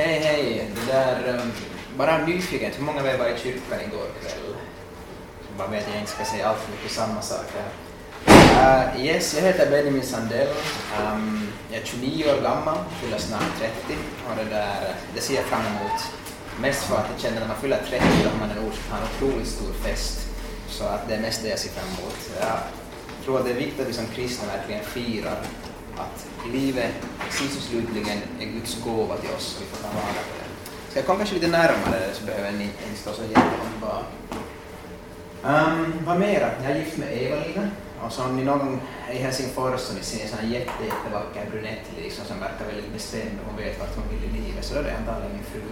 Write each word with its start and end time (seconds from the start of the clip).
Hej, 0.00 0.20
hej. 0.24 0.70
Det 0.74 0.92
där, 0.92 1.40
um, 1.42 1.52
bara 1.96 2.26
nyfiken, 2.26 2.72
hur 2.76 2.84
många 2.84 3.00
av 3.00 3.06
er 3.06 3.18
var 3.18 3.26
i 3.26 3.38
kyrkan 3.38 3.80
igår 3.80 4.08
kväll? 4.20 4.54
Bara 5.58 5.68
vet 5.68 5.88
jag 5.92 6.00
inte 6.00 6.10
ska 6.10 6.24
säga 6.24 6.48
allt 6.48 6.58
för 6.58 6.72
mycket 6.72 6.90
samma 6.90 7.22
sak 7.22 7.46
här. 7.56 7.70
Uh, 8.96 9.06
yes, 9.06 9.34
jag 9.34 9.42
heter 9.42 9.70
Benjamin 9.70 10.02
Sandell. 10.02 10.48
Um, 11.00 11.48
jag 11.70 11.80
är 11.80 11.84
29 11.84 12.24
år 12.24 12.42
gammal, 12.42 12.78
fyller 13.02 13.18
snart 13.18 13.58
30 13.58 14.00
och 14.30 14.36
det 14.36 14.50
där, 14.50 14.94
det 15.14 15.20
ser 15.20 15.34
jag 15.34 15.44
fram 15.44 15.60
emot. 15.60 16.00
Mest 16.60 16.82
för 16.84 16.96
att 16.96 17.06
jag 17.12 17.20
känner 17.20 17.40
när 17.40 17.48
man 17.48 17.56
fyller 17.56 17.80
30 17.88 18.06
då 18.24 18.30
har 18.30 18.38
man 18.38 18.50
en 18.50 18.56
har 18.90 18.98
en 18.98 19.04
otroligt 19.16 19.48
stor 19.48 19.72
fest. 19.72 20.18
Så 20.68 20.84
att 20.84 21.08
det 21.08 21.14
är 21.14 21.20
mest 21.20 21.42
det 21.42 21.48
jag 21.48 21.58
ser 21.58 21.70
fram 21.70 21.88
emot. 21.88 22.30
Jag 22.40 22.58
tror 23.24 23.38
att 23.38 23.44
det 23.44 23.50
är 23.50 23.54
viktigt 23.64 23.80
att 23.80 23.88
vi 23.88 23.92
som 23.92 24.06
kristna 24.06 24.46
verkligen 24.56 24.84
firar 24.84 25.36
att 26.00 26.26
livet 26.52 26.94
sist 27.30 27.56
och 27.56 27.62
slutligen 27.62 28.18
är 28.40 28.46
Guds 28.46 28.84
gåva 28.84 29.16
till 29.16 29.30
oss 29.30 29.56
och 29.56 29.62
vi 29.62 29.66
får 29.66 29.82
ta 29.82 29.94
vara 29.94 30.06
på 30.06 30.32
det. 30.38 30.90
Ska 30.90 30.98
jag 30.98 31.06
komma 31.06 31.18
kanske 31.18 31.34
lite 31.34 31.48
närmare 31.48 32.14
så 32.14 32.24
behöver 32.26 32.52
ni 32.52 32.64
inte 32.64 33.00
stå 33.00 33.12
så 33.12 33.22
jättelångt 33.22 33.80
bak. 33.80 34.04
Um, 35.42 35.94
vad 36.06 36.18
mera? 36.18 36.50
Jag 36.62 36.72
är 36.72 36.76
gift 36.76 36.98
med 36.98 37.22
Eva-Lina 37.22 37.70
och 38.02 38.12
så 38.12 38.24
om 38.24 38.36
ni 38.36 38.44
någon 38.44 38.58
gång 38.58 38.80
är 39.08 39.14
i 39.14 39.18
Helsingfors 39.18 39.88
och 39.88 39.94
ni 39.94 40.02
ser 40.02 40.24
en 40.24 40.28
sån 40.28 40.50
jätte, 40.50 40.84
jättevacker 40.84 41.50
brunett 41.50 41.86
liksom, 41.96 42.24
som 42.24 42.40
verkar 42.40 42.66
väldigt 42.66 42.92
bestämd 42.92 43.38
och 43.40 43.46
hon 43.50 43.56
vet 43.56 43.80
vart 43.80 43.96
hon 43.96 44.04
vill 44.10 44.24
i 44.30 44.42
livet 44.42 44.64
så 44.64 44.74
då 44.74 44.80
är 44.80 44.84
det 44.84 44.96
antagligen 44.96 45.32
min 45.32 45.44
fru. 45.44 45.62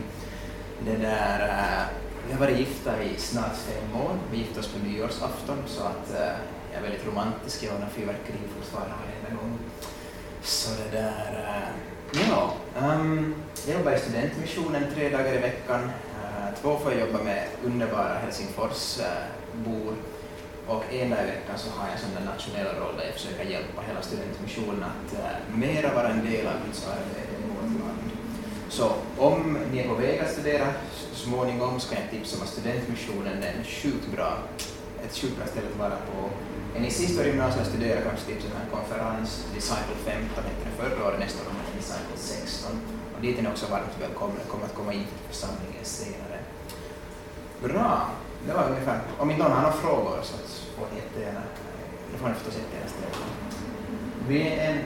Det 0.85 0.97
där, 0.97 1.41
uh, 1.49 1.85
vi 2.27 2.33
har 2.33 2.41
varit 2.41 2.59
gifta 2.59 3.03
i 3.03 3.19
snart 3.19 3.57
fem 3.57 4.01
år. 4.03 4.15
Vi 4.31 4.39
gifte 4.39 4.61
oss 4.61 4.69
på 4.69 4.79
nyårsafton 4.87 5.59
så 5.67 5.83
att 5.83 6.07
uh, 6.11 6.37
jag 6.71 6.79
är 6.79 6.83
väldigt 6.83 7.07
romantisk. 7.07 7.63
Jag 7.63 7.75
ordnar 7.75 7.89
fyrverkeri 7.89 8.45
fortfarande 8.57 8.95
varenda 9.03 9.43
gång. 9.43 9.59
Så 10.43 10.71
det 10.71 10.99
där... 10.99 11.71
Uh, 12.13 12.29
ja, 12.31 12.55
um, 12.83 13.35
jag 13.67 13.79
jobbar 13.79 13.93
i 13.93 13.99
studentmissionen 13.99 14.83
tre 14.95 15.09
dagar 15.09 15.35
i 15.35 15.39
veckan. 15.39 15.81
Uh, 15.81 16.61
två 16.63 16.79
får 16.79 16.93
jag 16.93 17.01
jobba 17.01 17.25
med 17.25 17.47
underbara 17.65 18.19
Helsingforsbor 18.19 19.93
uh, 19.93 19.95
och 20.67 20.85
en 20.93 21.11
dag 21.11 21.19
i 21.23 21.27
veckan 21.27 21.57
så 21.57 21.71
har 21.71 21.87
jag 21.89 21.95
en 21.95 22.01
sån 22.01 22.25
nationell 22.25 22.77
roll 22.81 22.97
där 22.97 23.05
jag 23.05 23.15
försöker 23.15 23.45
hjälpa 23.45 23.83
hela 23.89 24.03
studentmissionen 24.03 24.83
att 24.83 25.13
uh, 25.13 25.59
mera 25.59 25.95
vara 25.95 26.09
en 26.09 26.25
del 26.25 26.47
av 26.47 26.55
Guds 26.67 26.87
arbete 26.87 27.33
i 27.39 27.49
vårt 27.55 27.81
land. 27.81 28.11
Så 28.69 28.93
om 29.19 29.59
ni 29.73 29.79
är 29.79 29.89
på 29.89 29.95
väg 29.95 30.21
att 30.21 30.33
studera 30.33 30.67
småningom 31.13 31.81
så 31.81 31.95
kan 31.95 32.03
jag 32.03 32.11
tipsa 32.11 32.37
om 32.37 32.43
att 32.43 32.49
studentmissionen 32.49 33.43
är 33.43 33.53
en 33.59 33.65
sjukt 33.65 34.07
bra, 34.17 34.39
ett 35.05 35.17
sjukt 35.17 35.37
bra 35.37 35.47
ställe 35.47 35.67
att 35.73 35.79
vara 35.79 35.91
på 35.97 36.31
är 36.79 36.83
ni 36.83 36.91
sista 36.91 37.21
år 37.21 37.25
studerade 37.25 37.31
gymnasiet 37.31 37.67
studerar 37.67 38.01
kanske 38.09 38.25
tipsa 38.27 38.49
om 38.55 38.61
en 38.63 38.71
konferens, 38.77 39.31
Disciple 39.55 39.99
15 40.05 40.45
hette 40.49 40.63
den 40.69 40.77
förra 40.81 41.07
året, 41.07 41.19
nästa 41.25 41.39
år 41.43 41.47
är 41.71 41.77
Disciple 41.81 42.17
16. 42.17 42.73
Och 43.15 43.21
dit 43.23 43.39
är 43.39 43.43
ni 43.43 43.49
också 43.55 43.67
varmt 43.75 43.95
välkomna, 44.01 44.41
kommer 44.53 44.65
att 44.71 44.79
komma 44.81 44.93
in 44.99 45.07
till 45.11 45.23
församlingen 45.33 45.85
senare. 46.01 46.39
Bra, 47.67 47.91
det 48.47 48.53
var 48.59 48.65
ungefär, 48.73 48.99
om 49.19 49.31
inte 49.31 49.43
någon 49.43 49.53
har 49.53 49.63
några 49.63 49.81
frågor 49.85 50.19
så 50.23 50.35
får 50.77 50.87
ni 50.93 50.97
jättegärna, 51.03 51.43
då 52.11 52.15
får 52.19 52.29
ni 52.29 52.35
förstås 52.35 52.57
jättegärna 52.63 52.91
ställa. 52.95 53.17
Vi 54.29 54.39
är 54.49 54.71
en 54.71 54.79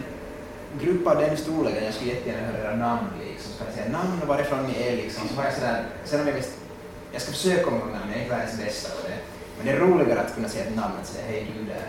grupp 0.83 1.07
av 1.07 1.17
den 1.23 1.37
storleken, 1.37 1.85
jag 1.85 1.95
skulle 1.95 2.15
jättegärna 2.15 2.47
höra 2.47 2.59
era 2.65 2.77
namn 2.77 3.07
liksom, 3.29 3.53
ska 3.53 3.65
jag 3.65 3.75
säga 3.75 3.89
namn 3.99 4.23
och 4.23 4.29
varifrån 4.29 4.67
ni 4.67 4.75
är 4.89 4.97
liksom, 4.97 5.29
så 5.29 5.35
har 5.35 5.45
jag 5.45 5.55
sådär, 5.55 5.85
sen 6.05 6.21
om 6.21 6.27
jag 6.27 6.35
visst, 6.35 6.55
jag 7.13 7.23
ska 7.23 7.33
försöka 7.33 7.65
komma 7.65 7.77
ihåg 7.77 7.93
namn, 7.97 8.09
jag 8.11 8.17
är 8.17 8.23
inte 8.23 8.35
världens 8.37 8.59
bästa 8.59 8.89
på 8.97 9.09
det. 9.09 9.19
Men 9.65 9.71
det 9.71 9.77
är 9.79 9.87
roligare 9.87 10.21
att 10.21 10.35
kunna 10.35 10.49
säga 10.49 10.65
ett 10.65 10.77
namn 10.77 10.95
än 10.99 11.05
säga 11.05 11.27
hej 11.27 11.53
du 11.59 11.65
där. 11.65 11.89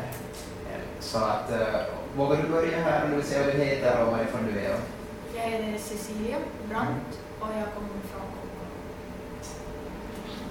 Så 0.99 1.17
att, 1.17 1.51
uh, 1.51 2.17
vågar 2.17 2.41
du 2.41 2.49
börja 2.49 2.77
här 2.77 3.05
om 3.05 3.09
du 3.09 3.15
vill 3.15 3.25
säga 3.25 3.45
vad 3.45 3.55
du 3.55 3.63
heter 3.63 4.05
och 4.05 4.11
varifrån 4.11 4.41
du 4.53 4.59
är? 4.59 4.77
Jag 5.35 5.43
heter 5.51 5.77
Cecilia 5.77 6.37
Brandt 6.69 7.11
och 7.39 7.47
jag 7.59 7.67
kommer 7.75 7.99
från 8.11 8.27
Kokkola. 8.35 8.69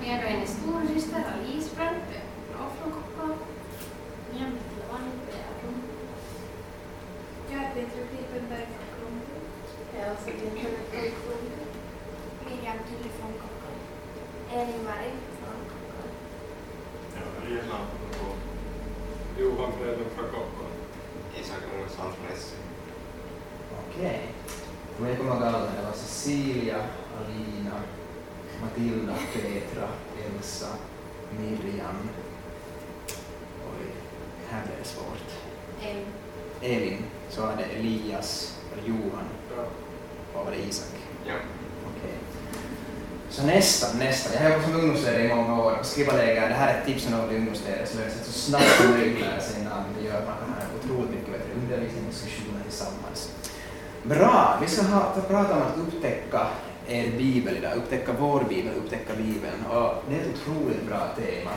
Jag 0.04 0.14
är 0.14 0.28
hennes 0.32 0.50
storasyster 0.50 1.24
Alice 1.32 1.70
Brandt, 1.76 2.08
jag 2.52 2.68
från 2.78 2.92
Kokkola. 2.92 3.34
Jag 4.32 4.38
heter 4.38 5.14
Bergblom. 5.26 5.82
Jag 7.50 7.60
är 7.64 7.70
Petra 7.74 8.02
Klippenberg 8.10 8.66
från 8.74 8.88
Kronby. 8.96 9.36
Jag 9.94 10.06
är 10.08 10.16
Kenneth 10.24 10.90
från 10.90 11.10
Kronby. 11.22 11.62
Miriam 12.44 12.78
Tilly 12.88 13.10
från 13.18 13.32
Kokkola. 13.42 13.78
Elin 14.52 14.74
från 14.74 14.86
Kokkola. 14.86 15.31
Ja, 17.50 17.76
från 18.10 18.36
Johan 19.38 19.72
Fredrik 19.72 20.06
från 20.16 20.24
Kokkola. 20.24 20.68
Isak 21.40 21.56
från 21.58 22.32
Essie. 22.32 22.58
Okej. 23.88 24.20
Då 24.98 25.06
jag 25.08 25.18
kommer 25.18 25.32
ihåg 25.34 25.42
alla, 25.42 25.58
det 25.58 25.82
var 25.86 25.92
Cecilia, 25.92 26.76
Alina, 27.20 27.74
Matilda, 28.62 29.14
Petra, 29.32 29.88
Elsa, 30.26 30.66
Miriam. 31.40 32.08
Oj, 33.58 33.86
här 34.48 34.62
blev 34.66 34.78
det 34.78 34.84
svårt. 34.88 35.28
Elin. 35.82 36.06
Elin, 36.60 37.04
så 37.30 37.40
var 37.46 37.56
det 37.56 37.64
Elias, 37.64 38.58
eller 38.72 38.88
Johan, 38.88 39.24
Ja. 39.56 39.62
och 40.34 40.44
var 40.44 40.50
det 40.52 40.58
Isak? 40.68 40.92
Ja. 41.26 41.34
Så 43.32 43.42
nästan, 43.42 43.98
nästan. 43.98 44.32
Jag 44.34 44.42
har 44.42 44.50
jobbat 44.50 44.64
som 44.64 44.80
ungdomsledare 44.80 45.22
i 45.24 45.34
många 45.34 45.62
år 45.62 45.76
och 45.80 45.86
skrivarläger. 45.86 46.48
Det 46.48 46.54
här 46.54 46.74
är 46.74 46.78
ett 46.78 46.86
tips 46.86 47.06
om 47.06 47.12
någon 47.12 47.36
ungdomsledare 47.36 47.86
så 47.86 47.98
löser 47.98 48.24
så 48.24 48.32
snabbt 48.32 48.70
som 48.80 48.90
möjligt 48.90 49.20
lära 49.20 49.40
sig 49.40 49.64
namn. 49.64 49.86
Det 49.98 50.06
gör 50.06 50.18
att 50.18 50.26
man 50.26 50.36
kan 50.40 50.48
ha 50.48 50.62
otroligt 50.78 51.10
mycket 51.10 51.32
bättre 51.32 51.52
undervisning 51.62 52.04
och 52.06 52.12
diskussioner 52.12 52.62
tillsammans. 52.68 53.30
Bra! 54.02 54.58
Vi 54.62 54.68
ska 54.68 54.82
ha, 54.82 55.14
prata 55.28 55.54
om 55.56 55.62
att 55.62 55.78
upptäcka 55.78 56.46
eh, 56.86 56.98
er 56.98 57.18
bibel 57.18 57.56
idag, 57.56 57.72
upptäcka 57.76 58.12
vår 58.18 58.44
bibel, 58.48 58.72
upptäcka 58.76 59.12
bibeln. 59.14 59.58
Och 59.70 59.90
det 60.08 60.14
är 60.16 60.20
ett 60.20 60.34
otroligt 60.34 60.82
bra 60.88 61.00
tema. 61.16 61.54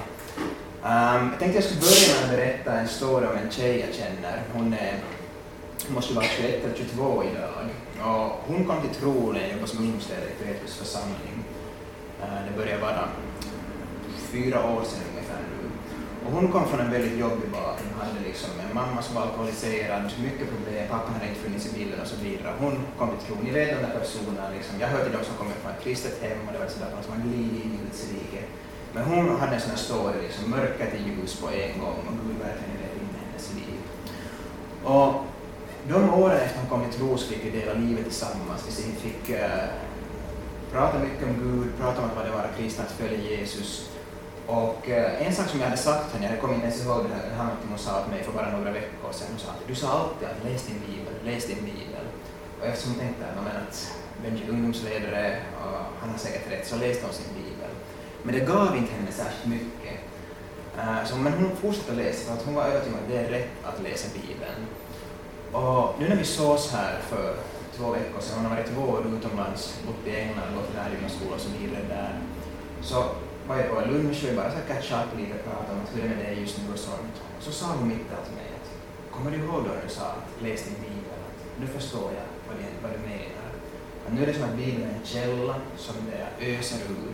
Um, 0.92 1.30
jag 1.32 1.40
tänkte 1.40 1.58
jag 1.58 1.64
skulle 1.64 1.82
börja 1.82 2.08
med 2.14 2.24
att 2.24 2.36
berätta 2.36 2.72
en 2.80 2.88
story 2.88 3.26
om 3.26 3.38
en 3.44 3.52
tjej 3.52 3.80
jag 3.86 3.96
känner. 3.96 4.42
Hon 4.54 4.74
är, 4.74 4.94
hon 5.86 5.96
måste 5.96 6.14
vara 6.14 6.26
21 6.26 6.66
eller 6.66 6.76
22 6.76 7.24
idag. 7.24 7.52
Och 8.08 8.32
hon 8.48 8.66
kom 8.66 8.82
till 8.82 9.00
tro 9.00 9.32
när 9.32 9.42
jag 9.42 9.50
jobbade 9.50 9.68
som 9.68 9.80
ungdomsledare 9.80 10.30
i 10.30 10.44
Petrus 10.44 10.76
församling. 10.76 11.36
Eh, 12.26 12.42
det 12.48 12.54
börjar 12.60 12.80
vara 12.88 13.04
fyra 14.34 14.58
år 14.74 14.84
sedan 14.90 15.06
ungefär 15.12 15.42
nu. 15.52 15.58
Och 16.24 16.32
hon 16.38 16.46
kom 16.54 16.66
från 16.70 16.80
en 16.86 16.92
väldigt 16.92 17.18
jobbig 17.26 17.50
bakgrund. 17.58 17.92
Hon 17.96 18.08
hade 18.08 18.22
liksom 18.30 18.52
en 18.64 18.76
mamma 18.80 19.02
som 19.02 19.16
var 19.16 19.22
alkoholiserad, 19.22 20.02
mycket 20.28 20.48
problem, 20.54 20.84
pappa 20.90 21.12
hade 21.14 21.28
inte 21.30 21.42
funnits 21.46 21.66
i 21.70 21.72
bilden 21.78 22.00
och 22.02 22.08
så 22.14 22.18
vidare. 22.26 22.54
Hon 22.64 22.74
kom 22.98 23.10
till 23.10 23.22
tro. 23.26 23.36
Ni 23.44 23.52
vet 23.58 23.70
de 23.76 23.82
där 23.88 23.96
personerna, 24.00 24.46
liksom. 24.56 24.74
jag 24.84 24.88
hör 24.94 25.04
till 25.04 25.16
de 25.18 25.24
som 25.30 25.36
kommer 25.40 25.56
från 25.62 25.72
ett 25.72 25.84
kristet 25.86 26.16
hem 26.24 26.40
och 26.46 26.54
det 26.54 26.60
var 26.60 26.68
sådär 26.68 26.90
man 27.10 27.22
glider 27.26 27.58
in 27.64 27.72
i 27.76 27.80
Guds 27.84 28.02
rike. 28.14 28.42
Men 28.94 29.04
hon 29.12 29.40
hade 29.40 29.56
en 29.56 29.62
sån 29.62 29.76
här 29.76 29.84
story, 29.88 30.18
liksom, 30.28 30.44
mörker 30.58 30.88
till 30.92 31.04
ljus 31.08 31.34
på 31.42 31.48
en 31.64 31.76
gång 31.84 32.00
och 32.08 32.16
Gud 32.24 32.38
verkligen 32.46 32.78
ledde 32.82 32.98
in 33.04 33.12
i 33.16 33.20
hennes 33.24 33.48
liv. 33.60 33.80
Och 34.94 35.10
de 35.90 36.14
åren 36.24 36.38
efter 36.46 36.60
hon 36.60 36.70
kom 36.70 36.82
till 36.90 37.00
tro 37.00 37.18
så 37.18 37.28
fick 37.28 37.46
vi 37.46 37.60
dela 37.60 37.74
livet 37.74 38.06
tillsammans. 38.06 38.62
Vi 38.68 39.10
fick 39.10 39.30
uh, 39.30 39.66
pratade 40.76 41.04
mycket 41.04 41.28
om 41.28 41.36
Gud, 41.44 41.78
pratade 41.80 42.08
om 42.08 42.16
vad 42.16 42.26
det 42.26 42.32
var 42.32 42.44
att 42.44 42.58
kristna, 42.58 42.84
att 42.84 42.92
följa 42.92 43.20
Jesus. 43.32 43.90
Och 44.48 44.90
eh, 44.90 45.28
en 45.28 45.34
sak 45.36 45.48
som 45.48 45.60
jag 45.60 45.68
hade 45.68 45.82
sagt 45.82 46.14
henne, 46.14 46.30
jag 46.30 46.42
kommer 46.42 46.56
inte 46.56 46.68
ens 46.68 46.86
ihåg 46.86 47.04
det 47.04 47.16
här, 47.38 47.46
det 47.62 47.68
hon 47.70 47.78
sa 47.78 48.02
till 48.02 48.12
mig 48.14 48.24
för 48.24 48.32
bara 48.32 48.58
några 48.58 48.72
veckor 48.72 49.12
sedan. 49.12 49.28
Hon 49.32 49.40
sa 49.40 49.50
att 49.52 49.68
du 49.68 49.76
sa 49.76 49.88
alltid 50.00 50.28
att 50.28 50.44
läs 50.46 50.66
din 50.68 50.80
bibel, 50.88 51.14
läs 51.26 51.48
din 51.48 51.64
bibel. 51.72 52.06
Och 52.60 52.68
eftersom 52.68 52.92
hon 52.92 53.00
tänkte 53.00 53.26
att, 53.26 53.44
men 53.48 53.58
att 53.64 53.76
Benji 54.22 54.44
är 54.44 54.50
ungdomsledare 54.50 55.38
och 55.62 55.78
han 56.00 56.10
har 56.10 56.18
säkert 56.18 56.52
rätt, 56.52 56.68
så 56.68 56.76
läste 56.76 57.06
hon 57.06 57.14
sin 57.14 57.34
bibel. 57.34 57.72
Men 58.24 58.36
det 58.36 58.42
gav 58.54 58.78
inte 58.78 58.94
henne 58.94 59.12
särskilt 59.12 59.50
mycket. 59.58 59.96
Uh, 60.78 61.06
så, 61.06 61.16
men 61.16 61.34
hon 61.34 61.56
fortsatte 61.56 61.94
läsa 61.94 62.26
för 62.26 62.34
att 62.34 62.46
hon 62.46 62.56
var 62.56 62.64
övertygad 62.64 62.94
om 62.94 63.04
att 63.04 63.10
det 63.12 63.18
är 63.18 63.30
rätt 63.30 63.54
att 63.64 63.84
läsa 63.84 64.08
bibeln. 64.20 64.60
Och 65.52 65.96
nu 66.00 66.10
när 66.10 66.16
vi 66.16 66.26
sågs 66.26 66.72
här 66.72 67.00
för 67.10 67.36
två 67.78 67.88
veckor 67.98 68.22
sedan, 68.22 68.38
hon 68.38 68.46
har 68.46 68.56
varit 68.56 68.72
två 68.74 68.84
år 68.94 69.02
utomlands, 69.18 69.62
bott 69.88 70.08
i 70.08 70.16
England, 70.22 70.56
gått 70.56 70.76
lärjungaskola 70.76 71.36
och 71.36 71.46
så 71.46 71.52
vidare 71.58 71.84
där, 71.96 72.14
så 72.90 72.98
var 73.48 73.56
jag 73.58 73.70
på 73.70 73.80
en 73.80 73.90
lunch 73.94 74.20
och 74.24 74.30
vi 74.30 74.36
bara 74.36 74.52
catch 74.72 74.92
up 75.00 75.10
lite 75.20 75.34
och 75.38 75.46
pratade 75.50 75.74
om 75.80 75.82
hur 75.92 76.02
det 76.02 76.08
är 76.08 76.16
med 76.16 76.26
dig 76.26 76.40
just 76.44 76.58
nu 76.58 76.74
och 76.74 76.80
sånt. 76.80 77.16
Och 77.38 77.44
så 77.44 77.52
sa 77.52 77.66
hon 77.78 77.88
mitt 77.88 78.08
i 78.10 78.14
allt 78.16 78.26
till 78.28 78.38
mig 78.42 78.50
att 78.58 78.68
kommer 79.14 79.32
du 79.32 79.38
ihåg 79.38 79.60
då 79.66 79.72
när 79.76 79.84
du 79.88 79.94
sa 80.00 80.06
att 80.18 80.28
läs 80.44 80.62
din 80.68 80.80
bibel? 80.88 81.18
Att 81.28 81.40
nu 81.62 81.68
förstår 81.78 82.08
jag 82.20 82.28
vad, 82.48 82.56
det, 82.60 82.70
vad 82.84 82.92
du 82.96 83.02
menar. 83.14 83.48
Att 84.06 84.14
nu 84.14 84.20
är 84.24 84.28
det 84.28 84.34
som 84.34 84.44
att 84.50 84.58
bibeln 84.64 84.84
är 84.90 84.96
en 85.00 85.06
källa 85.16 85.56
som 85.78 85.96
det 86.10 86.18
jag 86.26 86.32
öser 86.50 86.80
ur. 86.98 87.12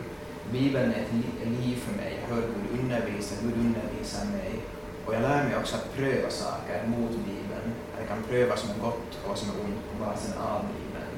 Bibeln 0.52 0.92
är 0.96 1.00
ett 1.02 1.12
liv 1.60 1.76
för 1.84 1.94
mig. 2.02 2.12
Jag 2.20 2.34
hör 2.34 2.42
Gud 2.42 2.80
undervisa, 2.80 3.34
Gud 3.42 3.56
undervisar 3.66 4.24
mig. 4.38 4.52
Och 5.06 5.14
jag 5.14 5.22
lär 5.22 5.44
mig 5.44 5.56
också 5.56 5.76
att 5.76 5.94
pröva 5.96 6.30
saker 6.30 6.78
mot 6.86 7.10
Bibeln. 7.10 7.66
Att 7.92 8.00
jag 8.00 8.08
kan 8.08 8.22
pröva 8.30 8.56
som 8.56 8.70
är 8.70 8.78
gott 8.86 9.10
och 9.26 9.38
som 9.38 9.48
är 9.48 9.56
ont 9.64 9.80
på 9.88 10.04
basen 10.04 10.32
av 10.52 10.60
Bibeln. 10.72 11.12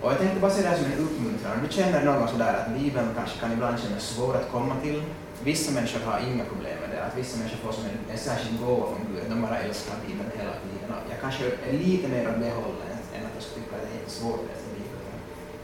Och 0.00 0.10
jag 0.12 0.18
tänkte 0.18 0.40
bara 0.40 0.50
säga 0.50 0.64
det 0.64 0.76
här 0.76 0.82
som 0.82 0.92
en 0.92 1.04
uppmuntran. 1.06 1.52
Om 1.56 1.66
du 1.66 1.72
känner 1.72 2.04
någon 2.04 2.28
sådär 2.28 2.54
att 2.60 2.78
Bibeln 2.78 3.08
kanske 3.18 3.40
kan 3.40 3.52
ibland 3.52 3.80
kännas 3.82 4.04
svår 4.14 4.36
att 4.36 4.50
komma 4.54 4.74
till. 4.82 5.02
Vissa 5.42 5.72
människor 5.72 6.00
har 6.00 6.18
inga 6.30 6.44
problem 6.44 6.76
med 6.82 6.90
det. 6.92 7.04
Att 7.06 7.18
vissa 7.18 7.38
människor 7.38 7.58
får 7.64 7.72
som 7.72 7.84
en, 7.84 7.98
en 8.12 8.18
särskild 8.18 8.60
gåva 8.64 8.86
från 8.90 9.04
Gud. 9.10 9.24
De 9.32 9.42
bara 9.42 9.58
älskar 9.58 9.94
Bibeln 10.06 10.30
hela 10.40 10.54
tiden. 10.64 10.88
Och 11.04 11.10
jag 11.12 11.20
kanske 11.20 11.44
är 11.68 11.72
lite 11.72 12.08
mer 12.08 12.24
åt 12.30 12.40
det 12.44 12.52
hållet 12.62 13.00
än 13.14 13.22
att 13.26 13.34
jag 13.36 13.42
skulle 13.42 13.64
tycka 13.64 13.76
att 13.76 13.86
det 13.88 13.96
är 14.06 14.10
svårt 14.18 14.40
att 14.42 14.48
läsa 14.50 14.68
Bibeln. 14.78 15.14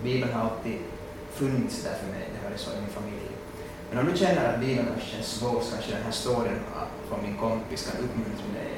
Bibeln 0.06 0.32
har 0.34 0.42
alltid 0.50 0.78
funnits 1.38 1.82
där 1.84 1.96
för 2.00 2.08
mig, 2.14 2.24
det 2.32 2.38
har 2.38 2.50
varit 2.50 2.60
så 2.60 2.70
i 2.72 2.80
min 2.84 2.94
familj. 2.98 3.15
Men 3.90 3.98
om 3.98 4.12
du 4.12 4.18
känner 4.18 4.54
att 4.54 4.60
Bibeln 4.60 4.88
kanske 4.88 5.10
känns 5.10 5.26
svår 5.26 5.60
så 5.60 5.72
kanske 5.72 5.92
den 5.92 6.02
här 6.02 6.12
storyn 6.12 6.60
från 7.08 7.22
min 7.22 7.36
kompis 7.36 7.90
kan 7.90 8.04
uppmuntra 8.04 8.48
dig. 8.60 8.72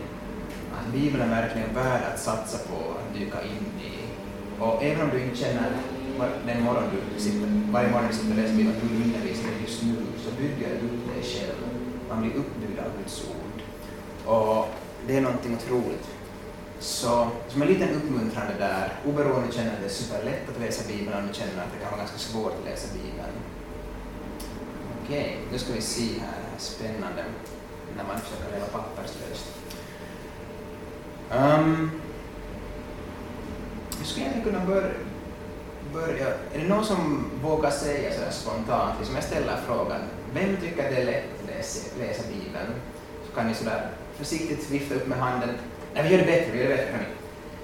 Att 0.79 0.93
Bibeln 0.93 1.23
är 1.23 1.43
verkligen 1.43 1.75
värd 1.75 2.03
att 2.13 2.21
satsa 2.21 2.59
på, 2.59 2.79
att 2.99 3.15
dyka 3.15 3.43
in 3.43 3.67
i. 3.91 3.95
Och 4.61 4.83
även 4.83 5.01
om 5.05 5.11
du 5.11 5.23
inte 5.23 5.37
känner 5.37 5.71
den 6.47 6.63
morgon 6.63 6.85
du 7.15 7.21
sitter, 7.21 7.49
varje 7.73 7.91
morgon 7.91 8.09
du 8.11 8.15
sitter 8.17 8.31
och 8.31 8.37
läser 8.37 8.55
Bibeln, 8.55 8.77
att 8.77 8.83
du 8.83 9.05
undervisar 9.05 9.51
just 9.67 9.83
nu, 9.83 9.97
så 10.25 10.31
bygger 10.41 10.69
du 10.69 10.87
upp 10.87 11.15
dig 11.15 11.23
själv. 11.23 11.59
Man 12.09 12.21
blir 12.21 12.35
uppbyggd 12.35 12.79
av 12.79 12.91
Guds 12.99 13.25
ord. 13.31 13.59
Och 14.35 14.69
det 15.07 15.17
är 15.17 15.21
någonting 15.21 15.57
otroligt. 15.57 16.07
Så 16.81 17.29
som 17.49 17.63
en 17.63 17.69
liten 17.69 17.95
uppmuntrande 17.95 18.55
där, 18.59 18.93
oberoende 19.07 19.53
känner 19.53 19.73
att 19.73 19.81
det 19.81 19.87
är 19.87 19.91
superlätt 19.91 20.49
att 20.49 20.61
läsa 20.61 20.89
Bibeln, 20.89 21.19
om 21.19 21.29
du 21.29 21.35
känner 21.35 21.63
att 21.63 21.73
det 21.73 21.81
kan 21.83 21.91
vara 21.91 22.01
ganska 22.01 22.19
svårt 22.19 22.53
att 22.59 22.65
läsa 22.65 22.89
Bibeln. 22.95 23.35
Okej, 25.09 25.39
nu 25.53 25.59
ska 25.59 25.73
vi 25.73 25.81
se 25.81 26.03
här, 26.21 26.59
spännande 26.59 27.25
när 27.97 28.05
man 28.05 28.21
försöker 28.21 28.53
leva 28.53 28.67
papperslöst. 28.67 29.47
Um, 31.31 31.39
ehm, 31.39 31.91
jag 33.99 34.07
skulle 34.07 34.27
egentligen 34.27 34.53
kunna 34.53 34.67
börja, 34.67 34.91
börja, 35.93 36.27
är 36.27 36.59
det 36.59 36.69
någon 36.69 36.85
som 36.85 37.31
vågar 37.43 37.71
säga 37.71 38.15
sådär 38.15 38.31
spontant, 38.31 38.95
liksom 38.99 39.15
jag 39.15 39.25
ställer 39.25 39.57
frågan, 39.67 40.01
vem 40.35 40.57
tycker 40.57 40.85
att 40.85 40.95
det 40.95 41.03
är 41.03 41.07
lätt 41.07 41.25
att 41.41 41.57
läsa, 41.57 41.97
läsa 41.99 42.23
Bibeln? 42.29 42.75
Så 43.29 43.35
kan 43.35 43.47
ni 43.47 43.55
sådär 43.55 43.91
försiktigt 44.17 44.71
vifta 44.71 44.95
upp 44.95 45.07
med 45.07 45.19
handen. 45.19 45.51
Nej, 45.95 46.03
vi 46.03 46.11
gör 46.11 46.19
det 46.19 46.33
bättre, 46.33 46.53
vi 46.53 46.59
gör 46.59 46.69
det 46.69 46.77
bättre. 46.77 46.93
Hörni. 46.93 47.07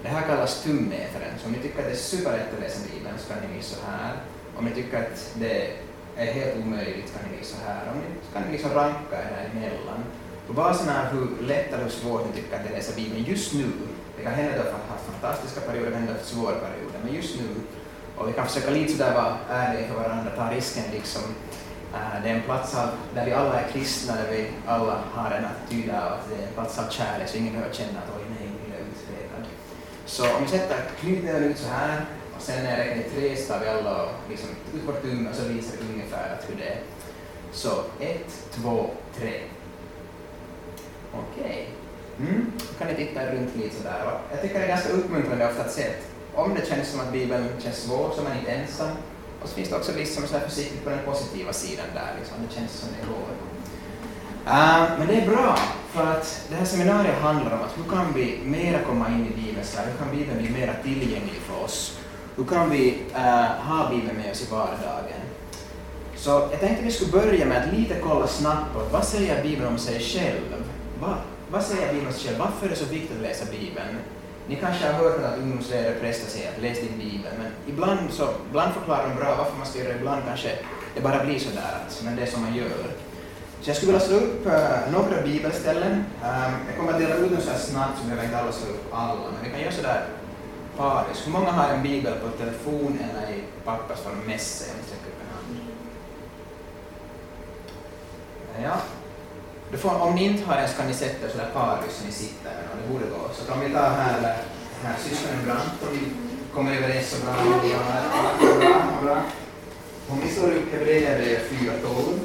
Det 0.02 0.08
här 0.08 0.26
kallas 0.26 0.62
tummätaren, 0.62 1.38
så 1.40 1.47
om 1.47 1.52
ni 1.52 1.58
tycker 1.58 1.79
att 1.79 1.87
det 1.87 1.93
är 1.93 1.97
superlätt 1.97 2.55
att 2.55 2.61
läsa 2.61 2.81
Bibeln 2.93 3.19
så 3.19 3.32
kan 3.32 3.43
ni 3.43 3.56
visa 3.56 3.76
så 3.76 3.87
här. 3.90 4.12
Om 4.56 4.64
ni 4.64 4.70
tycker 4.70 4.99
att 4.99 5.35
det 5.35 5.83
är 6.16 6.32
helt 6.32 6.56
omöjligt 6.62 7.12
kan 7.12 7.31
ni 7.31 7.38
visa 7.38 7.56
så 7.56 7.64
här. 7.66 7.82
Om 7.93 7.99
ni, 7.99 8.05
så 8.26 8.32
kan 8.32 8.43
ni 8.43 8.52
liksom 8.52 8.70
ranka 8.70 9.16
er 9.22 9.31
däremellan. 9.37 10.05
På 10.46 10.52
basen 10.52 10.88
av 10.88 11.05
hur 11.12 11.46
lätt 11.46 11.72
eller 11.72 11.84
hur 11.84 11.90
svårt 11.90 12.26
ni 12.26 12.32
tycker 12.32 12.56
att 12.56 12.62
det 12.62 12.69
är 12.69 12.72
att 12.72 12.78
läsa 12.78 12.96
Bibeln 12.96 13.25
just 13.25 13.55
nu, 13.55 13.66
det 14.16 14.22
kan 14.22 14.32
hända 14.32 14.50
att 14.50 14.56
du 14.56 14.62
har 14.62 14.78
haft 14.94 15.06
fantastiska 15.12 15.61
perioder, 15.61 15.87
det 15.87 15.93
kan 15.93 16.02
hända 16.02 16.20
att 16.20 16.26
svåra 16.26 16.55
perioder, 16.55 16.99
men 17.05 17.14
just 17.14 17.40
nu, 17.40 17.49
och 18.16 18.28
vi 18.28 18.32
kan 18.32 18.46
försöka 18.46 18.70
lite 18.70 18.93
sådär 18.93 19.14
vara 19.14 19.37
ärliga 19.50 19.88
för 19.88 19.94
varandra, 19.94 20.31
ta 20.37 20.50
risken 20.50 20.84
liksom, 20.93 21.22
det 22.22 22.28
är 22.31 22.34
en 22.34 22.43
plats 22.43 22.75
av, 22.75 22.88
där 23.14 23.25
vi 23.26 23.32
alla 23.32 23.61
är 23.61 23.69
kristna, 23.72 24.14
där 24.14 24.31
vi 24.31 24.49
alla 24.66 24.99
har 25.12 25.31
en 25.31 25.44
attityd 25.44 25.90
av 25.90 26.12
att 26.12 26.28
det 26.28 26.43
är 26.43 26.46
en 26.49 26.55
plats 26.55 26.78
av 26.78 26.88
kärlek, 26.90 27.28
så 27.28 27.37
ingen 27.37 27.52
behöver 27.52 27.75
känna 27.75 27.99
att 27.99 28.16
oj 28.16 28.25
nej, 28.28 28.49
nu 28.49 28.75
är 28.75 28.78
jag 28.78 28.87
utpekad. 28.87 29.44
Så 30.06 30.37
om 30.37 30.43
vi 30.43 30.49
sätter 30.49 30.76
knytnäven 31.00 31.44
ut 31.44 31.58
så 31.58 31.69
här, 31.69 32.05
sen 32.44 32.64
när 32.64 32.87
jag 32.87 32.94
till 32.94 33.12
tre 33.12 33.37
så 33.37 33.55
vi 33.62 33.69
alla 33.69 34.02
och 34.02 34.11
liksom 34.31 34.49
ut 34.75 34.88
vårt 34.88 35.02
tumme 35.02 35.31
och 35.31 35.37
så 35.37 35.43
visar 35.43 35.76
vi 35.81 35.94
ungefär 35.94 36.35
att 36.35 36.50
hur 36.50 36.56
det 36.56 36.69
är. 36.69 36.79
Så 37.52 37.70
ett, 38.00 38.50
två, 38.55 38.91
tre. 39.19 39.41
Okej. 41.12 41.69
Mm. 42.19 42.52
Då 42.58 42.79
kan 42.79 42.88
ni 42.88 42.94
titta 42.94 43.32
runt 43.32 43.56
lite 43.56 43.76
sådär. 43.76 44.05
Och 44.06 44.20
jag 44.32 44.43
tycker 44.43 44.58
det 44.58 44.64
är 44.64 44.69
ganska 44.69 44.93
uppmuntrande 44.93 45.49
ofta 45.49 45.64
att 45.64 45.73
se 45.73 45.82
att 45.82 46.05
om 46.35 46.55
det 46.55 46.69
känns 46.69 46.88
som 46.88 47.00
att 47.00 47.12
Bibeln 47.12 47.49
känns 47.62 47.76
svår 47.76 48.11
så 48.14 48.20
är 48.20 48.25
man 48.25 48.38
inte 48.38 48.50
ensam. 48.50 48.90
Och 49.43 49.49
så 49.49 49.55
finns 49.55 49.69
det 49.69 49.76
också 49.76 49.93
vissa 49.93 50.14
som 50.14 50.25
är 50.25 50.29
försiktiga 50.29 50.49
försiktigt 50.49 50.85
på 50.85 50.90
den 50.90 50.99
positiva 51.05 51.52
sidan 51.52 51.87
där, 51.94 52.14
liksom. 52.19 52.37
det 52.49 52.55
känns 52.55 52.73
som 52.73 52.88
det 53.00 53.06
går. 53.12 53.31
Uh, 54.47 54.99
men 54.99 55.06
det 55.06 55.14
är 55.14 55.26
bra, 55.26 55.58
för 55.93 56.06
att 56.06 56.47
det 56.50 56.56
här 56.56 56.64
seminariet 56.64 57.14
handlar 57.14 57.52
om 57.52 57.61
att 57.62 57.79
hur 57.79 57.90
kan 57.90 58.12
vi 58.14 58.40
mera 58.44 58.82
komma 58.82 59.08
in 59.08 59.26
i 59.26 59.37
Bibeln, 59.40 59.67
hur 59.76 59.99
kan 59.99 60.17
Bibeln 60.17 60.38
bli 60.38 60.50
mera 60.50 60.75
tillgänglig 60.82 61.40
för 61.47 61.64
oss? 61.64 61.99
Hur 62.36 62.44
kan 62.44 62.70
vi 62.70 63.02
uh, 63.14 63.66
ha 63.69 63.90
Bibeln 63.90 64.16
med 64.16 64.31
oss 64.31 64.42
i 64.42 64.50
vardagen? 64.50 65.22
Så 66.16 66.31
jag 66.31 66.60
tänkte 66.60 66.84
vi 66.84 66.90
skulle 66.90 67.12
börja 67.12 67.46
med 67.46 67.62
att 67.62 67.75
lite 67.78 67.94
kolla 68.02 68.26
snabbt 68.26 68.75
på 68.75 68.81
vad 68.92 69.04
säger 69.04 69.42
Bibeln 69.42 69.69
om 69.69 69.78
sig 69.78 70.00
själv? 70.00 70.64
Va, 71.00 71.14
vad 71.50 71.62
säger 71.62 71.92
Bibeln 71.92 72.06
om 72.06 72.12
sig 72.12 72.28
själv? 72.28 72.38
Varför 72.38 72.66
är 72.66 72.70
det 72.70 72.76
så 72.76 72.84
viktigt 72.84 73.16
att 73.16 73.22
läsa 73.22 73.44
Bibeln? 73.50 73.96
Ni 74.48 74.56
kanske 74.56 74.86
har 74.86 74.92
hört 74.92 75.25
att 75.25 75.38
ungdomsledare 75.38 75.94
präster 76.00 76.31
säger 76.31 76.48
att 76.52 76.62
läs 76.62 76.81
din 76.81 76.98
bibel, 76.98 77.32
men 77.38 77.50
ibland, 77.66 78.00
så, 78.10 78.28
ibland 78.48 78.75
förklarar 78.75 79.08
de 79.08 79.14
bra 79.14 79.34
varför 79.38 79.56
man 79.58 79.66
ska 79.66 79.78
göra 79.78 79.92
det, 79.92 79.98
ibland 79.98 80.22
kanske 80.26 80.50
det 80.94 81.00
bara 81.00 81.25
blir 81.25 81.38
sådär, 81.38 81.78
alltså, 81.84 82.04
men 82.04 82.16
det 82.16 82.22
är 82.22 82.26
som 82.26 82.42
man 82.42 82.54
gör. 82.54 82.84
Så 83.60 83.70
jag 83.70 83.76
skulle 83.76 83.92
vilja 83.92 84.06
slå 84.06 84.16
upp 84.16 84.46
uh, 84.46 84.92
några 84.92 85.22
bibelställen. 85.22 85.92
Um, 86.22 86.52
jag 86.69 86.76
kommer 86.78 86.92
att 86.92 86.98
dela 86.98 87.14
ut 87.14 87.30
dem 87.30 87.40
så 87.40 87.50
här 87.50 87.58
snabbt, 87.58 87.98
så 87.98 88.04
behöver 88.04 88.25
inte 88.25 88.38
alla 88.38 88.52
slå 88.52 88.70
upp 88.70 88.84
alla, 88.92 89.14
men 89.14 89.44
vi 89.44 89.50
kan 89.50 89.60
göra 89.60 89.72
sådär 89.72 90.04
paris. 90.76 91.26
Hur 91.26 91.32
många 91.32 91.50
har 91.50 91.69
en 91.69 91.82
bibel 91.82 92.15
på 92.15 92.29
telefon 92.29 92.99
eller 93.05 93.37
i 93.37 93.43
pappersform 93.65 94.19
med 94.26 94.41
sig? 94.41 94.71
Om 94.71 94.76
ni 94.76 94.85
upp 95.11 95.21
en 95.25 95.35
hand. 95.35 95.59
Ja. 98.65 98.76
Du 99.71 99.79
får, 99.79 100.03
om 100.03 100.15
ni 100.15 100.25
inte 100.25 100.44
har 100.44 100.56
en 100.56 100.69
så 100.69 100.76
kan 100.76 100.87
ni 100.87 100.94
sätta 100.94 101.26
er 101.26 101.31
sådär 101.31 101.50
paris 101.53 101.93
som 101.97 102.06
ni 102.06 102.12
sitter 102.12 102.53
och 102.71 102.76
det 102.82 102.93
borde 102.93 103.05
gå. 103.05 103.29
Så 103.35 103.53
kan 103.53 103.61
vi 103.61 103.73
ta 103.73 103.81
här, 103.81 104.37
här 104.82 104.97
syskonen 104.99 105.44
Brandt 105.44 105.82
om 105.82 105.88
vi 105.93 106.00
kommer 106.55 106.76
överens 106.76 107.11
så 107.11 107.26
bra. 107.26 107.35
Bra, 108.61 109.03
bra. 109.03 109.23
Om 110.09 110.21
vi 110.21 110.29
slår 110.29 110.49
upp 110.49 110.73
Hebreerbrevet 110.73 111.50
4.12 111.50 112.19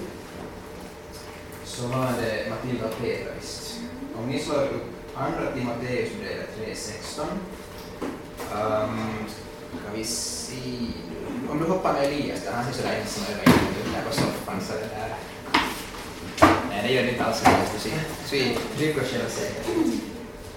så 1.64 1.88
var 1.88 2.12
det 2.22 2.50
Matilda 2.50 2.86
och 2.86 2.98
Petra 3.02 3.32
visst. 3.40 3.80
Om 4.18 4.30
ni 4.30 4.40
slår 4.40 4.64
upp 4.64 4.86
andra 5.16 5.52
Timoteusbrevet 5.52 6.50
3.16 6.60 7.26
um, 8.54 9.28
ska 9.70 9.98
vi 9.98 10.04
se. 10.04 10.56
Om 11.52 11.60
du 11.60 11.66
hoppar 11.66 11.94
med 11.94 12.04
Elias 12.04 12.44
där, 12.44 12.52
han 12.52 12.66
ser 12.66 12.74
sådär 12.74 12.96
ensam 13.02 13.24
över 13.34 13.46
där 13.94 14.10
på 14.10 14.16
soffan 14.16 14.62
så 14.68 14.74
det 14.74 14.80
där 14.80 15.14
Nej, 16.70 16.88
det 16.88 16.94
gör 16.94 17.04
det 17.04 17.12
inte 17.12 17.26
alls. 17.26 17.44
Du 17.74 17.80
ser, 17.80 18.00
ser 18.26 18.58
trygg 18.78 18.98
och 18.98 19.04
självsäker. 19.04 19.64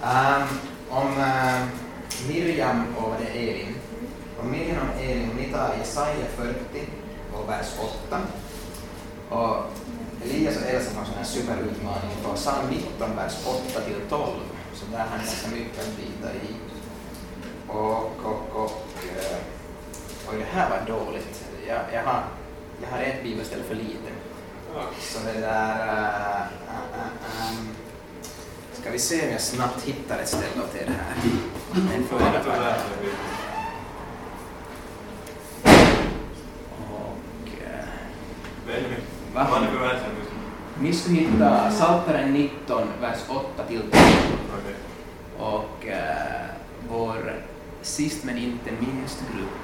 Um, 0.01 0.47
om 0.89 1.07
uh, 1.07 1.65
Miriam 2.27 2.95
och 2.95 3.09
vad 3.09 3.19
det 3.19 3.39
är 3.39 3.53
Elin. 3.53 3.75
Om 4.41 4.51
Miriam 4.51 4.89
och 4.95 5.03
Elin, 5.03 5.29
ni 5.37 5.51
tar 5.51 5.75
Jesaja 5.79 6.25
40 6.37 6.55
och 7.33 7.49
vers 7.49 7.67
8. 8.09 8.21
Och 9.29 9.55
Elias 10.23 10.57
och 10.57 10.69
Elsa 10.69 10.91
har 10.95 11.01
en 11.01 11.07
sån 11.07 11.17
här 11.17 11.23
superutmaning 11.23 12.11
på 12.23 12.33
psalm 12.33 12.67
19, 12.69 13.15
vers 13.15 13.33
8 13.45 13.81
till 13.81 13.95
12. 14.09 14.21
Så 14.73 14.85
där 14.91 14.97
har 14.97 15.17
ni 15.17 15.25
ganska 15.25 15.47
mycket 15.49 15.79
att 15.79 15.97
bita 15.97 16.33
i. 16.33 16.62
Och, 17.73 18.11
och, 18.23 18.63
och, 18.63 18.71
och 20.27 20.33
det 20.37 20.45
här 20.51 20.69
var 20.69 20.97
dåligt. 20.97 21.43
Jag, 21.67 21.79
jag, 21.93 22.03
har, 22.03 22.23
jag 22.81 22.89
har 22.89 23.03
ett 23.03 23.23
bibelställe 23.23 23.63
för 23.63 23.75
lite. 23.75 24.11
Så 24.99 25.19
det 25.33 25.39
där... 25.39 25.87
Uh, 25.87 26.41
uh, 26.67 27.51
um, 27.51 27.69
ska 28.73 28.91
vi 28.91 28.99
se 28.99 29.25
om 29.25 29.31
jag 29.31 29.41
snabbt 29.41 29.83
hittar 29.83 30.19
ett 30.19 30.27
ställe 30.27 30.63
åt 30.63 30.75
er 30.75 30.85
här. 30.85 31.15
Men 31.71 32.03
för 32.03 32.19
det 32.19 32.25
Vad 39.33 39.47
för 39.47 39.63
ni 40.79 40.93
ska 40.93 41.11
hitta 41.11 41.69
Psaltaren 41.69 42.33
19, 42.33 42.87
vers 43.01 43.19
8 43.29 43.63
till 43.67 43.81
12. 43.81 43.91
Okej. 43.91 44.75
Och 45.39 45.85
uh, 45.85 46.43
vår 46.89 47.33
sist 47.83 48.23
men 48.23 48.37
inte 48.37 48.71
minst 48.71 49.19
grupp. 49.19 49.59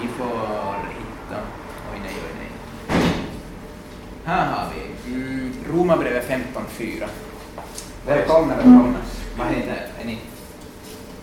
Ni 0.00 0.08
får 0.08 0.26
hitta... 0.88 1.42
Oj 1.92 2.00
nej, 2.02 2.14
oj 2.14 2.34
nej. 2.38 2.50
Här 4.24 4.52
har 4.52 4.72
vi 4.74 5.12
mm, 5.12 5.52
Romarbrevet 5.72 6.28
15.4. 6.28 7.06
Välkomna, 8.06 8.56
välkomna. 8.56 8.98
Vad 9.38 9.46
heter 9.46 9.86
är 10.00 10.04
ni? 10.04 10.18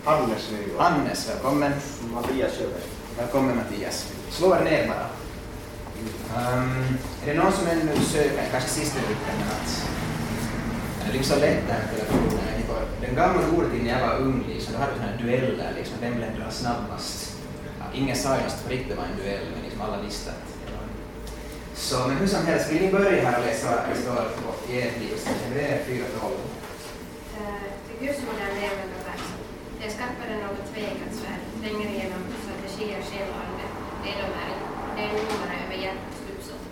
Hannes 0.04 0.52
Nygård. 0.52 0.82
Hannes, 0.82 1.30
välkommen. 1.30 1.72
Mattias 2.14 2.52
Sjöberg. 2.52 2.82
Välkommen 3.18 3.56
Mattias. 3.56 4.14
Slå 4.30 4.56
er 4.56 4.64
ner 4.64 4.88
bara. 4.88 5.08
Um, 6.38 6.98
är 7.26 7.34
det 7.34 7.44
någon 7.44 7.52
som 7.52 7.68
ännu 7.68 7.96
söker, 7.96 8.48
kanske 8.52 8.70
sista 8.70 9.00
gruppen, 9.00 9.36
men 9.38 9.48
att 9.48 9.90
det 11.04 11.10
är 11.10 11.14
liksom 11.14 11.36
så 11.36 11.42
lätt 11.42 11.68
där 11.68 11.82
telefonen. 11.96 12.57
Den 13.02 13.16
gamla 13.16 13.42
skoltiden 13.48 13.86
när 13.86 14.00
jag 14.00 14.08
var 14.08 14.16
ung, 14.18 14.46
liksom, 14.54 14.74
då 14.74 14.80
hade 14.80 14.94
vi 14.94 15.00
här 15.00 15.18
dueller, 15.24 15.72
liksom, 15.80 15.96
vem 16.02 16.16
bläddrar 16.16 16.50
snabbast? 16.50 17.38
Ja, 17.80 17.86
ingen 18.00 18.16
sa 18.16 18.36
ju 18.36 18.42
på 18.64 18.70
riktigt 18.70 18.90
det 18.90 18.96
var 18.96 19.04
en 19.04 19.18
duell, 19.22 19.46
men 19.54 19.64
liksom 19.64 19.82
alla 19.82 20.02
visste 20.02 20.30
att 20.32 20.48
Så, 21.76 22.08
men 22.08 22.18
hur 22.18 22.28
som 22.28 22.46
helst, 22.46 22.72
vill 22.72 22.82
ni 22.82 22.92
börja 22.92 23.30
här 23.30 23.40
och 23.40 23.46
läsa 23.46 23.70
står 24.04 24.16
på 24.42 24.50
ert 24.72 25.00
liv? 25.02 25.16
Det 25.54 25.62
är 25.74 25.78
4.12. 25.86 26.02
Eh, 27.38 27.64
Till 27.88 28.08
Guds 28.08 28.20
moderna 28.28 28.54
levande 28.62 28.98
vers. 29.10 29.26
Det 29.82 29.90
skapade 29.96 30.34
något 30.44 30.66
tvekat 30.74 31.14
svärd, 31.20 31.42
tränger 31.62 31.88
igenom 31.94 32.22
så 32.44 32.50
att 32.54 32.60
det 32.64 32.70
skiljer 32.76 33.02
själ 33.10 33.28
och 33.34 33.40
ande. 33.46 33.66
Det 34.04 34.10
är 35.04 35.10
domare 35.10 35.56
över 35.66 35.84
hjärtats 35.84 36.18
uppsåt. 36.34 36.64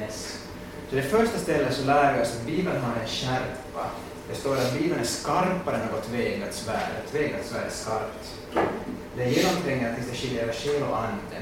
Yes. 0.00 0.44
Så 0.90 0.96
det 0.96 1.02
första 1.02 1.38
stället 1.38 1.74
så 1.74 1.84
lär 1.84 2.14
vi 2.14 2.22
oss 2.22 2.36
att 2.36 2.46
Bibeln 2.46 2.82
har 2.82 2.92
en 3.02 3.08
skärpa. 3.08 3.84
Det 4.28 4.34
står 4.34 4.56
att 4.56 4.78
Bibeln 4.78 5.00
är 5.00 5.04
skarpare 5.04 5.76
än 5.76 5.86
något 5.86 6.04
tvegat 6.04 6.54
svärd. 6.54 6.90
Ett 7.04 7.10
tvegat 7.10 7.46
svärd 7.46 7.66
är 7.66 7.70
skarpt. 7.70 8.34
Det 9.16 9.30
genomtränger 9.30 9.94
tills 9.94 10.10
det 10.10 10.16
skiljer 10.16 10.42
över 10.42 10.52
själ 10.52 10.82
och 10.82 10.98
ande. 10.98 11.38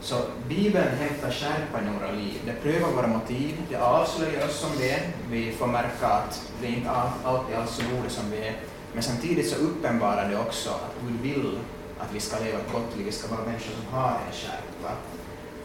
Så 0.00 0.16
Bibeln 0.48 0.88
hämtar 0.98 1.30
skärpa 1.30 1.80
i 1.82 1.84
några 1.92 2.12
liv. 2.12 2.40
Det 2.46 2.52
prövar 2.52 2.88
våra 2.88 3.06
motiv, 3.06 3.62
det 3.70 3.76
avslöjar 3.76 4.48
oss 4.48 4.56
som 4.56 4.70
vi 4.78 4.90
är. 4.90 5.00
Vi 5.30 5.52
får 5.52 5.66
märka 5.66 6.06
att 6.06 6.52
vi 6.62 6.66
inte 6.66 6.90
alltid 7.24 7.56
alls 7.56 7.70
så 7.70 7.82
goda 7.82 8.08
som 8.08 8.30
vi 8.30 8.38
är. 8.38 8.56
Men 8.92 9.02
samtidigt 9.02 9.50
så 9.50 9.56
uppenbarar 9.56 10.28
det 10.28 10.38
också 10.38 10.70
att 10.70 10.94
Gud 11.08 11.20
vill 11.20 11.58
att 11.98 12.14
vi 12.14 12.20
ska 12.20 12.38
leva 12.38 12.58
ett 12.58 12.72
gott 12.72 12.96
liv, 12.96 13.06
vi 13.06 13.12
ska 13.12 13.28
vara 13.28 13.46
människor 13.46 13.74
som 13.74 13.94
har 13.94 14.10
en 14.10 14.32
skärpa. 14.32 14.92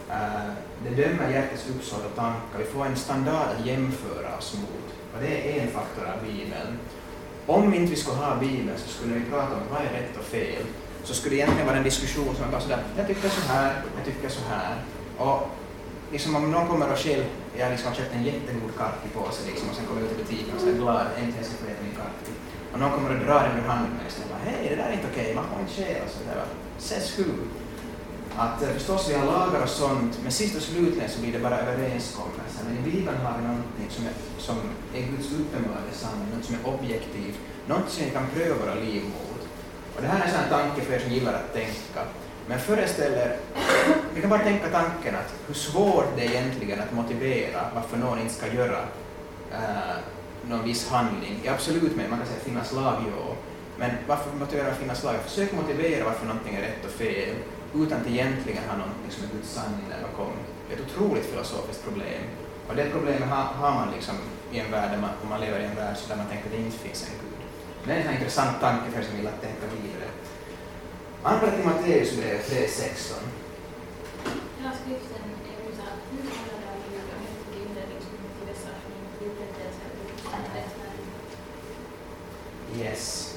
Uh, 0.08 0.52
det 0.84 1.02
dömer 1.02 1.30
hjärtats 1.30 1.68
uppsåt 1.68 2.06
och 2.06 2.16
tankar, 2.16 2.58
vi 2.58 2.64
får 2.64 2.86
en 2.86 2.96
standard 2.96 3.48
att 3.58 3.66
jämföra 3.66 4.38
oss 4.38 4.54
mot. 4.54 4.89
Och 5.12 5.18
det 5.20 5.34
är 5.50 5.62
en 5.62 5.70
faktor 5.78 6.04
av 6.12 6.18
Bibeln. 6.26 6.70
Om 7.46 7.74
inte 7.74 7.90
vi 7.90 7.96
skulle 7.96 8.16
ha 8.16 8.36
Bibeln 8.36 8.78
så 8.84 8.88
skulle 8.88 9.14
vi 9.14 9.30
prata 9.30 9.54
om 9.54 9.62
vad 9.70 9.80
är 9.80 9.92
rätt 9.98 10.16
och 10.18 10.24
fel. 10.24 10.64
Så 11.04 11.14
skulle 11.14 11.34
det 11.34 11.40
egentligen 11.40 11.66
vara 11.66 11.76
en 11.76 11.88
diskussion 11.90 12.34
som 12.36 12.44
är 12.44 12.50
bara 12.50 12.60
sådär, 12.60 12.82
jag 12.96 13.06
tycker 13.06 13.28
så 13.28 13.52
här, 13.52 13.82
jag 13.96 14.04
tycker 14.04 14.28
så 14.28 14.40
här. 14.48 14.74
Och 15.18 15.48
liksom 16.12 16.36
om 16.36 16.50
någon 16.50 16.68
kommer 16.68 16.92
och 16.92 16.98
själv, 16.98 17.24
jag 17.58 17.70
liksom 17.70 17.88
har 17.88 17.96
köpt 17.96 18.14
en 18.14 18.24
jättegod 18.24 18.72
kaffepåse 18.78 19.40
liksom, 19.46 19.68
och 19.70 19.76
sen 19.76 19.86
kommer 19.86 20.00
jag 20.00 20.10
ut 20.10 20.16
i 20.18 20.22
butiken 20.22 20.54
och 20.54 20.60
så 20.60 20.68
är 20.68 20.78
glad, 20.82 21.06
äntligen 21.18 21.44
ska 21.44 21.54
jag 21.54 21.62
få 21.64 21.70
äta 21.72 21.82
min 21.88 21.96
karki. 22.00 22.32
Och 22.72 22.78
någon 22.80 22.92
kommer 22.96 23.10
och 23.14 23.20
drar 23.26 23.42
den 23.48 23.58
ur 23.60 23.68
handen 23.72 23.92
och 24.22 24.30
bara, 24.32 24.42
hej, 24.50 24.66
det 24.70 24.76
där 24.80 24.88
är 24.90 24.92
inte 24.92 25.08
okej, 25.12 25.34
man 25.34 25.44
får 25.50 25.60
inte 25.60 25.74
stjäla. 25.78 26.06
Så 26.14 26.18
det 26.26 26.34
ses 26.78 27.18
hur. 27.18 27.34
Att 28.36 28.62
eh, 28.62 28.68
förstås 28.68 29.08
vi 29.10 29.14
har 29.14 29.26
lagar 29.26 29.62
och 29.62 29.68
sånt, 29.68 30.18
men 30.22 30.32
sist 30.32 30.56
och 30.56 30.62
slutligen 30.62 31.10
så 31.10 31.20
blir 31.20 31.32
det 31.32 31.38
bara 31.38 31.58
överenskommelser. 31.58 32.62
Men 32.68 32.78
i 32.78 32.90
Bibeln 32.90 33.16
har 33.16 33.38
vi 33.38 33.42
någonting 33.48 33.88
som 33.88 34.06
är, 34.06 34.12
som 34.38 34.56
är 34.94 35.00
Guds 35.00 35.28
uppenbarade 35.40 35.92
sanning, 35.92 36.28
något 36.36 36.44
som 36.44 36.54
är 36.54 36.74
objektivt, 36.74 37.38
något 37.66 37.90
som 37.90 38.04
vi 38.04 38.10
kan 38.10 38.26
pröva 38.34 38.54
våra 38.54 38.74
liv 38.74 39.02
mot. 39.02 39.40
Och 39.96 40.02
det 40.02 40.08
här 40.08 40.20
är 40.20 40.24
en 40.24 40.30
sån 40.30 40.48
tanke 40.58 40.80
för 40.80 40.92
er 40.94 40.98
som 40.98 41.12
gillar 41.12 41.32
att 41.32 41.52
tänka. 41.54 42.02
Men 42.46 42.58
föreställer, 42.58 43.36
vi 44.14 44.20
kan 44.20 44.30
bara 44.30 44.44
tänka 44.44 44.68
tanken 44.68 45.14
att 45.14 45.34
hur 45.46 45.54
svårt 45.54 46.16
det 46.16 46.26
är 46.26 46.30
egentligen 46.30 46.80
att 46.80 46.92
motivera 46.92 47.60
varför 47.74 47.96
någon 47.96 48.20
inte 48.20 48.34
ska 48.34 48.46
göra 48.52 48.78
uh, 49.52 49.96
någon 50.48 50.64
viss 50.64 50.88
handling. 50.88 51.40
Ja, 51.42 51.52
absolut 51.52 51.96
med, 51.96 52.10
man 52.10 52.18
kan 52.18 52.26
säga 52.26 52.38
att 52.38 52.46
finnas 52.46 52.72
lag, 52.72 52.94
ja. 53.06 53.34
Men 53.78 53.90
varför 54.06 54.36
motivera 54.38 54.68
att 54.68 54.78
finnas 54.78 55.04
lag? 55.04 55.14
Försök 55.24 55.52
motivera 55.52 56.04
varför 56.04 56.26
någonting 56.26 56.54
är 56.54 56.60
rätt 56.60 56.84
och 56.84 56.90
fel 56.90 57.34
utan 57.74 58.00
att 58.00 58.06
egentligen 58.06 58.62
ha 58.70 58.76
någonting 58.76 59.10
som 59.10 59.24
är 59.24 59.28
Guds 59.34 59.50
sanning 59.56 59.86
där 59.92 60.02
bakom. 60.08 60.32
Det 60.66 60.74
är 60.74 60.78
ett 60.78 60.86
otroligt 60.88 61.26
filosofiskt 61.26 61.84
problem. 61.84 62.22
Och 62.68 62.76
det 62.76 62.90
problemet 62.96 63.28
har, 63.28 63.44
har 63.62 63.72
man 63.74 63.88
liksom 63.96 64.16
i 64.52 64.58
en 64.58 64.70
värld, 64.70 64.90
där 64.90 65.00
man, 65.00 65.10
om 65.22 65.28
man 65.28 65.40
lever 65.40 65.60
i 65.60 65.64
en 65.64 65.76
värld 65.76 65.96
där 66.08 66.16
man 66.16 66.26
tänker 66.26 66.46
att 66.46 66.52
det 66.52 66.58
inte 66.58 66.78
finns 66.78 67.02
en 67.08 67.14
Gud. 67.22 67.40
Det 67.84 67.92
är 67.92 68.08
en 68.08 68.14
intressant 68.14 68.60
tanke 68.60 68.90
för 68.90 69.00
er 69.00 69.04
som 69.04 69.16
vill 69.16 69.26
att 69.26 69.42
tänka 69.42 69.66
vidare. 69.76 70.08
Andra 71.22 71.50
till 71.50 71.64
Matteusbrevet 71.64 72.50
3.16. 72.50 73.14
Hela 74.58 74.72
skriften 74.80 75.22
är 75.50 75.70
utan 75.70 75.86
att 75.94 76.02
Gud 76.10 76.26
och. 76.54 76.60
Yes. 82.78 83.29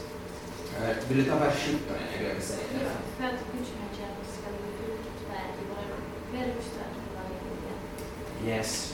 Vill 1.07 1.17
du 1.17 1.29
ta 1.29 1.37
vers 1.39 1.53
17 1.65 1.79
innan 1.87 1.99
jag 2.11 2.21
glömmer 2.21 2.41
säga 2.41 2.67
det? 2.73 2.83
Ja, 2.83 2.91
för 3.17 3.23
att 3.23 3.41
gudstjänst 3.51 4.29
ska 4.37 4.47
bli 4.57 4.69
fruktbärd 4.77 5.53
i 5.61 5.63
våra 5.71 5.95
välustad 6.33 6.91
varje 7.15 7.37
vilja. 7.45 8.57
Yes. 8.57 8.93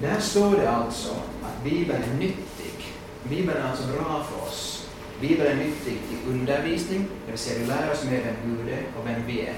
Där 0.00 0.20
står 0.20 0.56
det 0.56 0.70
alltså 0.70 1.10
att 1.42 1.64
Bibeln 1.64 2.02
är 2.02 2.14
nyttig. 2.18 2.76
Bibeln 3.24 3.58
är 3.58 3.70
alltså 3.70 3.86
bra 3.86 4.26
för 4.30 4.46
oss. 4.46 4.88
Bibeln 5.20 5.50
är 5.50 5.64
nyttig 5.64 5.98
till 6.08 6.32
undervisning, 6.32 7.06
det 7.26 7.30
vill 7.30 7.38
säga 7.38 7.58
vi 7.58 7.66
lär 7.66 7.92
oss 7.92 8.04
mer 8.04 8.20
vem 8.24 8.34
Gud 8.46 8.68
är 8.68 8.82
och 8.98 9.06
vem 9.06 9.26
vi 9.26 9.40
är. 9.40 9.54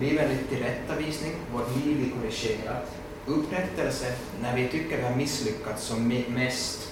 Bibeln 0.00 0.24
är 0.24 0.28
nyttig 0.28 0.48
till 0.48 0.58
rättavisning, 0.58 1.32
vårt 1.52 1.76
liv 1.76 1.96
blir 1.96 2.10
korrigerat. 2.10 2.96
Upprättelse, 3.26 4.14
när 4.42 4.56
vi 4.56 4.68
tycker 4.68 4.96
vi 4.96 5.02
har 5.02 5.16
misslyckats 5.16 5.84
som 5.84 6.08
mest, 6.08 6.89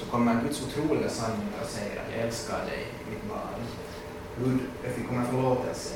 så 0.00 0.06
kommer 0.06 0.42
Guds 0.42 0.62
otroliga 0.64 1.10
sanningar 1.10 1.60
och 1.64 1.70
säger 1.76 2.00
att 2.00 2.10
jag 2.12 2.20
älskar 2.26 2.60
dig, 2.70 2.86
mitt 3.10 3.24
barn. 3.28 3.60
Gud 4.38 4.60
vi 4.96 5.04
kommer 5.04 5.24
förlåtelse. 5.24 5.94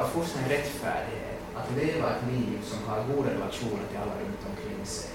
Och 0.00 0.10
fostra 0.10 0.40
en 0.42 0.48
rättfärdighet, 0.48 1.40
att 1.58 1.76
leva 1.76 2.06
ett 2.14 2.24
liv 2.32 2.58
som 2.70 2.78
har 2.88 3.04
goda 3.04 3.30
relationer 3.30 3.84
till 3.88 3.98
alla 4.02 4.14
runt 4.20 4.42
omkring 4.50 4.86
sig. 4.86 5.10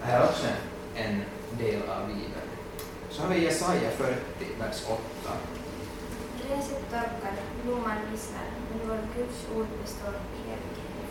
Det 0.00 0.06
här 0.06 0.20
är 0.20 0.28
också 0.28 0.46
en 0.94 1.22
del 1.58 1.82
av 1.94 2.06
Bibeln. 2.06 2.48
Så 3.10 3.22
har 3.22 3.28
vi 3.28 3.44
Jesaja 3.44 3.90
40, 3.90 4.14
vers 4.60 4.82
8. 4.88 5.00
Gräset 6.40 6.90
torkar, 6.90 7.34
blomman 7.62 7.96
vissnar, 8.10 8.48
men 8.70 8.88
vår 8.88 8.98
Guds 9.16 9.38
ord 9.56 9.66
består 9.82 10.14
i 10.36 10.40
evighet. 10.54 11.10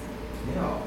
Ja. 0.55 0.77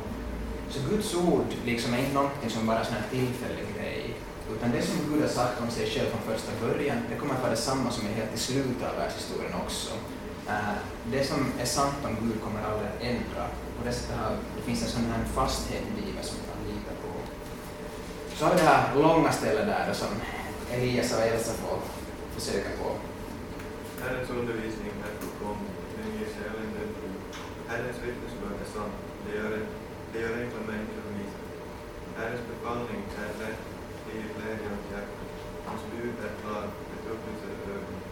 Så 0.70 0.78
Guds 0.90 1.14
ord 1.14 1.50
liksom 1.64 1.94
är 1.94 1.98
inte 1.98 2.14
någonting 2.14 2.50
som 2.50 2.66
bara 2.66 2.78
är 2.78 2.80
en 2.80 3.10
tillfällig 3.10 3.66
grej, 3.76 4.05
utan 4.54 4.70
det 4.70 4.82
som 4.82 4.96
Gud 5.08 5.22
har 5.22 5.28
sagt 5.28 5.60
om 5.62 5.70
sig 5.70 5.86
själv 5.92 6.08
från 6.10 6.24
första 6.32 6.52
början, 6.64 6.98
det 7.10 7.16
kommer 7.16 7.34
att 7.34 7.44
vara 7.44 7.50
detsamma 7.50 7.90
som 7.90 8.06
är 8.06 8.12
helt 8.20 8.34
i 8.34 8.38
slutet 8.38 8.88
av 8.88 8.94
världshistorien 9.00 9.54
också. 9.64 9.92
Uh, 10.52 10.76
det 11.12 11.24
som 11.30 11.40
är 11.62 11.68
sant 11.78 12.00
om 12.08 12.14
Gud 12.22 12.38
kommer 12.44 12.60
aldrig 12.68 12.88
att 12.90 13.02
ändra. 13.12 13.44
Och 13.76 13.84
det, 13.84 13.94
det 14.56 14.62
finns 14.68 14.82
en 14.82 14.92
sån 14.96 15.06
här 15.12 15.24
fasthet 15.38 15.82
i 15.90 15.92
livet 16.00 16.24
som 16.26 16.36
man 16.38 16.46
kan 16.50 16.60
lita 16.72 16.92
på. 17.02 17.10
Så 18.36 18.44
har 18.44 18.54
vi 18.54 18.60
det 18.60 18.68
här 18.68 18.94
långa 18.94 19.32
stället 19.32 19.66
där 19.66 19.94
som 20.02 20.12
Elias 20.74 21.12
och 21.14 21.22
Elsa 21.22 21.52
får 21.62 21.78
försöka 22.36 22.70
på. 22.80 22.88
Herrens 24.02 24.30
undervisning 24.30 24.92
är 25.06 25.12
fullkomlig, 25.20 25.72
den 25.96 26.08
ger 26.16 26.28
själen 26.34 26.68
den 26.76 26.90
tro. 26.96 27.08
Herrens 27.68 27.98
vittnesbörd 28.04 28.58
är 28.64 28.70
sant, 28.76 28.96
det 29.24 29.32
gör, 29.38 29.52
det 30.12 30.18
gör 30.22 30.34
enkla 30.42 30.60
människor 30.70 31.02
visa. 31.18 31.40
Herrens 32.18 32.44
befallning 32.50 33.02
är 33.24 33.32
rätt, 33.44 33.65
ger 34.16 34.30
glädje 34.36 34.68
åt 34.76 34.86
hjärtat. 34.92 35.28
Hans 35.68 35.82
bud 35.90 36.16
är 36.28 36.34
klar, 36.42 36.66
det 37.02 37.10
upplyser 37.14 37.50
ögonen. 37.74 38.02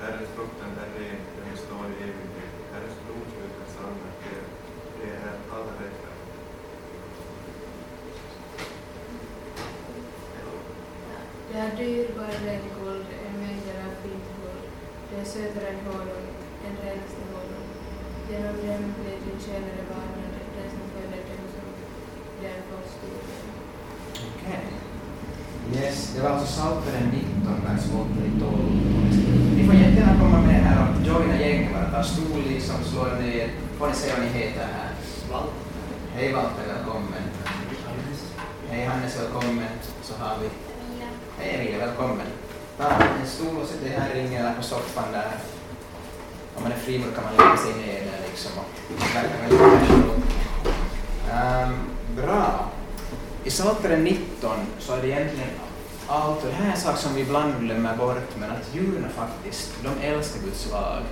Herrens 0.00 0.30
fruktan 0.34 0.72
är 0.84 0.90
ren, 0.98 1.20
den 1.36 1.46
består 1.52 1.86
i 1.92 1.96
evighet. 2.08 2.54
Herrens 2.72 2.98
blodsbud 3.04 3.52
är 3.64 3.70
sanna, 3.76 4.08
det, 4.22 4.40
det 4.98 5.10
är 5.26 5.34
alla 5.54 5.72
rätta. 5.82 6.10
Det 11.48 11.58
är 11.58 11.76
dyrbarare 11.76 12.50
än 12.56 12.66
guld, 12.78 13.08
en 13.26 13.34
mängder 13.42 13.76
av 13.88 13.94
fint 14.02 14.28
guld. 14.40 14.66
Det 15.08 15.20
är 15.20 15.24
sötare 15.24 15.68
än 15.68 15.86
honung, 15.86 16.28
en 16.66 16.76
renaste 16.84 17.22
honung. 17.32 17.68
Genom 18.30 18.56
dem 18.66 18.94
blir 18.98 19.18
din 19.24 19.40
tjänare 19.46 19.82
varnad, 19.90 20.32
den 20.56 20.70
som 20.70 20.86
följer 20.92 21.24
dem 21.30 21.48
som 21.54 21.68
den 22.42 22.58
får 22.68 22.82
studier. 22.94 23.42
Okej. 24.28 24.95
Yes, 25.74 26.12
det 26.14 26.22
var 26.22 26.30
alltså 26.30 26.46
Psaltaren 26.46 27.10
19, 27.12 27.60
vers 27.66 27.84
8 27.94 28.06
12. 28.40 28.52
Ni 29.56 29.66
får 29.66 29.74
jättegärna 29.74 30.20
komma 30.20 30.40
med 30.40 30.54
här 30.54 30.88
och 30.88 31.06
joina 31.06 31.40
gänget, 31.40 31.72
bara 31.72 31.90
ta 31.90 32.02
stol 32.02 32.42
liksom, 32.48 32.74
slå 32.84 33.06
er 33.06 33.22
ner. 33.22 33.50
Får 33.78 33.88
ni 33.88 33.94
säga 33.94 34.14
vad 34.16 34.24
ni 34.26 34.38
heter 34.38 34.60
här? 34.60 34.90
Walter. 35.32 35.52
Hej 36.14 36.32
Walter, 36.32 36.62
välkommen. 36.74 37.22
Hej 38.70 38.84
Hannes, 38.84 39.20
välkommen. 39.20 39.68
Så 40.02 40.14
har 40.18 40.36
vi. 40.42 40.48
Hej 41.38 41.54
Emilia, 41.54 41.86
välkommen. 41.86 42.26
Ta 42.78 42.84
en 42.84 43.26
stol 43.26 43.56
och 43.56 43.82
dig 43.82 43.92
här 43.98 44.10
i 44.14 44.22
ringen 44.22 44.44
eller 44.44 44.54
på 44.54 44.62
soffan 44.62 45.12
där. 45.12 45.32
Om 46.56 46.62
man 46.62 46.72
är 46.72 46.76
frimur 46.76 47.10
kan 47.14 47.24
man 47.24 47.32
lägga 47.36 47.56
sig 47.56 47.72
ner 47.72 48.00
där 48.10 48.28
liksom 48.30 48.52
och 48.58 49.14
verka 49.14 49.36
väldigt 49.42 49.60
casual. 49.60 50.20
Um, 51.32 51.74
bra. 52.16 52.70
I 53.46 53.50
Psaltaren 53.50 54.04
19 54.04 54.50
så 54.78 54.92
är 54.92 55.02
det 55.02 55.08
egentligen 55.08 55.50
allt, 56.06 56.44
och 56.44 56.48
det 56.48 56.54
här 56.54 56.66
är 56.66 56.72
en 56.72 56.80
sak 56.80 56.96
som 56.96 57.14
vi 57.14 57.20
ibland 57.20 57.52
glömmer 57.60 57.96
bort, 57.96 58.36
men 58.40 58.50
att 58.50 58.74
djuren 58.74 59.10
faktiskt, 59.16 59.72
de 59.84 60.06
älskar 60.06 60.40
Guds 60.40 60.70
lag. 60.70 61.02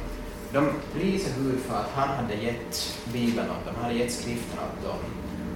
De 0.53 0.71
prisar 0.95 1.33
Gud 1.39 1.61
för 1.61 1.75
att 1.75 1.91
han 1.95 2.09
hade 2.09 2.35
gett 2.35 2.99
Bibeln 3.13 3.51
åt 3.51 3.65
dem, 3.67 3.75
han 3.75 3.85
hade 3.85 3.99
gett 3.99 4.13
skriften 4.13 4.59
åt 4.59 4.85
dem. 4.89 4.99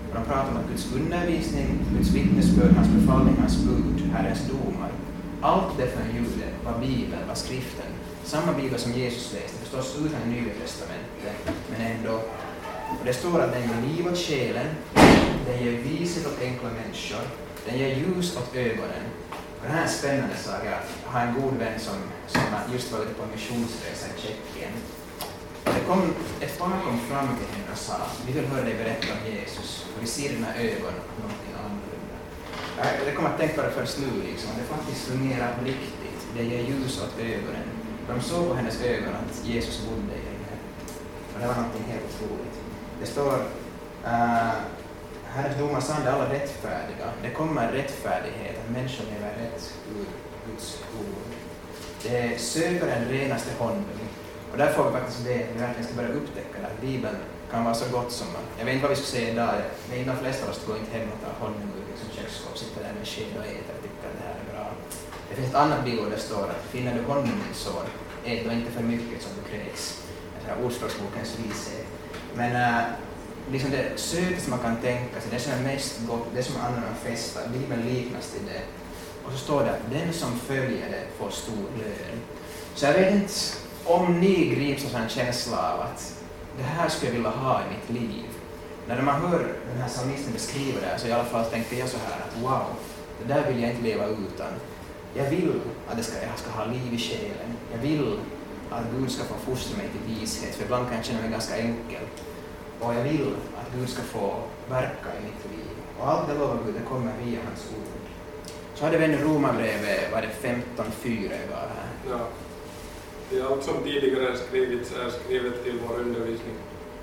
Och 0.09 0.15
de 0.15 0.25
pratar 0.25 0.51
om 0.51 0.57
att 0.57 0.71
Guds 0.71 0.93
undervisning, 0.95 1.79
Guds 1.97 2.11
vittnesbörd, 2.11 2.73
hans 2.77 2.89
befallning, 2.89 3.37
hans 3.41 3.57
bud, 3.57 4.11
Herrens 4.15 4.43
domar, 4.49 4.91
allt 5.41 5.79
det 5.79 5.87
för 5.87 6.01
en 6.01 6.17
jude 6.17 6.49
var 6.65 6.79
Bibeln, 6.81 7.29
var 7.29 7.35
skriften. 7.35 7.91
Samma 8.25 8.53
Bibel 8.53 8.79
som 8.79 8.93
Jesus 8.93 9.33
läste, 9.33 9.59
förstås 9.59 9.97
utan 9.97 10.31
Nya 10.31 10.55
Testamentet, 10.61 11.55
men 11.71 11.81
ändå. 11.81 12.21
Och 13.01 13.05
det 13.05 13.13
står 13.15 13.41
att 13.41 13.53
den 13.53 13.63
ger 13.63 13.81
liv 13.89 14.07
åt 14.13 14.19
själen, 14.19 14.67
den 15.47 15.65
ger 15.65 15.73
vishet 15.83 16.27
åt 16.27 16.43
enkla 16.43 16.69
människor, 16.69 17.25
den 17.67 17.79
ger 17.79 17.95
ljus 17.97 18.37
åt 18.37 18.57
ögonen. 18.57 19.05
Och 19.61 19.65
det 19.67 19.73
här 19.73 19.85
är 19.85 19.89
spännande 19.89 20.37
sak, 20.37 20.61
jag 20.65 20.79
har 21.13 21.21
en 21.27 21.35
god 21.43 21.55
vän 21.55 21.81
som, 21.81 21.95
som 22.27 22.41
just 22.73 22.93
varit 22.93 23.17
på 23.17 23.23
en 23.23 23.31
missionsresa 23.31 24.07
i 24.17 24.21
Tjeckien. 24.21 24.73
Det 25.65 25.85
kom, 25.87 26.03
ett 26.41 26.59
par 26.59 26.71
kom 26.85 26.99
fram 27.11 27.29
till 27.39 27.49
henne 27.55 27.73
och 27.73 27.79
sa, 27.79 27.97
vi 28.27 28.33
vill 28.33 28.47
höra 28.47 28.65
dig 28.65 28.75
berätta 28.75 29.07
om 29.13 29.33
Jesus, 29.33 29.87
och 29.97 30.03
vi 30.03 30.07
ser 30.07 30.29
dina 30.29 30.55
ögon 30.57 30.95
någonting 31.21 31.53
annorlunda. 31.65 32.17
Jag- 33.07 33.17
kom 33.17 33.27
att 33.27 33.39
tänka 33.39 33.55
på 33.55 33.63
det 33.63 33.71
först 33.71 33.99
nu, 33.99 34.11
liksom. 34.31 34.51
det 34.59 34.75
faktiskt 34.77 35.05
fungerar 35.09 35.55
på 35.59 35.65
riktigt. 35.65 36.19
Det 36.37 36.43
ger 36.45 36.63
ljus 36.69 37.03
åt 37.03 37.19
ögonen. 37.21 37.67
De 38.09 38.21
såg 38.21 38.49
på 38.49 38.55
hennes 38.55 38.83
ögon 38.83 39.15
att 39.15 39.47
Jesus 39.47 39.83
bodde 39.87 40.15
i 40.21 40.23
henne. 40.31 40.53
Och 41.35 41.41
det 41.41 41.47
var 41.47 41.55
någonting 41.55 41.85
helt 41.93 42.05
otroligt. 42.11 42.57
Det 43.01 43.07
står 43.07 43.35
eh, 44.05 44.13
uh, 44.13 44.53
Herrens 45.31 45.59
domar 45.59 45.81
sann 45.81 46.09
alla 46.09 46.33
rättfärdiga. 46.33 47.07
Det 47.23 47.31
kommer 47.31 47.73
rättfärdighet, 47.73 48.59
att 48.59 48.71
människor 48.71 49.05
lever 49.05 49.33
rätt 49.43 49.75
ur 49.97 50.07
Guds 50.47 50.83
ord. 51.01 51.31
Det 52.03 52.41
söker 52.41 52.87
den 52.87 53.05
renaste 53.05 53.51
honung. 53.59 54.09
Och 54.53 54.59
där 54.59 54.73
får 54.73 54.85
vi 54.85 54.91
faktiskt 54.91 55.25
det, 55.25 55.35
att 55.35 55.55
vi 55.55 55.61
verkligen 55.61 55.87
ska 55.89 55.95
börja 55.97 56.15
upptäcka 56.21 56.57
det, 56.61 56.67
att 56.67 56.81
Bibeln 56.81 57.17
kan 57.51 57.65
vara 57.65 57.75
så 57.75 57.87
gott 57.97 58.13
som 58.13 58.27
man. 58.33 58.43
Jag 58.59 58.65
vet 58.65 58.75
inte 58.75 58.87
vad 58.87 58.97
vi 58.97 59.03
ska 59.03 59.17
säga 59.17 59.33
idag, 59.33 59.55
men 59.89 60.07
de 60.07 60.17
flesta 60.17 60.45
av 60.45 60.51
oss 60.51 60.67
går 60.67 60.77
inte 60.79 60.99
hem 60.99 61.09
och 61.15 61.21
tar 61.25 61.47
honung 61.47 61.71
ur 61.79 61.85
liksom 61.91 62.09
köksskåp, 62.17 62.59
sitter 62.59 62.81
där 62.85 62.95
med 62.99 63.09
sked 63.09 63.33
och 63.39 63.47
äter 63.47 63.75
och 63.77 63.83
tycker 63.87 64.05
att 64.09 64.17
det 64.19 64.25
här 64.29 64.39
är 64.43 64.49
bra. 64.53 64.67
Det 65.29 65.35
finns 65.37 65.49
ett 65.49 65.63
annat 65.65 65.85
bild 65.85 66.03
där 66.03 66.11
det 66.11 66.23
står 66.29 66.45
att 66.55 66.65
finner 66.75 66.95
du 66.95 67.03
honung 67.13 67.39
min 67.45 67.55
son, 67.55 67.87
ät 68.25 68.45
då 68.45 68.51
inte 68.53 68.71
för 68.71 68.83
mycket 68.83 69.23
som 69.23 69.33
du 69.39 69.43
kräks. 69.51 69.83
Det 70.41 70.45
här 70.49 70.65
Ordspråksbokens 70.65 71.39
vishet. 71.39 71.87
Men 72.35 72.57
äh, 72.57 72.85
liksom 73.53 73.71
det 73.71 74.01
sötaste 74.01 74.51
man 74.51 74.59
kan 74.59 74.77
tänka 74.77 75.21
sig, 75.21 75.31
det 75.31 75.39
som 75.39 75.53
är 75.53 75.63
mest 75.63 76.01
gott, 76.09 76.27
det 76.35 76.43
som 76.43 76.61
annan 76.61 76.95
festar, 77.05 77.43
Bibeln 77.53 77.83
liknas 77.83 78.31
till 78.31 78.47
det. 78.47 78.63
Och 79.25 79.33
så 79.33 79.39
står 79.39 79.65
det 79.65 79.71
att 79.71 79.91
den 79.91 80.13
som 80.13 80.39
följer 80.39 80.89
det 80.91 81.05
får 81.19 81.31
stor 81.31 81.55
lön. 81.55 82.21
Så 82.75 82.87
jag 82.87 82.93
vet 82.93 83.15
inte 83.15 83.33
om 83.85 84.21
ni 84.21 84.55
grips 84.55 84.95
av 84.95 85.01
en 85.01 85.09
känsla 85.09 85.73
av 85.73 85.81
att 85.81 86.15
det 86.59 86.65
här 86.65 86.89
skulle 86.89 87.11
jag 87.11 87.15
vilja 87.15 87.31
ha 87.31 87.61
i 87.61 87.65
mitt 87.75 88.03
liv. 88.03 88.25
När 88.89 89.03
man 89.03 89.21
hör 89.21 89.55
den 89.73 89.83
här 89.83 89.89
psalmisten 89.89 90.33
beskriva 90.33 90.81
det 90.81 90.99
så 90.99 91.09
i 91.09 91.13
alla 91.13 91.25
fall 91.25 91.45
tänkte 91.45 91.77
jag 91.77 91.89
så 91.89 91.97
här 91.99 92.21
att 92.21 92.43
wow, 92.43 92.67
det 93.23 93.35
där 93.35 93.53
vill 93.53 93.63
jag 93.63 93.71
inte 93.71 93.83
leva 93.83 94.07
utan. 94.07 94.53
Jag 95.15 95.31
vill 95.31 95.53
att 95.89 95.97
det 95.97 96.03
ska, 96.03 96.15
jag 96.15 96.39
ska 96.39 96.51
ha 96.51 96.65
liv 96.65 96.95
i 96.95 96.99
själen. 96.99 97.51
Jag 97.73 97.79
vill 97.79 98.19
att 98.71 98.85
Gud 98.99 99.11
ska 99.11 99.25
få 99.25 99.35
fostra 99.35 99.77
mig 99.77 99.89
till 99.89 100.15
vishet, 100.15 100.55
för 100.55 100.65
ibland 100.65 100.87
kan 100.87 100.97
jag 100.97 101.05
känna 101.05 101.21
mig 101.21 101.31
ganska 101.31 101.57
enkel. 101.57 102.05
Och 102.81 102.95
jag 102.95 103.03
vill 103.03 103.35
att 103.61 103.75
Gud 103.77 103.89
ska 103.89 104.03
få 104.03 104.43
verka 104.69 105.09
i 105.19 105.25
mitt 105.25 105.53
liv. 105.53 105.71
Och 105.99 106.09
allt 106.09 106.29
det 106.29 106.35
lovar 106.35 106.59
Gud, 106.67 106.75
det 106.75 106.89
kommer 106.89 107.13
via 107.25 107.39
hans 107.49 107.67
ord. 107.77 108.05
Så 108.75 108.85
hade 108.85 108.99
vi 108.99 109.05
en 109.05 109.19
Romarbrevet, 109.19 110.13
var 110.13 110.23
det 110.23 110.49
15.4 110.49 111.31
var 111.51 111.57
här. 111.57 111.89
Ja. 112.11 112.27
Det 113.31 113.43
allt 113.43 113.65
som 113.65 113.75
tidigare 113.85 114.37
skrivits 114.37 114.93
är 114.93 115.11
skrivet 115.11 115.65
till 115.65 115.81
vår 115.89 115.99
undervisning, 115.99 116.55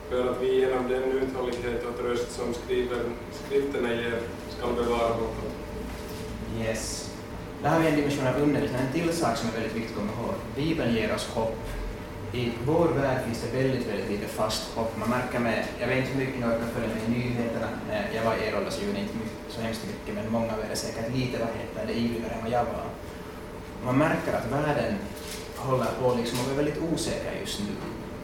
för 0.10 0.32
att 0.32 0.42
vi 0.42 0.60
genom 0.60 0.88
den 0.88 1.04
uthållighet 1.04 1.86
och 1.86 1.98
tröst 1.98 2.32
som 2.32 2.54
skriver, 2.54 3.02
skrifterna 3.46 3.94
ger 3.94 4.20
skall 4.58 4.74
bevara 4.74 5.10
vårt 5.10 5.20
hopp. 5.20 5.56
Yes. 6.60 7.15
Där 7.66 7.72
har 7.72 7.80
vi 7.80 7.88
en 7.88 7.96
dimension 7.96 8.28
av 8.28 8.36
undervisning, 8.42 8.82
en 8.82 8.94
till 8.94 9.14
sak 9.14 9.38
som 9.38 9.50
är 9.50 9.54
väldigt 9.54 9.76
viktigt 9.76 9.92
att 9.92 9.98
komma 9.98 10.12
ihåg. 10.12 10.36
Bibeln 10.56 10.96
ger 10.96 11.16
oss 11.16 11.28
hopp. 11.28 11.58
I 12.34 12.52
vår 12.66 12.88
värld 12.88 13.26
finns 13.26 13.42
det 13.42 13.58
väldigt, 13.58 13.88
väldigt 13.88 14.10
lite 14.10 14.28
fast 14.28 14.64
hopp. 14.76 14.98
Man 14.98 15.10
märker 15.10 15.40
med, 15.40 15.66
jag 15.80 15.88
vet 15.88 15.98
inte 15.98 16.12
hur 16.12 16.20
mycket 16.26 16.40
ni 16.40 16.46
orkar 16.46 16.68
följa 16.74 16.90
med 16.96 17.04
i 17.08 17.12
nyheterna. 17.20 17.70
När 17.88 18.10
jag 18.16 18.24
var 18.24 18.36
i 18.36 18.48
er 18.48 18.58
ålder 18.58 18.72
så 18.72 18.86
gjorde 18.86 19.00
inte 19.00 19.18
mycket, 19.18 19.54
så 19.54 19.62
hemskt 19.62 19.82
mycket, 19.88 20.16
men 20.16 20.32
många 20.32 20.54
av 20.54 20.60
er 20.60 20.70
är 20.72 20.76
säkert 20.76 21.16
lite, 21.16 21.38
vad 21.40 21.48
heter 21.60 21.88
det, 21.88 21.94
ivrigare 22.00 22.34
än 22.34 22.44
vad 22.44 22.52
jag 22.52 22.66
var. 22.66 22.88
Man 23.86 23.98
märker 23.98 24.34
att 24.34 24.52
världen 24.52 24.94
håller 25.56 25.92
på 26.00 26.16
liksom 26.20 26.40
och 26.40 26.52
är 26.52 26.56
väldigt 26.56 26.82
osäker 26.92 27.32
just 27.42 27.60
nu. 27.60 27.74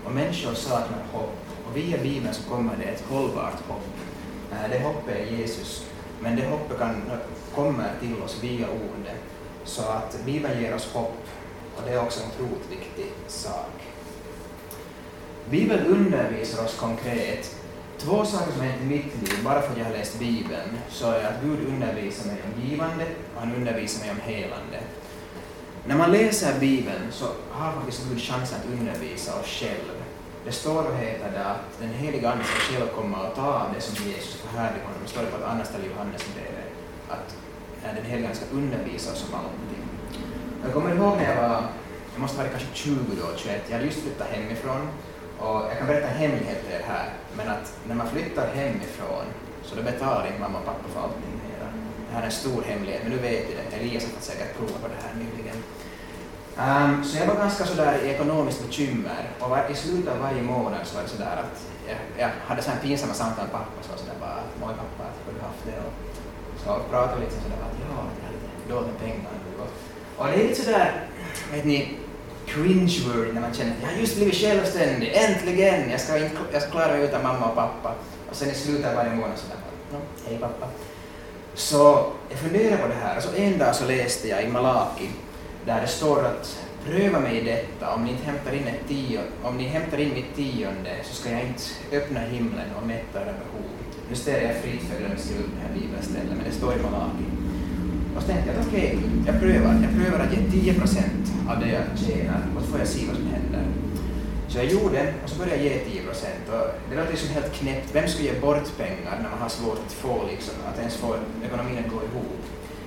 Och 0.06 0.12
människor 0.12 0.54
saknar 0.54 1.04
hopp. 1.14 1.38
Och 1.66 1.78
via 1.78 1.98
Bibeln 1.98 2.34
så 2.34 2.44
kommer 2.50 2.74
det 2.78 2.84
ett 2.84 3.04
hållbart 3.10 3.60
hopp. 3.68 3.88
Eh, 4.52 4.70
det 4.72 4.80
hoppet 4.80 5.16
är 5.18 5.38
Jesus. 5.38 5.86
Men 6.24 6.36
det 6.36 6.46
hoppet 6.50 6.78
kan, 6.80 6.96
kommer 7.56 7.90
till 8.02 8.22
oss 8.24 8.44
via 8.44 8.68
ordet. 8.68 9.31
Så 9.66 9.82
att 9.82 10.26
Bibeln 10.26 10.62
ger 10.62 10.76
oss 10.76 10.94
hopp. 10.94 11.28
Och 11.76 11.84
det 11.86 11.94
är 11.94 12.02
också 12.02 12.20
en 12.24 12.30
otroligt 12.30 12.72
viktig 12.72 13.12
sak. 13.28 13.72
Bibeln 15.50 15.86
undervisar 15.86 16.66
oss 16.66 16.78
konkret. 16.80 17.56
Två 17.98 18.26
saker 18.26 18.52
som 18.52 18.62
har 18.62 18.68
hänt 18.68 18.82
i 18.82 18.86
mitt 18.86 19.30
liv, 19.30 19.44
bara 19.44 19.62
för 19.62 19.72
att 19.72 19.78
jag 19.78 19.86
har 19.86 19.92
läst 19.92 20.20
Bibeln, 20.20 20.80
så 20.90 21.12
är 21.12 21.24
att 21.24 21.42
Gud 21.44 21.68
undervisar 21.68 22.28
mig 22.28 22.38
om 22.46 22.70
givande 22.70 23.06
och 23.36 23.42
han 23.42 23.56
undervisar 23.56 24.06
mig 24.06 24.12
om 24.12 24.32
helande. 24.32 24.80
När 25.88 25.98
man 25.98 26.12
läser 26.12 26.60
Bibeln 26.60 27.12
så 27.12 27.26
har 27.50 27.72
faktiskt 27.72 28.10
Gud 28.10 28.22
chansen 28.22 28.58
att 28.60 28.80
undervisa 28.80 29.40
oss 29.40 29.48
själv. 29.48 29.92
Det 30.46 30.52
står 30.52 30.84
och 30.84 30.96
heter 30.96 31.32
det 31.32 31.46
att 31.46 31.80
den 31.80 31.90
heliga 31.90 32.32
Ande 32.32 32.44
ska 32.44 32.74
själv 32.74 32.88
komma 32.88 33.28
och 33.28 33.36
ta 33.36 33.54
av 33.54 33.74
det 33.76 33.82
som 33.82 34.08
Jesus 34.08 34.36
förhärligar 34.36 34.86
honom. 34.86 35.00
Det 35.04 35.10
står 35.10 35.22
det 35.22 35.28
på 35.28 35.38
ett 35.38 35.52
annat 35.52 35.68
ställe 35.68 35.86
i 35.86 35.90
Johannesbrevet 35.90 36.68
att 37.10 37.36
eh, 37.84 37.96
den 37.96 38.06
helgen 38.06 38.36
ska 38.36 38.46
undervisa 38.46 39.12
oss 39.12 39.26
om 39.30 39.36
allting. 39.40 39.84
Jag 40.64 40.74
kommer 40.74 40.96
ihåg 40.96 41.18
när 41.18 41.30
jag 41.30 41.42
var, 41.42 41.62
jag 42.14 42.22
måste 42.22 42.38
vara 42.38 42.48
kanske 42.48 42.68
20 42.74 42.96
då, 43.22 43.38
21, 43.38 43.62
jag 43.68 43.74
hade 43.74 43.86
just 43.86 44.02
flyttat 44.02 44.28
hemifrån 44.28 44.88
och 45.40 45.62
jag 45.70 45.78
kan 45.78 45.88
berätta 45.88 46.08
en 46.08 46.18
hemlighet 46.18 46.64
för 46.66 46.74
er 46.74 46.84
här, 46.88 47.10
men 47.38 47.50
att 47.50 47.78
när 47.88 47.96
man 47.96 48.08
flyttar 48.08 48.48
hemifrån 48.56 49.26
så 49.64 49.76
då 49.76 49.82
betalar 49.84 50.28
inte 50.28 50.40
mamma 50.40 50.60
och 50.60 50.66
pappa 50.66 50.88
för 50.94 51.02
allting 51.02 51.36
mera. 51.48 51.68
Det 52.08 52.14
här 52.16 52.22
är 52.22 52.26
en 52.26 52.32
stor 52.32 52.62
hemlighet, 52.62 53.02
men 53.04 53.12
nu 53.12 53.18
vet 53.18 53.50
ni 53.50 53.56
det. 53.56 53.78
Elias 53.78 54.04
har 54.04 54.22
säkert 54.22 54.58
provat 54.58 54.82
på 54.82 54.88
det 54.88 55.02
här 55.06 55.14
nyligen. 55.24 55.58
Um, 56.58 57.04
så 57.04 57.18
jag 57.18 57.28
var 57.28 57.36
ganska 57.36 57.66
sådär 57.66 58.00
i 58.04 58.10
ekonomiskt 58.10 58.68
bekymmer 58.68 59.24
och 59.40 59.50
var, 59.50 59.70
i 59.72 59.76
slutet 59.76 60.14
av 60.14 60.20
varje 60.20 60.42
månad 60.42 60.80
så 60.84 60.96
var 60.96 61.04
det 61.04 61.10
sådär 61.10 61.38
att 61.44 61.58
jag, 61.88 61.98
jag 62.18 62.30
hade 62.46 62.62
sådana 62.62 62.82
pinsamma 62.82 63.14
samtal 63.14 63.44
med 63.46 63.52
pappa 63.52 63.80
så 63.82 63.98
sådär 63.98 64.16
bara 64.20 64.40
”Moi 64.60 64.74
pappa, 64.74 65.10
hur 65.26 65.34
har 65.34 65.40
du 65.40 65.46
haft 65.46 65.66
det?” 65.66 65.80
och 65.88 66.11
så 66.64 66.80
pratar 66.90 67.16
vi 67.16 67.26
lite 67.26 67.36
sådär 67.36 67.62
att 67.68 67.78
”Ja, 67.80 68.04
jag 68.20 68.26
har 68.26 68.34
lite 68.34 68.74
dåligt 68.74 69.00
pengar 69.00 69.32
nu” 69.46 69.64
och, 70.18 70.28
det 70.28 70.34
är 70.34 70.48
lite 70.48 70.62
sådär, 70.62 71.08
vet 71.54 71.66
ni, 71.66 71.98
cringe-word 72.48 73.34
när 73.34 73.42
man 73.42 73.54
känner 73.54 73.72
att 73.72 73.82
jag 73.82 73.90
har 73.90 73.96
just 73.96 74.16
blivit 74.16 74.36
självständig, 74.36 75.14
äntligen! 75.14 75.90
Jag 75.90 76.00
ska, 76.00 76.18
inte, 76.18 76.38
jag 76.52 76.62
ska 76.62 76.72
klara 76.72 76.92
mig 76.92 77.04
utan 77.04 77.24
mamma 77.24 77.46
och 77.46 77.56
pappa. 77.56 77.94
Och 78.30 78.36
sen 78.36 78.50
i 78.50 78.54
slutet 78.54 78.86
av 78.86 78.96
varje 78.96 79.16
månad 79.16 79.38
sådär 79.38 79.58
no, 79.92 79.98
”Hej 80.28 80.38
pappa”. 80.38 80.68
Så 81.54 82.12
jag 82.30 82.40
funderade 82.40 82.78
på 82.78 82.88
det 82.88 82.94
här 82.94 83.18
och 83.18 83.24
så 83.24 83.36
en 83.36 83.58
dag 83.58 83.76
så 83.76 83.86
läste 83.86 84.28
jag 84.28 84.44
i 84.44 84.48
Malaki 84.48 85.10
där 85.66 85.82
det 85.82 85.88
står 85.88 86.26
att 86.26 86.60
pröva 86.86 87.20
mig 87.20 87.38
i 87.38 87.44
detta, 87.44 87.94
om 87.94 88.04
ni 88.04 88.12
inte 88.12 88.24
hämtar 88.24 88.52
in 88.54 88.68
ett 88.68 88.88
tion, 88.88 89.24
om 89.44 89.58
ni 89.58 89.64
hämtar 89.64 89.98
in 89.98 90.14
mitt 90.14 90.36
tionde 90.36 90.96
så 91.04 91.16
ska 91.16 91.32
jag 91.32 91.42
inte 91.42 91.64
öppna 91.92 92.20
himlen 92.20 92.68
och 92.82 92.88
mätta 92.88 93.22
era 93.22 93.26
behov. 93.26 93.81
Nu 94.12 94.18
ställer 94.18 94.46
jag 94.48 94.56
fritt 94.64 94.84
för 94.88 94.96
jag 95.10 95.20
skriva 95.20 95.42
upp 95.44 95.54
det 95.56 95.62
här 95.68 95.74
bibelstället, 95.80 96.34
men 96.38 96.46
det 96.50 96.56
står 96.60 96.74
i 96.74 96.82
Malaki. 96.86 97.28
Och 98.16 98.22
så 98.22 98.28
tänkte 98.28 98.48
jag 98.50 98.60
att 98.60 98.68
okej, 98.68 98.98
okay, 98.98 99.10
jag 99.28 99.36
prövar. 99.44 99.74
Jag 99.86 99.94
prövar 100.00 100.20
att 100.26 100.34
ge 100.36 100.42
10 100.52 100.74
procent 100.74 101.24
av 101.50 101.56
det 101.62 101.70
jag 101.78 101.86
tjänar 102.04 102.42
och 102.56 102.62
så 102.62 102.68
får 102.72 102.80
jag 102.80 102.88
se 102.88 103.02
vad 103.08 103.16
som 103.16 103.28
händer. 103.36 103.64
Så 104.50 104.58
jag 104.58 104.66
gjorde 104.66 105.14
och 105.24 105.30
så 105.30 105.36
började 105.40 105.64
jag 105.64 105.64
ge 105.66 105.80
10 105.80 106.02
procent. 106.10 106.44
Det 106.90 106.96
låter 106.96 107.12
liksom 107.12 107.30
helt 107.30 107.54
knäppt. 107.54 107.96
Vem 107.96 108.08
ska 108.08 108.24
ge 108.24 108.40
bort 108.40 108.78
pengar 108.78 109.16
när 109.24 109.30
man 109.34 109.42
har 109.46 109.50
svårt 109.50 109.80
att 109.86 109.94
få 109.94 110.16
liksom, 110.32 110.56
att 110.70 110.80
ens 110.80 110.96
få 110.96 111.16
ekonomin 111.46 111.78
att 111.84 111.92
gå 111.96 112.00
ihop? 112.08 112.42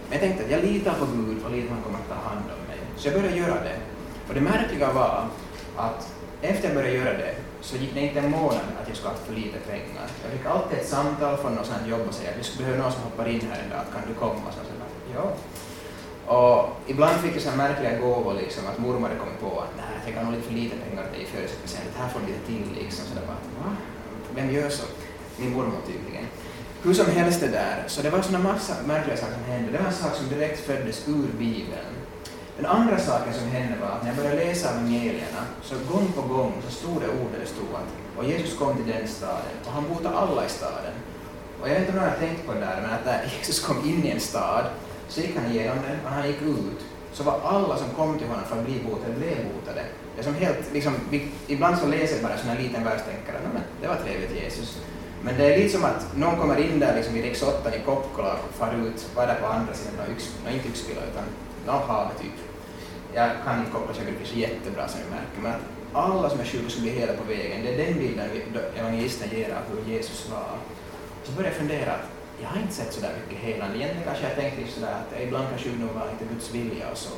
Men 0.08 0.12
jag 0.18 0.20
tänkte 0.20 0.44
att 0.44 0.50
jag 0.50 0.62
litar 0.64 0.94
på 1.00 1.06
Gud 1.16 1.38
och 1.44 1.50
litar 1.52 1.68
på 1.68 1.74
att 1.74 1.78
han 1.78 1.84
kommer 1.86 2.00
att 2.04 2.12
ta 2.14 2.28
hand 2.30 2.46
om 2.56 2.62
mig. 2.70 2.80
Så 2.96 3.08
jag 3.08 3.14
började 3.14 3.36
göra 3.36 3.58
det. 3.68 3.78
Och 4.28 4.34
det 4.34 4.40
märkliga 4.40 4.92
var 4.92 5.24
att 5.76 6.00
efter 6.42 6.64
jag 6.68 6.74
började 6.76 6.96
göra 6.96 7.12
det 7.24 7.34
så 7.64 7.76
gick 7.76 7.94
det 7.94 8.00
inte 8.00 8.20
en 8.20 8.30
månad 8.30 8.66
att 8.80 8.88
jag 8.88 8.96
skulle 8.96 9.10
ha 9.10 9.18
för 9.26 9.34
lite 9.34 9.58
pengar. 9.58 10.06
Jag 10.22 10.32
fick 10.32 10.46
alltid 10.46 10.78
ett 10.78 10.88
samtal 10.88 11.36
från 11.36 11.54
något 11.54 11.66
sånt 11.66 11.86
jobb 11.86 12.04
och 12.08 12.14
säga 12.14 12.30
att 12.30 12.38
vi 12.38 12.44
skulle 12.44 12.64
behöva 12.64 12.82
någon 12.82 12.92
som 12.92 13.02
hoppar 13.02 13.28
in 13.28 13.48
här 13.50 13.62
en 13.64 13.70
dag. 13.70 13.84
kan 13.92 14.02
du 14.08 14.14
komma? 14.14 14.46
Så 14.52 14.58
jag 14.60 14.66
sa, 14.66 14.74
ja. 15.16 15.24
Och 16.34 16.58
ibland 16.86 17.16
fick 17.20 17.34
jag 17.36 17.42
så 17.42 17.56
märkliga 17.56 17.98
gåvor, 17.98 18.34
liksom, 18.34 18.62
att 18.66 18.78
mormor 18.78 19.08
hade 19.08 19.20
kommit 19.20 19.40
på 19.40 19.60
att 19.60 19.72
nej, 19.76 19.90
jag 19.94 20.04
tänker 20.04 20.24
nog 20.24 20.32
lite 20.32 20.46
för 20.48 20.54
lite 20.54 20.76
pengar 20.76 21.02
till 21.04 21.12
dig 21.12 21.22
i 21.22 21.26
födelsedagspresent, 21.26 21.90
här 21.98 22.08
får 22.08 22.20
du 22.20 22.26
lite 22.26 22.46
till. 22.46 22.82
Liksom. 22.82 23.04
Så 23.06 23.12
jag 23.20 23.26
bara, 23.26 23.42
va? 23.60 23.76
Vem 24.34 24.50
gör 24.54 24.70
så? 24.70 24.86
Min 25.36 25.52
mormor 25.52 25.80
tydligen. 25.86 26.26
Hur 26.82 26.94
som 26.94 27.06
helst 27.06 27.40
det 27.40 27.48
där, 27.48 27.84
så 27.86 28.02
det 28.02 28.10
var 28.10 28.22
såna 28.22 28.38
massa 28.38 28.74
märkliga 28.86 29.16
saker 29.16 29.34
som 29.34 29.52
hände. 29.52 29.72
Det 29.72 29.78
var 29.78 29.86
en 29.86 29.92
sak 29.92 30.14
som 30.14 30.28
direkt 30.28 30.60
föddes 30.60 31.08
ur 31.08 31.28
Bibeln. 31.38 31.92
Den 32.56 32.66
andra 32.66 32.98
saken 32.98 33.34
som 33.34 33.48
hände 33.48 33.74
var 33.80 33.88
att 33.88 34.02
när 34.02 34.08
jag 34.08 34.16
började 34.16 34.44
läsa 34.44 34.70
evangelierna 34.70 35.42
så 35.62 35.74
gång 35.92 36.12
på 36.12 36.22
gång 36.34 36.52
så 36.66 36.70
stod 36.74 37.00
det 37.02 37.08
ord 37.08 37.30
där 37.32 37.40
det 37.40 37.46
stod 37.46 37.68
att 37.74 38.04
och 38.16 38.24
Jesus 38.24 38.58
kom 38.58 38.76
till 38.76 38.92
den 38.92 39.08
staden 39.08 39.54
och 39.64 39.72
han 39.72 39.88
botade 39.88 40.16
alla 40.16 40.46
i 40.46 40.48
staden. 40.48 40.94
Och 41.60 41.68
jag 41.68 41.74
vet 41.74 41.80
inte 41.80 41.92
om 41.92 41.98
någon 41.98 42.08
har 42.08 42.16
tänkt 42.16 42.46
på 42.46 42.52
det 42.52 42.60
där, 42.60 42.78
men 42.82 42.90
att 42.90 43.04
när 43.04 43.32
Jesus 43.38 43.60
kom 43.60 43.78
in 43.84 44.04
i 44.04 44.10
en 44.10 44.20
stad 44.20 44.64
så 45.08 45.20
gick 45.20 45.36
han 45.36 45.50
igenom 45.50 45.78
den 45.88 45.98
och 46.04 46.10
han 46.10 46.28
gick 46.28 46.42
ut 46.42 46.80
så 47.12 47.22
var 47.22 47.40
alla 47.44 47.76
som 47.76 47.88
kom 47.96 48.18
till 48.18 48.26
honom 48.26 48.44
för 48.44 48.58
att 48.58 48.66
bli 48.66 48.80
botade, 48.88 49.14
blev 49.14 49.36
botade. 49.54 49.84
Det 50.14 50.20
är 50.20 50.24
som 50.24 50.34
helt, 50.34 50.72
liksom, 50.72 50.94
vi, 51.10 51.28
ibland 51.46 51.78
så 51.78 51.86
läser 51.86 52.14
jag 52.14 52.24
bara 52.24 52.32
en 52.32 52.38
sån 52.38 52.48
här 52.48 52.62
liten 52.62 52.84
vers 52.84 53.00
och 53.00 53.12
tänker 53.12 53.32
att 53.32 53.62
det 53.80 53.88
var 53.88 53.96
trevligt 53.96 54.42
Jesus. 54.42 54.78
Men 55.22 55.36
det 55.36 55.54
är 55.54 55.58
lite 55.58 55.72
som 55.76 55.84
att 55.84 56.16
någon 56.16 56.36
kommer 56.36 56.56
in 56.56 56.80
där 56.80 56.96
liksom 56.96 57.16
i 57.16 57.22
riksottan 57.22 57.74
i 57.74 57.78
Kokkola 57.86 58.32
och 58.32 58.54
far 58.54 58.74
ut, 58.86 59.06
var 59.14 59.22
är 59.26 59.40
på 59.40 59.46
andra 59.46 59.74
sidan, 59.74 59.94
och 60.06 60.12
yks, 60.12 60.34
och 60.44 60.52
inte 60.52 60.68
Yxpila 60.68 61.00
utan 61.00 61.24
no, 61.66 61.70
halv, 61.70 62.08
typ. 62.22 62.38
Jag 63.14 63.30
kan 63.44 63.66
koppla 63.72 63.94
säkert 63.94 64.08
geografi 64.08 64.32
så 64.32 64.38
jättebra 64.38 64.88
som 64.88 65.00
jag 65.00 65.10
märker, 65.10 65.40
men 65.42 65.52
att 65.52 65.64
alla 65.92 66.30
som 66.30 66.40
är 66.40 66.44
sjuka 66.44 66.70
ska 66.70 66.80
bli 66.80 66.90
hela 66.90 67.12
på 67.12 67.24
vägen. 67.24 67.62
Det 67.64 67.74
är 67.74 67.86
den 67.86 67.98
bilden 67.98 68.28
evangelisten 68.76 69.28
ger 69.32 69.50
av 69.58 69.64
hur 69.70 69.92
Jesus 69.92 70.30
var. 70.30 70.56
Så 71.24 71.32
började 71.32 71.54
jag 71.54 71.60
fundera 71.62 71.92
att 71.92 72.06
jag 72.42 72.48
har 72.48 72.60
inte 72.60 72.74
sett 72.74 72.92
så 72.92 73.00
där 73.00 73.12
mycket 73.20 73.44
helande. 73.44 73.76
Egentligen 73.76 74.04
kanske 74.04 74.24
jag 74.28 74.36
tänkte 74.36 74.72
sådär 74.72 74.94
att 75.00 75.20
ibland 75.20 75.48
kan 75.48 75.58
sjukdom 75.58 75.88
vara 75.94 76.10
inte 76.10 76.24
Guds 76.34 76.54
vilja 76.54 76.90
och 76.90 76.98
så. 76.98 77.16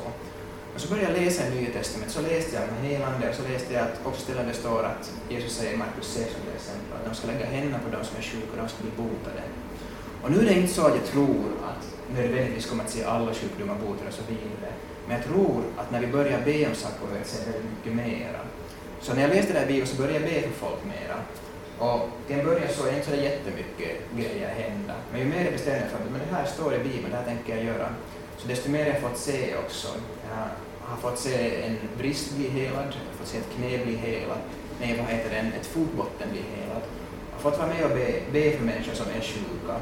Och 0.73 0.81
så 0.81 0.89
började 0.89 1.13
jag 1.13 1.23
läsa 1.23 1.47
i 1.47 1.49
Nya 1.55 1.71
Testamentet, 1.73 2.15
så 2.15 2.21
läste 2.21 2.55
jag 2.55 2.63
om 2.69 2.85
helande 2.89 3.29
och 3.29 3.35
så 3.35 3.43
läste 3.51 3.73
jag 3.73 3.83
att 3.83 3.97
också 4.05 4.21
ställen 4.21 4.47
det 4.47 4.53
står 4.53 4.83
att 4.83 5.13
Jesus 5.29 5.51
säger 5.57 5.73
i 5.73 5.77
Markus 5.77 6.07
6 6.07 6.25
till 6.29 6.55
exempel 6.55 6.93
att 6.97 7.05
de 7.05 7.15
ska 7.15 7.27
lägga 7.27 7.45
händerna 7.45 7.79
på 7.85 7.89
de 7.97 8.05
som 8.07 8.17
är 8.17 8.21
sjuka 8.21 8.51
och 8.51 8.57
de 8.57 8.67
ska 8.69 8.79
bli 8.81 8.91
botade. 9.03 9.43
Och 10.21 10.31
nu 10.31 10.37
är 10.39 10.45
det 10.45 10.53
inte 10.61 10.73
så 10.73 10.87
att 10.87 10.95
jag 10.95 11.05
tror 11.05 11.45
att 11.69 11.96
nödvändigtvis 12.15 12.69
kommer 12.69 12.83
att 12.83 12.89
se 12.89 13.03
alla 13.03 13.33
sjukdomar 13.33 13.75
botade 13.75 14.07
och 14.07 14.13
så 14.13 14.23
vidare. 14.27 14.73
Men 15.07 15.17
jag 15.17 15.25
tror 15.25 15.63
att 15.77 15.91
när 15.91 16.01
vi 16.01 16.07
börjar 16.07 16.41
be 16.41 16.67
om 16.67 16.75
saker 16.75 16.99
kommer 16.99 17.19
vi 17.19 17.25
se 17.25 17.51
väldigt 17.51 17.71
mycket 17.75 17.93
mera. 17.93 18.39
Så 19.01 19.13
när 19.13 19.21
jag 19.21 19.29
läste 19.29 19.53
det 19.53 19.59
här 19.59 19.67
Bibeln 19.67 19.87
så 19.87 19.97
började 20.01 20.19
jag 20.19 20.23
be 20.23 20.41
för 20.41 20.65
folk 20.65 20.81
mera. 20.85 21.17
Och 21.79 22.09
till 22.27 22.39
en 22.39 22.45
början 22.45 22.67
så 22.69 22.85
är 22.85 22.91
det 22.91 22.97
inte 22.97 23.09
så 23.09 23.15
jättemycket 23.15 23.91
grejer 24.17 24.49
hända. 24.49 24.93
Men 25.11 25.19
ju 25.21 25.27
mer 25.27 25.43
jag 25.43 25.53
bestämde 25.53 25.79
mig 25.79 25.89
för 25.89 25.97
att 25.97 26.11
men 26.11 26.21
det 26.29 26.35
här 26.35 26.45
står 26.45 26.73
i 26.73 26.79
Bibeln, 26.79 27.11
det 27.11 27.17
här 27.17 27.25
tänker 27.25 27.55
jag 27.55 27.65
göra. 27.65 27.89
Så 28.37 28.47
desto 28.47 28.69
mer 28.69 28.85
har 28.85 28.91
jag 28.91 29.01
fått 29.01 29.17
se 29.17 29.55
också. 29.65 29.87
Jag 30.29 30.89
har 30.89 30.97
fått 30.97 31.19
se 31.19 31.63
en 31.63 31.77
brist 31.97 32.35
bli 32.35 32.49
helad, 32.49 32.73
jag 32.75 33.11
har 33.11 33.17
fått 33.19 33.27
se 33.27 33.37
ett 33.37 33.53
knä 33.55 33.85
bli 33.85 33.95
helat, 33.95 34.43
nej 34.79 34.97
vad 34.97 35.07
heter 35.07 35.29
det, 35.29 35.57
ett 35.59 35.65
fotbotten 35.65 36.29
bli 36.31 36.41
helad. 36.55 36.81
Jag 37.29 37.43
har 37.43 37.51
fått 37.51 37.59
vara 37.59 37.67
med 37.67 37.83
och 37.85 37.89
be, 37.89 38.13
be 38.31 38.57
för 38.57 38.65
människor 38.65 38.93
som 38.93 39.05
är 39.07 39.21
sjuka. 39.21 39.75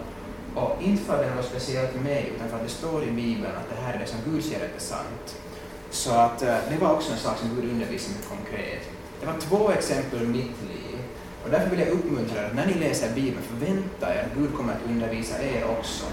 Och 0.56 0.82
inte 0.82 1.04
för 1.04 1.14
att 1.14 1.20
det 1.20 1.26
är 1.26 1.36
något 1.36 1.46
speciellt 1.46 1.96
med 1.96 2.04
mig, 2.04 2.32
utan 2.36 2.50
för 2.50 2.56
att 2.58 2.64
det 2.64 2.70
står 2.70 3.04
i 3.04 3.12
Bibeln 3.12 3.56
att 3.56 3.70
det 3.70 3.82
här 3.82 3.94
är 3.94 4.00
det 4.00 4.08
som 4.08 4.20
Gud 4.26 4.44
säger 4.44 4.60
är 4.60 4.80
sant. 4.80 5.36
Så 5.90 6.12
att 6.12 6.42
eh, 6.42 6.58
det 6.70 6.78
var 6.78 6.94
också 6.94 7.12
en 7.12 7.18
sak 7.18 7.38
som 7.38 7.56
Gud 7.56 7.72
undervisade 7.72 8.16
mig 8.16 8.24
konkret. 8.30 8.84
Det 9.20 9.26
var 9.26 9.40
två 9.40 9.72
exempel 9.72 10.22
ur 10.22 10.28
mitt 10.28 10.58
liv. 10.72 10.98
Och 11.44 11.50
därför 11.52 11.70
vill 11.70 11.80
jag 11.80 11.90
uppmuntra 11.90 12.42
er 12.42 12.46
att 12.46 12.56
när 12.56 12.66
ni 12.66 12.74
läser 12.74 13.16
Bibeln, 13.16 13.42
förvänta 13.42 14.16
er 14.16 14.24
att 14.24 14.38
Gud 14.38 14.54
kommer 14.58 14.74
att 14.74 14.90
undervisa 14.90 15.44
er 15.44 15.64
också. 15.80 16.06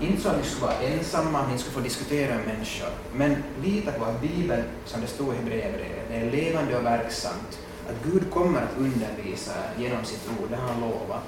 Inte 0.00 0.22
så 0.22 0.28
att 0.28 0.36
ni 0.36 0.44
skulle 0.44 0.66
vara 0.66 0.80
ensamma, 0.80 1.46
ni 1.52 1.58
skulle 1.58 1.74
få 1.74 1.80
diskutera 1.80 2.34
med 2.34 2.46
människor, 2.46 2.88
men 3.14 3.36
lita 3.62 3.92
på 3.92 4.04
att 4.04 4.20
Bibeln, 4.20 4.62
som 4.84 5.00
det 5.00 5.06
står 5.06 5.34
i 5.34 5.36
Hebreerbrevet, 5.36 6.08
det 6.08 6.16
är 6.16 6.30
levande 6.30 6.78
och 6.78 6.84
verksamt. 6.84 7.58
Att 7.88 8.12
Gud 8.12 8.30
kommer 8.30 8.60
att 8.62 8.78
undervisa 8.78 9.50
er 9.50 9.82
genom 9.82 10.04
sitt 10.04 10.28
ord, 10.40 10.50
det 10.50 10.56
har 10.56 10.68
han 10.68 10.80
lovat. 10.80 11.22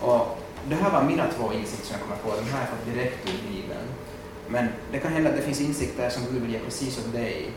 Och 0.00 0.43
det 0.68 0.74
här 0.74 0.90
var 0.90 1.02
mina 1.02 1.26
två 1.38 1.52
insikter 1.52 1.86
som 1.86 1.96
jag 1.98 2.02
kommer 2.02 2.22
på, 2.22 2.40
de 2.40 2.50
här 2.50 2.52
har 2.52 2.60
jag 2.60 2.68
fått 2.68 2.94
direkt 2.94 3.28
ur 3.28 3.52
Bibeln. 3.52 3.88
Men 4.48 4.68
det 4.92 4.98
kan 4.98 5.12
hända 5.12 5.30
att 5.30 5.36
det 5.36 5.42
finns 5.42 5.60
insikter 5.60 6.10
som 6.10 6.22
Gud 6.32 6.42
vill 6.42 6.52
ge 6.52 6.58
precis 6.58 6.98
åt 6.98 7.12
dig. 7.12 7.50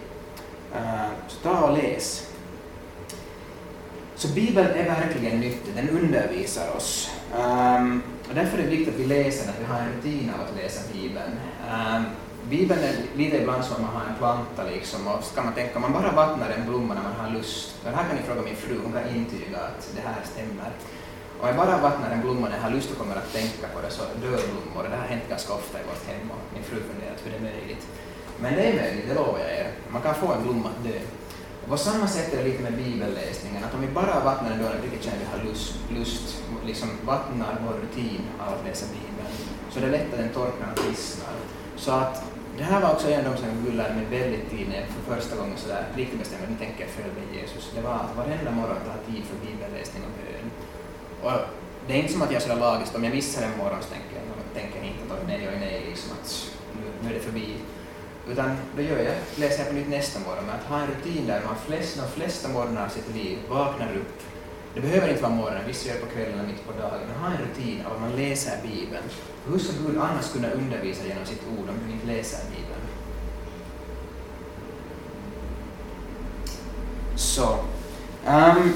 Uh, 0.76 1.08
så 1.28 1.38
ta 1.40 1.62
och 1.62 1.78
läs. 1.78 2.32
Så 4.16 4.28
Bibeln 4.28 4.68
är 4.68 4.86
verkligen 4.86 5.40
nyttig, 5.40 5.74
den 5.76 5.90
undervisar 5.90 6.76
oss. 6.76 7.12
Um, 7.36 8.02
och 8.30 8.36
därför 8.36 8.58
är 8.58 8.64
det 8.64 8.70
viktigt 8.70 8.94
att 8.94 9.00
vi 9.00 9.06
läser, 9.06 9.50
att 9.50 9.60
vi 9.60 9.66
har 9.66 9.80
en 9.80 9.94
rutin 9.98 10.32
av 10.36 10.42
att 10.42 10.64
läsa 10.64 10.82
Bibeln. 10.94 11.32
Um, 11.72 12.04
Bibeln 12.50 12.84
är 12.84 12.96
lite 13.16 13.38
ibland 13.38 13.66
som 13.66 13.76
att 13.76 13.82
man 13.82 13.96
har 13.96 14.10
en 14.10 14.18
planta 14.18 14.64
liksom, 14.64 15.08
och 15.08 15.24
ska 15.24 15.44
man 15.44 15.54
tänka, 15.54 15.80
man 15.80 15.94
bara 15.94 16.12
vattnar 16.12 16.50
en 16.50 16.70
blomma 16.70 16.94
när 16.94 17.04
man 17.04 17.12
har 17.20 17.38
lust, 17.38 17.76
för 17.84 17.92
här 17.92 18.08
kan 18.08 18.16
ni 18.16 18.22
fråga 18.22 18.42
min 18.42 18.56
fru, 18.56 18.80
hon 18.84 18.94
kan 18.94 19.16
intyga 19.16 19.58
att 19.58 19.92
det 19.96 20.02
här 20.02 20.16
stämmer. 20.24 20.72
Och 21.40 21.48
jag 21.48 21.56
bara 21.56 21.78
vattnar 21.78 22.12
en 22.12 22.22
blomma 22.22 22.50
jag 22.56 22.62
har 22.62 22.70
lust 22.70 22.92
och 22.92 22.98
kommer 22.98 23.16
att 23.16 23.34
tänka 23.34 23.68
på 23.74 23.82
det 23.82 23.92
så 23.92 24.04
dör 24.22 24.42
blommor. 24.52 24.90
Det 24.90 24.98
har 25.04 25.08
hänt 25.14 25.30
ganska 25.30 25.54
ofta 25.54 25.80
i 25.80 25.84
vårt 25.90 26.06
hem 26.08 26.32
och 26.32 26.44
min 26.54 26.64
fru 26.64 26.78
funderat 26.90 27.20
hur 27.24 27.32
det 27.32 27.38
är 27.38 27.52
möjligt. 27.52 27.88
Men 28.42 28.54
det 28.54 28.64
är 28.70 28.76
möjligt, 28.82 29.06
det 29.10 29.14
lovar 29.14 29.40
jag 29.40 29.52
er. 29.52 29.72
Man 29.90 30.02
kan 30.02 30.16
få 30.16 30.34
en 30.34 30.44
blomma 30.44 30.70
att 30.70 30.84
dö. 30.84 31.00
Och 31.64 31.70
på 31.70 31.78
samma 31.78 32.08
sätt 32.08 32.34
är 32.34 32.38
det 32.38 32.44
lite 32.44 32.64
med 32.64 32.74
bibelläsningen, 32.74 33.64
att 33.64 33.74
om 33.74 33.82
vi 33.82 33.88
bara 33.88 34.24
vattnar 34.30 34.50
den 34.50 34.60
dörren, 34.64 34.82
vilket 34.82 35.04
känner 35.04 35.20
vi 35.20 35.26
har 35.34 35.50
lust, 35.50 35.76
lust 35.90 36.44
liksom 36.66 36.90
vattnar 37.06 37.62
vår 37.66 37.76
rutin 37.84 38.22
av 38.40 38.54
att 38.54 38.66
läsa 38.66 38.86
Bibeln, 38.94 39.32
så 39.72 39.80
det 39.80 39.86
är 39.86 39.92
lätt 39.92 40.14
att 40.14 40.20
den 40.20 40.30
torknar 40.30 40.68
och 40.74 40.92
vissnar. 40.92 41.36
Så 41.76 41.92
att 41.92 42.24
det 42.58 42.64
här 42.64 42.82
var 42.82 42.92
också 42.94 43.10
en 43.10 43.26
av 43.26 43.32
de 43.34 43.38
som 43.38 43.66
Gud 43.66 43.76
lärde 43.76 43.96
mig 43.96 44.06
väldigt 44.20 44.50
tidigt 44.50 44.70
när 44.70 44.76
jag 44.80 44.88
för 44.88 45.16
första 45.16 45.36
gången 45.36 45.58
sådär 45.58 45.84
riktigt 45.96 46.20
bestämde 46.20 46.48
mig, 46.48 46.56
nu 46.56 46.66
tänker 46.66 46.82
jag 46.86 46.90
följa 46.90 47.42
Jesus. 47.42 47.72
Det 47.76 47.82
var 47.82 47.94
att 47.94 48.16
varenda 48.18 48.52
morgon 48.52 48.78
ta 48.86 49.12
tid 49.12 49.24
för 49.30 49.38
Bibeln. 49.46 49.57
Och 51.24 51.32
det 51.88 51.94
är 51.94 51.98
inte 51.98 52.14
som 52.14 52.22
att 52.22 52.32
jag 52.32 52.42
är 52.42 52.48
sådär 52.48 52.60
lagiskt, 52.60 52.96
om 52.96 53.04
jag 53.04 53.14
missar 53.14 53.42
en 53.42 53.58
morgon 53.58 53.82
så 53.82 53.90
tänker 53.90 54.16
jag, 54.16 54.62
tänker 54.62 54.84
inte 54.88 55.14
att 55.14 55.28
nej 55.28 55.48
och 55.48 55.60
nej, 55.60 55.86
liksom 55.90 56.12
att 56.12 56.52
nu, 56.76 56.88
nu 57.02 57.10
är 57.10 57.14
det 57.14 57.26
förbi. 57.26 57.54
Utan 58.32 58.58
då 58.76 58.82
gör 58.82 59.00
jag, 59.00 59.16
läser 59.36 59.60
jag 59.60 59.68
på 59.68 59.74
nytt 59.74 59.90
nästa 59.90 60.20
morgon, 60.20 60.46
men 60.46 60.56
att 60.56 60.66
ha 60.66 60.80
en 60.80 60.88
rutin 60.88 61.28
där 61.28 61.42
man 61.46 61.56
flest, 61.68 61.98
de 61.98 62.22
flesta 62.22 62.50
morgnar 62.50 62.86
av 62.86 62.90
sitt 62.90 63.16
liv 63.16 63.38
vaknar 63.50 63.96
upp. 63.96 64.22
Det 64.74 64.82
behöver 64.82 65.10
inte 65.10 65.22
vara 65.22 65.34
morgonen, 65.34 65.64
vissa 65.68 65.88
gör 65.88 65.96
det 65.96 66.02
på 66.02 66.12
kvällen 66.12 66.40
och 66.40 66.46
mitt 66.48 66.68
på 66.68 66.74
dagen, 66.82 67.00
men 67.08 67.18
ha 67.24 67.28
en 67.32 67.38
rutin 67.38 67.86
av 67.86 67.94
att 67.94 68.02
man 68.02 68.12
läser 68.12 68.58
Bibeln. 68.62 69.04
Hur 69.48 69.60
ska 69.60 69.74
Gud 69.88 69.98
annars 69.98 70.32
kunna 70.34 70.50
undervisa 70.50 71.08
genom 71.08 71.26
sitt 71.26 71.42
ord 71.60 71.70
om 71.70 71.76
du 71.86 71.94
inte 71.94 72.08
läser 72.08 72.40
Bibeln? 72.50 72.82
Så. 77.16 77.60
Um, 78.26 78.74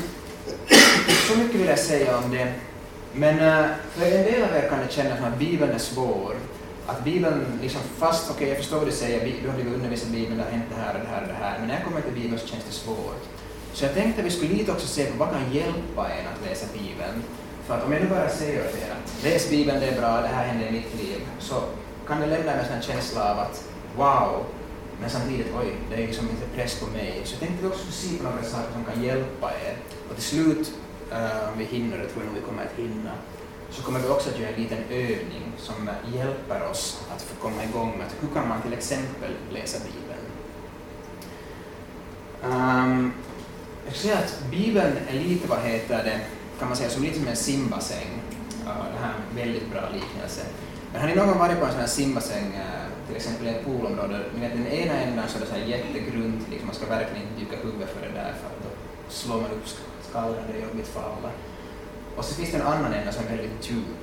så 1.10 1.38
mycket 1.38 1.60
vill 1.60 1.68
jag 1.68 1.80
säga 1.80 2.18
om 2.18 2.32
det. 2.32 2.54
Men 3.14 3.40
eh, 3.40 3.70
för 3.94 4.06
en 4.06 4.24
del 4.24 4.44
av 4.44 4.56
er 4.56 4.70
kan 4.70 4.80
det 4.80 4.94
kännas 4.94 5.18
som 5.18 5.28
att 5.28 5.40
Bibeln 5.40 5.72
är 5.72 5.80
svår. 5.80 6.36
Att 6.88 7.04
Bibeln, 7.04 7.60
liksom, 7.62 7.82
fast 7.98 8.24
okej 8.24 8.36
okay, 8.36 8.48
jag 8.48 8.58
förstår 8.58 8.78
vad 8.78 8.88
du 8.88 8.92
säger, 8.92 9.34
du 9.44 9.48
har 9.48 9.56
blivit 9.56 9.74
undervisad 9.74 10.10
i 10.10 10.12
Bibeln, 10.12 10.38
det 10.38 10.44
har 10.44 10.52
hänt 10.52 10.66
det 10.70 10.82
här 10.82 10.94
och 10.94 11.00
det 11.00 11.08
här 11.08 11.22
och 11.22 11.28
det 11.28 11.34
här, 11.34 11.60
men 11.60 11.68
när 11.68 11.76
jag 11.76 11.84
kommer 11.84 12.02
till 12.02 12.14
Bibeln 12.14 12.40
så 12.40 12.48
känns 12.48 12.64
det 12.64 12.74
svårt. 12.74 13.24
Så 13.74 13.86
jag 13.86 13.94
tänkte 13.94 14.22
att 14.22 14.28
vi 14.28 14.32
skulle 14.32 14.54
lite 14.54 14.72
också 14.72 14.88
se 14.88 15.06
på 15.06 15.18
vad 15.18 15.30
kan 15.30 15.54
hjälpa 15.54 16.10
en 16.10 16.28
att 16.28 16.50
läsa 16.50 16.66
Bibeln. 16.74 17.24
För 17.66 17.78
att 17.78 17.86
om 17.86 17.92
jag 17.92 18.02
nu 18.02 18.08
bara 18.08 18.30
säger 18.30 18.60
åt 18.60 18.76
er 18.76 18.92
att 18.92 19.24
läs 19.24 19.50
Bibeln, 19.50 19.80
det 19.80 19.88
är 19.88 20.00
bra, 20.02 20.22
det 20.22 20.28
här 20.28 20.46
händer 20.46 20.68
i 20.68 20.72
mitt 20.72 20.96
liv, 21.02 21.20
så 21.40 21.64
kan 22.08 22.22
det 22.22 22.28
lämna 22.28 22.52
en 22.52 22.82
känsla 22.82 23.32
av 23.32 23.40
att 23.40 23.64
wow, 23.98 24.46
men 25.02 25.10
samtidigt, 25.10 25.48
oj, 25.60 25.76
det 25.90 25.96
är 25.96 26.08
liksom 26.08 26.30
inte 26.30 26.46
press 26.56 26.80
på 26.80 26.88
mig. 26.88 27.22
Så 27.24 27.34
jag 27.34 27.40
tänkte 27.40 27.58
att 27.58 27.64
vi 27.64 27.68
också 27.68 27.92
skulle 27.92 28.12
se 28.12 28.18
på 28.18 28.24
några 28.24 28.44
saker 28.44 28.72
som 28.74 28.86
kan 28.86 29.04
hjälpa 29.04 29.52
er. 29.52 29.76
Och 30.10 30.16
till 30.16 30.24
slut 30.24 30.72
Eh, 31.12 31.50
om 31.52 31.58
vi 31.58 31.66
hinner, 31.66 31.98
det 31.98 32.08
tror 32.08 32.24
jag 32.24 32.26
nog 32.26 32.36
vi 32.36 32.48
kommer 32.48 32.64
att 32.64 32.78
hinna, 32.78 33.12
så 33.70 33.84
kommer 33.84 34.00
vi 34.00 34.10
också 34.10 34.30
att 34.30 34.40
göra 34.40 34.50
en 34.50 34.62
liten 34.62 34.84
övning 34.90 35.52
som 35.58 35.90
hjälper 36.14 36.70
oss 36.70 37.02
att 37.16 37.22
få 37.22 37.36
komma 37.42 37.64
igång 37.64 37.98
med 37.98 38.08
att 38.08 38.16
hur 38.20 38.34
kan 38.34 38.48
man 38.48 38.62
till 38.62 38.74
exempel 38.74 39.32
läsa 39.50 39.78
Bibeln. 39.80 40.26
Um, 42.44 43.14
jag 43.86 43.96
skulle 43.96 44.14
säga 44.14 44.26
att 44.26 44.52
Bibeln 44.52 44.98
är 45.10 45.14
lite, 45.14 45.48
vad 45.48 45.60
heter 45.60 46.04
det, 46.04 46.22
kan 46.60 46.68
man 46.68 46.78
säga, 46.78 46.90
som 46.90 47.04
lite 47.04 47.20
som 47.20 47.28
en 47.28 47.36
simbassäng. 47.36 48.22
Uh, 48.66 48.86
det 48.94 49.00
här 49.00 49.14
är 49.14 49.30
en 49.30 49.36
väldigt 49.36 49.72
bra 49.72 49.82
liknelse. 49.94 50.42
Men 50.92 51.02
har 51.02 51.08
ni 51.08 51.16
någon 51.16 51.28
gång 51.28 51.40
varit 51.40 51.60
på 51.60 51.66
en 51.66 51.72
sån 51.72 51.80
här 51.80 51.88
simbassäng, 51.88 52.46
uh, 52.46 53.08
till 53.08 53.16
exempel 53.16 53.48
i 53.48 53.50
ett 53.50 53.66
poolområde, 53.66 54.20
ni 54.34 54.40
vet 54.40 54.54
den 54.54 54.68
ena 54.68 54.94
änden 54.94 55.26
så 55.28 55.38
är 55.38 55.42
det 55.42 55.48
så 55.48 55.56
här 55.56 55.66
jättegrunt, 55.66 56.50
liksom, 56.50 56.68
man 56.68 56.76
ska 56.76 56.86
verkligen 56.86 57.24
inte 57.24 57.40
dyka 57.40 57.64
huvudet 57.64 57.90
för 57.90 58.02
det 58.02 58.14
där 58.14 58.34
för 58.40 58.48
att 58.48 58.64
då 58.64 58.70
slår 59.10 59.42
man 59.42 59.52
upp 59.52 59.68
skallen, 60.12 60.44
det 60.48 60.58
är 60.60 60.68
jobbigt 60.68 60.88
för 60.88 61.00
alla. 61.00 61.32
Och 62.16 62.26
så 62.26 62.36
finns 62.36 62.52
det 62.52 62.58
en 62.58 62.68
annan 62.68 62.94
ända 62.94 63.12
som 63.12 63.24
är 63.26 63.30
väldigt 63.30 63.70
djup. 63.70 64.02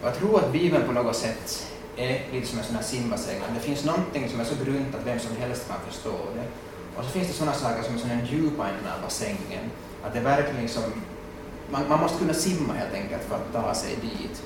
Och 0.00 0.08
jag 0.08 0.14
tror 0.14 0.38
att 0.38 0.52
Bibeln 0.52 0.86
på 0.86 0.92
något 0.92 1.16
sätt 1.16 1.66
är 1.96 2.32
lite 2.32 2.46
som 2.46 2.58
en 2.58 2.64
sån 2.64 2.76
här 2.76 2.82
simbassäng, 2.82 3.40
det 3.54 3.60
finns 3.60 3.84
någonting 3.84 4.28
som 4.28 4.40
är 4.40 4.44
så 4.44 4.64
grunt 4.64 4.94
att 4.94 5.06
vem 5.06 5.18
som 5.18 5.36
helst 5.36 5.68
kan 5.68 5.80
förstå 5.88 6.16
det. 6.34 6.46
Och 6.96 7.04
så 7.04 7.10
finns 7.10 7.28
det 7.28 7.34
sådana 7.34 7.56
saker 7.56 7.82
som 7.82 7.94
är 7.94 7.98
sån 7.98 8.26
djupa 8.30 8.68
änden 8.68 8.92
av 8.96 9.02
bassängen, 9.02 9.64
att 10.04 10.14
det 10.14 10.20
verkligen 10.20 10.68
som, 10.68 10.82
man, 11.70 11.88
man 11.88 12.00
måste 12.00 12.18
kunna 12.18 12.34
simma 12.34 12.72
helt 12.72 12.94
enkelt 12.94 13.22
för 13.28 13.34
att 13.34 13.52
ta 13.52 13.74
sig 13.74 13.96
dit. 14.02 14.42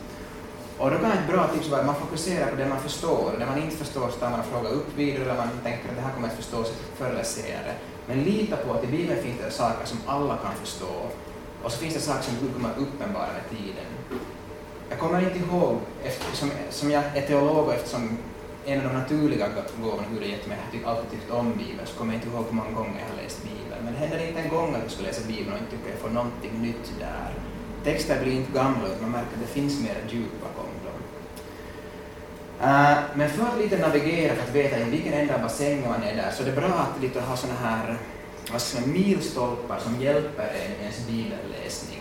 Och 0.78 0.90
då 0.90 0.98
kan 0.98 1.12
ett 1.12 1.28
bra 1.28 1.48
tips 1.48 1.68
vara 1.68 1.80
att 1.80 1.86
man 1.86 1.94
fokuserar 1.94 2.50
på 2.50 2.56
det 2.56 2.68
man 2.68 2.80
förstår. 2.80 3.32
Det 3.38 3.46
man 3.46 3.62
inte 3.62 3.76
förstår 3.76 4.08
så 4.08 4.18
tar 4.18 4.30
man 4.30 4.40
och 4.40 4.46
frågar 4.46 4.70
upp 4.70 4.88
vidare 4.96 5.22
eller 5.22 5.34
man 5.34 5.48
tänker 5.62 5.88
att 5.88 5.96
det 5.96 6.02
här 6.02 6.14
kommer 6.14 6.28
att 6.28 6.34
förstås 6.34 6.72
förr 6.96 7.10
eller 7.10 7.22
senare. 7.22 7.74
Men 8.06 8.24
lita 8.24 8.56
på 8.56 8.72
att 8.72 8.84
i 8.84 8.86
Bibeln 8.86 9.22
finns 9.22 9.38
det 9.44 9.50
saker 9.50 9.86
som 9.86 9.98
alla 10.06 10.36
kan 10.36 10.54
förstå. 10.54 10.94
Och 11.62 11.72
så 11.72 11.78
finns 11.78 11.94
det 11.94 12.00
saker 12.00 12.22
som 12.22 12.34
Gud 12.40 12.54
kommer 12.54 12.68
att 12.68 12.78
uppenbara 12.78 13.28
med 13.38 13.58
tiden. 13.58 13.88
Jag 14.90 14.98
kommer 14.98 15.20
inte 15.20 15.38
ihåg, 15.38 15.78
eftersom 16.04 16.50
som 16.70 16.90
jag 16.90 17.04
är 17.14 17.26
teolog 17.26 17.66
och 17.66 17.74
eftersom 17.74 18.18
en 18.66 18.80
av 18.80 18.86
de 18.86 18.98
naturliga 18.98 19.48
gåvorna 19.82 20.02
Gud 20.12 20.22
har 20.22 20.28
gett 20.28 20.46
mig, 20.46 20.58
jag 20.72 20.88
har 20.88 20.96
alltid 20.96 21.10
tyckt 21.10 21.30
om 21.30 21.52
Bibeln, 21.52 21.86
så 21.86 21.98
kommer 21.98 22.12
jag 22.12 22.22
inte 22.22 22.36
ihåg 22.36 22.44
hur 22.44 22.56
många 22.56 22.70
gånger 22.70 23.00
jag 23.00 23.16
har 23.16 23.22
läst 23.22 23.42
Bibeln. 23.42 23.84
Men 23.84 23.92
det 23.92 23.98
händer 23.98 24.28
inte 24.28 24.40
en 24.40 24.48
gång 24.48 24.74
att 24.74 24.82
jag 24.82 24.90
ska 24.90 25.02
läsa 25.02 25.26
Bibeln 25.28 25.52
och 25.52 25.58
inte 25.58 25.70
tycker 25.70 25.90
jag 25.90 25.98
får 25.98 26.10
någonting 26.10 26.62
nytt 26.62 26.92
där. 26.98 27.34
Texter 27.84 28.22
blir 28.22 28.32
inte 28.32 28.52
gamla, 28.52 28.86
utan 28.86 29.02
man 29.02 29.10
märker 29.10 29.34
att 29.34 29.40
det 29.40 29.60
finns 29.60 29.80
mer 29.80 29.96
djup 30.08 30.32
bakom 30.40 30.70
dem. 30.84 31.00
Uh, 32.60 32.98
men 33.14 33.30
för 33.30 33.42
att 33.42 33.58
lite 33.58 33.78
navigera, 33.78 34.34
för 34.34 34.42
att 34.42 34.54
veta 34.54 34.78
i 34.78 34.84
vilken 34.84 35.12
ända 35.12 35.34
av 35.34 35.40
bassängen 35.40 35.90
man 35.90 36.02
är 36.02 36.16
där, 36.16 36.30
så 36.30 36.42
är 36.42 36.46
det 36.46 36.52
bra 36.52 36.68
att 36.68 37.02
lite 37.02 37.20
ha 37.20 37.36
sådana 37.36 37.58
här 37.58 37.96
alltså, 38.52 38.88
milstolpar 38.88 39.78
som 39.78 40.00
hjälper 40.00 40.42
en 40.44 40.72
i 40.72 40.80
ens 40.80 41.06
bibelläsning. 41.06 42.00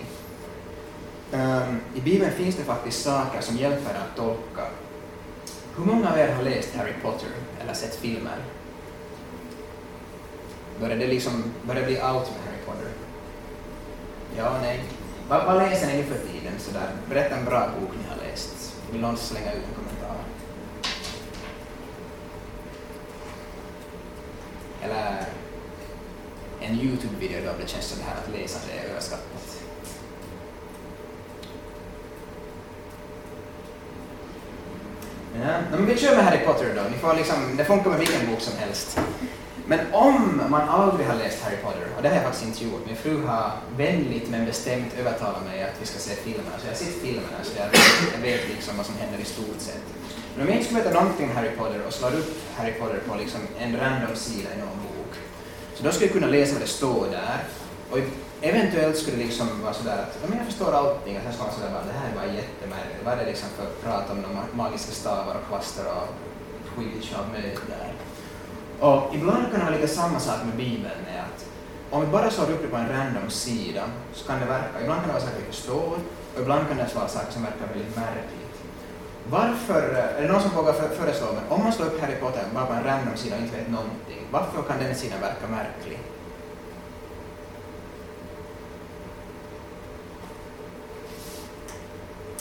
Um, 1.31 1.79
I 1.95 2.01
Bibeln 2.01 2.31
finns 2.31 2.55
det 2.55 2.63
faktiskt 2.63 3.03
saker 3.03 3.41
som 3.41 3.57
hjälper 3.57 3.89
en 3.89 4.01
att 4.01 4.15
tolka. 4.15 4.67
Hur 5.77 5.85
många 5.85 6.11
av 6.11 6.17
er 6.17 6.33
har 6.35 6.43
läst 6.43 6.75
Harry 6.75 6.93
Potter 7.03 7.29
eller 7.61 7.73
sett 7.73 7.95
filmer? 7.95 8.37
Börjar 10.79 10.97
det 10.97 11.07
liksom, 11.07 11.43
börjar 11.63 11.85
bli 11.85 11.95
out 11.95 12.31
med 12.31 12.43
Harry 12.45 12.61
Potter? 12.65 12.91
Ja, 14.37 14.57
nej. 14.61 14.83
Vad, 15.29 15.45
vad 15.45 15.57
läser 15.57 15.87
ni 15.87 15.97
nu 15.97 16.03
för 16.03 16.17
tiden? 16.27 16.53
Sådär? 16.59 16.89
Berätta 17.09 17.35
en 17.35 17.45
bra 17.45 17.69
bok 17.79 17.89
ni 18.01 18.09
har 18.09 18.29
läst. 18.29 18.75
Vill 18.91 19.01
någon 19.01 19.17
slänga 19.17 19.51
ut 19.51 19.63
en 19.69 19.75
kommentar? 19.75 20.15
eller 24.83 25.25
en 26.59 26.79
Youtube-video 26.79 27.41
då 27.45 27.51
det 27.61 27.69
känns 27.69 27.85
som 27.85 27.99
det 27.99 28.05
här 28.05 28.17
att 28.23 28.41
läsa 28.41 28.59
det 28.67 28.79
är 28.79 28.91
överskattat. 28.91 29.59
Ja, 35.41 35.57
men 35.71 35.85
vi 35.85 35.97
kör 35.97 36.15
med 36.15 36.25
Harry 36.25 36.45
Potter 36.45 36.75
då. 36.75 36.89
Ni 36.91 36.97
får 36.97 37.13
liksom, 37.13 37.57
det 37.57 37.65
funkar 37.65 37.89
med 37.89 37.99
vilken 37.99 38.31
bok 38.31 38.41
som 38.41 38.57
helst. 38.57 38.99
Men 39.67 39.79
om 39.93 40.41
man 40.49 40.69
aldrig 40.69 41.07
har 41.07 41.15
läst 41.15 41.43
Harry 41.43 41.57
Potter, 41.63 41.87
och 41.97 42.03
det 42.03 42.09
har 42.09 42.15
jag 42.15 42.23
faktiskt 42.23 42.45
inte 42.45 42.63
gjort, 42.63 42.85
min 42.85 42.95
fru 42.95 43.25
har 43.25 43.51
vänligt 43.77 44.29
men 44.29 44.45
bestämt 44.45 44.93
övertalat 44.99 45.45
mig 45.45 45.63
att 45.63 45.81
vi 45.81 45.85
ska 45.85 45.99
se 45.99 46.15
filmerna, 46.15 46.55
så 46.59 46.65
jag 46.65 46.71
har 46.73 46.77
sett 46.77 47.01
filmerna 47.01 47.37
så 47.43 47.51
jag 47.57 47.69
vet, 47.69 48.13
jag 48.15 48.21
vet 48.21 48.49
liksom 48.55 48.77
vad 48.77 48.85
som 48.85 48.95
händer 48.95 49.19
i 49.19 49.25
stort 49.25 49.59
sett. 49.59 49.85
Men 50.33 50.41
om 50.41 50.47
jag 50.47 50.55
inte 50.57 50.65
skulle 50.65 50.83
veta 50.83 50.99
någonting 50.99 51.29
om 51.29 51.35
Harry 51.35 51.51
Potter 51.57 51.81
och 51.87 51.93
slår 51.93 52.13
upp 52.19 52.31
Harry 52.57 52.73
Potter 52.73 52.99
på 53.07 53.15
liksom 53.15 53.41
en 53.59 53.77
random 53.77 54.15
sida 54.15 54.49
i 54.55 54.59
någon 54.59 54.79
bok, 54.87 55.13
så 55.75 55.83
då 55.83 55.91
skulle 55.91 56.05
jag 56.05 56.13
kunna 56.13 56.27
läsa 56.27 56.53
vad 56.53 56.61
det 56.61 56.67
står 56.81 57.05
där 57.11 57.39
och 57.91 57.99
eventuellt 58.41 58.97
skulle 58.97 59.17
det 59.17 59.23
liksom 59.23 59.47
vara 59.63 59.73
sådär 59.73 59.97
att 60.03 60.17
ja, 60.21 60.27
men 60.29 60.37
jag 60.37 60.47
förstår 60.47 60.71
allting 60.71 61.17
och 61.17 61.23
sen 61.23 61.33
skulle 61.33 61.47
man 61.47 61.55
sådär 61.55 61.71
bara 61.75 61.85
det 61.91 61.97
här 61.99 62.09
är 62.11 62.15
bara 62.15 62.35
jättemärkligt, 62.39 63.05
vad 63.05 63.13
är 63.13 63.17
det 63.17 63.31
liksom 63.31 63.49
för 63.57 63.67
prat 63.83 64.09
om 64.11 64.21
de 64.21 64.57
magiska 64.57 64.91
stavar 64.91 65.35
och 65.35 65.47
kvaster 65.47 65.85
och 65.95 66.07
skit 66.71 67.15
och 67.19 67.31
möjligt 67.33 67.61
där. 67.69 67.93
Och 68.83 69.15
ibland 69.15 69.43
kan 69.51 69.59
det 69.59 69.65
vara 69.65 69.75
lite 69.75 69.87
samma 69.87 70.19
sak 70.19 70.39
med 70.45 70.55
Bibeln 70.55 71.05
är 71.15 71.19
att 71.19 71.45
om 71.89 72.01
vi 72.01 72.07
bara 72.07 72.29
slår 72.29 72.51
upp 72.51 72.61
det 72.61 72.67
på 72.67 72.77
en 72.77 72.89
random 72.89 73.29
sida 73.29 73.83
så 74.13 74.27
kan 74.27 74.39
det 74.39 74.45
verka, 74.45 74.81
ibland 74.81 74.99
kan 74.99 75.07
det 75.07 75.13
vara 75.13 75.23
saker 75.23 75.39
vi 75.45 75.51
förstår 75.51 75.97
och 76.33 76.41
ibland 76.41 76.67
kan 76.67 76.77
det 76.77 76.95
vara 76.95 77.07
saker 77.07 77.31
som 77.31 77.43
verkar 77.43 77.67
väldigt 77.73 77.95
märkligt. 77.95 78.55
Varför, 79.29 79.81
eh, 79.93 80.17
är 80.17 80.21
det 80.21 80.33
någon 80.33 80.41
som 80.41 80.51
vågar 80.51 80.73
föreslå, 80.73 81.25
mig, 81.25 81.43
om 81.49 81.63
man 81.63 81.73
slår 81.73 81.85
upp 81.85 82.01
Harry 82.01 82.15
Potter 82.15 82.45
bara 82.53 82.65
på 82.65 82.73
en 82.73 82.83
random 82.83 83.17
sida 83.17 83.35
och 83.35 83.41
inte 83.41 83.57
vet 83.57 83.69
någonting, 83.69 84.27
varför 84.31 84.61
kan 84.61 84.79
den 84.79 84.95
sidan 84.95 85.21
verka 85.21 85.47
märklig? 85.47 85.99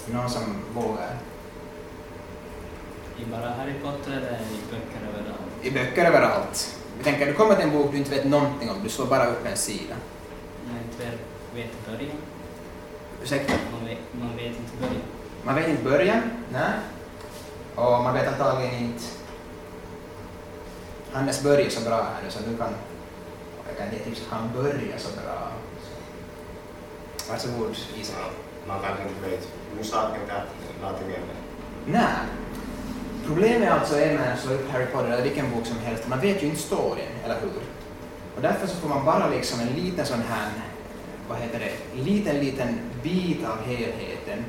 Någon 0.07 0.31
som 0.31 0.43
vågar? 0.75 1.17
I 3.19 3.25
bara 3.25 3.51
Harry 3.51 3.75
Potter 3.83 4.13
eller 4.13 4.41
i 4.57 4.61
böcker 4.71 5.09
överallt? 5.09 5.42
I 5.63 5.71
böcker 5.71 6.05
överallt. 6.05 6.79
Vi 6.99 7.05
tänker, 7.05 7.27
du 7.27 7.33
kommer 7.33 7.55
till 7.55 7.65
en 7.65 7.71
bok 7.71 7.93
du 7.93 7.99
inte 7.99 8.11
vet 8.11 8.25
någonting 8.25 8.71
om, 8.71 8.77
du 8.83 8.89
slår 8.89 9.07
bara 9.07 9.27
upp 9.27 9.47
en 9.47 9.57
sida. 9.57 9.95
Man 10.67 10.77
inte 10.83 11.05
vet, 11.55 11.87
början. 11.87 12.17
Ursäkta? 13.23 13.53
Man 13.73 13.89
vet, 13.89 13.99
man 14.13 14.37
vet 14.37 14.47
inte 14.47 14.77
början. 14.81 15.03
Man 15.45 15.55
vet 15.55 15.69
inte 15.69 15.83
början, 15.83 16.23
nej. 16.53 16.73
Och 17.75 18.03
man 18.03 18.15
vet 18.15 18.29
antagligen 18.29 18.75
inte... 18.75 19.05
Hannes 21.13 21.43
börjar 21.43 21.71
så 21.71 21.81
bra 21.81 21.97
här 21.97 22.23
nu 22.25 22.31
så 22.31 22.39
du 22.51 22.57
kan... 22.57 22.75
Jag 23.69 23.77
kan 23.79 23.93
ge 23.93 23.99
tips 23.99 24.21
att 24.21 24.39
han 24.39 24.51
börjar 24.55 24.99
så 24.99 25.09
bra. 25.09 25.49
Så. 25.83 27.33
Varsågod 27.33 27.77
Isak. 28.01 28.33
Man 28.67 28.81
kanske 28.83 29.03
inte 29.03 29.31
vet 29.31 29.49
orsaken 29.81 30.21
till 30.25 30.35
att 30.35 30.83
någonting 30.83 31.11
händer. 31.11 31.37
Nej. 31.87 32.42
Problemet 33.27 33.73
alltså 33.73 33.97
är 33.97 34.19
med 34.19 34.33
att 34.33 34.41
slå 34.41 34.55
upp 34.55 34.71
Harry 34.71 34.87
Potter 34.87 35.11
eller 35.11 35.23
vilken 35.23 35.51
bok 35.51 35.67
som 35.67 35.79
helst, 35.79 36.09
man 36.09 36.21
vet 36.21 36.43
ju 36.43 36.47
inte 36.47 36.61
storyn, 36.61 37.13
eller 37.25 37.41
hur? 37.41 37.63
Och 38.37 38.43
därför 38.43 38.67
så 38.67 38.77
får 38.77 38.89
man 38.89 39.05
bara 39.05 39.29
liksom 39.29 39.61
en 39.61 39.85
liten 39.85 40.07
sån 40.07 40.23
här, 40.29 40.51
vad 41.29 41.39
heter 41.39 41.59
det, 41.59 42.03
liten, 42.03 42.37
liten 42.37 42.79
bit 43.03 43.45
av 43.47 43.67
helheten. 43.67 44.45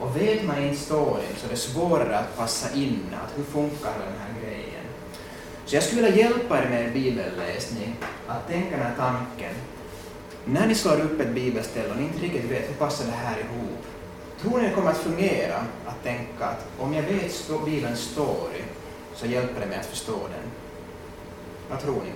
Och 0.00 0.16
vet 0.16 0.44
man 0.44 0.62
inte 0.62 0.76
storyn 0.76 1.34
så 1.36 1.46
är 1.46 1.50
det 1.50 1.56
svårare 1.56 2.18
att 2.18 2.36
passa 2.36 2.74
in, 2.74 3.00
att 3.24 3.38
hur 3.38 3.44
funkar 3.44 3.92
den 3.92 4.20
här 4.20 4.42
grejen? 4.42 4.84
Så 5.66 5.76
jag 5.76 5.82
skulle 5.82 6.02
vilja 6.02 6.16
hjälpa 6.16 6.58
er 6.58 6.68
med 6.68 6.86
er 6.86 6.90
bibelläsning, 6.90 7.96
att 8.28 8.48
tänka 8.48 8.70
den 8.76 8.86
här 8.86 8.96
tanken. 8.96 9.54
När 10.44 10.66
ni 10.66 10.74
slår 10.74 11.00
upp 11.00 11.20
ett 11.20 11.34
bibelställe 11.34 11.90
och 11.90 11.96
ni 11.96 12.02
inte 12.02 12.18
riktigt 12.18 12.50
vet 12.50 12.68
hur 12.68 12.74
passar 12.74 13.06
det 13.06 13.12
här 13.12 13.36
ihop, 13.38 13.83
Tror 14.44 14.58
ni 14.58 14.68
det 14.68 14.74
kommer 14.74 14.90
att 14.90 14.96
fungera 14.96 15.56
att 15.86 16.02
tänka 16.02 16.44
att 16.44 16.66
om 16.78 16.94
jag 16.94 17.02
vet 17.02 17.64
Bibelns 17.64 18.00
story 18.00 18.62
så 19.14 19.26
hjälper 19.26 19.60
det 19.60 19.66
mig 19.66 19.78
att 19.78 19.86
förstå 19.86 20.12
den? 20.12 20.50
Vad 21.70 21.80
tror 21.80 22.02
ni? 22.04 22.12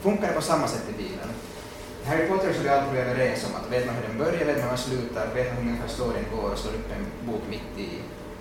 Funkar 0.00 0.28
det 0.28 0.34
på 0.34 0.40
samma 0.40 0.68
sätt 0.68 0.84
i 0.88 0.92
Bibeln? 0.92 1.30
I 2.04 2.08
Harry 2.08 2.28
Potter 2.28 2.52
så 2.52 2.58
är 2.58 2.62
vi 2.62 2.68
alltid 2.68 2.98
överens 2.98 3.46
om 3.46 3.54
att 3.54 3.72
vet 3.72 3.86
man 3.86 3.94
hur 3.94 4.08
den 4.08 4.18
börjar, 4.18 4.44
vet 4.44 4.56
man 4.56 4.62
hur 4.62 4.68
den 4.68 4.78
slutar, 4.78 5.34
vet 5.34 5.54
man 5.54 5.62
hur 5.62 5.70
ungefär 5.70 5.88
storyn 5.88 6.24
går 6.36 6.50
och 6.52 6.58
slår 6.58 6.72
upp 6.72 6.92
en 6.96 7.32
bok 7.32 7.42
mitt 7.50 7.78
i 7.78 7.90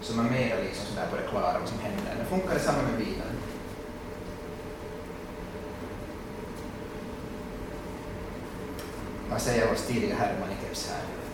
så 0.02 0.14
är 0.14 0.18
man 0.18 0.32
mer 0.32 0.64
liksom 0.64 0.86
sådär 0.86 1.08
på 1.12 1.16
det 1.16 1.28
klara 1.30 1.60
vad 1.60 1.70
som 1.70 1.80
händer. 1.80 2.16
Men 2.18 2.26
funkar 2.26 2.54
det 2.54 2.60
samma 2.60 2.82
med 2.82 2.98
Bibeln? 2.98 3.36
Vad 9.30 9.42
säger 9.42 9.68
vår 9.68 9.76
stiliga 9.76 10.16
Herman 10.16 10.50
i 10.50 10.66
keps 10.66 10.90
här? 10.90 11.25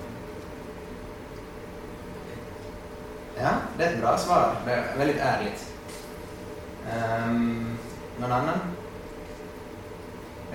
Ja, 3.38 3.50
det 3.78 3.84
är 3.84 3.94
ett 3.94 4.02
bra 4.02 4.18
svar. 4.18 4.56
Det 4.66 4.72
är 4.72 4.98
väldigt 4.98 5.20
ärligt. 5.20 5.66
Um, 7.26 7.78
någon 8.20 8.32
annan? 8.32 8.60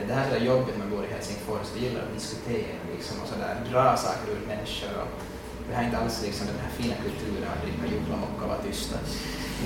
Det 0.06 0.14
här 0.14 0.30
är 0.30 0.40
jobbigt 0.40 0.78
man 0.78 0.90
bor 0.90 1.04
i 1.04 1.12
Helsingfors. 1.12 1.66
Vi 1.74 1.80
gillar 1.80 2.02
att 2.02 2.14
diskutera 2.14 2.76
liksom, 2.96 3.22
och 3.22 3.28
sådär, 3.28 3.56
dra 3.70 3.96
saker 3.96 4.32
ur 4.32 4.46
människor. 4.46 4.88
Och 5.02 5.08
vi 5.68 5.74
har 5.74 5.82
inte 5.82 5.98
alls 5.98 6.22
liksom, 6.22 6.46
den 6.46 6.58
här 6.58 6.70
fina 6.70 6.94
kulturen 6.94 7.48
att 7.52 7.62
dricka 7.62 7.94
jordgubbsmocka 7.94 8.42
och 8.42 8.48
vara 8.48 8.62
tysta. 8.62 8.98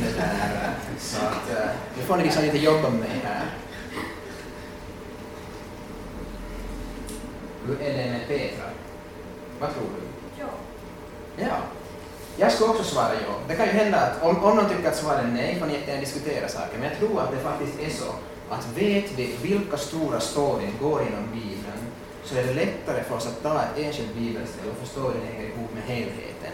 Det 0.00 0.16
där, 0.16 0.74
så 0.98 1.26
att, 1.26 1.50
uh, 1.50 1.70
nu 1.96 2.02
får 2.02 2.16
ni 2.16 2.22
liksom 2.22 2.42
lite 2.42 2.58
jobba 2.58 2.90
med 2.90 3.00
mig 3.00 3.20
här. 3.24 3.46
Hur 7.66 7.82
är 7.82 7.98
det 7.98 8.10
med 8.10 8.28
Petra? 8.28 8.64
Vad 9.60 9.74
tror 9.74 9.82
du? 9.82 10.02
Ja. 10.40 10.48
Ja. 11.36 11.56
Jag 12.40 12.53
skulle 12.53 12.70
också 12.70 12.85
svara 12.85 13.14
ja. 13.14 13.35
Det 13.48 13.55
kan 13.55 13.66
ju 13.66 13.72
hända 13.72 13.98
att 14.00 14.22
om, 14.22 14.44
om 14.44 14.57
någon 14.57 14.68
tycker 14.68 14.88
att 14.88 14.96
svaret 14.96 15.24
är 15.24 15.29
nej 15.29 15.59
får 15.59 15.66
ni 15.66 15.72
jättegärna 15.72 16.00
diskutera 16.00 16.48
saker, 16.48 16.79
men 16.79 16.88
jag 16.88 16.98
tror 16.98 17.20
att 17.20 17.31
det 17.31 17.37
faktiskt 17.37 17.81
är 17.81 17.90
så 18.05 18.11
att 18.55 18.68
vet 18.76 19.18
vi 19.18 19.37
vilka 19.42 19.76
stora 19.76 20.20
storyn 20.20 20.72
går 20.81 21.03
genom 21.03 21.24
Bibeln 21.33 21.83
så 22.24 22.37
är 22.37 22.42
det 22.42 22.55
lättare 22.55 23.03
för 23.03 23.16
oss 23.16 23.26
att 23.26 23.42
ta 23.42 23.62
ett 23.62 23.79
enskilt 23.85 24.14
bibelställe 24.14 24.70
och 24.70 24.87
förstå 24.87 25.00
hur 25.00 25.20
det 25.20 25.26
hänger 25.33 25.48
ihop 25.48 25.70
med 25.74 25.83
helheten. 25.83 26.53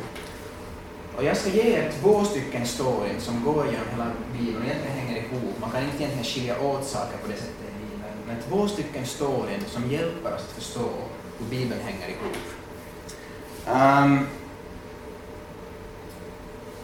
Och 1.17 1.25
jag 1.25 1.37
ska 1.37 1.51
ge 1.51 1.63
er 1.63 1.93
två 2.01 2.25
stycken 2.25 2.67
storyn 2.67 3.21
som 3.21 3.45
går 3.45 3.67
genom 3.67 3.89
hela 3.91 4.11
Bibeln 4.39 4.57
och 4.57 4.65
egentligen 4.65 4.97
hänger 4.99 5.17
ihop. 5.17 5.55
Man 5.61 5.71
kan 5.71 5.83
inte 5.83 5.97
egentligen 5.97 6.25
skilja 6.25 6.61
åt 6.61 6.85
saker 6.85 7.17
på 7.23 7.29
det 7.29 7.37
sättet 7.37 7.67
i 7.71 7.85
Bibeln, 7.85 8.19
men 8.27 8.37
två 8.49 8.69
stycken 8.69 9.07
storyn 9.07 9.65
som 9.67 9.91
hjälper 9.91 10.35
oss 10.35 10.45
att 10.49 10.63
förstå 10.63 10.89
hur 11.39 11.47
Bibeln 11.51 11.81
hänger 11.81 12.09
ihop. 12.09 12.37
Um, 13.67 14.27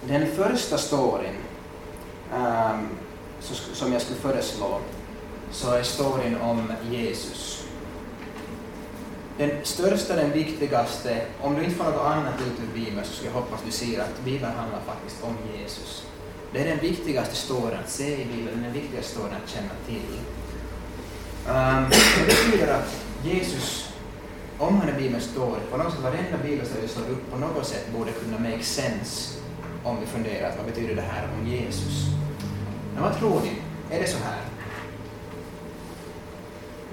den 0.09 0.27
första 0.27 0.79
storyn 0.79 1.37
um, 2.35 2.89
som 3.73 3.93
jag 3.93 4.03
skulle 4.03 4.19
föreslå 4.19 4.79
så 5.51 5.71
är 5.71 5.83
storyn 5.83 6.37
om 6.41 6.73
Jesus. 6.91 7.65
Den 9.39 9.51
största, 9.63 10.17
den 10.17 10.33
viktigaste, 10.33 11.23
om 11.43 11.55
du 11.55 11.65
inte 11.65 11.77
får 11.77 11.85
något 11.85 12.07
annat 12.07 12.35
ut 12.41 12.61
ur 12.65 12.75
Bibeln 12.75 13.05
så 13.05 13.13
ska 13.13 13.27
jag 13.27 13.33
hoppas 13.33 13.61
du 13.67 13.71
ser 13.71 14.01
att 14.01 14.25
Bibeln 14.25 14.53
handlar 14.53 14.81
faktiskt 14.81 15.25
om 15.25 15.37
Jesus. 15.59 16.07
Det 16.53 16.61
är 16.61 16.69
den 16.69 16.79
viktigaste 16.79 17.35
storyn 17.35 17.79
att 17.85 17.91
se 17.91 18.23
i 18.23 18.25
Bibeln, 18.25 18.63
den 18.63 18.73
viktigaste 18.73 19.11
storyn 19.11 19.35
att 19.45 19.51
känna 19.51 19.71
till. 19.87 20.19
Um, 21.49 21.91
det 22.19 22.27
betyder 22.27 22.75
att 22.75 23.05
Jesus, 23.25 23.89
om 24.59 24.79
han 24.79 24.89
är 24.89 24.99
Bibelns 24.99 25.25
story, 25.25 25.61
på 25.71 25.77
något 25.77 25.93
sätt 25.93 26.03
varenda 26.03 26.39
bibelställe 26.43 26.89
som 26.89 27.03
slår 27.03 27.13
upp 27.13 27.31
på 27.33 27.39
något 27.39 27.67
sätt 27.67 27.93
borde 27.93 28.13
kunna 28.13 28.39
make 28.39 28.63
sense 28.63 29.42
om 29.85 30.01
vi 30.01 30.07
funderar 30.07 30.57
vad 30.57 30.67
betyder 30.67 30.95
det 30.95 31.03
här 31.03 31.29
om 31.39 31.47
Jesus? 31.47 32.07
Men 32.95 33.03
vad 33.03 33.19
tror 33.19 33.41
ni? 33.41 33.53
Är 33.97 34.01
det 34.01 34.07
så 34.07 34.19
här? 34.19 34.39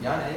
Ja, 0.02 0.12
nej? 0.18 0.34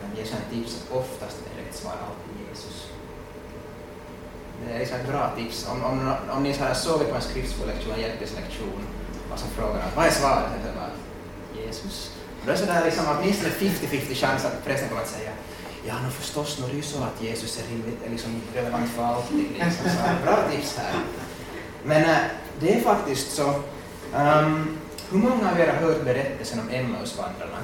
Jag 0.00 0.10
kan 0.10 0.18
ge 0.18 0.24
sådana 0.24 0.44
tips 0.50 0.82
att 0.82 0.96
oftast 0.96 1.36
är 1.38 1.64
rätt 1.64 1.74
svar 1.74 1.92
alltid 1.92 2.48
Jesus. 2.48 2.88
Det 4.66 4.74
är 4.74 4.78
liksom 4.78 4.96
ett 4.96 5.08
bra 5.08 5.30
tips. 5.36 5.68
Om, 5.70 5.84
om, 5.84 6.14
om 6.30 6.42
ni 6.42 6.54
så 6.54 6.64
här 6.64 6.74
sovit 6.74 7.10
på 7.10 7.14
en 7.14 7.22
skriftskollektion, 7.22 7.94
en 7.94 8.00
hjälpmedelslektion, 8.00 8.86
och 9.32 9.38
så 9.38 9.46
frågar 9.46 9.84
vad 9.96 10.06
är 10.06 10.10
svaret? 10.10 10.50
Bara 10.76 10.90
Jesus. 11.64 12.16
Och 12.40 12.46
då 12.46 12.52
är 12.52 12.56
det 12.56 12.60
sådär 12.60 12.84
liksom 12.84 13.04
åtminstone 13.08 13.50
50-50 13.50 14.14
chans 14.14 14.44
att 14.44 14.64
prästen 14.64 14.88
kommer 14.88 15.02
att 15.02 15.08
säga 15.08 15.30
Ja, 15.86 15.94
no, 16.04 16.10
förstås, 16.10 16.56
det 16.56 16.64
är 16.64 16.68
det 16.68 16.76
ju 16.76 16.82
så 16.82 16.98
att 17.02 17.22
Jesus 17.22 17.58
är, 17.58 17.70
rimligt, 17.70 17.98
liksom 18.10 18.42
relevant 18.54 18.90
för 18.90 19.02
allting. 19.02 19.48
Liksom. 19.52 19.90
Så, 19.90 20.24
bra 20.24 20.36
tips 20.50 20.76
här. 20.76 20.92
Men 21.84 22.02
äh, 22.04 22.16
det 22.60 22.74
är 22.74 22.80
faktiskt 22.80 23.32
så. 23.32 23.48
Um, 24.16 24.78
hur 25.10 25.18
många 25.18 25.50
av 25.50 25.60
er 25.60 25.66
har 25.66 25.74
hört 25.86 26.04
berättelsen 26.04 26.60
om 26.60 26.70
Emmausvandrarna? 26.70 27.58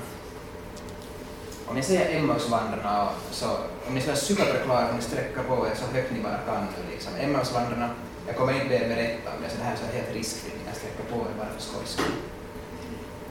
Om 1.67 1.77
jag 1.77 1.85
säger 1.85 2.19
Emmausvandrarna, 2.19 3.09
så 3.31 3.47
om 3.89 3.95
ni 3.95 4.01
ska 4.01 4.11
vara 4.11 4.21
superklara 4.21 4.93
ni 4.97 5.03
sträcker 5.03 5.43
på 5.49 5.67
er 5.67 5.75
så 5.75 5.95
högt 5.97 6.13
ni 6.13 6.21
bara 6.23 6.39
kan 6.47 6.65
nu. 6.65 6.93
Liksom. 6.93 7.13
Emmausvandrarna, 7.21 7.91
Jag 8.27 8.37
kommer 8.37 8.53
inte 8.53 8.67
be- 8.69 8.89
berätta 8.89 9.31
om 9.37 9.43
det, 9.43 9.51
så 9.51 9.57
det 9.59 9.65
här 9.65 9.73
är 9.73 9.77
så 9.77 9.97
helt 9.97 10.15
riskfritt. 10.17 10.55
Jag 10.67 10.77
sträcker 10.77 11.05
på 11.13 11.17
er 11.17 11.35
bara 11.39 11.49
för 11.57 11.63
skojs 11.63 11.91
skull. 11.93 12.15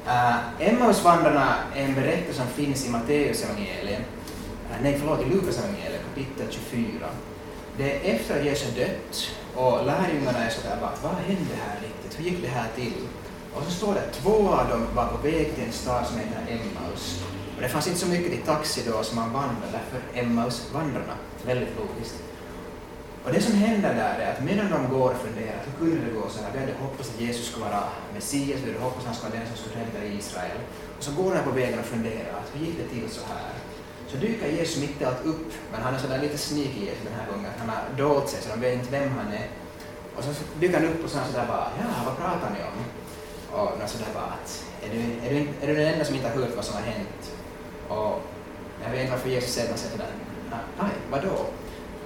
Uh, 0.07 0.67
Emmausvandrarna 0.69 1.55
är 1.75 1.83
en 1.83 1.95
berättelse 1.95 2.33
som 2.39 2.47
finns 2.47 2.85
i 2.85 2.89
Matteus 2.89 3.43
evangeliet, 3.43 4.01
Eh, 4.71 4.77
nej 4.81 4.97
förlåt, 4.99 5.21
i 5.21 5.29
Lukas 5.29 5.57
evangeliet 5.59 6.01
kapitel 6.09 6.47
24. 6.49 7.09
Det 7.77 8.09
är 8.09 8.15
efter 8.15 8.39
att 8.39 8.45
Jesus 8.45 8.75
dött 8.75 9.31
och 9.55 9.85
lärjungarna 9.85 10.45
är 10.45 10.49
sådär 10.49 10.77
bara, 10.81 10.93
vad 11.03 11.21
hände 11.21 11.55
här 11.65 11.79
riktigt? 11.81 12.19
Hur 12.19 12.25
gick 12.25 12.41
det 12.41 12.47
här 12.47 12.67
till? 12.75 12.93
Och 13.53 13.63
så 13.63 13.71
står 13.71 13.93
det 13.93 13.99
att 13.99 14.13
två 14.13 14.49
av 14.49 14.69
dem 14.69 14.87
var 14.95 15.07
på 15.07 15.17
väg 15.17 15.55
till 15.55 15.63
en 15.63 15.71
stad 15.71 16.07
som 16.07 16.17
heter 16.17 16.41
Emmaus. 16.47 17.23
Och 17.55 17.61
det 17.61 17.69
fanns 17.69 17.87
inte 17.87 17.99
så 17.99 18.07
mycket 18.07 18.31
till 18.31 18.41
taxi 18.41 18.81
då 18.91 19.03
som 19.03 19.15
man 19.15 19.33
vandrade, 19.33 19.71
därför 19.71 20.19
Emmaus-vandrarna. 20.19 21.15
Väldigt 21.45 21.75
logiskt. 21.77 22.15
Och 23.25 23.33
det 23.33 23.41
som 23.41 23.53
händer 23.53 23.93
där 23.93 24.19
är 24.19 24.33
att 24.33 24.43
medan 24.43 24.71
de 24.71 24.97
går 24.97 25.09
och 25.11 25.21
funderar, 25.27 25.59
hur 25.65 25.73
kunde 25.79 26.05
det 26.05 26.13
gå 26.19 26.29
så 26.29 26.43
här? 26.43 26.51
Vi 26.53 26.59
hade 26.59 26.73
hoppats 26.81 27.09
att 27.09 27.21
Jesus 27.21 27.47
skulle 27.47 27.65
vara 27.65 27.83
Messias, 28.13 28.59
vi 28.63 28.71
hade 28.71 28.83
hoppats 28.83 28.99
att 28.99 29.05
han 29.05 29.15
skulle 29.15 29.31
vara 29.31 29.39
den 29.39 29.49
som 29.51 29.57
skulle 29.57 29.85
rädda 29.85 30.15
Israel. 30.19 30.59
Och 30.97 31.03
så 31.03 31.11
går 31.11 31.35
de 31.35 31.43
på 31.43 31.51
vägen 31.51 31.79
och 31.79 31.85
funderar, 31.85 32.31
att 32.39 32.49
hur 32.53 32.65
gick 32.65 32.77
det 32.77 32.87
till 32.93 33.09
så 33.09 33.21
här? 33.33 33.51
Så 34.07 34.17
dyker 34.17 34.47
Jesus 34.47 34.81
mitt 34.81 35.01
i 35.01 35.05
allt 35.05 35.25
upp, 35.25 35.53
men 35.71 35.81
han 35.81 35.95
är 35.95 35.99
sådär 35.99 36.21
lite 36.21 36.37
sneaky 36.37 36.79
Jesus 36.79 37.03
den 37.03 37.13
här 37.19 37.27
gången. 37.31 37.51
Han 37.59 37.69
har 37.69 37.81
dolt 37.97 38.29
sig 38.29 38.41
så 38.41 38.49
de 38.49 38.61
vet 38.61 38.73
inte 38.73 38.91
vem 38.91 39.09
han 39.09 39.33
är. 39.33 39.47
Och 40.15 40.23
så 40.23 40.29
dyker 40.59 40.79
han 40.79 40.87
upp 40.87 41.03
och 41.03 41.09
så 41.09 41.17
sådär 41.31 41.47
bara, 41.47 41.67
ja, 41.79 41.85
vad 42.05 42.17
pratar 42.17 42.49
ni 42.55 42.59
om? 42.69 42.77
Och 43.59 43.89
så 43.89 43.97
sådär 43.97 44.11
bara 44.13 44.31
att, 44.37 44.65
är 44.83 44.89
du, 44.89 44.99
är, 45.27 45.33
du, 45.33 45.49
är 45.61 45.67
du 45.67 45.75
den 45.75 45.93
enda 45.93 46.05
som 46.05 46.15
inte 46.15 46.27
har 46.27 46.35
hört 46.35 46.55
vad 46.55 46.65
som 46.65 46.75
har 46.75 46.81
hänt? 46.81 47.23
Och 47.87 48.21
jag 48.83 48.91
vet 48.91 49.01
inte 49.01 49.11
varför 49.11 49.29
Jesus 49.29 49.53
säger 49.53 49.75
sig 49.75 49.91
sådär, 49.91 50.07
nej, 50.49 50.59
ah, 50.79 50.85
vadå? 51.11 51.35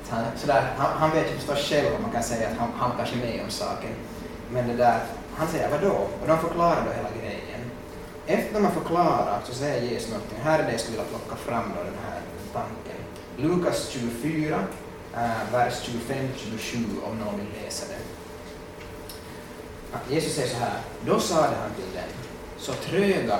Så 0.04 0.16
han, 0.16 0.24
sådär, 0.38 0.74
han, 0.78 0.92
han 0.98 1.12
vet 1.12 1.32
ju 1.32 1.36
förstås 1.36 1.70
själv 1.70 1.96
om 1.96 2.02
man 2.02 2.12
kan 2.12 2.24
säga 2.24 2.48
att 2.48 2.58
han, 2.58 2.70
han 2.78 2.92
kanske 2.98 3.16
är 3.16 3.20
med 3.20 3.44
om 3.44 3.50
saken. 3.50 3.90
Men 4.54 4.68
det 4.68 4.74
där, 4.74 5.00
han 5.36 5.48
säger 5.48 5.70
vadå? 5.70 6.08
Och 6.22 6.28
de 6.28 6.40
förklarar 6.40 6.86
då 6.86 6.92
hela 6.92 7.10
grejen. 7.22 7.51
Efter 8.32 8.56
att 8.56 8.62
man 8.62 8.72
förklarat 8.72 9.48
så 9.48 9.54
säger 9.54 9.82
Jesus 9.82 10.12
någonting. 10.12 10.38
Här 10.44 10.60
är 10.60 10.64
det 10.64 10.72
jag 10.72 10.82
skulle 10.82 10.98
vilja 10.98 11.10
plocka 11.10 11.36
fram 11.36 11.64
då 11.78 11.84
den 11.84 12.00
här 12.06 12.22
tanken. 12.54 13.00
Lukas 13.38 13.90
24, 13.90 14.60
äh, 15.14 15.24
eh, 15.24 15.52
vers 15.52 15.74
25-27 15.84 16.86
om 17.04 17.18
någon 17.18 17.38
vill 17.38 17.64
läsa 17.64 17.86
det. 17.88 18.02
Jesus 20.16 20.34
säger 20.34 20.50
så 20.50 20.58
här. 20.58 20.80
Då 21.06 21.20
sade 21.20 21.56
han 21.62 21.74
till 21.76 21.96
dem. 21.96 22.04
Så 22.58 22.74
tröga 22.74 23.40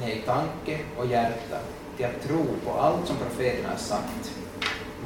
ni 0.00 0.12
i 0.12 0.22
tanke 0.22 0.78
och 0.98 1.06
hjärta 1.06 1.58
till 1.96 2.06
att 2.06 2.22
tro 2.28 2.46
på 2.64 2.72
allt 2.72 3.06
som 3.06 3.16
profeterna 3.16 3.68
har 3.68 3.76
sagt. 3.76 4.32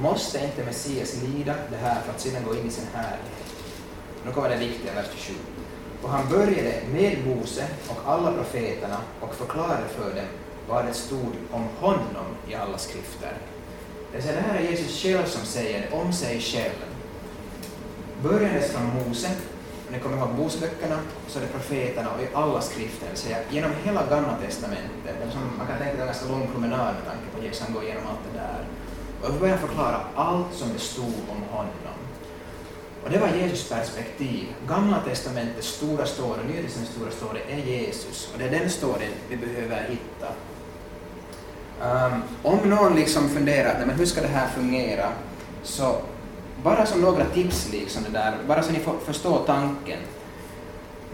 Måste 0.01 0.45
inte 0.45 0.65
Messias 0.65 1.23
lida 1.23 1.55
det 1.71 1.77
här 1.77 2.01
för 2.01 2.13
att 2.13 2.21
sedan 2.21 2.45
gå 2.45 2.55
in 2.55 2.67
i 2.67 2.71
sin 2.71 2.87
härlighet? 2.95 3.55
Nu 4.25 4.33
kommer 4.33 4.49
det 4.49 4.57
viktiga, 4.57 4.95
vers 4.95 5.07
27. 5.17 5.56
Och 6.03 6.11
han 6.11 6.29
började 6.29 6.75
med 6.93 7.27
Mose 7.27 7.67
och 7.89 8.13
alla 8.13 8.33
profeterna 8.33 8.97
och 9.21 9.35
förklarade 9.35 9.89
för 9.89 10.15
dem 10.15 10.27
vad 10.69 10.85
det 10.85 10.95
stod 10.95 11.33
om 11.53 11.65
honom 11.81 12.27
i 12.49 12.55
alla 12.55 12.79
skrifter. 12.79 13.33
Det, 14.13 14.23
vill 14.23 14.35
det 14.35 14.41
här 14.41 14.59
är 14.59 14.71
Jesus 14.71 15.03
själv 15.03 15.25
som 15.25 15.47
säger 15.47 15.81
det 15.81 15.97
om 15.97 16.13
sig 16.13 16.41
själv. 16.41 16.79
Börjandes 18.23 18.73
från 18.73 18.87
Mose, 18.87 19.31
och 19.87 19.93
ni 19.93 19.99
kommer 19.99 20.17
ihåg 20.17 20.29
Moseböckerna, 20.39 20.99
så 21.29 21.39
är 21.39 21.43
det 21.43 21.49
profeterna 21.49 22.09
och 22.11 22.23
i 22.23 22.29
alla 22.35 22.61
skrifter, 22.61 23.05
det 23.05 23.11
vill 23.11 23.19
säga 23.19 23.39
genom 23.51 23.71
hela 23.85 24.07
gamla 24.07 24.37
testamentet. 24.47 25.33
Som, 25.33 25.41
man 25.59 25.67
kan 25.67 25.79
tänka 25.79 25.93
sig 25.93 26.01
en 26.01 26.07
ganska 26.07 26.29
lång 26.29 26.49
promenad 26.53 26.95
med 26.95 27.05
tanke 27.05 27.27
på 27.37 27.45
Jesus, 27.45 27.63
han 27.63 27.75
går 27.75 27.85
igenom 27.85 28.03
allt 28.07 28.33
det 28.33 28.39
där. 28.39 28.67
Och 29.23 29.33
då 29.33 29.39
börjar 29.39 29.57
han 29.57 29.69
förklara 29.69 30.01
allt 30.15 30.55
som 30.55 30.69
det 30.73 30.79
stod 30.79 31.15
om 31.29 31.43
honom. 31.51 31.99
Och 33.07 33.13
det 33.13 33.19
var 33.19 33.29
Jesus 33.29 33.69
perspektiv. 33.69 34.47
Gamla 34.69 35.01
testamentets 35.01 35.69
stora 35.69 36.07
story, 36.07 36.39
Nya 36.49 36.63
testamentets 36.63 36.97
stora 36.97 37.11
story 37.11 37.41
är 37.49 37.57
Jesus. 37.57 38.31
Och 38.33 38.39
det 38.39 38.45
är 38.45 38.51
den 38.51 38.71
storyn 38.71 39.13
vi 39.29 39.37
behöver 39.37 39.89
hitta. 39.89 40.29
Um, 41.83 42.23
om 42.43 42.71
någon 42.71 42.97
liksom 42.97 43.29
funderar, 43.29 43.75
nej 43.79 43.87
men 43.87 43.97
hur 43.97 44.07
ska 44.07 44.21
det 44.21 44.29
här 44.29 44.49
fungera? 44.49 45.13
Så 45.63 45.97
bara 46.63 46.87
som 46.87 47.01
några 47.01 47.25
tips, 47.25 47.73
liksom 47.73 48.03
det 48.03 48.11
där, 48.11 48.35
bara 48.49 48.63
så 48.63 48.73
ni 48.73 48.79
får 48.79 48.99
förstå 48.99 49.39
tanken. 49.39 49.99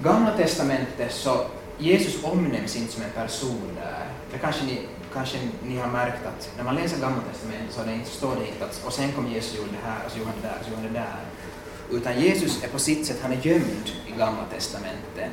Gamla 0.03 0.37
testamentet 0.37 1.13
så 1.13 1.45
Jesus 1.79 2.25
omnämns 2.25 2.77
inte 2.77 2.93
som 2.93 3.03
en 3.03 3.11
person 3.11 3.71
där. 3.75 4.07
Det 4.33 4.39
kanske 4.39 4.65
ni, 4.65 4.81
kanske 5.15 5.39
ni 5.63 5.79
har 5.79 5.89
märkt 5.89 6.27
att 6.27 6.51
när 6.57 6.65
man 6.65 6.75
läser 6.75 7.01
Gamla 7.01 7.23
testamentet 7.33 7.75
så 7.75 7.83
det 7.83 7.95
inte, 7.95 8.11
står 8.11 8.37
det 8.37 8.49
inte 8.49 8.65
att 8.65 8.83
och 8.87 8.93
sen 8.93 9.13
kom 9.13 9.27
Jesus 9.33 9.53
och 9.53 9.59
gjorde 9.59 9.73
det 9.73 9.89
här 9.91 9.99
och 10.07 10.13
så 10.13 10.19
gjorde 10.19 10.31
han 10.31 10.41
det 10.43 10.49
där 10.49 10.57
och 10.61 10.65
så 10.65 10.71
gjorde 10.71 10.83
han 10.83 10.93
det 10.93 10.99
där. 10.99 11.42
Utan 11.91 12.21
Jesus 12.21 12.65
är 12.65 12.69
på 12.69 12.79
sitt 12.79 13.07
sätt, 13.07 13.19
han 13.23 13.33
är 13.33 13.47
gömd 13.47 13.91
i 14.07 14.19
Gamla 14.19 14.45
testamentet. 14.55 15.31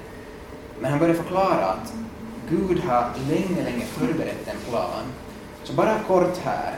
Men 0.79 0.91
han 0.91 0.99
börjar 0.99 1.15
förklara 1.15 1.65
att 1.65 1.93
Gud 2.49 2.79
har 2.79 3.11
länge, 3.29 3.63
länge 3.63 3.85
förberett 3.85 4.47
en 4.47 4.69
plan. 4.69 5.03
Så 5.63 5.73
bara 5.73 5.99
kort 6.07 6.37
här. 6.43 6.73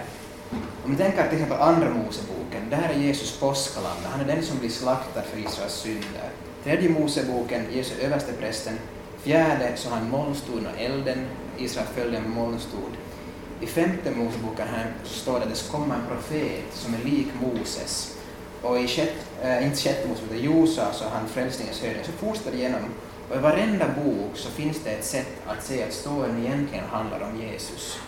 Om 0.85 0.91
ni 0.91 0.97
tänker 0.97 1.29
till 1.29 1.33
exempel 1.33 1.61
Andra 1.61 1.89
Moseboken, 1.89 2.69
där 2.69 2.89
är 2.89 2.99
Jesus 2.99 3.39
påskalamm, 3.39 3.97
han 4.11 4.21
är 4.21 4.25
den 4.25 4.43
som 4.43 4.59
blir 4.59 4.69
slaktad 4.69 5.21
för 5.21 5.39
Israels 5.39 5.73
synder. 5.73 6.29
Tredje 6.63 6.89
Moseboken, 6.89 7.65
Jesus 7.71 7.99
översteprästen. 7.99 8.77
Fjärde 9.23 9.71
så 9.75 9.89
har 9.89 9.97
han 9.97 10.09
molnstoden 10.09 10.65
och 10.65 10.81
elden, 10.81 11.25
Israel 11.57 11.87
följde 11.95 12.17
en 12.17 12.29
molnstod. 12.29 12.91
I 13.61 13.65
femte 13.65 14.11
Moseboken 14.11 14.67
här 14.67 14.93
står 15.03 15.33
det 15.33 15.43
att 15.43 15.49
det 15.49 15.55
ska 15.55 15.77
komma 15.77 15.95
en 15.95 16.07
profet 16.07 16.73
som 16.73 16.93
är 16.93 17.09
lik 17.09 17.27
Moses. 17.41 18.17
Och 18.61 18.79
i 18.79 18.87
sjätte, 18.87 19.13
äh, 19.43 19.65
inte 19.67 19.77
sjätte 19.77 20.07
Moseboken, 20.07 20.43
Josa, 20.43 20.93
så 20.93 21.05
han 21.13 21.27
frälsningens 21.27 21.81
höjning, 21.81 22.03
Så 22.05 22.11
fortsätter 22.11 22.51
det 22.51 22.57
igenom. 22.57 22.79
Och 23.29 23.35
i 23.35 23.39
varenda 23.39 23.85
bok 23.87 24.31
så 24.35 24.49
finns 24.49 24.79
det 24.83 24.89
ett 24.89 25.05
sätt 25.05 25.31
att 25.47 25.63
se 25.63 25.83
att 25.83 25.93
storyn 25.93 26.45
egentligen 26.45 26.85
handlar 26.85 27.19
om 27.21 27.41
Jesus. 27.41 27.99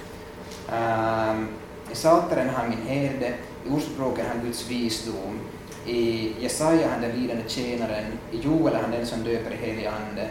Um, 0.70 1.48
I 1.92 1.94
Psaltaren 1.94 2.50
har 2.50 2.56
han 2.56 2.70
min 2.70 2.88
herde, 2.88 3.34
i 3.66 3.70
Ordspråken 3.70 4.26
han 4.28 4.46
Guds 4.46 4.70
visdom, 4.70 5.40
i 5.86 6.34
Jesaja 6.40 6.90
han 6.90 7.02
den 7.02 7.22
lidande 7.22 7.44
tjänaren, 7.48 8.06
i 8.32 8.38
Joel 8.38 8.74
är 8.74 8.82
han 8.82 8.92
den 8.92 9.06
som 9.06 9.24
döper 9.24 9.52
i 9.52 9.56
helig 9.56 9.86
ande, 9.86 10.30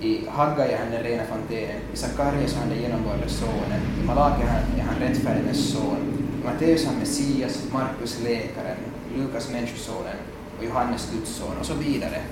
i 0.00 0.26
Haggai 0.28 0.72
är 0.72 0.78
han 0.78 0.90
den 0.90 1.02
rena 1.02 1.22
fontenen, 1.24 1.80
i 1.94 1.96
Sakarias 1.96 2.54
är 2.54 2.58
han 2.58 2.68
den 2.68 2.82
genomborrade 2.82 3.28
sonen, 3.28 3.80
i 4.02 4.06
Malaki 4.06 4.42
är 4.42 4.82
han 4.82 5.00
rättfärdighetens 5.00 5.72
son, 5.72 6.28
i 6.42 6.44
Matteus 6.44 6.82
är 6.82 6.86
han 6.86 6.98
Messias, 6.98 7.62
Markus 7.72 8.20
läkaren, 8.22 8.76
Lukas 9.16 9.50
människosonen 9.50 10.16
och 10.58 10.64
Johannes 10.64 11.10
Guds 11.12 11.30
son 11.30 11.58
och 11.60 11.66
så 11.66 11.74
vidare. 11.74 12.22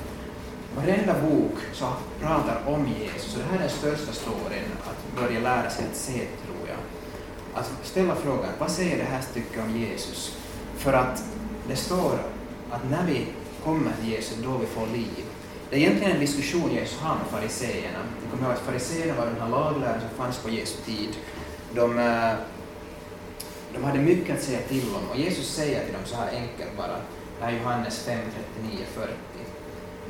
Varenda 0.77 1.15
bok 1.21 1.55
så 1.73 1.87
pratar 2.21 2.61
om 2.67 2.89
Jesus 3.01 3.35
och 3.35 3.41
det 3.43 3.49
här 3.49 3.57
är 3.57 3.61
den 3.61 3.71
största 3.71 4.13
storyn 4.13 4.71
att 4.85 5.21
börja 5.23 5.41
lära 5.41 5.71
sig 5.71 5.85
att 5.91 5.97
se, 5.97 6.13
tror 6.13 6.69
jag. 6.69 6.79
Att 7.55 7.73
ställa 7.83 8.15
frågan, 8.15 8.51
vad 8.59 8.71
säger 8.71 8.99
det 8.99 9.05
här 9.05 9.21
stycket 9.21 9.63
om 9.63 9.79
Jesus? 9.79 10.37
För 10.77 10.93
att 10.93 11.25
det 11.69 11.77
står 11.77 12.19
att 12.71 12.91
när 12.91 13.07
vi 13.07 13.27
kommer 13.65 13.93
till 14.01 14.11
Jesus, 14.11 14.39
då 14.43 14.57
vi 14.59 14.67
får 14.67 14.87
liv. 14.87 15.25
Det 15.71 15.77
är 15.77 15.81
egentligen 15.81 16.13
en 16.13 16.21
diskussion 16.21 16.71
Jesus 16.71 16.99
har 16.99 17.15
med 17.15 17.27
fariseerna. 17.27 17.99
Ni 18.23 18.31
kommer 18.31 18.43
ihåg 18.43 18.53
att 18.53 18.67
fariseerna 18.67 19.15
var 19.21 19.27
den 19.27 19.41
här 19.41 19.49
lagläraren 19.49 20.01
som 20.01 20.25
fanns 20.25 20.39
på 20.39 20.51
Jesu 20.51 20.77
tid. 20.87 21.09
De, 21.75 21.99
eh, 21.99 22.33
de 23.75 23.85
hade 23.85 23.99
mycket 23.99 24.37
att 24.37 24.43
säga 24.43 24.61
till 24.69 24.95
om 24.95 25.09
och 25.11 25.17
Jesus 25.17 25.55
säger 25.55 25.85
till 25.85 25.93
dem 25.93 26.03
så 26.05 26.17
här 26.17 26.29
enkelt 26.29 26.77
bara, 26.77 26.97
det 27.39 27.45
här 27.45 27.53
är 27.53 27.59
Johannes 27.59 27.99
5, 27.99 28.19
39, 28.61 28.85
40. 28.95 29.13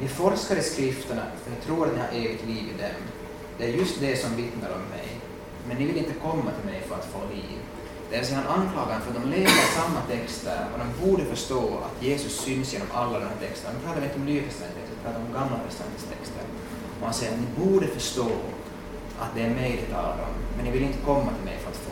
Ni 0.00 0.08
forskar 0.08 0.56
i 0.56 0.62
skrifterna 0.62 1.22
för 1.42 1.50
ni 1.50 1.56
tror 1.56 1.86
att 1.86 1.94
ni 1.94 2.00
har 2.00 2.26
evigt 2.26 2.46
liv 2.46 2.64
i 2.74 2.82
dem. 2.82 3.02
Det 3.58 3.64
är 3.64 3.68
just 3.68 4.00
det 4.00 4.16
som 4.16 4.36
vittnar 4.36 4.70
om 4.78 4.84
mig. 4.96 5.08
Men 5.68 5.76
ni 5.76 5.84
vill 5.84 5.96
inte 5.96 6.14
komma 6.22 6.50
till 6.56 6.70
mig 6.70 6.82
för 6.88 6.94
att 6.94 7.04
få 7.04 7.20
liv. 7.34 7.58
Det 8.10 8.16
vill 8.16 8.26
säga 8.26 8.42
han 8.46 8.60
anklagar 8.60 9.00
för 9.00 9.10
att 9.10 9.22
de 9.22 9.30
läser 9.30 9.80
samma 9.80 10.00
texter 10.10 10.58
och 10.72 10.78
de 10.78 11.06
borde 11.06 11.24
förstå 11.24 11.62
att 11.86 12.02
Jesus 12.04 12.40
syns 12.40 12.72
genom 12.72 12.88
alla 12.92 13.18
de 13.18 13.24
här 13.24 13.38
texterna. 13.40 13.74
Nu 13.74 13.84
pratar 13.84 14.00
vi 14.00 14.06
inte 14.06 14.18
om 14.18 14.24
Nya 14.24 14.42
testamentet, 14.42 14.84
vi 14.90 15.04
pratar 15.04 15.20
om 15.20 15.32
Gamla 15.32 15.58
testamentets 15.68 16.06
texter. 16.12 16.44
Och 17.00 17.04
han 17.06 17.14
säger 17.14 17.32
att 17.32 17.40
ni 17.40 17.64
borde 17.64 17.86
förstå 17.86 18.28
att 19.22 19.34
det 19.34 19.42
är 19.42 19.50
mig 19.50 19.72
det 19.80 19.94
talar 19.94 20.18
om, 20.28 20.34
men 20.56 20.64
ni 20.64 20.70
vill 20.70 20.82
inte 20.82 20.98
komma 20.98 21.30
till 21.36 21.44
mig 21.44 21.58
för 21.62 21.70
att. 21.70 21.83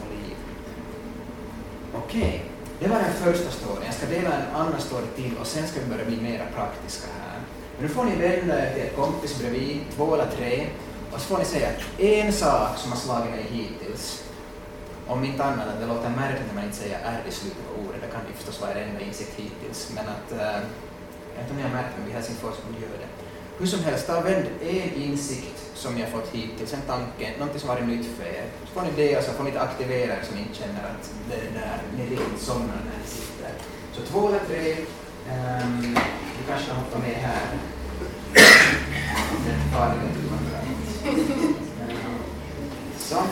Okej, 1.94 2.22
okay. 2.22 2.40
det 2.80 2.88
var 2.88 2.98
den 2.98 3.12
första 3.12 3.50
storyn. 3.50 3.84
Jag 3.84 3.94
ska 3.94 4.06
dela 4.06 4.32
en 4.34 4.56
annan 4.56 4.80
story 4.80 5.06
till 5.16 5.36
och 5.40 5.46
sen 5.46 5.68
ska 5.68 5.80
vi 5.80 5.86
börja 5.86 6.04
bli 6.04 6.16
mera 6.16 6.44
praktiska 6.56 7.06
här. 7.20 7.40
Men 7.76 7.86
nu 7.86 7.88
får 7.88 8.04
ni 8.04 8.16
vända 8.16 8.66
er 8.66 8.74
till 8.74 8.82
er 8.82 8.90
kompis 8.96 9.38
bredvid, 9.38 9.80
två 9.96 10.14
eller 10.14 10.30
tre, 10.36 10.66
och 11.12 11.20
så 11.20 11.26
får 11.26 11.38
ni 11.38 11.44
säga 11.44 11.68
en 11.98 12.32
sak 12.32 12.78
som 12.78 12.92
har 12.92 12.98
slagit 12.98 13.30
mig 13.30 13.46
hittills. 13.50 14.24
Om 15.06 15.24
inte 15.24 15.44
annat, 15.44 15.68
att 15.68 15.80
det 15.80 15.86
låter 15.86 16.10
märkligt 16.10 16.46
när 16.48 16.54
man 16.54 16.64
inte 16.64 16.76
säger 16.76 16.98
R 17.04 17.20
i 17.28 17.32
slutet 17.32 17.62
på 17.68 17.80
ordet, 17.80 18.00
det 18.02 18.08
kan 18.14 18.20
ju 18.28 18.34
förstås 18.34 18.60
vara 18.60 18.70
er 18.70 18.86
enda 18.88 19.00
insikt 19.00 19.34
hittills, 19.36 19.92
men 19.94 20.04
att, 20.14 20.32
äh, 20.32 20.58
jag 21.34 21.36
vet 21.36 21.42
inte 21.42 21.50
om 21.50 21.56
ni 21.56 21.62
har 21.62 21.74
märkt 21.78 21.94
men 21.96 22.06
vi 22.06 22.12
Helsingfors 22.12 22.54
gör 22.58 22.80
göra 22.80 22.98
det. 23.04 23.21
Hur 23.62 23.68
som 23.68 23.84
helst, 23.84 24.06
ta 24.06 24.16
er 24.18 24.22
vänd 24.22 24.46
en 24.62 24.94
insikt 25.02 25.60
som 25.74 25.94
ni 25.94 26.02
har 26.02 26.08
fått 26.10 26.32
hittills, 26.34 26.72
en 26.74 26.80
tanke, 26.86 27.28
någonting 27.38 27.60
som 27.60 27.68
varit 27.68 27.86
nytt 27.86 28.06
för 28.16 28.24
er. 28.24 28.46
Så 28.60 28.72
får 28.74 28.82
ni 28.82 28.90
det 28.96 29.18
och 29.18 29.24
så 29.24 29.32
får 29.32 29.44
ni 29.44 29.50
inte 29.50 29.60
aktivera 29.60 30.16
er 30.16 30.22
som 30.22 30.38
inte 30.38 30.54
känner 30.54 30.82
att 30.90 31.10
det 31.28 31.34
är 31.34 31.50
där, 31.54 31.82
ni 31.96 32.10
riktigt 32.10 32.40
somnar 32.40 32.66
när 32.66 32.98
ni 33.02 33.06
sitter. 33.06 33.52
Så 33.92 34.02
två 34.02 34.28
eller 34.28 34.38
tre, 34.38 34.72
ehm, 34.72 35.62
um, 35.62 35.94
du 36.38 36.42
kanske 36.48 36.66
kan 36.66 36.76
hoppa 36.76 36.98
med 36.98 37.14
här. 37.14 37.46
Den 39.46 39.60
farliga 39.72 40.14
tuvan. 40.14 40.38
Ehm, 41.06 41.54
så. 42.98 43.22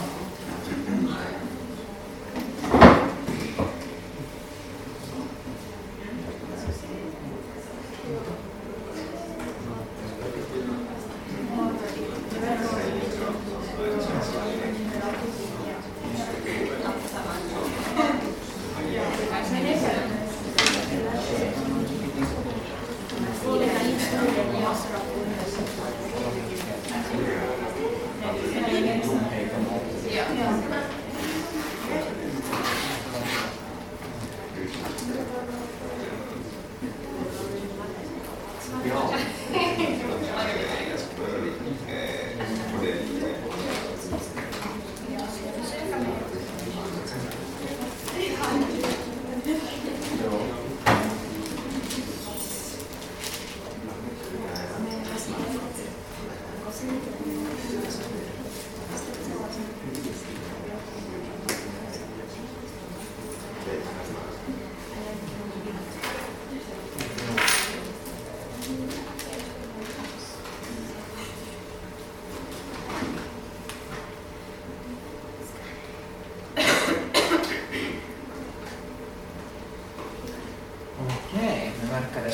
Okej, 81.33 81.73
nu 81.83 81.89
verkar 81.89 82.25
det 82.25 82.33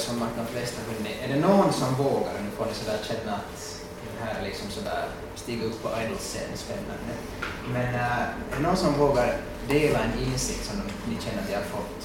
bästa 0.67 0.81
att. 0.91 1.15
Är 1.25 1.29
det 1.35 1.41
någon 1.49 1.73
som 1.73 1.95
vågar, 2.05 2.35
nu 2.45 2.51
får 2.57 2.67
ni 2.67 2.75
sådär 2.75 2.99
känna 3.11 3.33
att 3.41 3.57
det 4.15 4.25
här 4.25 4.43
liksom 4.49 4.67
sådär, 4.71 5.05
stiga 5.35 5.65
upp 5.69 5.83
på 5.83 5.89
idol-scen, 6.03 6.51
spännande. 6.65 7.13
Men 7.75 7.95
äh, 7.95 8.21
är 8.23 8.57
det 8.57 8.63
någon 8.69 8.77
som 8.77 8.93
vågar 9.05 9.29
dela 9.69 9.99
en 10.07 10.15
insikt 10.33 10.65
som 10.69 10.77
de- 10.81 11.11
ni 11.11 11.17
känner 11.25 11.43
att 11.43 11.51
jag 11.55 11.59
har 11.59 11.71
fått? 11.79 12.01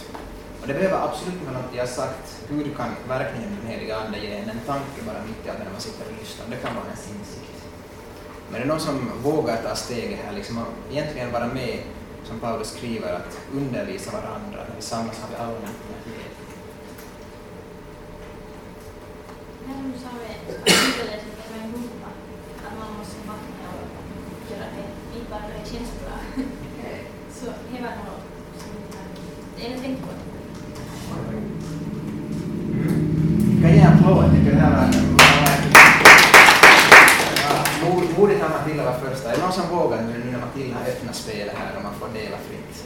Och 0.61 0.67
det 0.67 0.73
behöver 0.73 0.97
absolut 1.07 1.33
inte 1.33 1.45
vara 1.51 1.61
något 1.61 1.75
jag 1.75 1.83
har 1.87 1.93
sagt, 2.01 2.25
Gud 2.49 2.77
kan 2.77 2.89
verkligen 3.07 3.49
den 3.57 3.65
heliga 3.71 3.95
Ande 4.01 4.17
ge 4.19 4.31
en 4.35 4.49
en 4.49 4.59
tanke 4.71 4.99
bara 5.07 5.19
mitt 5.27 5.45
i 5.45 5.49
allt 5.49 5.59
när 5.65 5.71
man 5.77 5.81
sitter 5.87 6.05
och 6.09 6.15
lyssnar, 6.21 6.45
det 6.49 6.57
kan 6.65 6.75
vara 6.75 6.85
ens 6.85 7.05
insikt. 7.15 7.57
Men 8.49 8.55
är 8.55 8.65
det 8.65 8.71
någon 8.73 8.79
som 8.89 8.97
vågar 9.23 9.57
ta 9.65 9.75
steget 9.75 10.19
här, 10.25 10.33
liksom, 10.33 10.57
och 10.57 10.67
egentligen 10.91 11.31
vara 11.31 11.47
med, 11.47 11.79
som 12.27 12.39
Paulus 12.39 12.69
skriver, 12.77 13.13
att 13.13 13.31
undervisa 13.59 14.11
varandra, 14.11 14.59
när 14.67 14.75
vi 14.75 14.81
samlas 14.81 15.17
har 15.21 15.29
vi 15.29 15.35
alla 15.35 15.47
någonting 15.65 15.91
att 15.99 16.07
ge. 16.07 16.23
När 19.67 19.75
du 19.93 19.99
sa 20.03 20.09
det, 20.23 20.33
att 20.59 20.65
det 20.65 21.55
är 21.59 21.63
en 21.63 21.71
gumma, 21.71 22.09
att 22.67 22.75
man 22.79 22.89
måste 22.97 23.17
vattna 23.27 23.67
och 23.81 24.51
göra 24.51 24.67
det, 24.75 24.85
inte 25.19 25.29
bara 25.31 25.41
det 25.63 25.69
känns 25.71 25.91
bra. 26.01 26.17
Så 27.37 27.45
det 27.45 27.81
var 27.83 27.89
något 27.89 28.23
som 28.61 28.71
jag 29.57 29.71
inte 29.71 29.81
tänkt 29.83 30.01
på. 30.01 30.09
Kan 33.61 33.71
ge 33.75 33.79
en 33.79 33.93
applåd, 33.93 34.23
jag 34.25 34.31
tycker 34.35 34.51
det 34.51 34.57
här 34.59 34.71
var 34.71 34.93
Ja, 37.43 37.89
mod- 37.89 38.19
Modigt 38.19 38.43
att 38.43 38.51
Matilda 38.51 38.85
var 38.85 38.93
första. 39.09 39.31
Är 39.31 39.35
det 39.35 39.41
någon 39.41 39.51
som 39.53 39.69
vågar 39.77 40.01
nu 40.01 40.13
nu 40.25 40.31
när 40.31 40.39
Matilda 40.39 40.75
har 40.79 40.85
öppnat 40.91 41.15
spelet 41.15 41.55
här 41.57 41.77
och 41.77 41.83
man 41.83 41.93
får 41.93 42.07
dela 42.19 42.37
fritt? 42.37 42.83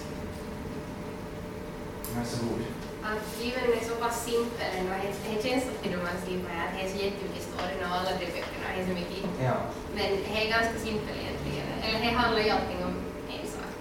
Varsågod. 2.35 2.61
Att 3.03 3.39
Bibeln 3.39 3.73
är 3.81 3.85
så 3.89 3.95
pass 3.95 4.25
simpel 4.25 4.67
ändå. 4.79 4.91
Det- 4.93 5.49
känns 5.49 5.63
alltid 5.69 5.91
när 5.91 5.97
man 5.97 6.17
skriver 6.23 6.43
att 6.63 6.71
det 6.75 6.81
är 6.85 6.89
så 6.89 6.97
jättemycket 7.05 7.43
storyn 7.49 7.79
och 7.85 7.95
alla 7.97 8.09
de 8.19 8.25
böckerna 8.25 8.67
är 8.77 8.83
så 8.87 8.93
mycket. 8.99 9.23
Ja. 9.43 9.53
Men 9.95 10.05
det 10.25 10.41
är 10.41 10.49
ganska 10.49 10.79
simpel 10.85 11.15
egentligen. 11.23 11.67
Eller 11.83 11.99
det 12.05 12.11
handlar 12.17 12.41
ju 12.41 12.49
allting 12.49 12.81
om 12.89 12.95
en 13.35 13.45
sak. 13.55 13.71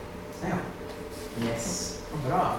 Ja. 0.50 0.56
Yes. 1.46 1.98
Bra. 2.28 2.56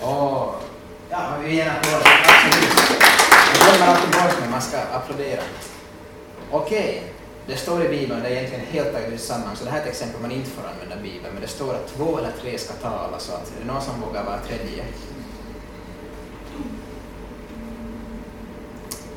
Och 0.00 0.62
ja, 1.10 1.36
vi 1.44 1.54
ger 1.56 1.64
en 1.66 1.70
applåd. 1.76 2.02
Absolut. 2.04 2.74
Jag 3.58 3.66
glömmer 3.78 3.92
alltid 3.94 4.10
bort 4.10 4.40
när 4.40 4.50
man 4.50 4.62
ska 4.62 4.78
applådera. 4.78 5.42
Okej, 6.50 7.02
det 7.46 7.56
står 7.56 7.84
i 7.84 7.88
Bibeln, 7.88 8.22
det 8.22 8.28
är 8.28 8.32
egentligen 8.32 8.64
helt 8.66 8.92
taget 8.92 9.12
i 9.12 9.18
sammanhang, 9.18 9.56
så 9.56 9.64
det 9.64 9.70
här 9.70 9.78
är 9.78 9.82
ett 9.82 9.88
exempel 9.88 10.20
man 10.20 10.30
inte 10.30 10.50
får 10.50 10.62
använda 10.68 10.96
Bibeln, 10.96 11.34
men 11.34 11.42
det 11.42 11.48
står 11.48 11.74
att 11.74 11.88
två 11.88 12.18
eller 12.18 12.32
tre 12.40 12.58
ska 12.58 12.72
tala, 12.74 13.18
så 13.18 13.32
att 13.32 13.52
är 13.56 13.60
det 13.60 13.72
någon 13.72 13.82
som 13.82 14.00
vågar 14.00 14.24
vara 14.24 14.38
tredje? 14.38 14.84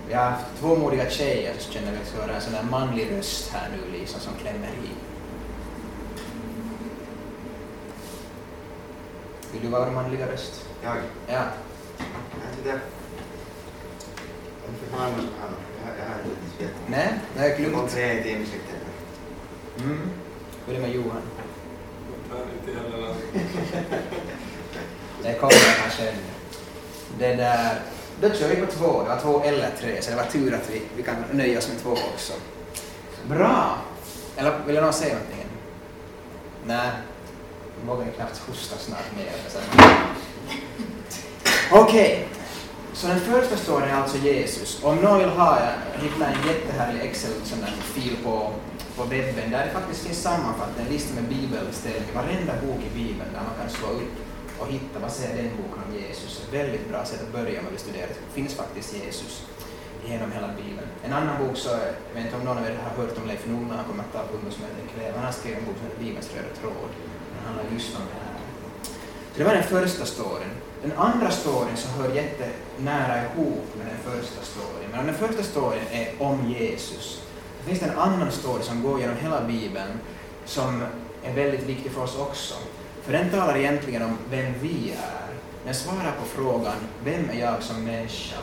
Vi 0.07 0.13
har 0.13 0.23
haft 0.23 0.45
två 0.59 0.75
modiga 0.75 1.09
tjejer 1.09 1.53
så 1.59 1.71
känner 1.71 1.91
vi 1.91 1.97
att 1.97 2.13
vi 2.15 2.21
höra 2.21 2.35
en 2.35 2.41
sån 2.41 2.53
där 2.53 2.63
manlig 2.63 3.11
röst 3.11 3.49
här 3.53 3.69
nu 3.71 3.99
liksom 3.99 4.19
som 4.19 4.33
klämmer 4.41 4.67
i. 4.67 4.89
Vill 9.51 9.61
du 9.61 9.67
vara 9.67 9.85
vår 9.85 9.91
manliga 9.91 10.31
röst? 10.31 10.65
Jag? 10.83 10.95
Ja. 11.27 11.43
Jag 14.63 14.71
måste 14.71 15.27
han? 15.41 15.53
Jag 15.99 16.05
har 16.05 16.19
inte 16.19 16.29
riktigt. 16.45 16.77
Nej, 16.87 17.13
det 17.35 17.43
är 17.43 17.69
Det 17.69 17.75
var 17.75 17.87
tre 17.87 18.13
i. 18.13 18.35
Mm. 19.79 20.09
Hur 20.65 20.75
är 20.75 20.81
det 20.81 20.87
med 20.87 20.95
Johan? 20.95 21.21
Jag 22.29 22.39
inte 22.59 22.81
heller. 22.81 23.15
Det 25.23 25.33
kommer 25.33 25.81
kanske 25.81 26.09
en. 26.09 26.15
Det 27.19 27.35
där, 27.35 27.79
då 28.21 28.29
kör 28.29 28.49
vi 28.49 28.55
på 28.55 28.71
två, 28.71 29.03
det 29.03 29.09
var 29.09 29.19
två 29.21 29.43
eller 29.43 29.71
tre, 29.79 30.01
så 30.01 30.09
det 30.09 30.15
var 30.15 30.23
tur 30.23 30.53
att 30.53 30.69
vi, 30.69 30.81
vi 30.95 31.03
kan 31.03 31.15
nöja 31.31 31.57
oss 31.57 31.69
med 31.69 31.81
två 31.81 31.91
också. 31.91 32.33
Bra! 33.29 33.77
Eller 34.37 34.59
vill 34.65 34.75
någon 34.83 34.93
säga 34.93 35.13
någonting? 35.13 35.45
Nej, 36.65 36.89
jag 37.79 37.95
vågar 37.95 38.11
knappt 38.11 38.37
hosta 38.37 38.77
snart 38.77 39.15
mer. 39.17 39.31
Okej, 41.71 41.81
okay 41.81 42.36
så 42.97 43.07
den 43.07 43.19
första 43.19 43.57
storyn 43.57 43.89
är 43.89 43.93
alltså 43.93 44.17
Jesus. 44.17 44.83
Om 44.83 44.95
någon 44.95 45.19
vill 45.19 45.29
ha, 45.29 45.59
jag 45.93 46.01
hittade 46.01 46.25
en 46.25 46.47
jättehärlig 46.47 47.01
Excel-fil 47.01 48.15
på, 48.23 48.53
på 48.95 49.03
webben 49.03 49.51
där 49.51 49.65
det 49.65 49.71
faktiskt 49.79 50.01
finns 50.05 50.21
sammanfattat 50.21 50.79
en 50.79 50.93
lista 50.93 51.15
med 51.15 51.23
bibelställen 51.23 52.03
i 52.11 52.15
varenda 52.15 52.53
bok 52.65 52.81
i 52.89 52.97
bibeln 52.99 53.29
där 53.33 53.43
man 53.49 53.55
kan 53.59 53.69
slå 53.69 53.87
upp 53.87 54.13
och 54.59 54.67
hitta 54.67 54.99
vad 54.99 55.11
säger 55.11 55.35
den 55.37 55.51
boken 55.57 55.83
om 55.85 55.91
Jesus. 56.01 56.41
Ett 56.43 56.53
väldigt 56.53 56.89
bra 56.89 57.05
sätt 57.05 57.21
att 57.25 57.33
börja 57.37 57.59
om 57.59 57.63
man 57.65 57.73
vill 57.75 57.85
studera. 57.87 58.07
Det 58.07 58.33
finns 58.39 58.53
faktiskt 58.61 58.95
Jesus 58.95 59.33
genom 60.09 60.31
hela 60.31 60.47
bibeln. 60.47 60.87
En 61.05 61.13
annan 61.13 61.35
bok, 61.41 61.57
så, 61.57 61.69
jag 62.07 62.15
vet 62.15 62.25
inte 62.25 62.37
om 62.37 62.43
någon 62.43 62.57
av 62.57 62.65
er 62.65 62.77
har 62.83 63.03
hört 63.03 63.17
om 63.17 63.27
Leif 63.27 63.43
Norman, 63.47 63.77
han 63.79 63.85
kommer 63.89 64.03
att 64.03 64.13
ta 64.13 64.21
på 64.29 64.35
ungdomsmötet 64.37 64.83
ikväll. 64.87 65.13
Han 65.15 65.25
har 65.25 65.31
skrivit 65.31 65.59
en 65.59 65.65
bok 65.65 65.77
som 65.77 65.85
heter 65.87 66.03
Bibelns 66.05 66.29
röda 66.35 66.53
tråd. 66.61 66.91
Den 67.33 67.41
handlar 67.47 67.65
just 67.73 67.95
om 67.99 68.03
det 68.11 68.17
här. 68.25 68.35
Så 69.31 69.37
det 69.39 69.43
var 69.43 69.53
den 69.59 69.69
första 69.75 70.05
storyn. 70.05 70.53
Den 70.81 70.91
andra 70.97 71.31
storyn 71.31 71.77
så 71.77 71.87
hör 71.87 72.15
jättenära 72.15 73.23
ihop 73.23 73.65
med 73.77 73.87
den 73.87 74.13
första 74.13 74.41
storyn. 74.41 74.89
Men 74.91 74.99
om 74.99 75.05
den 75.05 75.15
första 75.15 75.43
storyn 75.43 75.83
är 75.91 76.13
om 76.19 76.53
Jesus, 76.59 77.21
så 77.59 77.67
finns 77.67 77.79
det 77.79 77.85
en 77.85 77.97
annan 77.97 78.31
story 78.31 78.63
som 78.63 78.83
går 78.83 78.99
genom 78.99 79.15
hela 79.17 79.41
Bibeln 79.41 79.99
som 80.45 80.83
är 81.23 81.33
väldigt 81.33 81.63
viktig 81.63 81.91
för 81.91 82.03
oss 82.03 82.17
också. 82.19 82.55
För 83.01 83.13
den 83.13 83.29
talar 83.29 83.57
egentligen 83.57 84.01
om 84.01 84.17
vem 84.29 84.53
vi 84.61 84.91
är. 84.91 85.27
Den 85.65 85.75
svarar 85.75 86.13
på 86.19 86.25
frågan, 86.25 86.75
vem 87.03 87.29
är 87.29 87.39
jag 87.39 87.63
som 87.63 87.83
människa? 87.83 88.37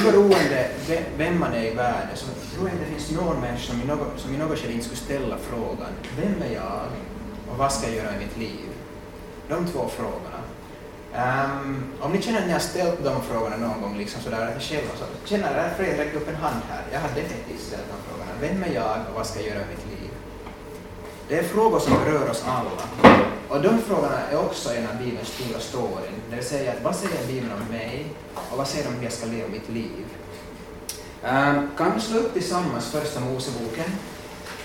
Oberoende 0.00 0.70
vem 1.16 1.40
man 1.40 1.52
är 1.52 1.64
i 1.64 1.74
världen 1.74 2.16
så 2.16 2.26
tror 2.26 2.68
jag 2.68 2.74
inte 2.74 2.84
det 2.84 2.90
finns 2.90 3.10
någon 3.10 3.40
människa 3.40 3.72
som 3.72 3.82
i 3.82 3.84
något, 3.84 4.20
som 4.20 4.34
i 4.34 4.38
något 4.38 4.58
skede 4.58 4.72
inte 4.72 4.84
skulle 4.84 5.00
ställa 5.00 5.36
frågan, 5.38 5.92
vem 6.16 6.42
är 6.42 6.54
jag 6.54 6.86
och 7.50 7.58
vad 7.58 7.72
ska 7.72 7.86
jag 7.86 7.96
göra 7.96 8.16
i 8.16 8.18
mitt 8.18 8.36
liv? 8.36 8.68
De 9.48 9.66
två 9.66 9.88
frågorna. 9.88 10.37
Um, 11.18 11.84
om 12.00 12.12
ni 12.12 12.22
känner 12.22 12.38
att 12.38 12.46
ni 12.46 12.52
har 12.52 12.60
ställt 12.60 13.04
de 13.04 13.22
frågorna 13.22 13.56
någon 13.56 13.80
gång, 13.82 13.98
liksom 13.98 14.22
sådär 14.22 14.60
själva 14.60 14.90
så 14.98 15.28
känner 15.28 15.58
att 15.58 15.76
fri 15.76 16.16
upp 16.16 16.28
en 16.28 16.34
hand 16.34 16.62
här. 16.70 16.82
Jag 16.92 17.00
har 17.00 17.08
definitivt 17.08 17.60
ställt 17.60 17.82
de 17.92 17.98
frågorna. 18.08 18.32
Vem 18.40 18.62
är 18.62 18.74
jag 18.74 18.96
och 19.08 19.14
vad 19.14 19.26
ska 19.26 19.40
jag 19.40 19.48
göra 19.48 19.58
i 19.58 19.68
mitt 19.68 20.00
liv? 20.00 20.10
Det 21.28 21.38
är 21.38 21.42
frågor 21.42 21.78
som 21.78 21.92
berör 21.92 22.30
oss 22.30 22.44
alla. 22.46 23.14
Och 23.48 23.62
de 23.62 23.78
frågorna 23.78 24.20
är 24.32 24.38
också 24.38 24.74
en 24.74 24.86
av 24.86 24.96
Bibelns 25.04 25.28
stora 25.28 25.60
storyn. 25.60 26.14
Det 26.30 26.36
vill 26.36 26.44
säga, 26.44 26.72
att 26.72 26.82
vad 26.82 26.96
säger 26.96 27.26
Bibeln 27.26 27.52
om 27.52 27.76
mig 27.76 28.06
och 28.34 28.58
vad 28.58 28.68
säger 28.68 28.84
den 28.84 28.92
om 28.92 28.98
hur 28.98 29.04
jag 29.04 29.12
ska 29.12 29.26
leva 29.26 29.48
mitt 29.48 29.68
liv? 29.68 30.06
Um, 31.22 31.70
kan 31.76 31.94
vi 31.94 32.00
slå 32.00 32.18
upp 32.18 32.32
tillsammans 32.32 32.90
Första 32.90 33.20
Moseboken, 33.20 33.90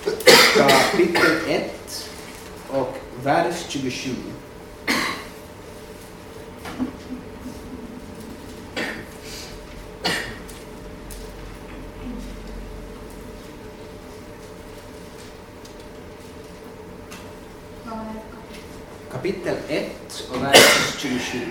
kapitel 0.57 1.37
1 1.47 2.09
och 2.69 2.97
vers 3.23 3.65
27. 3.69 4.11
20. 21.23 21.41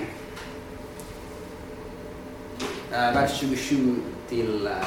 Äh, 2.93 3.09
eh, 3.09 3.15
vers 3.15 3.41
27 3.41 4.03
till 4.29 4.67
eh, 4.67 4.73
äh, 4.73 4.79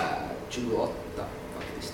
28 0.49 0.93
faktiskt. 1.57 1.93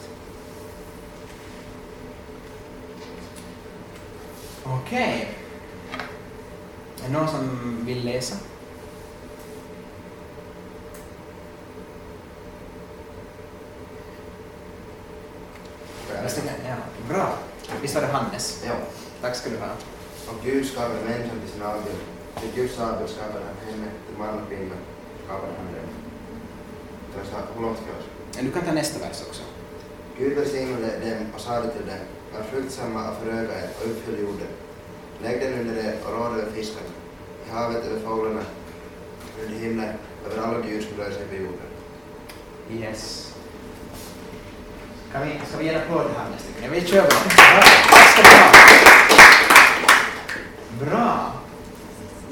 Okej. 4.63 4.77
Okay. 4.83 6.01
Är 7.03 7.07
det 7.07 7.13
någon 7.13 7.27
som 7.27 7.85
vill 7.85 8.05
läsa? 8.05 8.35
Bra. 17.09 17.37
Visst 17.81 17.95
var 17.95 18.01
det 18.01 18.07
Hannes? 18.07 18.63
Ja. 18.67 18.73
Tack 19.21 19.35
ska 19.35 19.49
du 19.49 19.57
ha. 19.57 19.67
Och 20.27 20.45
Gud 20.45 20.65
skapade 20.65 21.03
människan 21.05 21.39
till 21.39 21.49
sin 21.49 21.61
avbild. 21.61 22.20
Till 22.41 22.51
Guds 22.55 22.79
avbild 22.79 23.09
skapade 23.09 23.45
han 23.45 23.57
henne, 23.71 23.87
till 24.07 24.17
man 24.17 24.39
och 24.39 24.47
kvinna 24.49 24.75
skapade 25.25 25.53
han 25.57 25.65
dem. 25.65 25.89
Det 27.11 27.17
var 27.17 27.25
så 27.25 27.35
här, 27.35 27.45
Hur 27.55 27.61
långt 27.61 27.77
ska 27.77 27.85
jag? 27.87 28.01
Ja, 28.35 28.41
Du 28.47 28.51
kan 28.51 28.65
ta 28.65 28.71
nästa 28.71 28.99
vers 28.99 29.21
också. 29.27 29.43
Gud 30.17 30.37
välsignade 30.37 30.87
dem 30.99 31.25
och 31.35 31.41
sade 31.41 31.69
till 31.71 31.85
dem, 31.85 32.01
var 32.33 32.43
fruktsamma 32.43 33.09
och 33.09 33.17
föröka 33.23 33.53
er 33.61 33.69
och 33.79 33.85
uppfyll 33.91 34.19
jorden. 34.19 34.47
Lägg 35.23 35.39
den 35.41 35.59
under 35.59 35.75
er 35.85 35.95
och 36.05 36.11
råd 36.17 36.39
över 36.39 36.51
fiskarna, 36.51 36.87
i 37.47 37.51
havet 37.51 37.85
över 37.85 37.99
fåglarna, 38.07 38.43
under 39.43 39.59
himlen, 39.59 39.93
över 40.25 40.37
alla 40.43 40.67
djur 40.67 40.81
som 40.81 40.97
rör 41.03 41.11
sig 41.11 41.25
på 41.25 41.35
jorden. 41.35 41.69
Yes. 42.71 43.33
Kan 45.11 45.21
vi, 45.27 45.41
ska 45.47 45.57
vi 45.57 45.65
ge 45.65 45.73
en 45.73 45.81
applåd 45.81 46.05
till 46.07 46.15
Hannes? 46.17 46.43
tycker 46.47 46.69
ni? 46.69 46.79
Vi 46.79 46.87
kör 46.87 47.01
bara. 47.01 47.09
Bra. 47.09 47.63
Tack 47.89 48.09
ska 48.11 48.21
du 48.21 48.29
ha. 48.29 48.51
Bra. 50.85 51.33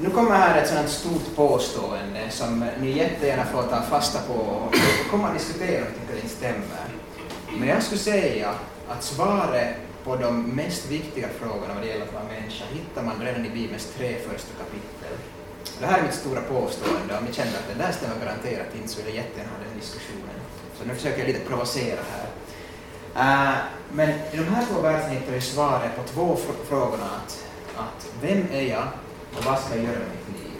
Nu 0.02 0.10
kommer 0.10 0.30
här 0.30 0.62
ett 0.62 0.68
sådant 0.68 0.88
stort 0.90 1.36
påstående 1.36 2.30
som 2.30 2.64
ni 2.80 2.90
jättegärna 2.90 3.44
får 3.44 3.62
ta 3.62 3.82
fasta 3.82 4.18
på 4.18 4.32
och 4.32 4.74
komma 5.10 5.28
och 5.28 5.34
diskutera 5.34 5.86
om 5.86 5.92
ni 5.92 5.98
tycker 6.00 6.14
det 6.14 6.20
inte 6.20 6.34
stämmer. 6.34 6.84
Men 7.58 7.68
jag 7.68 7.82
skulle 7.82 8.00
säga 8.00 8.54
att 8.88 9.04
svaret 9.04 9.76
på 10.04 10.16
de 10.16 10.42
mest 10.42 10.90
viktiga 10.90 11.28
frågorna 11.40 11.74
vad 11.74 11.82
det 11.82 11.88
gäller 11.88 12.06
att 12.06 12.12
vara 12.12 12.24
människa 12.24 12.64
hittar 12.72 13.02
man 13.02 13.14
redan 13.20 13.46
i 13.46 13.50
Bibelns 13.50 13.88
tre 13.98 14.16
första 14.28 14.52
kapitel. 14.62 15.14
Det 15.80 15.86
här 15.86 15.98
är 15.98 16.02
mitt 16.02 16.14
stora 16.14 16.40
påstående. 16.40 17.18
Om 17.18 17.24
ni 17.24 17.32
känner 17.32 17.52
att 17.52 17.68
det 17.68 17.84
där 17.84 17.92
stämmer 17.92 18.24
garanterat 18.24 18.74
inte 18.76 18.88
så 18.88 18.96
vill 19.02 19.14
jag 19.14 19.24
jättegärna 19.24 19.50
ha 19.50 19.64
den 19.64 19.80
diskussionen. 19.80 20.36
Så 20.78 20.84
nu 20.84 20.94
försöker 20.94 21.18
jag 21.18 21.26
lite 21.26 21.48
provocera 21.48 22.00
här. 22.14 22.28
Uh, 23.22 23.56
men 23.92 24.08
i 24.10 24.36
de 24.36 24.42
här 24.44 24.66
två 24.66 24.80
verserna 24.80 25.12
hittar 25.12 25.32
vi 25.32 25.40
svaret 25.40 25.96
på 25.96 26.02
två 26.02 26.36
fr- 26.36 26.68
frågorna. 26.68 27.04
Att, 27.04 27.44
att 27.76 28.06
vem 28.22 28.46
är 28.52 28.62
jag 28.62 28.84
och 29.36 29.44
vad 29.44 29.58
ska 29.58 29.74
jag 29.76 29.84
göra 29.84 29.98
med 29.98 30.08
mitt 30.08 30.42
liv? 30.42 30.52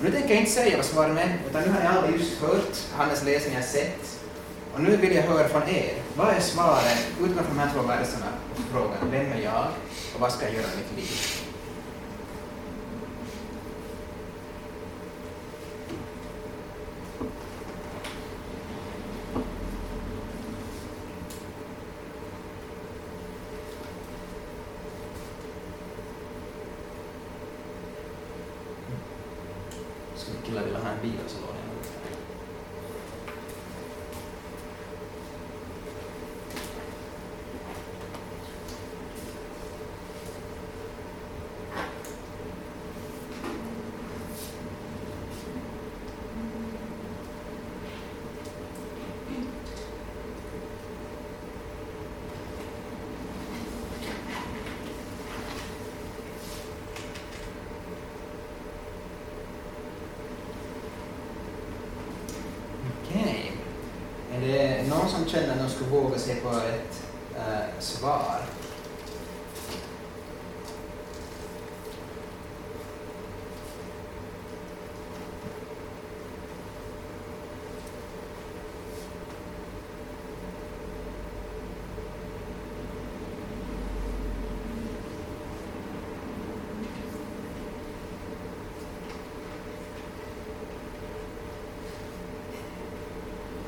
Nu 0.00 0.10
tänker 0.10 0.28
jag 0.28 0.38
inte 0.38 0.50
säga 0.52 0.76
vad 0.76 0.86
svaren 0.86 1.18
är, 1.18 1.38
utan 1.50 1.62
nu 1.62 1.68
har 1.68 1.80
ni 1.80 1.86
alla 1.86 2.10
just 2.10 2.40
hört 2.40 2.76
Hannes 2.96 3.24
läsning, 3.24 3.54
jag 3.54 3.64
sett. 3.64 4.20
Och 4.74 4.80
nu 4.80 4.96
vill 4.96 5.14
jag 5.14 5.22
höra 5.22 5.48
från 5.48 5.62
er. 5.62 5.94
Vad 6.16 6.28
är 6.28 6.40
svaret 6.40 7.06
utifrån 7.20 7.44
de 7.48 7.58
här 7.58 7.70
två 7.74 7.82
verserna 7.82 8.26
på 8.56 8.62
frågan 8.72 9.10
vem 9.10 9.32
är 9.32 9.40
jag 9.40 9.66
och 10.14 10.20
vad 10.20 10.32
ska 10.32 10.44
jag 10.44 10.54
göra 10.54 10.66
med 10.66 10.76
mitt 10.76 10.96
liv? 10.96 11.44
Skulle 30.16 30.38
killar 30.46 30.64
vilja 30.64 30.78
ha 30.78 30.88
en 30.88 31.02
bil 31.02 31.18
så 31.26 31.40
lånar 31.40 31.58
jag 31.66 31.80
ut 31.80 31.92
den. 31.92 32.18
Okej. 63.10 63.52
Är 64.42 64.46
det 64.46 64.88
någon 64.88 65.08
som 65.08 65.26
känner 65.26 65.52
att 65.52 65.58
de 65.58 65.68
skulle 65.68 65.90
våga 65.90 66.18
sig 66.18 66.40
på 66.40 66.48
ett 66.48 67.02
eh, 67.36 67.80
svar? 67.80 68.40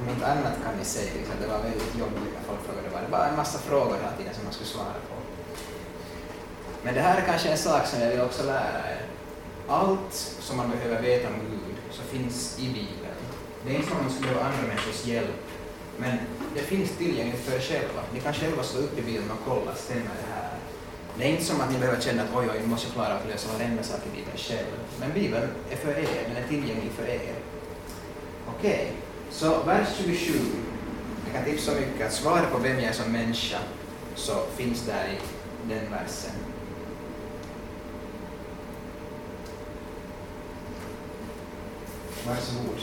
Om 0.00 0.06
något 0.06 0.22
annat 0.22 0.52
kan 0.64 0.78
ni 0.78 0.84
säga, 0.84 1.14
liksom, 1.14 1.34
det 1.40 1.46
var 1.46 1.58
väldigt 1.58 1.98
jobbigt 1.98 2.34
när 2.34 2.42
folk 2.48 2.60
frågade. 2.64 2.88
Det 2.88 2.94
var 2.94 3.18
bara 3.18 3.28
en 3.28 3.36
massa 3.36 3.58
frågor 3.58 3.96
hela 3.96 4.16
tiden 4.16 4.34
som 4.34 4.44
man 4.44 4.52
skulle 4.52 4.68
svara 4.68 5.00
på. 5.08 5.14
Men 6.84 6.94
det 6.94 7.00
här 7.00 7.20
är 7.20 7.26
kanske 7.26 7.48
en 7.48 7.58
sak 7.58 7.86
som 7.86 8.00
jag 8.00 8.10
vill 8.10 8.20
också 8.20 8.42
lära 8.42 8.80
er. 8.90 9.00
Allt 9.68 10.12
som 10.40 10.56
man 10.56 10.70
behöver 10.70 11.02
veta 11.02 11.28
om 11.28 11.34
Gud 11.50 11.76
så 11.90 12.02
finns 12.02 12.58
i 12.58 12.66
Bibeln. 12.66 13.20
Det 13.64 13.70
är 13.70 13.76
inte 13.76 13.88
som 13.88 13.96
att 13.96 14.02
man 14.02 14.12
skulle 14.12 14.28
behöva 14.28 14.46
andra 14.46 14.68
människors 14.68 15.06
hjälp, 15.06 15.44
men 15.98 16.18
det 16.54 16.60
finns 16.60 16.90
tillgängligt 16.90 17.40
för 17.40 17.56
er 17.56 17.60
själva. 17.60 18.02
Ni 18.14 18.20
kan 18.20 18.34
själva 18.34 18.62
slå 18.62 18.80
upp 18.80 18.98
i 18.98 19.02
Bibeln 19.02 19.30
och 19.30 19.44
kolla, 19.48 19.74
stämmer 19.74 20.02
det 20.22 20.32
här? 20.34 20.50
Det 21.18 21.24
är 21.24 21.28
inte 21.28 21.44
som 21.44 21.60
att 21.60 21.72
ni 21.72 21.78
behöver 21.78 22.00
känna 22.00 22.22
att 22.22 22.28
oj, 22.34 22.46
oj, 22.52 22.60
nu 22.60 22.66
måste 22.66 22.86
jag 22.86 22.94
klara 22.94 23.14
att 23.14 23.28
lösa 23.28 23.58
varenda 23.58 23.82
sak 23.82 24.00
i 24.06 24.16
Bibeln 24.16 24.36
själv. 24.36 24.66
Men 25.00 25.12
Bibeln 25.12 25.48
är 25.70 25.76
för 25.76 25.90
er, 25.90 26.28
den 26.28 26.44
är 26.44 26.48
tillgänglig 26.48 26.92
för 26.96 27.08
er. 27.08 27.34
Okej, 28.58 28.92
så 29.30 29.62
vers 29.62 29.88
27. 29.96 30.38
Jag 31.24 31.34
kan 31.34 31.44
tipsa 31.44 31.72
mycket 31.74 32.06
att 32.06 32.12
svaret 32.12 32.52
på 32.52 32.58
vem 32.58 32.76
jag 32.78 32.88
är 32.88 32.92
som 32.92 33.12
människa 33.12 33.58
så 34.14 34.32
finns 34.56 34.86
där 34.86 35.08
i 35.08 35.18
den 35.68 35.90
versen. 35.90 36.34
Varsågod, 42.30 42.80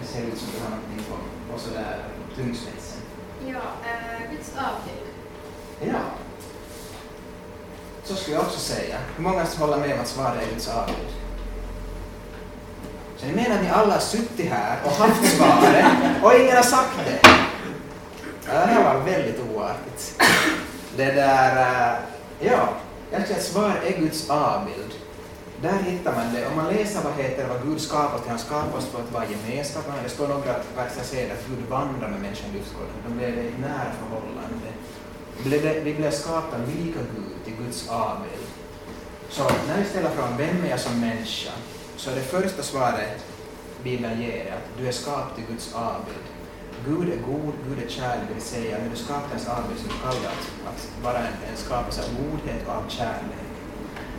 det 0.00 0.06
ser 0.06 0.22
ut 0.22 0.38
som 0.38 0.48
du 0.52 0.62
har 0.64 0.70
någonting 0.70 1.04
på, 1.08 1.16
på 1.52 1.58
sådär 1.58 2.04
tungspetsen. 2.36 3.00
Ja, 3.46 3.60
äh, 3.84 4.30
Guds 4.30 4.52
avbild. 4.56 5.08
Ja. 5.80 6.00
Så 8.04 8.14
skulle 8.16 8.36
jag 8.36 8.44
också 8.44 8.58
säga. 8.58 8.98
Hur 9.16 9.22
många 9.24 9.44
håller 9.58 9.76
med 9.76 9.94
om 9.94 10.00
att 10.00 10.08
svaret 10.08 10.42
är 10.42 10.54
Guds 10.54 10.68
avbild? 10.68 11.08
Så 13.16 13.26
ni 13.26 13.32
menar 13.32 13.56
att 13.56 13.62
ni 13.62 13.70
alla 13.70 13.92
har 13.92 14.00
suttit 14.00 14.50
här 14.50 14.78
och 14.84 14.90
haft 14.90 15.36
svaret 15.36 15.84
och 16.22 16.34
ingen 16.34 16.56
har 16.56 16.62
sagt 16.62 16.98
det? 17.04 17.20
Ja, 18.46 18.52
det 18.52 18.66
här 18.66 18.94
var 18.94 19.04
väldigt 19.04 19.40
oartigt. 19.40 20.22
Det 20.96 21.12
där, 21.12 21.56
äh, 21.56 21.98
ja, 22.40 22.68
jag 23.10 23.22
skulle 23.22 23.26
säga 23.26 23.38
att 23.38 23.44
svar 23.44 23.80
är 23.86 24.00
Guds 24.00 24.30
avbild. 24.30 24.97
Där 25.62 25.78
hittar 25.78 26.14
man 26.14 26.34
det. 26.34 26.46
Om 26.46 26.56
man 26.56 26.72
läser 26.74 27.02
vad 27.02 27.12
heter 27.12 27.48
vad 27.48 27.62
Gud 27.62 27.80
skapat 27.80 28.22
till, 28.22 28.30
han 28.30 28.38
skapas 28.38 28.86
för 28.86 28.98
att 29.02 29.12
vara 29.12 29.24
gemenskap. 29.24 29.84
Det 30.02 30.08
står 30.08 30.28
några 30.28 30.54
verser 30.76 31.02
senare 31.02 31.32
att 31.32 31.46
Gud 31.48 31.68
vandrar 31.68 32.08
med 32.08 32.20
människan 32.20 32.50
i 32.50 32.58
livsgården. 32.58 32.94
De 33.08 33.18
lever 33.20 33.42
i 33.42 33.48
ett 33.48 33.60
nära 33.60 33.92
förhållande. 34.00 34.68
vi 35.84 35.94
blev 35.94 36.10
skapade 36.10 36.62
lika 36.66 36.98
Gud, 36.98 37.44
till 37.44 37.54
Guds 37.64 37.88
avbild. 37.88 38.48
Så 39.28 39.42
när 39.68 39.78
vi 39.78 39.84
ställer 39.84 40.10
frågan 40.10 40.36
vem 40.36 40.64
är 40.64 40.70
jag 40.70 40.80
som 40.80 41.00
människa, 41.00 41.52
så 41.96 42.10
är 42.10 42.14
det 42.14 42.20
första 42.20 42.62
svaret 42.62 43.24
Bibeln 43.82 44.20
ger 44.20 44.46
är 44.46 44.52
att 44.52 44.78
du 44.78 44.88
är 44.88 44.92
skapad 44.92 45.34
till 45.34 45.44
Guds 45.44 45.74
avbild. 45.74 46.26
Gud 46.86 47.08
är 47.12 47.22
god, 47.32 47.54
Gud 47.68 47.84
är 47.86 47.88
kärlek, 47.88 48.28
det 48.28 48.34
vill 48.34 48.42
säga 48.42 48.78
när 48.78 48.90
du 48.90 48.96
skapar 48.96 49.28
ens 49.28 49.48
avbild 49.48 49.80
så 49.80 49.88
kallar 49.88 50.20
du 50.20 50.26
att, 50.26 50.74
att 50.74 50.88
vara 51.02 51.18
en, 51.18 51.34
en 51.50 51.56
skapelse 51.56 52.02
av 52.02 52.08
godhet 52.22 52.66
och 52.66 52.74
av 52.74 52.84
kärlek. 52.88 53.47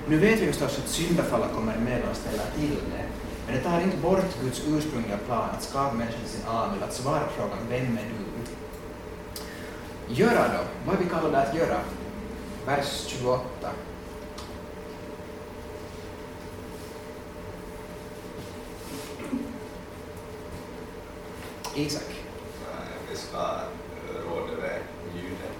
Nu 0.09 0.17
vet 0.17 0.39
vi 0.39 0.47
förstås 0.47 0.77
att 0.77 0.89
syndafallet 0.89 1.53
kommer 1.53 1.73
emellan 1.73 2.09
och 2.09 2.15
ställer 2.15 2.43
till 2.57 2.69
det. 2.69 3.05
Men 3.45 3.55
det 3.55 3.61
tar 3.61 3.81
inte 3.81 3.97
bort 3.97 4.41
Guds 4.43 4.61
ursprungliga 4.67 5.17
plan 5.17 5.49
att 5.49 5.63
skapa 5.63 5.93
människan 5.93 6.21
sin 6.25 6.47
avbild, 6.47 6.83
att 6.83 6.93
svara 6.93 7.27
frågan 7.37 7.57
vem 7.69 7.97
är 7.97 8.03
du? 8.03 8.29
Göra 10.13 10.47
då? 10.47 10.63
Vad 10.85 10.95
är 10.95 10.99
vi 11.03 11.09
kallade 11.09 11.37
att 11.37 11.55
göra? 11.55 11.79
Vers 12.65 13.05
28. 13.07 13.43
Isak. 21.75 22.15
Vi 23.09 23.17
ska 23.17 23.37
råda 24.29 24.53
över 24.53 24.81
ljuden. 25.15 25.53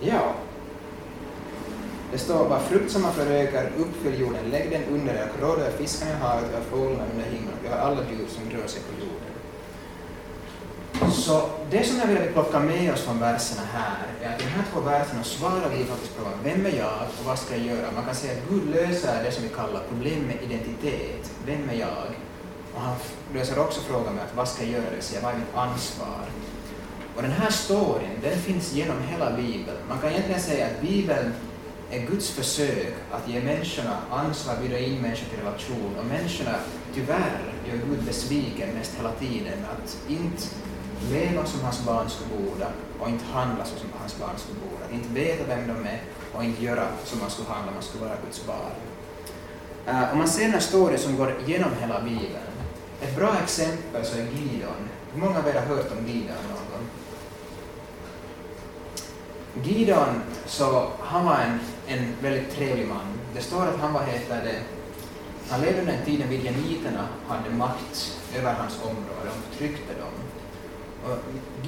Ja. 0.00 0.34
Det 2.12 2.18
står 2.18 2.48
bara 2.48 2.60
fruktsamma 2.60 3.12
förökar, 3.12 3.70
uppfyll 3.78 4.20
jorden, 4.20 4.50
lägg 4.50 4.70
den 4.70 4.84
under 4.84 5.14
er, 5.14 5.28
råd 5.40 5.58
över 5.58 5.70
fiskarna 5.70 6.10
i 6.10 6.14
havet, 6.14 6.50
över 6.54 6.64
fåglarna 6.70 7.04
under 7.12 7.24
himlen, 7.24 7.54
över 7.66 7.78
alla 7.78 8.00
djur 8.10 8.26
som 8.28 8.58
rör 8.58 8.66
sig 8.66 8.82
på 8.82 9.00
jorden. 9.00 9.32
Så 11.12 11.50
det 11.70 11.84
som 11.84 11.98
jag 11.98 12.06
vill 12.06 12.32
plocka 12.32 12.58
med 12.58 12.92
oss 12.92 13.00
från 13.00 13.18
verserna 13.18 13.62
här 13.72 14.06
är 14.22 14.34
att 14.34 14.40
i 14.40 14.44
de 14.44 14.50
här 14.50 14.64
två 14.72 14.80
verserna 14.80 15.24
svarar 15.24 15.68
vi 15.76 15.84
faktiskt 15.84 16.16
på 16.16 16.24
vem 16.44 16.66
är 16.66 16.76
jag 16.78 17.02
och 17.18 17.26
vad 17.26 17.38
ska 17.38 17.56
jag 17.56 17.66
göra? 17.66 17.92
Man 17.94 18.04
kan 18.04 18.14
säga 18.14 18.32
att 18.32 18.48
Gud 18.50 18.70
löser 18.70 19.24
det 19.24 19.32
som 19.32 19.42
vi 19.42 19.48
kallar 19.48 19.80
problem 19.88 20.22
med 20.22 20.36
identitet. 20.42 21.30
Vem 21.46 21.70
är 21.70 21.74
jag? 21.74 22.06
Och 22.74 22.80
han 22.80 22.96
löser 23.34 23.58
också 23.58 23.80
frågan 23.80 24.14
med 24.14 24.24
att 24.24 24.36
vad 24.36 24.48
ska 24.48 24.62
jag 24.62 24.72
göra? 24.72 24.84
Det 24.90 24.96
vill 24.96 25.04
säga 25.04 25.20
vad 25.22 25.34
är 25.34 25.38
mitt 25.38 25.54
ansvar? 25.54 26.24
Och 27.16 27.22
den 27.22 27.32
här 27.32 27.50
storyn, 27.50 28.18
den 28.22 28.38
finns 28.38 28.72
genom 28.72 28.96
hela 29.02 29.30
Bibeln. 29.30 29.78
Man 29.88 29.98
kan 29.98 30.10
egentligen 30.10 30.40
säga 30.40 30.66
att 30.66 30.80
Bibeln 30.80 31.32
är 31.92 32.06
Guds 32.06 32.30
försök 32.30 32.94
att 33.10 33.28
ge 33.28 33.40
människorna 33.40 33.96
ansvar, 34.10 34.56
bjuda 34.60 34.78
in 34.78 35.02
människor 35.02 35.28
till 35.28 35.38
relation. 35.38 35.96
Och 35.98 36.06
människorna, 36.06 36.54
tyvärr, 36.94 37.40
gör 37.68 37.76
Gud 37.76 38.02
besviken 38.06 38.68
mest 38.74 38.94
hela 38.98 39.12
tiden 39.12 39.58
att 39.72 39.98
inte 40.08 40.42
leva 41.10 41.44
som 41.44 41.60
hans 41.60 41.84
barn 41.84 42.10
skulle 42.10 42.42
borde 42.42 42.66
och 43.00 43.08
inte 43.08 43.24
handla 43.24 43.64
så 43.64 43.76
som 43.76 43.88
hans 44.00 44.18
barn 44.18 44.36
skulle 44.36 44.60
borde. 44.60 44.84
Att 44.84 44.92
inte 44.92 45.08
veta 45.08 45.44
vem 45.48 45.68
de 45.68 45.88
är 45.88 46.00
och 46.32 46.44
inte 46.44 46.64
göra 46.64 46.86
som 47.04 47.18
man 47.18 47.30
skulle 47.30 47.48
handla, 47.48 47.72
man 47.72 47.82
skulle 47.82 48.04
vara 48.04 48.16
Guds 48.24 48.46
barn. 48.46 48.76
Uh, 49.88 50.12
om 50.12 50.18
man 50.18 50.28
ser 50.28 50.42
den 50.42 50.52
här 50.52 50.60
storyn 50.60 50.98
som 50.98 51.16
går 51.16 51.34
genom 51.46 51.70
hela 51.80 52.00
Bibeln, 52.00 52.52
ett 53.00 53.16
bra 53.16 53.36
exempel 53.44 54.04
så 54.04 54.16
är 54.16 54.22
Gideon. 54.22 54.88
Hur 55.12 55.20
många 55.20 55.38
av 55.38 55.48
er 55.48 55.54
har 55.54 55.76
hört 55.76 55.92
om 55.92 56.06
Gideon 56.06 56.44
Gidon 59.64 60.22
så 60.46 60.88
han 61.00 61.24
var 61.24 61.38
en, 61.38 61.60
en 61.86 62.14
väldigt 62.22 62.56
trevlig 62.56 62.88
man. 62.88 63.06
Det 63.34 63.42
står 63.42 63.66
att 63.66 63.80
han 63.80 63.92
var, 63.92 64.02
heter 64.02 64.44
det, 64.44 64.60
han 65.50 65.60
levde 65.60 65.80
under 65.80 65.92
den 65.92 66.04
tiden 66.04 66.28
midjaniterna 66.28 67.08
hade 67.28 67.50
makt 67.50 68.20
över 68.36 68.52
hans 68.52 68.78
område 68.82 69.28
och 69.28 69.50
förtryckte 69.50 69.94
dem. 69.94 70.12
Och 71.04 71.18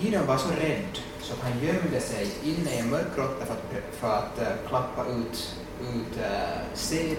Gideon 0.02 0.26
var 0.26 0.36
så 0.36 0.48
rädd 0.48 0.98
så 1.20 1.32
att 1.32 1.40
han 1.40 1.64
gömde 1.64 2.00
sig 2.00 2.28
inne 2.42 2.74
i 2.74 2.78
en 2.78 2.90
mörk 2.90 3.16
grotta 3.16 3.46
för 3.46 3.54
att, 3.54 3.94
för 4.00 4.14
att 4.14 4.38
uh, 4.38 4.68
klappa 4.68 5.06
ut, 5.06 5.56
ut 5.80 6.18
uh, 6.18 6.74
sed 6.74 7.16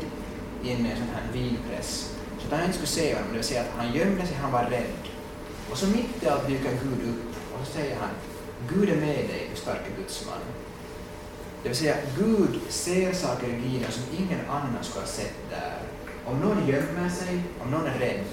in 0.64 0.86
i 0.86 0.90
en 0.90 0.98
sån 0.98 1.10
här 1.16 1.32
vinpress 1.34 2.16
så 2.40 2.48
att 2.48 2.60
han 2.60 2.62
inte 2.62 2.74
skulle 2.74 2.88
se 2.88 3.14
honom, 3.14 3.28
det 3.32 3.38
vill 3.38 3.44
säga 3.44 3.62
att 3.62 3.78
han 3.78 3.94
gömde 3.94 4.28
sig, 4.28 4.38
han 4.42 4.52
var 4.52 4.64
rädd. 4.64 5.04
Och 5.72 5.78
så 5.78 5.88
mitt 5.88 6.24
i 6.24 6.28
allt 6.28 6.48
dyker 6.48 6.72
Gud 6.84 7.10
upp 7.10 7.36
och 7.54 7.68
så 7.68 7.74
säger 7.74 7.96
han 7.96 8.10
Gud 8.70 8.90
är 8.90 8.96
med 8.96 9.16
dig, 9.16 9.50
du 9.54 9.62
starke 9.62 9.90
Guds 9.98 10.26
man. 10.26 10.40
Det 11.66 11.70
vill 11.70 11.78
säga, 11.78 11.98
Gud 12.18 12.60
ser 12.70 13.14
saker 13.14 13.48
i 13.48 13.68
Gina 13.68 13.92
som 13.92 14.04
ingen 14.20 14.42
annan 14.50 14.84
skulle 14.84 15.06
ha 15.06 15.08
sett 15.08 15.38
där. 15.50 15.78
Om 16.26 16.40
någon 16.40 16.68
gömmer 16.68 17.10
sig, 17.10 17.42
om 17.64 17.72
någon 17.72 17.86
är 17.86 18.00
rädd, 18.00 18.32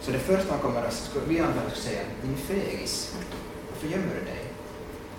så 0.00 0.10
det 0.10 0.18
första 0.18 0.50
man 0.52 0.58
kommer 0.58 0.82
att 0.82 1.10
vi 1.28 1.40
antagligen 1.40 1.70
skulle 1.70 1.88
säga, 1.90 2.02
din 2.22 2.36
fegis, 2.36 3.14
varför 3.70 3.88
gömmer 3.88 4.14
du 4.18 4.24
dig? 4.32 4.44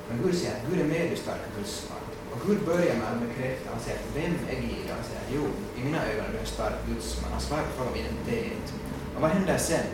Men 0.10 0.22
Gud 0.24 0.36
säger 0.38 0.52
att 0.52 0.70
Gud 0.70 0.80
är 0.80 0.84
medelstark 0.84 1.20
starka 1.20 1.58
Guds 1.58 1.90
man. 1.90 2.04
Och 2.32 2.40
Gud 2.48 2.60
börjar 2.66 2.96
med 2.96 3.08
att 3.12 3.22
bekräfta, 3.28 3.70
han 3.74 3.80
säger 3.80 4.00
att 4.00 4.16
vem 4.16 4.36
är 4.52 4.62
Gideon? 4.62 4.98
Han 5.00 5.08
säger 5.10 5.26
jo, 5.36 5.44
i 5.78 5.86
mina 5.86 6.02
ögon 6.12 6.26
är 6.26 6.32
du 6.32 6.40
en 6.40 6.46
stark 6.46 6.80
Guds 6.90 7.22
man. 7.22 7.32
Han 7.32 7.42
svarar 7.42 7.64
på 7.64 7.72
frågan 7.78 7.94
om 7.94 8.00
identitet. 8.00 8.68
Och 9.16 9.22
vad 9.22 9.32
händer 9.32 9.58
sen? 9.58 9.88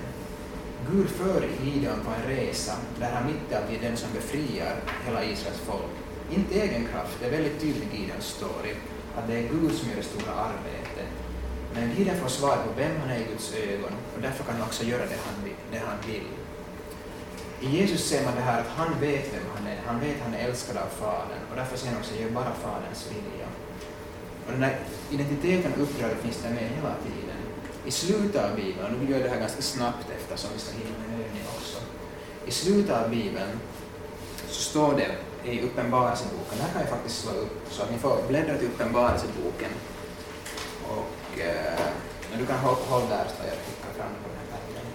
Gud 0.92 1.10
för 1.10 1.40
Gideon 1.64 2.00
på 2.06 2.12
en 2.18 2.36
resa 2.36 2.74
där 3.00 3.12
han 3.12 3.26
mitt 3.28 3.52
i 3.52 3.56
allt 3.56 3.70
är 3.76 3.82
den 3.88 3.98
som 3.98 4.10
befriar 4.14 4.76
hela 5.06 5.24
Israels 5.24 5.62
folk. 5.70 6.05
Inte 6.32 6.62
egen 6.62 6.88
kraft, 6.88 7.18
det 7.20 7.26
är 7.26 7.32
väldigt 7.32 7.62
tydligt 7.62 7.94
i 7.94 7.98
Gideons 7.98 8.26
story, 8.26 8.74
att 9.18 9.28
det 9.28 9.34
är 9.34 9.42
Gud 9.42 9.74
som 9.76 9.90
gör 9.90 9.98
det 9.98 10.04
stora 10.04 10.34
arbetet. 10.34 11.10
Men 11.74 11.96
Gideon 11.96 12.18
får 12.18 12.30
svar 12.30 12.56
på 12.56 12.70
vem 12.78 13.00
han 13.02 13.10
är 13.10 13.20
i 13.20 13.26
Guds 13.32 13.54
ögon 13.54 13.94
och 14.16 14.22
därför 14.22 14.44
kan 14.44 14.54
han 14.54 14.68
också 14.68 14.84
göra 14.84 15.06
det 15.06 15.20
han 15.26 15.44
vill. 15.44 15.60
Det 15.72 15.78
han 15.78 15.98
vill. 16.08 16.28
I 17.62 17.78
Jesus 17.78 18.02
ser 18.10 18.26
man 18.26 18.36
det 18.36 18.42
här 18.42 18.62
att 18.62 18.68
han 18.68 19.00
vet 19.00 19.34
vem 19.34 19.44
han 19.56 19.68
är, 19.68 19.78
han 19.86 20.00
vet 20.00 20.16
att 20.16 20.24
han 20.24 20.34
är 20.34 20.48
älskad 20.48 20.78
av 20.78 20.90
Fadern 21.00 21.44
och 21.50 21.56
därför 21.56 21.78
säger 21.78 21.94
han 21.94 22.02
också 22.02 22.16
gör 22.16 22.30
bara 22.30 22.54
Faderns 22.64 23.08
vilja. 23.12 23.48
Och 24.46 24.52
den 24.52 24.64
här 24.64 24.80
identiteten 25.12 25.74
och 25.74 25.82
uppdraget 25.82 26.22
finns 26.22 26.38
där 26.44 26.50
med 26.50 26.64
hela 26.64 26.96
tiden. 27.06 27.40
I 27.86 27.92
slutet 27.92 28.44
av 28.44 28.56
Bibeln, 28.56 28.86
och 28.86 29.02
nu 29.02 29.12
gör 29.12 29.18
jag 29.18 29.28
det 29.28 29.34
här 29.34 29.40
ganska 29.40 29.62
snabbt 29.62 30.08
eftersom 30.18 30.50
vi 30.54 30.60
ska 30.60 30.72
hinna 30.78 30.98
med 31.00 31.26
övning 31.26 31.44
också. 31.58 31.78
I 32.46 32.52
slutet 32.52 32.96
av 32.96 33.10
Bibeln 33.10 33.60
så 34.48 34.62
står 34.62 34.96
det 34.96 35.12
i 35.46 35.62
Uppenbarelseboken, 35.62 36.58
Där 36.58 36.68
kan 36.74 36.82
jag 36.82 36.90
faktiskt 36.90 37.22
slå 37.22 37.32
upp 37.32 37.68
så 37.70 37.84
att 37.84 37.92
ni 37.92 37.98
får 37.98 38.18
bläddra 38.28 38.58
till 38.58 38.68
Uppenbarelseboken. 38.68 39.72
Och 40.88 41.40
eh, 41.40 41.80
men 42.32 42.40
du 42.40 42.46
kan 42.46 42.60
hålla, 42.60 42.78
hålla 42.90 43.10
där 43.10 43.26
så 43.28 43.44
jag 43.48 43.58
klickar 43.66 43.94
fram 43.98 44.14
på 44.24 44.30
den 44.30 44.38
här 44.38 44.60
pärmen. 44.60 44.92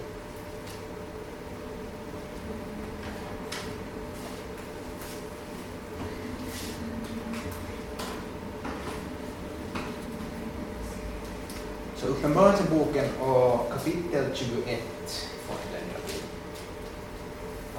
Så 11.95 12.07
Uppenbarelseboken 12.07 13.05
och 13.19 13.71
kapitel 13.71 14.25
21 14.33 14.79
får 15.45 15.55
ni 15.55 15.71
bläddra 15.71 16.07
till. 16.07 16.21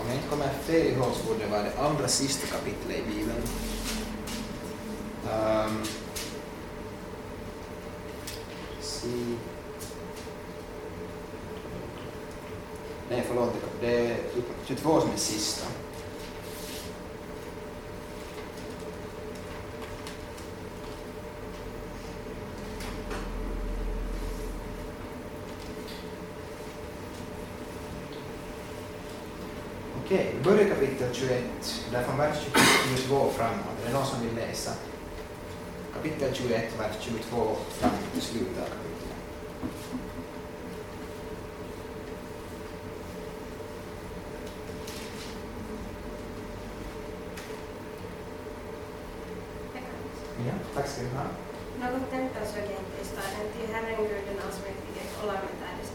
Om 0.03 0.09
jag 0.09 0.16
inte 0.16 0.28
kommer 0.28 0.48
fel 0.48 0.86
ihåg 0.86 1.12
så 1.14 1.26
borde 1.26 1.44
det 1.44 1.50
vara 1.50 1.62
det 1.62 1.78
allra 1.78 2.09
sista 2.09 2.46
kapitlet 2.46 2.98
i 2.98 3.03
Bibeln. 3.11 3.42
Ehm, 5.30 5.66
um, 5.66 5.84
si. 8.80 9.36
Nej, 13.11 13.24
förlåt. 13.28 13.53
Det 13.80 13.96
är 13.96 14.16
typ 14.34 14.44
22 14.66 15.00
som 15.00 15.11
är 15.11 15.16
sista. 15.16 15.66
Okej, 30.12 30.34
vi 30.38 30.41
börjar 30.57 30.68
kapitel 30.68 31.09
21, 31.12 31.44
där 31.92 32.03
från 32.03 32.18
vers 32.18 32.36
22 32.96 33.30
framåt. 33.30 33.76
Är 33.82 33.86
det 33.86 33.92
någon 33.92 34.07
som 34.07 34.20
vill 34.22 34.34
läsa? 34.36 34.72
Kapitel 35.94 36.34
21, 36.34 36.78
vers 36.78 36.96
22 37.00 37.57
fram 37.68 37.90
till 38.12 38.22
slutet 38.22 38.59
av 38.62 38.68
kapitlet. 38.74 39.16
Ja, 50.46 50.55
tack 50.74 50.88
ska 50.88 51.03
du 51.03 51.09
ha. 51.09 51.26
Något 51.80 52.11
tempel 52.11 52.46
såg 52.46 52.62
inte 52.62 52.96
i 53.03 53.05
staden, 53.05 53.46
till 53.55 53.74
Herren 53.74 53.96
Guden 53.96 54.38
allsmäktige 54.46 55.05
och 55.20 55.26
lammet 55.26 55.59
är 55.68 55.76
dess. 55.78 55.92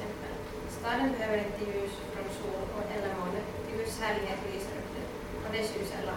Staden 0.80 1.12
behöver 1.12 1.38
inte 1.38 1.72
ljus 1.72 1.92
härlighet 4.04 4.40
lyser 4.52 4.80
och 5.44 5.52
dess 5.56 5.70
ljus 5.76 5.92
är. 6.00 6.08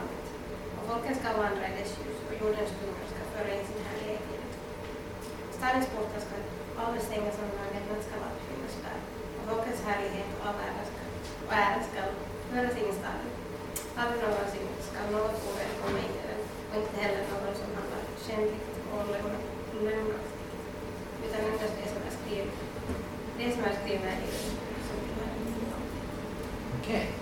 Och 0.76 0.85
folken 0.91 1.14
ska 1.20 1.28
vandra 1.45 1.64
i 1.70 1.72
dess 1.81 1.93
ljus, 2.01 2.18
och 2.28 2.35
jordens 2.41 2.72
kungar 2.78 3.07
ska 3.12 3.22
föra 3.35 3.51
in 3.57 3.64
sin 3.68 3.83
härlighet 3.87 4.24
i 4.33 4.35
det. 4.41 4.51
Stadens 5.57 5.89
portar 5.93 6.20
ska 6.26 6.37
aldrig 6.83 7.03
stängas 7.09 7.37
av 7.43 7.49
dagen, 7.57 7.83
den 7.91 8.03
ska 8.07 8.14
alltid 8.26 8.45
finnas 8.51 8.76
där. 8.87 9.01
Och 9.37 9.45
folkens 9.51 9.81
härlighet 9.89 10.31
och 10.39 10.47
ära 10.68 10.83
ska, 10.91 11.03
och 11.47 11.55
ära 11.64 11.81
ska 11.89 12.01
föras 12.51 12.76
in 12.81 12.91
i 12.93 12.97
staden. 13.01 13.31
Aldrig 14.01 14.20
någonsin 14.24 14.68
ska 14.89 14.99
något 15.14 15.39
komma 15.83 15.99
in 16.07 16.14
i 16.20 16.22
den, 16.28 16.41
och 16.68 16.76
inte 16.83 16.97
heller 17.03 17.22
någon 17.31 17.55
som 17.61 17.70
handlar 17.78 18.03
och 18.93 19.07
lögnaktigt. 19.85 20.41
Utan 21.24 21.41
endast 21.41 21.74
det 21.81 21.89
som 21.95 22.03
är 22.09 22.14
skrivet, 22.18 22.59
det 23.39 23.49
som 23.55 23.64
är 23.64 23.74
skrivet 23.81 24.18
i. 24.26 24.33
Är 26.93 27.20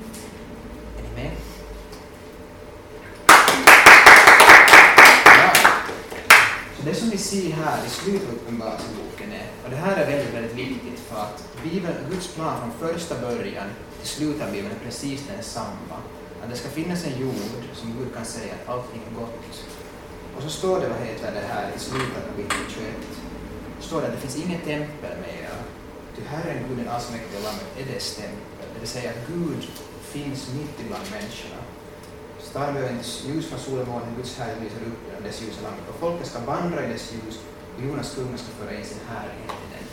se 7.28 7.36
vi 7.36 7.42
ser 7.42 7.56
här 7.56 7.86
i 7.86 7.90
slutet 7.90 8.28
av 8.28 8.34
Uppenbarelseboken 8.34 9.32
är, 9.32 9.46
och 9.64 9.70
det 9.70 9.76
här 9.76 9.96
är 9.96 10.06
väldigt, 10.06 10.34
väldigt 10.34 10.56
viktigt 10.56 10.98
för 11.08 11.16
att 11.16 11.38
Bibeln, 11.62 11.94
Guds 12.10 12.28
plan 12.34 12.56
från 12.60 12.88
första 12.88 13.14
början 13.20 13.68
till 14.00 14.08
slutet 14.08 14.42
av 14.42 14.52
Bibeln 14.52 14.74
är 14.76 14.84
precis 14.84 15.20
densamma. 15.36 15.96
Att 16.42 16.50
det 16.50 16.56
ska 16.56 16.68
finnas 16.68 17.04
en 17.04 17.20
jord 17.20 17.62
som 17.74 17.94
Gud 17.98 18.14
kan 18.14 18.24
säga 18.24 18.52
att 18.54 18.68
allting 18.74 19.02
är 19.10 19.20
gott. 19.20 19.64
Och 20.36 20.42
så 20.42 20.50
står 20.50 20.80
det, 20.80 20.88
vad 20.88 21.00
heter 21.08 21.32
det 21.32 21.46
här, 21.54 21.72
i 21.76 21.78
slutet 21.78 22.16
av 22.16 22.22
kapitel 22.28 22.64
21, 22.68 22.86
står 23.80 24.00
det 24.00 24.06
att 24.06 24.14
det 24.14 24.20
finns 24.26 24.44
inget 24.44 24.64
tempel 24.64 25.14
mer. 25.26 25.50
ty 26.16 26.22
Herren 26.32 26.64
Gud 26.68 26.78
den 26.78 26.88
allsmäktige 26.88 27.42
lammet 27.44 27.70
är 27.80 27.94
dess 27.94 28.16
tempel. 28.16 28.66
Det 28.74 28.80
vill 28.80 28.88
säga 28.88 29.10
att 29.10 29.28
Gud 29.34 29.62
finns 30.02 30.40
mitt 30.58 30.76
ibland 30.80 31.06
människorna. 31.10 31.60
Staden 32.51 33.01
ljus 33.26 33.46
från 33.46 33.59
sol 33.59 33.78
och 33.78 33.88
månen, 33.88 34.14
Guds 34.16 34.38
härlighet 34.38 34.62
lyser 34.62 34.86
upp 34.90 35.01
genom 35.09 35.22
dess 35.22 35.42
ljusa 35.42 35.61
lammet. 35.62 35.88
Och 35.88 36.01
folket 36.01 36.26
ska 36.26 36.38
vandra 36.40 36.84
i 36.84 36.92
dess 36.92 37.12
ljus, 37.12 37.40
och 37.76 37.82
Jonas 37.84 38.14
kungar 38.14 38.36
ska 38.36 38.51
föra 38.61 38.72
in 38.78 38.84
sin 38.84 39.03
härlighet 39.09 39.59
i 39.64 39.68
den. 39.74 39.86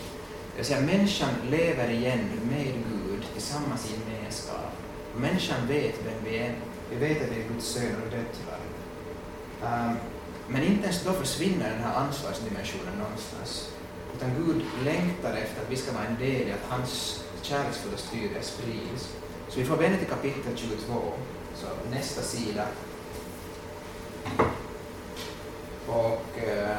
Det 0.52 0.58
vill 0.58 0.66
säga 0.66 0.82
människan 0.82 1.30
lever 1.50 1.90
igen 1.90 2.24
med 2.52 2.74
Gud 2.90 3.24
tillsammans 3.34 3.82
i 3.86 3.94
gemenskap. 3.96 4.72
Och 5.14 5.22
människan 5.22 5.68
vet 5.68 5.96
vem 6.06 6.20
vi 6.26 6.38
är. 6.38 6.56
Vi 6.90 6.96
vet 6.96 7.24
att 7.24 7.32
vi 7.32 7.42
är 7.42 7.48
Guds 7.50 7.66
söner 7.66 8.02
och 8.06 8.12
döttrar. 8.18 8.62
Um, 9.68 9.96
men 10.48 10.64
inte 10.64 10.84
ens 10.84 11.04
då 11.04 11.14
försvinner 11.14 11.70
den 11.70 11.84
här 11.84 11.96
ansvarsdimensionen 11.96 12.96
någonstans. 13.04 13.72
Utan 14.16 14.30
Gud 14.38 14.62
längtar 14.86 15.34
efter 15.34 15.62
att 15.62 15.72
vi 15.72 15.76
ska 15.76 15.92
vara 15.92 16.06
en 16.06 16.20
del 16.20 16.48
i 16.48 16.52
att 16.52 16.70
hans 16.70 17.24
kärleksfulla 17.42 17.98
styre 17.98 18.42
sprids. 18.42 19.04
Så 19.50 19.60
vi 19.60 19.66
får 19.66 19.78
vända 19.78 19.98
till 19.98 20.08
kapitel 20.08 20.54
22, 20.56 21.14
så 21.56 21.68
nästa 21.92 22.22
sida. 22.22 22.68
Och 25.88 26.40
eh, 26.40 26.78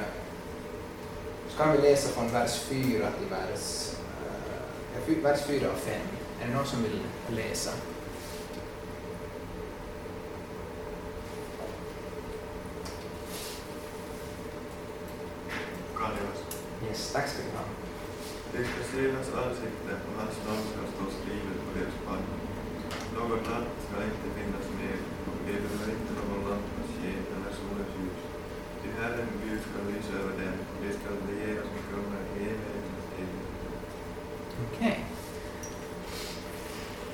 så 1.48 1.58
kan 1.58 1.72
vi 1.72 1.78
läsa 1.78 2.08
från 2.08 2.32
vers 2.32 2.60
4 2.60 3.10
till 3.18 3.28
vers, 3.30 3.90
eh, 5.08 5.22
vers 5.22 5.40
4 5.46 5.68
och 5.72 5.78
5. 5.78 5.94
Är 6.42 6.48
det 6.48 6.54
någon 6.54 6.66
som 6.66 6.82
vill 6.82 7.00
läsa? 7.28 7.70
Yes, 16.88 17.12
tack 17.12 17.28
ska 17.28 17.42
du 17.42 17.56
ha. 17.58 17.64
Det 18.52 18.64
ska 18.64 18.96
se 18.96 19.10
hans 19.10 19.28
ansikte 19.28 19.92
och 20.06 20.20
hans 20.20 20.36
namn 20.46 20.66
ska 20.72 20.80
stå 20.92 21.04
skrivet 21.20 21.58
på 21.66 21.78
deras 21.78 21.94
pannor. 22.06 22.55
Någon 23.16 23.38
natt 23.50 23.72
ska 23.84 23.96
inte 24.10 24.28
finnas 24.38 24.66
mer 24.78 24.98
och 25.26 25.38
det 25.46 25.56
behöver 25.62 25.92
inte 25.98 26.12
någon 26.18 26.42
lampas 26.50 26.90
sken 26.96 27.24
eller 27.34 27.52
solens 27.58 27.92
ljus. 27.98 28.20
Ty 28.80 28.88
Herren 28.98 29.28
Gud 29.44 29.60
ska 29.66 29.76
lysa 29.90 30.12
över 30.20 30.32
dem 30.40 30.56
och 30.70 30.78
de 30.84 30.90
ska 30.98 31.08
regera 31.28 31.62
som 31.62 31.78
kungar 31.90 32.22
i 32.36 32.40
evighetens 32.50 33.06
evighet. 33.20 33.50
Okej. 34.66 35.04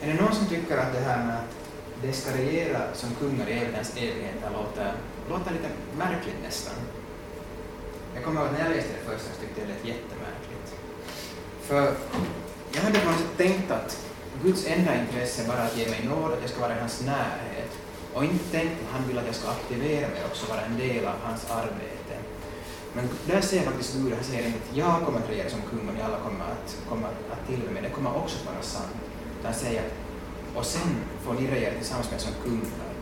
Är 0.01 0.07
det 0.07 0.23
någon 0.23 0.35
som 0.35 0.47
tycker 0.47 0.79
att 0.79 0.93
det 0.93 1.01
här 1.01 1.27
med 1.27 1.37
att 1.37 1.55
de 2.03 2.13
ska 2.13 2.37
regera 2.37 2.81
som 2.95 3.15
kungar 3.15 3.49
i 3.49 3.53
evighetens 3.53 3.97
evigheter 3.97 4.51
låter, 4.59 4.93
låter 5.29 5.51
lite 5.53 5.71
märkligt 5.99 6.43
nästan? 6.43 6.75
Jag 8.15 8.25
kommer 8.25 8.41
ihåg 8.41 8.49
att 8.49 8.59
när 8.59 8.65
jag 8.65 8.77
läste 8.77 8.93
det 8.93 9.11
första 9.11 9.29
så 9.35 9.41
tyckte 9.41 9.61
jag 9.61 9.69
det 9.69 9.75
lät 9.75 9.85
jättemärkligt. 9.85 10.69
För 11.61 11.95
jag 12.75 12.83
hade 12.83 12.99
på 12.99 13.11
något 13.11 13.19
sätt 13.19 13.37
tänkt 13.37 13.71
att 13.71 14.12
Guds 14.43 14.67
enda 14.67 15.01
intresse 15.01 15.43
är 15.43 15.49
bara 15.49 15.63
att 15.63 15.77
ge 15.77 15.89
mig 15.89 16.05
nåd, 16.09 16.33
att 16.33 16.41
jag 16.41 16.51
ska 16.51 16.61
vara 16.61 16.77
i 16.77 16.81
hans 16.81 17.01
närhet. 17.01 17.71
Och 18.15 18.25
inte 18.25 18.45
tänkt 18.45 18.73
att 18.83 18.93
han 18.93 19.09
vill 19.09 19.19
att 19.19 19.27
jag 19.27 19.35
ska 19.35 19.49
aktivera 19.49 20.09
mig 20.09 20.21
och 20.25 20.31
också 20.31 20.47
vara 20.47 20.61
en 20.61 20.79
del 20.79 21.07
av 21.07 21.15
hans 21.23 21.51
arbete. 21.51 22.15
Men 22.95 23.09
där 23.27 23.41
säger 23.41 23.63
faktiskt 23.63 23.95
Gud, 23.97 24.13
han 24.13 24.25
säger 24.25 24.47
inte 24.47 24.59
att 24.59 24.77
jag 24.77 25.03
kommer 25.05 25.19
att 25.19 25.31
regera 25.31 25.51
som 25.51 25.61
kung 25.71 25.89
och 25.89 25.95
ni 25.95 26.03
alla 26.03 26.19
kommer 26.19 26.45
att, 26.45 26.77
kommer 26.89 27.09
att 27.09 27.47
tillbe 27.49 27.71
mig. 27.71 27.83
Det 27.83 27.91
kommer 27.91 28.17
också 28.17 28.37
att 28.39 28.55
vara 28.55 28.63
sant. 28.63 28.97
Han 29.45 29.55
säger 29.55 29.81
att, 29.81 29.93
och 30.57 30.67
sen 30.67 30.91
får 31.25 31.35
ni 31.35 31.47
regera 31.47 31.75
tillsammans 31.75 32.11
med 32.11 32.21
som 32.21 32.33
kungar. 32.45 32.93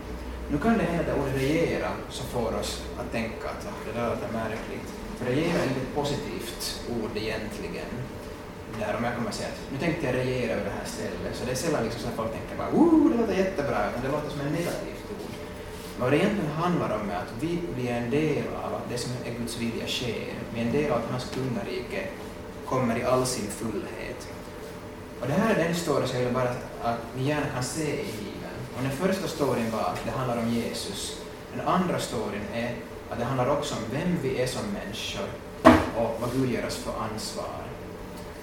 Nu 0.51 0.57
kan 0.57 0.77
det 0.77 0.83
hända 0.83 1.11
att 1.11 1.19
ordet 1.19 1.35
regera 1.35 1.89
som 2.09 2.25
får 2.25 2.59
oss 2.59 2.83
att 2.99 3.11
tänka 3.11 3.49
att 3.49 3.67
det 3.85 3.99
där 3.99 4.09
låter 4.09 4.31
märkligt. 4.33 4.87
För 5.17 5.25
regera 5.25 5.59
är 5.59 5.67
inte 5.67 5.81
ett 5.81 5.95
positivt 5.95 6.81
ord 6.89 7.11
egentligen. 7.15 7.91
Där 8.81 8.95
om 8.97 9.03
jag 9.03 9.15
kommer 9.15 9.31
säga 9.31 9.49
att 9.49 9.59
nu 9.71 9.77
tänkte 9.77 10.05
jag 10.07 10.15
regera 10.15 10.51
över 10.53 10.65
det 10.69 10.75
här 10.79 10.89
stället, 10.95 11.33
så 11.37 11.45
det 11.45 11.51
är 11.51 11.55
sällan 11.55 11.83
liksom 11.83 12.01
så 12.01 12.07
att 12.07 12.19
folk 12.21 12.31
tänker 12.37 12.55
bara 12.61 12.71
oh, 12.81 13.11
det 13.11 13.17
låter 13.17 13.33
jättebra, 13.43 13.79
utan 13.89 14.01
det 14.05 14.11
låter 14.15 14.29
som 14.29 14.41
ett 14.41 14.53
negativt 14.59 15.05
ord. 15.15 15.33
Men 15.93 16.01
vad 16.03 16.11
det 16.11 16.17
egentligen 16.17 16.51
handlar 16.63 16.89
om 16.99 17.09
är 17.09 17.15
att 17.15 17.33
vi 17.39 17.59
blir 17.75 17.91
en 17.91 18.09
del 18.09 18.43
av 18.63 18.71
att 18.75 18.89
det 18.89 18.97
som 18.97 19.11
är 19.25 19.33
Guds 19.39 19.57
vilja 19.57 19.87
sker. 19.87 20.33
Vi 20.53 20.61
är 20.61 20.65
en 20.65 20.71
del 20.71 20.91
av 20.91 20.97
att 20.97 21.11
hans 21.11 21.25
kungarike 21.35 22.01
kommer 22.65 22.99
i 22.99 23.03
all 23.03 23.25
sin 23.25 23.49
fullhet. 23.59 24.21
Och 25.19 25.27
det 25.27 25.33
här 25.33 25.55
är 25.55 25.63
den 25.63 25.75
story 25.75 26.07
som 26.07 26.17
jag 26.17 26.25
vill 26.25 26.33
bara 26.33 26.53
att 26.89 26.99
ni 27.15 27.23
gärna 27.23 27.47
kan 27.53 27.63
se 27.63 27.89
i 28.11 28.11
Bibeln. 28.19 28.57
Och 28.75 28.81
den 28.87 28.91
första 28.91 29.27
storyn 29.27 29.71
var 29.71 29.79
att 29.79 30.01
det 30.05 30.11
handlar 30.11 30.37
om 30.37 30.49
Jesus. 30.49 31.21
Den 31.55 31.67
andra 31.67 31.99
storyn 31.99 32.45
är 32.53 32.75
att 33.09 33.19
det 33.19 33.25
handlar 33.25 33.57
också 33.57 33.75
om 33.75 33.81
vem 33.91 34.17
vi 34.21 34.41
är 34.41 34.47
som 34.47 34.61
människor 34.79 35.27
och 35.97 36.17
vad 36.21 36.31
Gud 36.33 36.51
ger 36.51 36.65
oss 36.67 36.75
för 36.75 36.93
ansvar. 37.11 37.70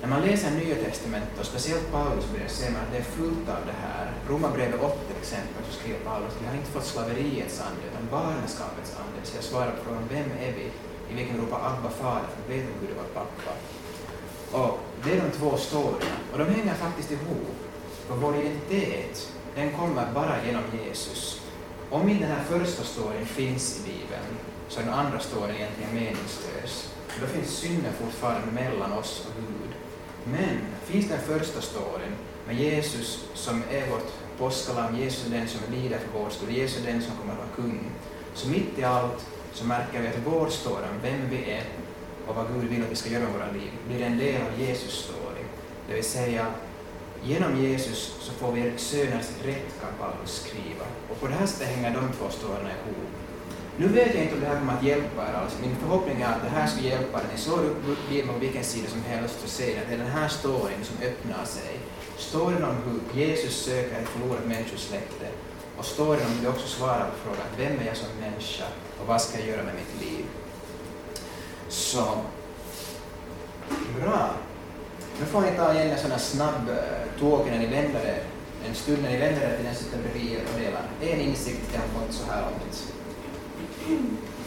När 0.00 0.08
man 0.08 0.22
läser 0.22 0.50
Nya 0.50 0.74
Testamentet, 0.74 1.38
och 1.40 1.46
speciellt 1.46 1.92
Paulus 1.92 2.26
brev, 2.32 2.48
ser 2.48 2.70
man 2.70 2.80
att 2.80 2.92
det 2.92 2.98
är 2.98 3.10
fullt 3.18 3.48
av 3.56 3.62
det 3.70 3.78
här. 3.86 4.12
Romarbrevet 4.28 4.80
8 4.82 4.94
till 5.08 5.20
exempel, 5.22 5.62
så 5.68 5.72
skriver 5.78 5.98
Paulus 5.98 6.32
att 6.32 6.42
vi 6.42 6.46
har 6.46 6.54
inte 6.54 6.70
fått 6.70 6.84
slaveriets 6.84 7.60
ande, 7.60 7.82
utan 7.90 8.04
barnaskapets 8.10 8.92
ande. 9.02 9.18
Så 9.24 9.36
jag 9.36 9.44
svarar 9.44 9.70
på 9.70 9.84
frågan, 9.84 10.04
vem 10.10 10.30
är 10.46 10.52
vi? 10.58 10.66
I 11.10 11.14
vilken 11.16 11.34
vi 11.36 11.42
ropar 11.42 11.60
Abba, 11.70 11.90
Fader, 11.90 12.28
för 12.32 12.40
vi 12.48 12.54
vet 12.54 12.66
om 12.70 12.74
Gud 12.80 12.90
är 12.90 12.94
vår 13.02 13.10
pappa. 13.20 13.52
Och 14.58 14.78
det 15.04 15.10
är 15.16 15.20
de 15.22 15.30
två 15.38 15.56
storyna, 15.56 16.16
och 16.32 16.38
de 16.38 16.44
hänger 16.44 16.74
faktiskt 16.74 17.10
ihop. 17.12 17.56
För 18.06 18.14
vår 18.14 18.36
identitet, 18.36 19.32
den 19.54 19.72
kommer 19.72 20.06
bara 20.14 20.36
genom 20.46 20.62
Jesus. 20.84 21.40
Om 21.90 22.08
inte 22.08 22.26
den 22.26 22.36
här 22.36 22.44
första 22.44 22.82
storyn 22.84 23.26
finns 23.26 23.78
i 23.78 23.82
Bibeln, 23.90 24.28
så 24.68 24.80
är 24.80 24.84
den 24.84 24.94
andra 24.94 25.18
storyn 25.18 25.56
egentligen 25.56 25.94
meningslös. 25.94 26.92
För 27.08 27.20
då 27.20 27.26
finns 27.26 27.50
synden 27.50 27.92
fortfarande 28.02 28.52
mellan 28.52 28.92
oss 28.92 29.26
och 29.26 29.32
Gud. 29.36 29.57
Men 30.30 30.58
finns 30.84 31.08
den 31.08 31.20
första 31.20 31.60
storyn 31.60 32.12
med 32.46 32.56
Jesus 32.56 33.28
som 33.34 33.62
är 33.70 33.90
vårt 33.90 34.12
påskalamm, 34.38 34.96
Jesus 34.96 35.26
är 35.26 35.30
den 35.30 35.48
som 35.48 35.60
lider 35.72 35.98
för 35.98 36.18
vår 36.18 36.30
skull, 36.30 36.50
Jesus 36.50 36.82
är 36.86 36.92
den 36.92 37.02
som 37.02 37.16
kommer 37.16 37.32
att 37.32 37.38
vara 37.38 37.48
kung. 37.56 37.90
Så 38.34 38.48
mitt 38.48 38.78
i 38.78 38.84
allt 38.84 39.26
så 39.52 39.64
märker 39.64 40.02
vi 40.02 40.08
att 40.08 40.26
vår 40.26 40.48
story 40.48 40.82
om 40.82 41.02
vem 41.02 41.30
vi 41.30 41.50
är 41.50 41.64
och 42.26 42.36
vad 42.36 42.46
Gud 42.54 42.70
vill 42.70 42.82
att 42.82 42.90
vi 42.90 42.96
ska 42.96 43.10
göra 43.10 43.22
med 43.22 43.32
våra 43.32 43.52
liv 43.52 43.70
blir 43.88 44.02
en 44.02 44.18
del 44.18 44.42
av 44.42 44.60
Jesus 44.60 44.92
story. 44.92 45.42
Det 45.88 45.94
vill 45.94 46.04
säga, 46.04 46.46
genom 47.24 47.62
Jesus 47.62 48.16
så 48.20 48.32
får 48.32 48.52
vi 48.52 48.72
söners 48.76 49.28
rätt 49.44 49.80
kan 49.80 49.90
Paulus 49.98 50.30
skriva. 50.30 50.84
Och 51.10 51.20
på 51.20 51.26
det 51.26 51.34
här 51.34 51.46
sättet 51.46 51.68
hänger 51.68 51.94
de 51.94 52.12
två 52.12 52.30
storyna 52.30 52.70
ihop. 52.70 53.17
Nu 53.80 53.88
vet 53.88 54.14
jag 54.14 54.22
inte 54.22 54.34
om 54.34 54.40
det 54.40 54.46
här 54.46 54.58
kommer 54.58 54.72
att 54.72 54.82
hjälpa 54.82 55.22
er 55.28 55.34
alls. 55.34 55.58
Min 55.60 55.76
förhoppning 55.76 56.20
är 56.20 56.26
att 56.26 56.42
det 56.42 56.48
här 56.48 56.66
ska 56.66 56.80
hjälpa 56.80 57.18
er. 57.18 57.24
Ni 57.32 57.38
slår 57.38 57.64
upp 57.64 58.08
Bibeln 58.08 58.34
på 58.34 58.38
vilken 58.38 58.64
sida 58.64 58.88
som 58.88 59.02
helst 59.02 59.38
och 59.44 59.48
ser 59.48 59.80
att 59.80 59.88
det 59.88 59.94
är 59.94 59.98
den 59.98 60.06
här 60.06 60.28
storyn 60.28 60.84
som 60.84 60.96
öppnar 61.08 61.44
sig. 61.44 61.78
Storyn 62.16 62.64
om 62.64 62.76
hur 62.84 63.20
Jesus 63.22 63.64
söker 63.64 64.00
ett 64.00 64.08
förlorat 64.08 64.46
människosläkte 64.46 65.26
och 65.78 65.84
storyn 65.84 66.26
om 66.26 66.32
hur 66.32 66.40
vi 66.40 66.48
också 66.48 66.68
svarar 66.68 67.10
på 67.10 67.16
frågan 67.24 67.46
vem 67.56 67.80
är 67.80 67.86
jag 67.86 67.96
som 67.96 68.08
människa 68.20 68.64
och 69.00 69.06
vad 69.06 69.22
ska 69.22 69.38
jag 69.38 69.48
göra 69.48 69.62
med 69.62 69.74
mitt 69.74 70.08
liv? 70.08 70.24
Så, 71.68 72.04
bra. 74.00 74.30
Nu 75.20 75.26
får 75.26 75.40
ni 75.40 75.50
ta 75.56 75.74
igen 75.74 75.90
en 75.90 75.98
sån 75.98 76.10
här 76.10 76.18
snabb 76.18 76.70
tåg 77.20 77.46
när 77.50 77.58
ni 77.58 77.66
vänder 77.66 78.00
er, 78.00 78.22
en 78.68 78.74
stund 78.74 79.02
när 79.02 79.10
ni 79.10 79.16
vänder 79.16 79.42
er 79.42 79.56
till 79.56 79.64
den 79.64 79.74
som 79.74 79.84
sitter 79.84 79.98
bredvid 79.98 80.38
och 80.54 80.60
delar 80.60 80.82
en 81.00 81.20
insikt 81.20 81.70
jag 81.74 81.80
har 81.80 82.06
fått 82.06 82.14
så 82.14 82.32
här 82.32 82.42
långt. 82.42 82.97
Thank 83.78 83.90
you. 84.28 84.37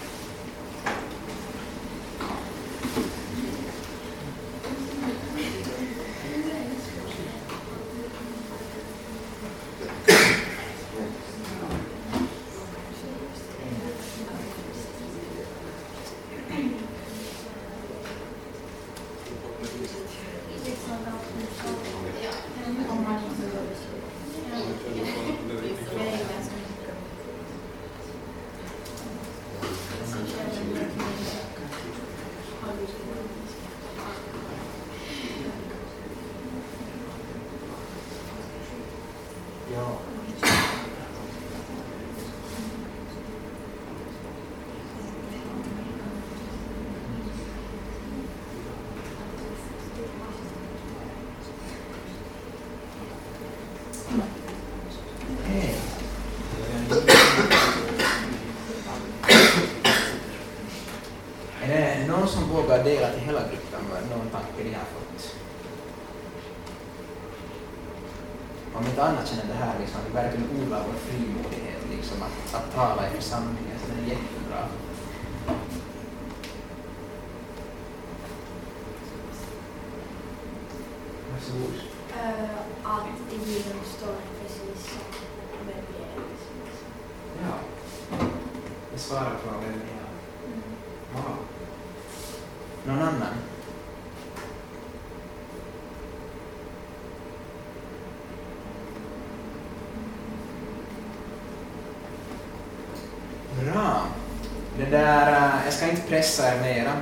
Pressa 106.11 106.47
er 106.53 106.61
mera. 106.61 106.93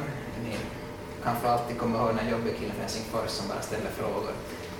Ni 0.43 0.55
kanske 1.23 1.47
alltid 1.49 1.77
kommer 1.77 1.99
ihåg 1.99 2.09
den 2.09 2.19
här 2.19 2.31
jobbiga 2.31 2.53
killen 2.53 2.71
från 2.71 2.81
Helsingfors 2.81 3.29
som 3.29 3.47
bara 3.47 3.61
ställer 3.61 3.91
frågor. 3.99 4.33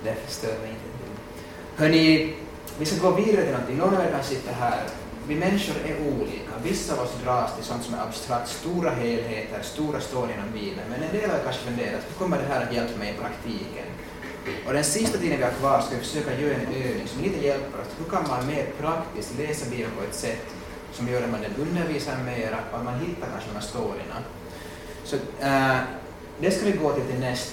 Det 0.04 0.16
stör 0.28 0.58
mig 0.62 0.70
inte. 0.70 0.88
Hörni, 1.76 2.34
vi 2.78 2.84
ska 2.86 2.96
gå 3.08 3.10
vidare 3.10 3.42
till 3.44 3.52
någonting. 3.52 3.76
Någon 3.76 3.94
av 3.96 4.04
er 4.04 4.10
kanske 4.10 4.34
sitter 4.34 4.52
här. 4.52 4.82
Vi 5.28 5.34
människor 5.34 5.76
är 5.90 5.94
olika. 6.10 6.52
Vissa 6.62 6.92
av 6.94 7.00
oss 7.00 7.14
dras 7.24 7.56
till 7.56 7.64
sånt 7.64 7.84
som 7.84 7.94
är 7.94 8.02
abstrakt, 8.02 8.48
stora 8.48 8.90
helheter, 8.90 9.62
stora 9.62 10.00
storyn 10.00 10.40
om 10.46 10.52
Bibeln. 10.52 10.86
Men 10.90 11.02
en 11.02 11.12
del 11.16 11.30
har 11.30 11.38
kanske 11.38 11.62
funderat, 11.62 12.02
hur 12.08 12.14
kommer 12.18 12.38
det 12.38 12.48
här 12.52 12.66
att 12.66 12.74
hjälpa 12.74 12.98
mig 12.98 13.10
i 13.14 13.18
praktiken? 13.22 13.88
Och 14.66 14.72
den 14.72 14.84
sista 14.84 15.18
tiden 15.18 15.38
vi 15.38 15.44
har 15.44 15.56
kvar 15.60 15.80
ska 15.80 15.94
vi 15.96 16.00
försöka 16.00 16.40
göra 16.40 16.54
en 16.54 16.74
övning 16.88 17.06
som 17.06 17.22
lite 17.22 17.46
hjälper 17.46 17.78
oss. 17.80 17.92
Hur 17.98 18.10
kan 18.14 18.28
man 18.28 18.46
mer 18.46 18.66
praktiskt 18.80 19.38
läsa 19.38 19.70
Bibeln 19.70 19.92
på 19.98 20.02
ett 20.04 20.14
sätt 20.14 20.59
som 20.92 21.08
gör 21.08 21.22
att 21.22 21.30
man 21.30 21.40
den 21.40 21.66
undervisar 21.68 22.16
mera 22.24 22.56
och 22.70 22.78
att 22.78 22.84
man 22.84 22.98
hittar 22.98 23.26
kanske 23.32 23.48
de 23.48 23.54
här 23.54 23.62
storyna. 23.62 24.16
Så 25.04 25.16
äh, 25.40 25.78
det 26.40 26.50
ska 26.50 26.66
vi 26.66 26.72
gå 26.72 26.92
till 26.92 27.04
till 27.04 27.20
näst. 27.20 27.52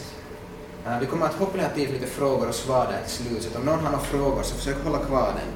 Äh, 0.86 1.00
vi 1.00 1.06
kommer 1.06 1.26
att 1.26 1.34
hoppa 1.34 1.58
ner 1.58 1.70
till 1.70 1.94
lite 1.94 2.08
frågor 2.08 2.48
och 2.48 2.56
svar 2.56 2.88
där 2.92 3.02
till 3.02 3.12
slutet. 3.12 3.56
Om 3.56 3.66
någon 3.66 3.80
har 3.80 3.92
några 3.92 4.04
frågor 4.04 4.44
så 4.44 4.56
försök 4.56 4.84
hålla 4.84 5.00
kvar 5.00 5.34
den. 5.36 5.54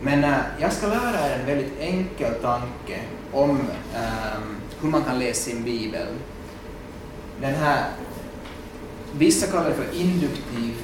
Men 0.00 0.24
äh, 0.24 0.40
jag 0.60 0.72
ska 0.72 0.86
lära 0.86 1.28
er 1.28 1.38
en 1.40 1.46
väldigt 1.46 1.78
enkel 1.80 2.34
tanke 2.34 3.00
om 3.32 3.60
ehm, 3.94 4.56
hur 4.80 4.88
man 4.88 5.04
kan 5.04 5.18
läsa 5.18 5.50
sin 5.50 5.64
bibel. 5.64 6.06
Den 7.40 7.54
här, 7.54 7.90
vissa 9.12 9.46
kallar 9.46 9.68
det 9.68 9.74
för 9.74 9.94
induktiv, 9.94 10.74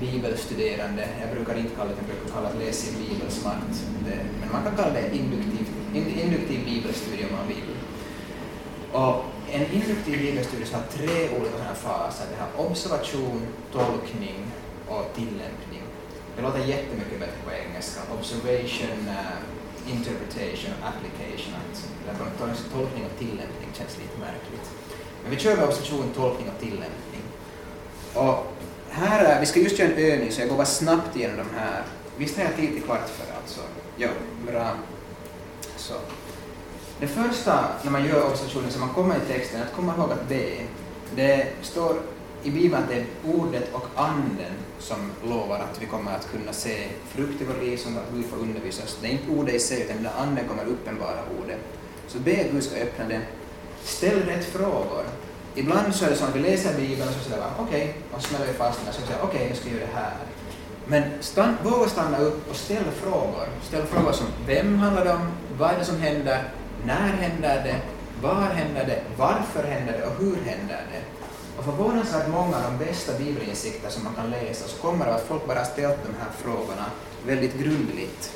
bibelstuderande. 0.00 1.08
Jag 1.20 1.30
brukar 1.36 1.58
inte 1.58 1.74
kalla 1.76 1.90
det, 1.90 1.96
jag 1.96 2.06
brukar 2.06 2.34
kalla 2.34 2.48
det 2.52 2.64
läsa 2.64 2.86
sin 2.86 2.98
bibel 3.04 3.30
smart. 3.30 3.72
Det, 4.06 4.18
men 4.40 4.48
man 4.52 4.62
kan 4.64 4.76
kalla 4.76 4.92
det 4.92 5.16
induktiv, 5.16 5.66
induktiv 5.94 6.64
bibelstudie 6.64 7.26
om 7.26 7.32
man 7.38 7.48
vill. 7.48 7.70
Och 8.92 9.24
en 9.50 9.66
induktiv 9.72 10.18
bibelstudie 10.18 10.66
har 10.72 10.82
tre 10.96 11.14
olika 11.36 11.62
här 11.68 11.74
faser. 11.74 12.26
Det 12.30 12.38
har 12.42 12.66
observation, 12.66 13.42
tolkning 13.72 14.40
och 14.88 15.04
tillämpning. 15.14 15.82
Det 16.36 16.42
låter 16.42 16.58
jättemycket 16.58 17.20
bättre 17.20 17.40
på 17.44 17.52
engelska. 17.52 18.00
Observation, 18.18 19.00
uh, 19.08 19.94
interpretation 19.94 20.72
och 20.80 20.88
application. 20.88 21.54
Att 22.10 22.72
tolkning 22.72 23.04
och 23.10 23.18
tillämpning 23.18 23.70
känns 23.78 23.98
lite 23.98 24.18
märkligt. 24.20 24.66
Men 25.22 25.30
vi 25.30 25.36
kör 25.36 25.56
med 25.56 25.64
observation, 25.64 26.12
tolkning 26.14 26.48
och 26.54 26.60
tillämpning. 26.60 27.22
Och 28.14 28.57
här, 28.98 29.40
vi 29.40 29.46
ska 29.46 29.60
just 29.60 29.78
göra 29.78 29.90
en 29.90 29.98
övning 29.98 30.32
så 30.32 30.40
jag 30.40 30.48
går 30.48 30.56
bara 30.56 30.66
snabbt 30.66 31.16
igenom 31.16 31.36
de 31.36 31.58
här. 31.58 31.82
Visst 32.16 32.36
har 32.36 32.44
jag 32.44 32.56
tid 32.56 32.72
till 32.72 32.82
kvart 32.82 33.08
för 33.08 33.34
alltså? 33.40 33.60
Ja, 33.96 34.08
bra. 34.46 34.70
Så. 35.76 35.94
Det 37.00 37.06
första 37.06 37.68
när 37.82 37.90
man 37.90 38.06
gör 38.06 38.30
observationen 38.30 38.70
så 38.70 38.78
man 38.78 38.88
kommer 38.88 39.16
i 39.16 39.32
texten, 39.32 39.62
att 39.62 39.72
komma 39.72 39.94
ihåg 39.96 40.12
att 40.12 40.28
det, 40.28 40.62
det 41.16 41.46
står 41.62 41.96
i 42.42 42.50
Bibeln 42.50 42.82
att 42.82 42.88
det 42.88 42.94
är 42.94 43.06
ordet 43.24 43.74
och 43.74 43.86
anden 43.94 44.52
som 44.78 45.10
lovar 45.24 45.58
att 45.58 45.82
vi 45.82 45.86
kommer 45.86 46.14
att 46.16 46.30
kunna 46.32 46.52
se 46.52 46.88
frukt 47.08 47.42
i 47.42 47.44
vårt 47.44 47.62
liv 47.62 47.76
som 47.76 47.96
att 47.96 48.12
Gud 48.14 48.26
får 48.26 48.36
undervisa 48.36 48.82
oss. 48.82 48.98
Det 49.02 49.08
är 49.08 49.12
inte 49.12 49.30
ordet 49.30 49.54
i 49.54 49.58
sig 49.58 49.82
utan 49.82 50.08
anden 50.18 50.48
kommer 50.48 50.64
uppenbara 50.64 51.20
ordet. 51.42 51.58
Så 52.08 52.18
be 52.18 52.46
Gud 52.52 52.64
ska 52.64 52.76
öppna 52.76 53.04
det. 53.08 53.20
Ställ 53.84 54.22
rätt 54.22 54.44
frågor. 54.44 55.04
Ibland 55.54 55.94
så 55.94 56.04
är 56.04 56.10
det 56.10 56.16
så 56.16 56.24
att 56.24 56.36
vi 56.36 56.40
läser 56.40 56.74
Bibeln 56.74 57.08
och 57.08 57.14
så 57.14 57.30
säger 57.30 57.36
vi 57.36 57.64
okej, 57.64 57.82
okay, 57.82 57.94
och 58.12 58.22
smäller 58.22 58.46
vi 58.46 58.52
fast 58.52 58.80
den 58.80 58.88
och 58.88 58.94
så 58.94 59.00
säger 59.00 59.22
okej, 59.22 59.36
okay, 59.36 59.48
jag 59.48 59.56
ska 59.56 59.68
jag 59.68 59.78
göra 59.78 59.86
det 59.86 59.96
här. 59.96 60.12
Men 60.86 61.02
stann, 61.20 61.56
våga 61.64 61.88
stanna 61.88 62.18
upp 62.18 62.50
och 62.50 62.56
ställ 62.56 62.84
frågor. 63.02 63.48
Ställ 63.62 63.86
frågor 63.86 64.12
som 64.12 64.26
vem 64.46 64.78
handlar 64.78 65.04
det 65.04 65.12
om, 65.12 65.28
vad 65.58 65.70
är 65.70 65.78
det 65.78 65.84
som 65.84 66.00
händer, 66.00 66.42
när 66.86 67.12
händer 67.12 67.62
det, 67.64 67.76
var 68.22 68.42
händer 68.42 68.84
det, 68.86 69.02
varför 69.16 69.62
händer 69.62 69.92
det 69.98 70.06
och 70.06 70.14
hur 70.18 70.36
händer 70.36 70.82
det? 70.92 71.02
Och 71.58 71.64
förvånansvärt 71.64 72.28
många 72.28 72.56
av 72.56 72.62
de 72.62 72.84
bästa 72.84 73.18
bibelinsikter 73.18 73.90
som 73.90 74.04
man 74.04 74.14
kan 74.14 74.30
läsa 74.30 74.68
så 74.68 74.76
kommer 74.76 75.06
det 75.06 75.14
att 75.14 75.26
folk 75.28 75.46
bara 75.46 75.64
ställt 75.64 75.98
de 76.06 76.14
här 76.20 76.30
frågorna 76.38 76.84
väldigt 77.26 77.54
grundligt. 77.58 78.32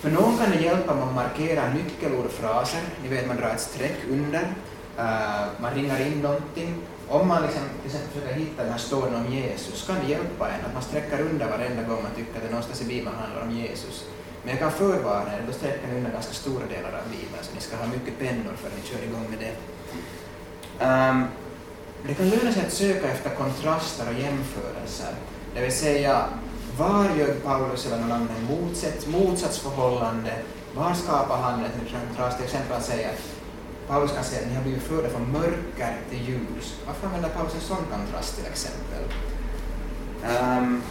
För 0.00 0.10
någon 0.10 0.38
kan 0.38 0.50
det 0.50 0.62
hjälpa 0.62 0.92
om 0.92 0.98
man 0.98 1.14
markerar 1.14 1.74
nyckelord 1.74 2.24
och 2.24 2.32
fraser. 2.32 2.80
Ni 3.02 3.08
vet, 3.08 3.26
man 3.26 3.36
drar 3.36 3.48
ett 3.48 3.60
streck 3.60 3.96
under, 4.10 4.54
Äh, 4.98 5.46
man 5.60 5.74
ringar 5.74 6.00
in 6.00 6.22
någonting. 6.22 6.74
Om 7.08 7.28
man 7.28 7.42
liksom, 7.42 7.62
till 7.82 7.90
exempel 7.90 8.12
försöker 8.12 8.34
hitta 8.34 8.62
den 8.62 8.72
här 8.72 8.78
storyn 8.78 9.14
om 9.14 9.32
Jesus 9.32 9.86
kan 9.86 9.96
det 10.04 10.10
hjälpa 10.10 10.48
en 10.48 10.64
att 10.66 10.74
man 10.74 10.82
sträcker 10.82 11.20
under 11.20 11.46
varenda 11.46 11.82
gång 11.82 12.02
man 12.02 12.14
tycker 12.16 12.36
att 12.36 12.42
det 12.42 12.50
någonstans 12.50 12.82
i 12.82 12.84
Bibeln 12.84 13.16
handlar 13.16 13.42
om 13.42 13.50
Jesus. 13.50 14.04
Men 14.42 14.50
jag 14.50 14.58
kan 14.58 14.72
förvarna 14.72 15.32
er, 15.34 15.42
då 15.46 15.52
sträcker 15.52 15.88
ni 15.88 15.96
under 15.96 16.10
ganska 16.10 16.34
stora 16.34 16.66
delar 16.66 16.92
av 17.00 17.04
Bibeln, 17.10 17.42
så 17.42 17.54
ni 17.54 17.60
ska 17.60 17.76
ha 17.76 17.86
mycket 17.86 18.18
pennor 18.18 18.54
för 18.56 18.66
att 18.68 18.74
ni 18.76 18.80
ähm, 18.80 18.90
kör 18.90 19.02
igång 19.08 19.26
med 19.30 19.38
det. 19.44 19.54
Um, 20.86 21.24
det 22.06 22.14
kan 22.14 22.28
löna 22.28 22.52
sig 22.52 22.66
att 22.66 22.72
söka 22.72 23.08
efter 23.08 23.30
kontraster 23.30 24.06
och 24.08 24.20
jämförelser, 24.20 25.12
det 25.54 25.60
vill 25.60 25.72
säga 25.72 26.24
var 26.78 27.04
gör 27.18 27.34
Paulus 27.44 27.86
eller 27.86 27.98
någon 27.98 28.12
annan 28.12 28.44
motsats, 28.50 29.06
motsatsförhållande? 29.06 30.32
Var 30.74 30.94
skapar 30.94 31.36
han 31.36 31.64
en 31.64 31.70
kontrast? 32.08 32.36
Till 32.36 32.44
exempel 32.44 32.76
att 32.76 32.84
säga 32.84 33.08
Paulus 33.88 34.12
kan 34.12 34.24
säga 34.24 34.42
att 34.42 34.48
ni 34.48 34.54
har 34.54 34.62
blivit 34.62 34.82
förda 34.82 35.08
från 35.08 35.32
mörker 35.32 35.96
till 36.10 36.28
ljus. 36.28 36.80
Varför 36.86 37.06
använder 37.06 37.28
Paulus 37.28 37.54
en 37.54 37.60
sån 37.60 37.84
kontrast 37.92 38.36
till 38.36 38.46
exempel? 38.46 39.02
Um, 40.22 40.82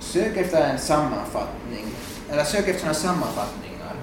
sök 0.00 0.36
efter 0.36 0.70
en 0.70 0.78
sammanfattning, 0.78 1.86
eller 2.30 2.44
sök 2.44 2.68
efter 2.68 2.78
sådana 2.78 2.94
sammanfattningar. 2.94 3.94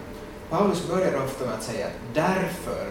Paulus 0.49 0.87
börjar 0.87 1.23
ofta 1.25 1.45
med 1.45 1.53
att 1.53 1.63
säga 1.63 1.85
att 1.87 1.99
därför, 2.13 2.87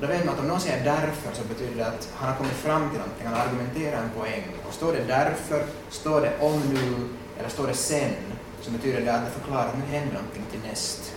då 0.00 0.06
vet 0.06 0.24
man 0.24 0.34
att 0.34 0.40
om 0.40 0.48
någon 0.48 0.60
säger 0.60 0.84
därför 0.84 1.34
så 1.34 1.44
betyder 1.44 1.76
det 1.76 1.86
att 1.86 2.08
han 2.14 2.28
har 2.28 2.36
kommit 2.36 2.52
fram 2.52 2.90
till 2.90 2.98
någonting, 2.98 3.26
han 3.26 3.40
argumenterar 3.40 4.02
en 4.02 4.10
poäng. 4.20 4.44
Och 4.68 4.74
står 4.74 4.92
det 4.92 5.04
därför, 5.08 5.64
står 5.90 6.20
det 6.20 6.32
om 6.40 6.60
nu, 6.60 7.08
eller 7.38 7.48
står 7.48 7.66
det 7.66 7.74
sen, 7.74 8.12
så 8.60 8.70
betyder 8.70 9.00
det 9.00 9.14
att 9.14 9.24
det 9.24 9.30
förklarar 9.30 9.68
att 9.68 9.78
nu 9.78 9.96
händer 9.96 10.14
någonting 10.14 10.44
till 10.50 10.60
näst. 10.68 11.12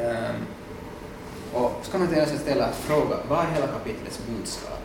Um, 0.00 0.46
och 1.52 1.80
så 1.82 1.90
kan 1.90 2.00
man 2.00 2.08
till 2.08 2.26
sig 2.26 2.38
ställa 2.38 2.72
fråga, 2.72 3.16
vad 3.28 3.38
är 3.38 3.50
hela 3.50 3.66
kapitlets 3.66 4.20
budskap? 4.28 4.80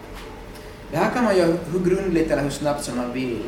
Det 0.92 0.98
här 0.98 1.12
kan 1.12 1.24
man 1.24 1.38
göra 1.38 1.58
hur 1.72 1.80
grundligt 1.80 2.32
eller 2.32 2.44
hur 2.44 2.50
snabbt 2.50 2.84
som 2.84 2.98
man 2.98 3.14
vill, 3.14 3.44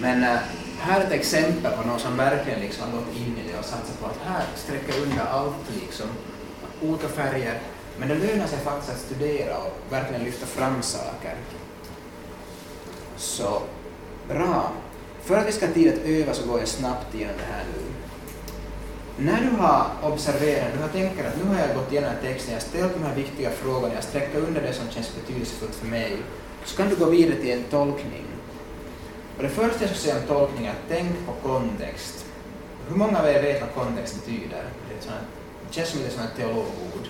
men 0.00 0.22
eh, 0.22 0.38
här 0.78 1.00
är 1.00 1.04
ett 1.04 1.12
exempel 1.12 1.72
på 1.72 1.88
någon 1.88 1.98
som 1.98 2.16
verkligen 2.16 2.60
liksom 2.60 2.84
har 2.84 2.98
gått 2.98 3.16
in 3.16 3.36
i 3.38 3.52
det 3.52 3.58
och 3.58 3.64
satsat 3.64 4.00
på 4.00 4.06
att 4.06 4.18
här 4.24 4.44
sträcker 4.56 5.02
under 5.02 5.24
allt, 5.30 5.80
liksom, 5.80 6.06
olika 6.82 7.08
färger, 7.08 7.60
men 7.98 8.08
det 8.08 8.14
lönar 8.14 8.46
sig 8.46 8.58
faktiskt 8.58 8.92
att 8.92 8.98
studera 8.98 9.56
och 9.56 9.92
verkligen 9.92 10.24
lyfta 10.24 10.46
fram 10.46 10.82
saker. 10.82 11.34
Så, 13.16 13.62
bra. 14.28 14.72
För 15.22 15.36
att 15.36 15.48
vi 15.48 15.52
ska 15.52 15.66
ha 15.66 15.72
tid 15.72 15.92
att 15.92 16.04
öva 16.04 16.34
så 16.34 16.46
går 16.46 16.58
jag 16.58 16.68
snabbt 16.68 17.14
igenom 17.14 17.34
det 17.36 17.52
här 17.54 17.64
nu 17.74 17.97
när 19.20 19.40
du 19.42 19.56
har 19.56 19.86
observerat, 20.02 20.72
du 20.74 20.80
har 20.82 20.88
tänkt 20.88 21.26
att 21.26 21.36
nu 21.36 21.44
har 21.44 21.60
jag 21.60 21.76
gått 21.76 21.92
igenom 21.92 22.10
texten, 22.22 22.54
jag 22.54 22.60
har 22.60 22.68
ställt 22.68 22.94
de 22.94 23.02
här 23.02 23.14
viktiga 23.14 23.50
frågorna, 23.50 23.94
jag 23.94 24.04
sträcker 24.04 24.38
under 24.38 24.62
det 24.62 24.72
som 24.72 24.90
känns 24.90 25.14
betydelsefullt 25.14 25.74
för 25.74 25.86
mig, 25.86 26.16
så 26.64 26.76
kan 26.76 26.88
du 26.88 26.96
gå 26.96 27.04
vidare 27.04 27.36
till 27.36 27.50
en 27.50 27.64
tolkning. 27.64 28.24
Och 29.36 29.42
det 29.42 29.48
första 29.48 29.80
jag 29.80 29.90
ska 29.90 29.98
säga 29.98 30.16
om 30.16 30.26
tolkning 30.26 30.66
är 30.66 30.70
att 30.70 30.88
tänk 30.88 31.26
på 31.26 31.48
kontext. 31.48 32.26
Hur 32.88 32.96
många 32.96 33.18
av 33.18 33.28
er 33.28 33.42
vet 33.42 33.60
vad 33.60 33.84
kontext 33.84 34.14
betyder? 34.24 34.64
Det, 34.88 34.94
är 34.94 35.00
sånt, 35.00 35.28
det 35.68 35.74
känns 35.74 35.88
som 35.88 36.00
ett 36.00 36.12
sånt 36.12 36.36
teologord. 36.36 37.06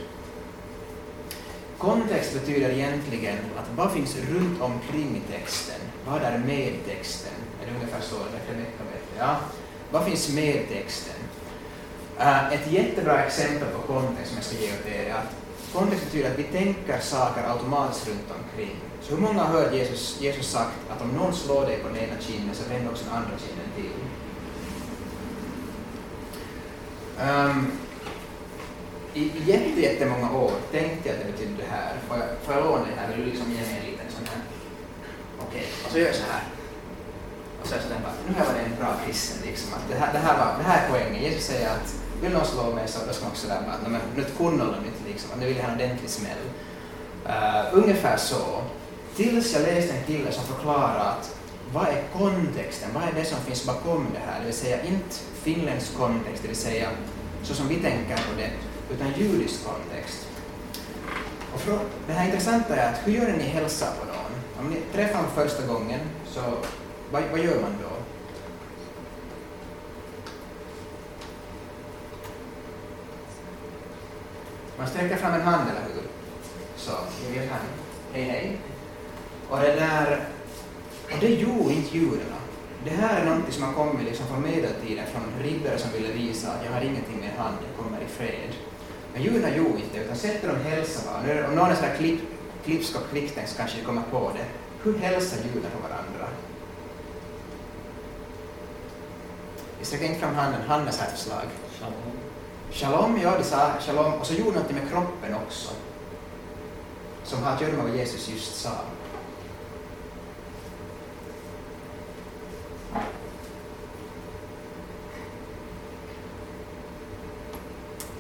Kontext 1.78 2.34
betyder 2.34 2.70
egentligen 2.70 3.38
att 3.56 3.68
vad 3.76 3.92
finns 3.92 4.16
runt 4.30 4.62
omkring 4.62 5.22
texten? 5.30 5.80
Vad 6.06 6.22
är 6.22 6.38
med 6.38 6.68
i 6.68 6.78
texten? 6.86 7.32
Är 7.62 7.66
det 7.66 7.74
ungefär 7.74 8.00
så? 8.00 8.16
Rebecka 8.16 8.82
vet 8.92 9.14
det. 9.14 9.18
Ja. 9.18 9.36
Vad 9.90 10.04
finns 10.04 10.34
med 10.34 10.56
i 10.56 10.66
texten? 10.74 11.17
Äh, 12.20 12.26
uh, 12.26 12.52
ett 12.52 12.72
jättebra 12.72 13.24
exempel 13.24 13.68
på 13.68 13.92
kontext 13.92 14.28
som 14.28 14.36
jag 14.36 14.44
ska 14.44 14.56
ge 14.56 14.72
åt 14.72 14.86
er 14.86 15.10
är 15.10 15.14
att 15.14 15.36
kontext 15.72 16.04
betyder 16.04 16.30
att 16.30 16.38
vi 16.38 16.42
tänker 16.42 17.00
saker 17.00 17.42
automatiskt 17.50 18.08
runt 18.08 18.30
omkring. 18.38 18.76
Så 19.02 19.14
hur 19.14 19.22
många 19.22 19.42
har 19.42 19.60
hört 19.60 19.74
Jesus, 19.74 20.20
Jesus 20.20 20.46
sagt 20.46 20.76
att 20.90 21.02
om 21.02 21.08
någon 21.08 21.34
slår 21.34 21.66
dig 21.66 21.78
på 21.78 21.88
den 21.88 21.96
ena 21.96 22.20
kinden 22.20 22.54
så 22.54 22.68
vänd 22.70 22.88
också 22.88 23.04
den 23.04 23.14
andra 23.14 23.38
kinden 23.38 23.68
till? 23.76 23.94
Um, 27.28 27.72
I 29.14 29.50
jätte, 29.50 29.80
jättemånga 29.80 30.32
år 30.32 30.52
tänkte 30.72 31.08
jag 31.08 31.16
att 31.16 31.26
det 31.26 31.32
betydde 31.32 31.62
det 31.62 31.70
här. 31.70 31.92
Får 32.08 32.16
jag, 32.16 32.26
får 32.42 32.54
jag 32.54 32.64
låna 32.64 32.84
det 32.84 33.00
här? 33.00 33.08
Vill 33.08 33.24
du 33.24 33.30
liksom 33.30 33.50
ge 33.50 33.60
mig 33.60 33.80
en 33.80 33.90
liten 33.90 34.06
sån 34.16 34.26
här? 34.32 34.42
Okej, 35.38 35.48
okay. 35.48 35.84
och 35.84 35.90
så 35.90 35.98
gör 35.98 36.06
jag 36.06 36.14
så 36.14 36.26
här. 36.32 36.42
Och 37.60 37.66
så 37.66 37.74
är 37.74 37.78
jag 37.78 37.84
sådär 37.86 38.00
bara, 38.02 38.14
nu 38.28 38.34
har 38.34 38.40
jag 38.44 38.52
varit 38.52 38.66
en 38.66 38.78
bra 38.80 38.92
kristen 39.06 39.38
liksom. 39.46 39.74
Att 39.74 39.88
det, 39.90 39.96
här, 40.02 40.12
det, 40.12 40.18
här 40.18 40.38
var, 40.38 40.58
det 40.58 40.64
här 40.70 40.78
är 40.84 40.90
poängen. 40.90 41.22
Jesus 41.22 41.44
säger 41.44 41.68
att 41.68 41.88
vill 42.22 42.32
någon 42.32 42.46
slå 42.46 42.74
mig 42.74 42.88
så 42.88 42.98
då 43.06 43.12
ska 43.12 43.24
man 43.24 43.32
också 43.32 43.48
där 43.48 43.60
bara, 43.60 43.88
men 43.90 44.00
nu 44.16 44.24
kunnolla 44.36 44.76
inte 44.76 45.12
liksom. 45.12 45.30
Nu 45.40 45.46
vill 45.46 45.56
jag 45.56 45.64
ha 45.64 45.70
en 45.70 45.78
ordentlig 45.78 46.10
smäll. 46.10 46.44
Uh, 47.26 47.78
ungefär 47.78 48.16
så. 48.16 48.62
Tills 49.16 49.54
jag 49.54 49.62
läste 49.62 49.94
en 49.94 50.04
kille 50.04 50.32
som 50.32 50.44
förklarade 50.44 51.00
att 51.00 51.38
vad 51.72 51.88
är 51.88 52.02
kontexten, 52.18 52.88
vad 52.94 53.02
är 53.02 53.12
det 53.12 53.24
som 53.24 53.38
finns 53.38 53.66
bakom 53.66 54.06
det 54.12 54.18
här? 54.18 54.40
Det 54.40 54.46
vill 54.46 54.54
säga 54.54 54.82
inte 54.82 55.16
finländsk 55.42 55.96
kontext, 55.96 56.42
det 56.42 56.48
vill 56.48 56.56
säga 56.56 56.88
så 57.42 57.54
som 57.54 57.68
vi 57.68 57.74
tänker 57.74 58.16
på 58.16 58.34
det, 58.36 58.50
utan 58.94 59.12
judisk 59.18 59.64
kontext. 59.64 60.28
Och 61.54 61.60
för, 61.60 61.78
det 62.06 62.12
här 62.12 62.26
intressanta 62.26 62.76
är 62.76 62.92
att 62.92 63.00
hur 63.04 63.12
gör 63.12 63.32
ni 63.32 63.42
hälsa 63.42 63.86
på 64.00 64.06
någon? 64.06 64.32
Om 64.58 64.70
ni 64.70 64.80
träffar 64.94 65.22
någon 65.22 65.30
första 65.30 65.66
gången, 65.66 66.00
så 66.26 66.40
vad, 67.12 67.22
vad 67.30 67.40
gör 67.40 67.60
man 67.60 67.72
då? 67.82 67.97
Man 74.88 74.96
sträcker 74.96 75.16
fram 75.16 75.34
en 75.34 75.42
hand, 75.42 75.70
eller 75.70 75.80
hur? 75.80 76.02
Så, 76.76 76.92
jag 77.24 77.40
vet 77.40 77.50
han. 77.50 77.60
Hej, 78.12 78.22
hej. 78.22 78.58
Och 79.50 79.60
det 79.60 79.74
där, 79.74 80.24
och 81.12 81.18
det 81.20 81.28
gjorde 81.28 81.74
inte 81.74 81.98
judarna. 81.98 82.40
Det 82.84 82.90
här 82.90 83.20
är 83.20 83.24
något 83.24 83.52
som 83.52 83.62
har 83.62 83.72
kommit 83.72 84.06
liksom 84.06 84.26
från 84.26 84.42
medeltiden, 84.42 85.04
från 85.06 85.42
riddare 85.42 85.78
som 85.78 85.90
ville 85.92 86.12
visa 86.12 86.48
att 86.52 86.64
jag 86.64 86.72
har 86.72 86.80
ingenting 86.80 87.20
med 87.20 87.30
hand, 87.44 87.56
jag 87.68 87.84
kommer 87.84 88.00
i 88.00 88.06
fred. 88.06 88.50
Men 89.12 89.22
judarna 89.22 89.56
gjorde 89.56 89.80
inte 89.80 89.98
det, 89.98 90.04
utan 90.04 90.16
sätter 90.16 90.48
de 90.48 90.70
hälsa 90.70 91.10
varandra. 91.10 91.48
Om 91.48 91.54
någon 91.54 91.70
är 91.70 91.74
sådär 91.74 91.96
klipp, 91.98 92.20
klipsk 92.64 92.96
och 92.96 93.10
kvicktänkt 93.10 93.50
så 93.50 93.56
kanske 93.56 93.78
de 93.78 93.84
kommer 93.84 94.02
på 94.10 94.32
det. 94.36 94.44
Hur 94.82 94.98
hälsar 94.98 95.36
judar 95.36 95.70
på 95.70 95.88
varandra? 95.88 96.28
Vi 99.78 99.84
sträcker 99.84 100.04
inte 100.04 100.20
fram 100.20 100.34
handen, 100.34 100.60
handen 100.68 100.88
är 100.88 101.06
ett 101.06 101.18
förslag. 101.18 101.44
Shalom. 101.80 102.27
Shalom, 102.72 103.20
ja, 103.22 103.38
de 103.38 103.44
sa 103.44 103.72
shalom, 103.80 104.12
och 104.12 104.26
så 104.26 104.34
gjorde 104.34 104.58
något 104.58 104.70
med 104.70 104.90
kroppen 104.90 105.34
också. 105.46 105.68
Som 107.24 107.42
har 107.42 107.52
att 107.52 107.60
göra 107.60 107.72
med 107.72 107.84
vad 107.84 107.96
Jesus 107.96 108.28
just 108.28 108.60
sa. 108.60 108.70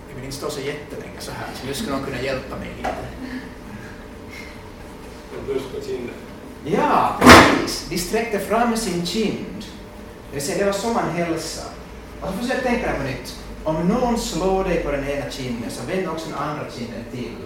Jag 0.08 0.14
vill 0.14 0.24
inte 0.24 0.36
stå 0.36 0.50
så 0.50 0.60
jättelänge 0.60 1.20
så 1.20 1.30
här, 1.30 1.46
så 1.60 1.66
nu 1.66 1.74
skulle 1.74 1.96
någon 1.96 2.04
kunna 2.04 2.22
hjälpa 2.22 2.56
mig 2.56 2.68
lite. 2.76 2.94
Ja, 6.64 7.20
precis. 7.20 7.86
De 7.90 7.98
sträckte 7.98 8.38
fram 8.38 8.76
sin 8.76 9.06
kind. 9.06 9.64
Det 10.30 10.34
vill 10.34 10.42
säga, 10.42 10.58
det 10.58 10.64
var 10.64 10.72
så 10.72 10.88
man 10.88 11.10
hälsade. 11.10 11.70
Och 12.20 12.28
så 12.28 12.32
försök 12.32 12.62
tänka 12.62 12.86
dig 12.86 12.98
på 12.98 13.04
nytt. 13.04 13.38
Om 13.64 13.88
någon 13.88 14.18
slår 14.18 14.64
dig 14.64 14.84
på 14.84 14.90
den 14.90 15.08
ena 15.08 15.30
kinden 15.30 15.70
så 15.70 15.86
vänd 15.86 16.08
också 16.08 16.30
den 16.30 16.38
andra 16.38 16.64
kinden 16.70 17.04
till. 17.10 17.36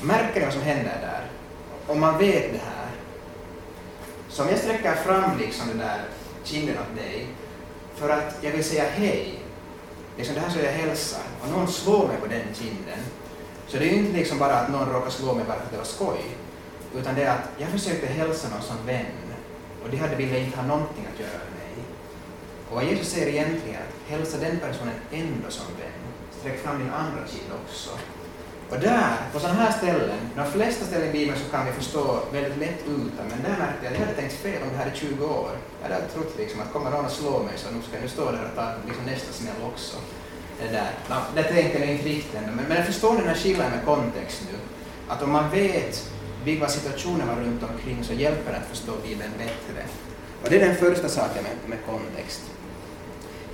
Märker 0.00 0.40
ni 0.40 0.44
vad 0.44 0.54
som 0.54 0.62
händer 0.62 0.98
där? 1.00 1.24
Om 1.86 2.00
man 2.00 2.18
vet 2.18 2.52
det 2.52 2.58
här. 2.58 2.90
Så 4.28 4.42
om 4.42 4.48
jag 4.48 4.58
sträcker 4.58 4.94
fram 4.94 5.38
liksom 5.38 5.68
den 5.68 5.78
där 5.78 6.00
kinden 6.44 6.76
åt 6.78 6.96
dig 6.96 7.26
för 7.96 8.08
att 8.08 8.38
jag 8.40 8.50
vill 8.50 8.64
säga 8.64 8.84
hej, 8.94 9.38
liksom 10.16 10.34
det 10.34 10.40
här 10.40 10.50
så 10.50 10.58
jag 10.58 10.72
hälsar, 10.72 11.22
och 11.42 11.50
någon 11.50 11.68
slår 11.68 12.08
mig 12.08 12.16
på 12.20 12.26
den 12.26 12.54
kinden, 12.54 12.98
så 13.68 13.76
det 13.76 13.84
är 13.88 13.92
ju 13.92 13.96
inte 13.96 14.16
liksom 14.18 14.38
bara 14.38 14.54
att 14.56 14.70
någon 14.70 14.92
råkar 14.92 15.10
slå 15.10 15.34
mig 15.34 15.44
bara 15.44 15.56
för 15.56 15.64
att 15.64 15.70
det 15.70 15.76
var 15.76 15.84
skoj, 15.84 16.20
utan 16.96 17.14
det 17.14 17.22
är 17.22 17.30
att 17.30 17.48
jag 17.58 17.68
försökte 17.68 18.06
hälsa 18.06 18.48
någon 18.48 18.62
som 18.62 18.86
vän, 18.86 19.06
och 19.84 19.90
de 19.90 19.96
hade 19.96 20.16
ville 20.16 20.38
inte 20.38 20.56
ha 20.56 20.66
någonting 20.66 21.06
att 21.14 21.20
göra. 21.20 21.45
Och 22.68 22.76
vad 22.76 22.84
Jesus 22.84 23.08
säger 23.08 23.28
egentligen 23.28 23.76
är 23.76 23.84
att 23.84 24.10
hälsa 24.10 24.38
den 24.38 24.58
personen 24.58 24.94
ändå 25.12 25.50
som 25.50 25.66
vän. 25.78 26.00
Sträck 26.40 26.62
fram 26.62 26.78
din 26.78 26.90
andra 26.90 27.22
kind 27.26 27.50
också. 27.64 27.90
Och 28.70 28.80
där, 28.80 29.16
på 29.32 29.40
sådana 29.40 29.58
här 29.60 29.72
ställen, 29.72 30.18
de 30.36 30.46
flesta 30.46 30.84
ställen 30.84 31.08
i 31.08 31.12
Bibeln 31.12 31.38
så 31.38 31.50
kan 31.50 31.66
vi 31.66 31.72
förstå 31.72 32.20
väldigt 32.32 32.58
lätt 32.58 32.80
utan, 32.86 33.26
men 33.30 33.42
där 33.42 33.58
märkte 33.58 33.82
jag 33.82 33.92
att 33.92 33.98
jag 33.98 34.06
hade 34.06 34.20
tänkt 34.20 34.34
fel 34.34 34.62
om 34.62 34.68
det 34.72 34.76
här 34.76 34.92
i 34.94 34.98
20 34.98 35.24
år. 35.24 35.50
Jag 35.82 35.88
hade 35.88 36.06
trott 36.06 36.34
liksom 36.38 36.60
att 36.60 36.72
kommer 36.72 36.90
någon 36.90 37.06
att 37.06 37.12
slå 37.12 37.42
mig 37.42 37.54
så 37.56 37.70
nu 37.70 37.82
ska 37.82 38.00
jag 38.00 38.10
stå 38.10 38.24
där 38.32 38.44
och 38.50 38.56
ta 38.56 38.72
liksom 38.86 39.04
nästa 39.04 39.32
smäll 39.32 39.60
också. 39.72 39.96
Det 40.60 40.68
där. 40.68 40.90
No, 41.10 41.16
det 41.34 41.42
tänkte 41.42 41.78
jag 41.78 41.88
inte 41.88 42.08
riktigt 42.08 42.34
ännu, 42.34 42.52
men, 42.56 42.64
men 42.68 42.76
jag 42.76 42.86
förstår 42.86 43.16
den 43.16 43.28
här 43.28 43.34
skillnaden 43.34 43.72
med 43.72 43.84
kontext 43.84 44.42
nu. 44.52 44.58
Att 45.08 45.22
om 45.22 45.32
man 45.32 45.50
vet 45.50 46.10
vilka 46.44 46.68
situationen 46.68 47.28
var 47.28 47.36
runt 47.36 47.62
omkring 47.62 48.04
så 48.04 48.12
hjälper 48.12 48.52
det 48.52 48.58
att 48.58 48.68
förstå 48.68 48.92
Bibeln 49.02 49.32
bättre. 49.38 49.82
Och 50.42 50.50
det 50.50 50.56
är 50.60 50.66
den 50.68 50.76
första 50.76 51.08
saken 51.08 51.42
med, 51.42 51.52
med 51.66 51.78
kontext. 51.86 52.42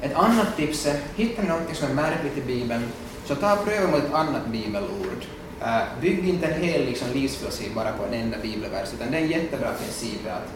Ett 0.03 0.14
annat 0.14 0.57
tips 0.57 0.86
är, 0.86 1.00
hittar 1.16 1.42
ni 1.42 1.48
något 1.48 1.76
som 1.76 1.90
är 1.90 1.94
märkligt 1.94 2.38
i 2.38 2.40
Bibeln, 2.40 2.82
så 3.24 3.34
ta 3.34 3.53
och 3.53 3.64
pröva 3.64 3.90
mot 3.90 4.05
ett 4.05 4.14
annat 4.14 4.46
bibelord. 4.46 5.26
Uh, 5.62 6.00
bygg 6.00 6.28
inte 6.28 6.46
en 6.46 6.62
hel 6.62 6.84
liksom, 6.84 7.09
livsfilosofi 7.14 7.70
bara 7.74 7.92
på 7.92 8.05
en 8.05 8.14
enda 8.14 8.38
bibelvers, 8.38 8.94
utan 8.94 9.11
det 9.11 9.18
är 9.18 9.22
en 9.22 9.28
jättebra 9.28 9.72
princip 9.72 10.20
att, 10.26 10.48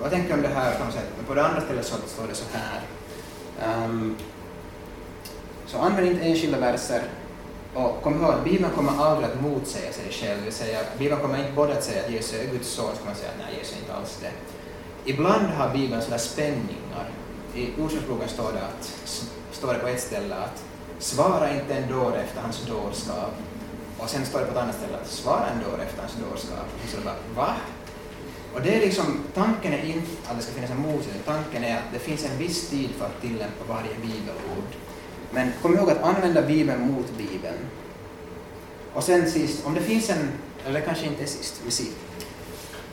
vad 0.00 0.10
tänker 0.10 0.28
du 0.28 0.34
om 0.34 0.42
det 0.42 0.48
här 0.48 0.72
på? 0.72 0.84
Men 1.16 1.26
på 1.26 1.34
det 1.34 1.46
andra 1.46 1.60
stället 1.60 1.86
så 1.86 1.96
står 2.06 2.26
det 2.28 2.34
så 2.34 2.44
här. 2.52 2.80
Um, 3.84 4.16
så 5.66 5.78
använd 5.78 6.08
inte 6.08 6.24
enskilda 6.24 6.60
verser 6.60 7.02
och 7.74 8.02
kom 8.02 8.22
ihåg 8.22 8.34
att 8.34 8.44
Bibeln 8.44 8.70
kommer 8.76 9.04
aldrig 9.04 9.30
att 9.30 9.42
motsäga 9.42 9.92
sig 9.92 10.04
själv, 10.10 10.38
det 10.38 10.44
vill 10.44 10.52
säga 10.52 10.78
Bibeln 10.98 11.20
kommer 11.20 11.38
inte 11.38 11.52
både 11.52 11.72
att 11.72 11.84
säga 11.84 12.04
att 12.04 12.10
Jesus 12.10 12.34
är 12.34 12.52
Guds 12.52 12.68
son, 12.68 12.90
så 12.90 12.96
kan 12.96 13.06
man 13.06 13.14
säga 13.14 13.30
att 13.30 13.38
nej, 13.38 13.58
Jesus 13.58 13.76
är 13.76 13.80
inte 13.80 13.94
alls 13.94 14.18
det. 14.20 14.30
Ibland 15.10 15.46
har 15.46 15.72
Bibeln 15.72 16.02
sådana 16.02 16.18
spänningar. 16.18 17.10
I 17.54 17.72
Ordspråksboken 17.82 18.28
står 18.28 18.52
det, 18.52 18.62
att, 18.62 18.92
står 19.52 19.72
det 19.72 19.78
på 19.78 19.88
ett 19.88 20.00
ställe 20.00 20.34
att 20.34 20.64
svara 20.98 21.54
inte 21.54 21.74
en 21.74 21.88
dåre 21.88 22.22
efter 22.22 22.40
hans 22.40 22.66
dårskap. 22.66 23.34
Och 23.98 24.10
sen 24.10 24.26
står 24.26 24.38
det 24.38 24.44
på 24.44 24.52
ett 24.52 24.58
annat 24.58 24.76
ställe 24.76 24.96
att 25.02 25.08
svara 25.08 25.46
en 25.46 25.70
dåre 25.70 25.82
efter 25.82 26.00
hans 26.00 26.12
dårskap. 26.12 26.66
Och 26.84 26.88
så 26.90 26.96
är 26.96 27.00
det 27.00 27.04
bara, 27.04 27.46
va? 27.46 27.54
Och 28.54 28.62
det 28.62 28.76
är 28.76 28.80
liksom, 28.80 29.04
tanken 29.34 29.72
är 29.72 29.84
inte 29.84 30.30
att 30.30 30.36
det 30.36 30.42
ska 30.42 30.52
finnas 30.52 30.70
en 30.70 30.80
motsättning, 30.80 31.22
tanken 31.24 31.64
är 31.64 31.76
att 31.76 31.92
det 31.92 31.98
finns 31.98 32.24
en 32.24 32.38
viss 32.38 32.68
tid 32.70 32.90
för 32.98 33.06
att 33.06 33.20
tillämpa 33.20 33.64
varje 33.68 33.94
bibelord. 33.94 34.70
Men 35.30 35.52
kom 35.62 35.74
ihåg 35.74 35.90
att 35.90 36.02
använda 36.02 36.42
Bibeln 36.42 36.92
mot 36.92 37.06
Bibeln. 37.18 37.58
Och 38.92 39.02
sen 39.02 39.30
sist, 39.30 39.66
om 39.66 39.74
det 39.74 39.80
finns 39.80 40.10
en, 40.10 40.28
eller 40.66 40.80
kanske 40.80 41.06
inte 41.06 41.26
sist, 41.26 41.60
vi 41.64 41.70
ser. 41.70 41.92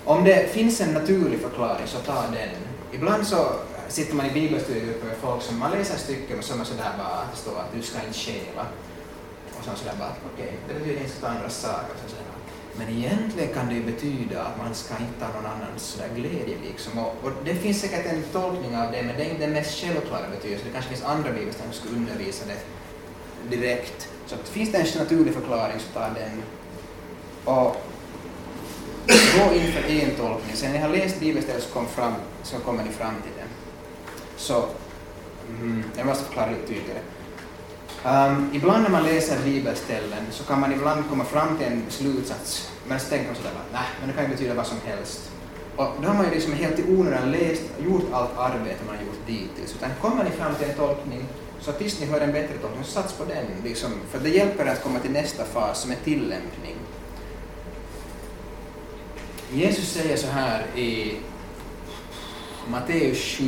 Om 0.05 0.24
det 0.24 0.53
finns 0.53 0.82
en 0.82 0.93
naturlig 0.93 1.39
förklaring 1.39 1.88
så 1.88 1.97
ta 1.97 2.22
den. 2.22 2.49
Ibland 2.91 3.28
så 3.28 3.53
sitter 3.92 4.16
man 4.16 4.26
i 4.26 4.34
bibelstudiegrupper 4.34 5.08
med 5.08 5.18
folk 5.18 5.42
som 5.42 5.60
man 5.60 5.72
läser 5.72 5.98
stycken 5.98 6.44
som 6.44 6.62
är 6.62 6.66
sådär 6.66 6.94
bara 6.98 7.08
att 7.08 7.32
det 7.32 7.38
står 7.38 7.60
att 7.60 7.74
du 7.76 7.82
ska 7.82 7.98
inte 7.98 8.20
stjäla. 8.20 8.66
Och 9.60 9.66
så 9.66 9.72
sådär 9.76 9.96
bara, 10.00 10.16
okej, 10.34 10.46
okay, 10.46 10.58
det 10.68 10.74
betyder 10.74 11.02
inte 11.02 11.28
att 11.28 11.36
andra 11.36 11.50
saker. 11.50 11.94
Så 12.04 12.10
sådär. 12.10 12.32
Men 12.78 12.89
egentligen 12.89 13.54
kan 13.54 13.68
det 13.70 13.76
ju 13.76 13.84
betyda 13.84 14.44
att 14.44 14.58
man 14.58 14.76
ska 14.76 14.94
inte 14.94 15.26
ha 15.26 15.34
någon 15.34 15.52
annans 15.52 15.84
sådär 15.84 16.10
glädje 16.16 16.58
liksom. 16.70 17.00
Och, 17.00 17.16
och, 17.24 17.32
det 17.46 17.56
finns 17.56 17.82
säkert 17.82 18.06
en 18.06 18.24
tolkning 18.24 18.78
av 18.78 18.92
det, 18.92 19.04
men 19.04 19.16
det 19.18 19.24
är 19.24 19.30
inte 19.30 19.42
den 19.42 19.54
mest 19.54 19.80
självklara 19.80 20.30
betydelsen. 20.30 20.68
Det 20.68 20.74
kanske 20.74 20.89
finns 20.89 21.04
andra 21.04 21.32
bibelställen 21.32 21.74
som 21.74 21.82
skulle 21.82 21.98
undervisa 22.00 22.46
det 22.46 22.60
direkt. 23.56 24.10
Så 24.28 24.36
att, 24.36 24.50
finns 24.50 24.72
det 24.72 24.78
en 24.78 25.00
naturlig 25.04 25.34
förklaring 25.34 25.80
så 25.80 26.00
ta 26.00 26.00
den. 26.00 26.44
Och 27.46 27.76
gå 29.08 29.56
inför 29.56 29.84
en 29.89 30.16
tolkning. 30.16 30.56
Sen 30.56 30.72
när 30.72 30.78
ni 30.78 30.84
har 30.84 30.89
läst 30.89 31.20
bibelstället 31.20 31.64
så, 31.64 31.70
kom 31.70 31.88
fram, 31.88 32.14
så 32.44 32.58
kommer 32.58 32.84
ni 32.84 32.92
fram 32.92 33.16
till 33.22 33.32
det. 33.38 33.41
Så, 34.42 34.66
mm, 35.50 35.84
jag 35.98 36.06
måste 36.06 36.24
förklara 36.24 36.50
lite 36.52 36.68
tydligare. 36.68 37.00
Um, 38.06 38.50
ibland 38.54 38.84
när 38.84 38.89
man 38.89 39.04
läser 39.04 39.44
bibelställen 39.44 40.26
så 40.32 40.44
kan 40.44 40.60
man 40.60 40.74
ibland 40.74 41.10
komma 41.10 41.26
fram 41.26 41.58
till 41.58 41.68
en 41.68 41.84
slutsats, 41.89 42.72
men 42.88 43.00
så 43.00 43.10
tänker 43.10 43.26
man 43.28 43.36
sådär 43.36 43.50
att 43.50 43.74
nej, 43.74 43.88
men 44.00 44.10
det 44.10 44.14
kan 44.16 44.24
ju 44.24 44.30
betyda 44.30 44.54
vad 44.54 44.68
som 44.68 44.78
helst. 44.86 45.32
Och 45.76 45.88
då 46.02 46.08
har 46.08 46.16
man 46.16 46.26
ju 46.26 46.32
liksom 46.32 46.54
helt 46.54 46.80
i 46.80 46.84
onödan 46.84 47.32
läst 47.32 47.64
gjort 47.80 48.14
allt 48.14 48.38
arbete 48.38 48.80
man 48.88 48.96
har 48.96 49.04
gjort 49.04 49.28
dittills. 49.28 49.76
Utan 49.76 49.89
kommer 50.02 50.24
ni 50.24 50.30
fram 50.30 50.56
till 50.56 50.70
en 50.70 50.76
tolkning, 50.76 51.26
så 51.60 51.72
tills 51.72 52.00
ni 52.00 52.06
hör 52.06 52.22
en 52.22 52.32
bättre 52.32 52.58
tolkning, 52.58 52.84
så 52.84 52.92
sats 52.92 53.14
på 53.14 53.26
den. 53.26 53.46
Liksom, 53.64 53.89
för 54.12 54.20
det 54.20 54.30
hjälper 54.30 54.66
att 54.66 54.84
komma 54.84 55.00
till 55.00 55.12
nästa 55.12 55.46
fas 55.46 55.82
som 55.82 55.92
är 55.92 55.98
tillämpning. 56.04 56.76
Jesus 59.54 59.92
säger 59.94 60.18
så 60.18 60.28
här 60.28 60.66
i 60.76 61.18
Matteus 62.68 63.38
7, 63.38 63.46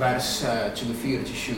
vers 0.00 0.44
eh, 0.44 0.72
24-27. 0.74 1.54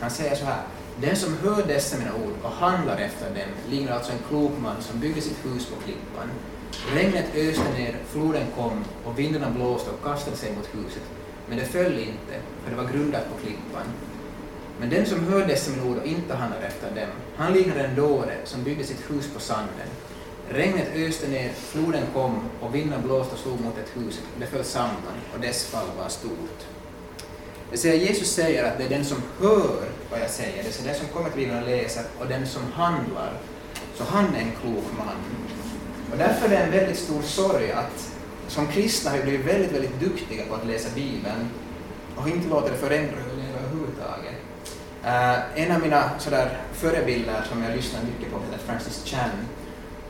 Han 0.00 0.10
säger 0.10 0.34
så 0.34 0.44
här. 0.44 0.62
Den 1.00 1.16
som 1.16 1.36
hör 1.36 1.62
dessa 1.66 1.98
mina 1.98 2.14
ord 2.14 2.32
och 2.42 2.50
handlar 2.50 2.96
efter 2.96 3.26
dem 3.26 3.50
liknar 3.70 3.92
alltså 3.92 4.12
en 4.12 4.18
klok 4.28 4.52
man 4.62 4.82
som 4.82 5.00
byggde 5.00 5.20
sitt 5.20 5.44
hus 5.44 5.66
på 5.66 5.80
klippan. 5.84 6.30
Regnet 6.94 7.34
öste 7.34 7.72
ner, 7.78 7.96
floden 8.06 8.46
kom 8.56 8.84
och 9.04 9.18
vindarna 9.18 9.50
blåste 9.50 9.90
och 9.90 10.04
kastade 10.04 10.36
sig 10.36 10.52
mot 10.56 10.68
huset. 10.74 11.02
Men 11.48 11.58
det 11.58 11.64
föll 11.64 11.98
inte, 11.98 12.34
för 12.64 12.70
det 12.70 12.76
var 12.76 12.92
grundat 12.92 13.24
på 13.30 13.46
klippan. 13.46 13.86
Men 14.80 14.90
den 14.90 15.06
som 15.06 15.26
hör 15.26 15.46
dessa 15.46 15.70
mina 15.70 15.84
ord 15.84 15.98
och 15.98 16.06
inte 16.06 16.34
handlar 16.34 16.60
efter 16.60 16.90
dem, 16.90 17.10
han 17.36 17.52
liknar 17.52 17.76
en 17.76 17.94
dåre 17.94 18.36
som 18.44 18.62
byggde 18.64 18.84
sitt 18.84 19.10
hus 19.10 19.30
på 19.34 19.40
sanden. 19.40 19.88
Regnet 20.48 20.88
öste 20.96 21.28
ner, 21.28 21.52
floden 21.52 22.02
kom 22.14 22.40
och 22.60 22.74
vinden 22.74 23.02
blåste 23.02 23.34
och 23.34 23.40
slog 23.40 23.60
mot 23.60 23.78
ett 23.78 23.96
hus. 23.96 24.20
Det 24.38 24.46
föll 24.46 24.64
samman 24.64 25.16
och 25.34 25.40
dess 25.40 25.64
fall 25.64 25.86
var 25.98 26.08
stort. 26.08 26.66
Det 27.74 27.78
säger 27.78 28.06
Jesus 28.06 28.34
säger 28.34 28.64
att 28.64 28.78
det 28.78 28.84
är 28.84 28.88
den 28.88 29.04
som 29.04 29.22
hör 29.40 29.82
vad 30.10 30.20
jag 30.20 30.30
säger, 30.30 30.62
det 30.62 30.80
är 30.80 30.84
den 30.84 30.94
som 30.94 31.08
kommer 31.08 31.30
till 31.30 31.38
Bibeln 31.38 31.62
och 31.62 31.68
läser 31.68 32.02
och 32.20 32.26
den 32.26 32.46
som 32.46 32.62
handlar. 32.72 33.32
Så 33.94 34.04
han 34.04 34.34
är 34.34 34.38
en 34.38 34.52
klok 34.60 34.84
man. 34.98 35.16
Och 36.12 36.18
därför 36.18 36.46
är 36.46 36.50
det 36.50 36.56
en 36.56 36.70
väldigt 36.70 36.98
stor 36.98 37.22
sorg 37.22 37.72
att 37.72 38.10
som 38.48 38.66
kristna 38.66 39.10
har 39.10 39.18
vi 39.18 39.22
blivit 39.22 39.46
väldigt, 39.46 39.72
väldigt 39.72 40.00
duktiga 40.00 40.44
på 40.46 40.54
att 40.54 40.66
läsa 40.66 40.88
Bibeln 40.94 41.50
och 42.16 42.28
inte 42.28 42.48
låter 42.48 42.70
det 42.70 42.76
förändra 42.76 43.16
hur 43.16 43.36
vi 43.36 43.42
lever 43.42 43.58
överhuvudtaget. 43.58 44.34
Uh, 45.04 45.60
en 45.62 45.76
av 45.76 45.82
mina 45.82 46.10
sådär 46.18 46.58
förebilder 46.72 47.46
som 47.50 47.62
jag 47.62 47.76
lyssnar 47.76 48.00
mycket 48.02 48.32
på 48.32 48.38
heter 48.38 48.66
Francis 48.66 49.04
Chan. 49.04 49.30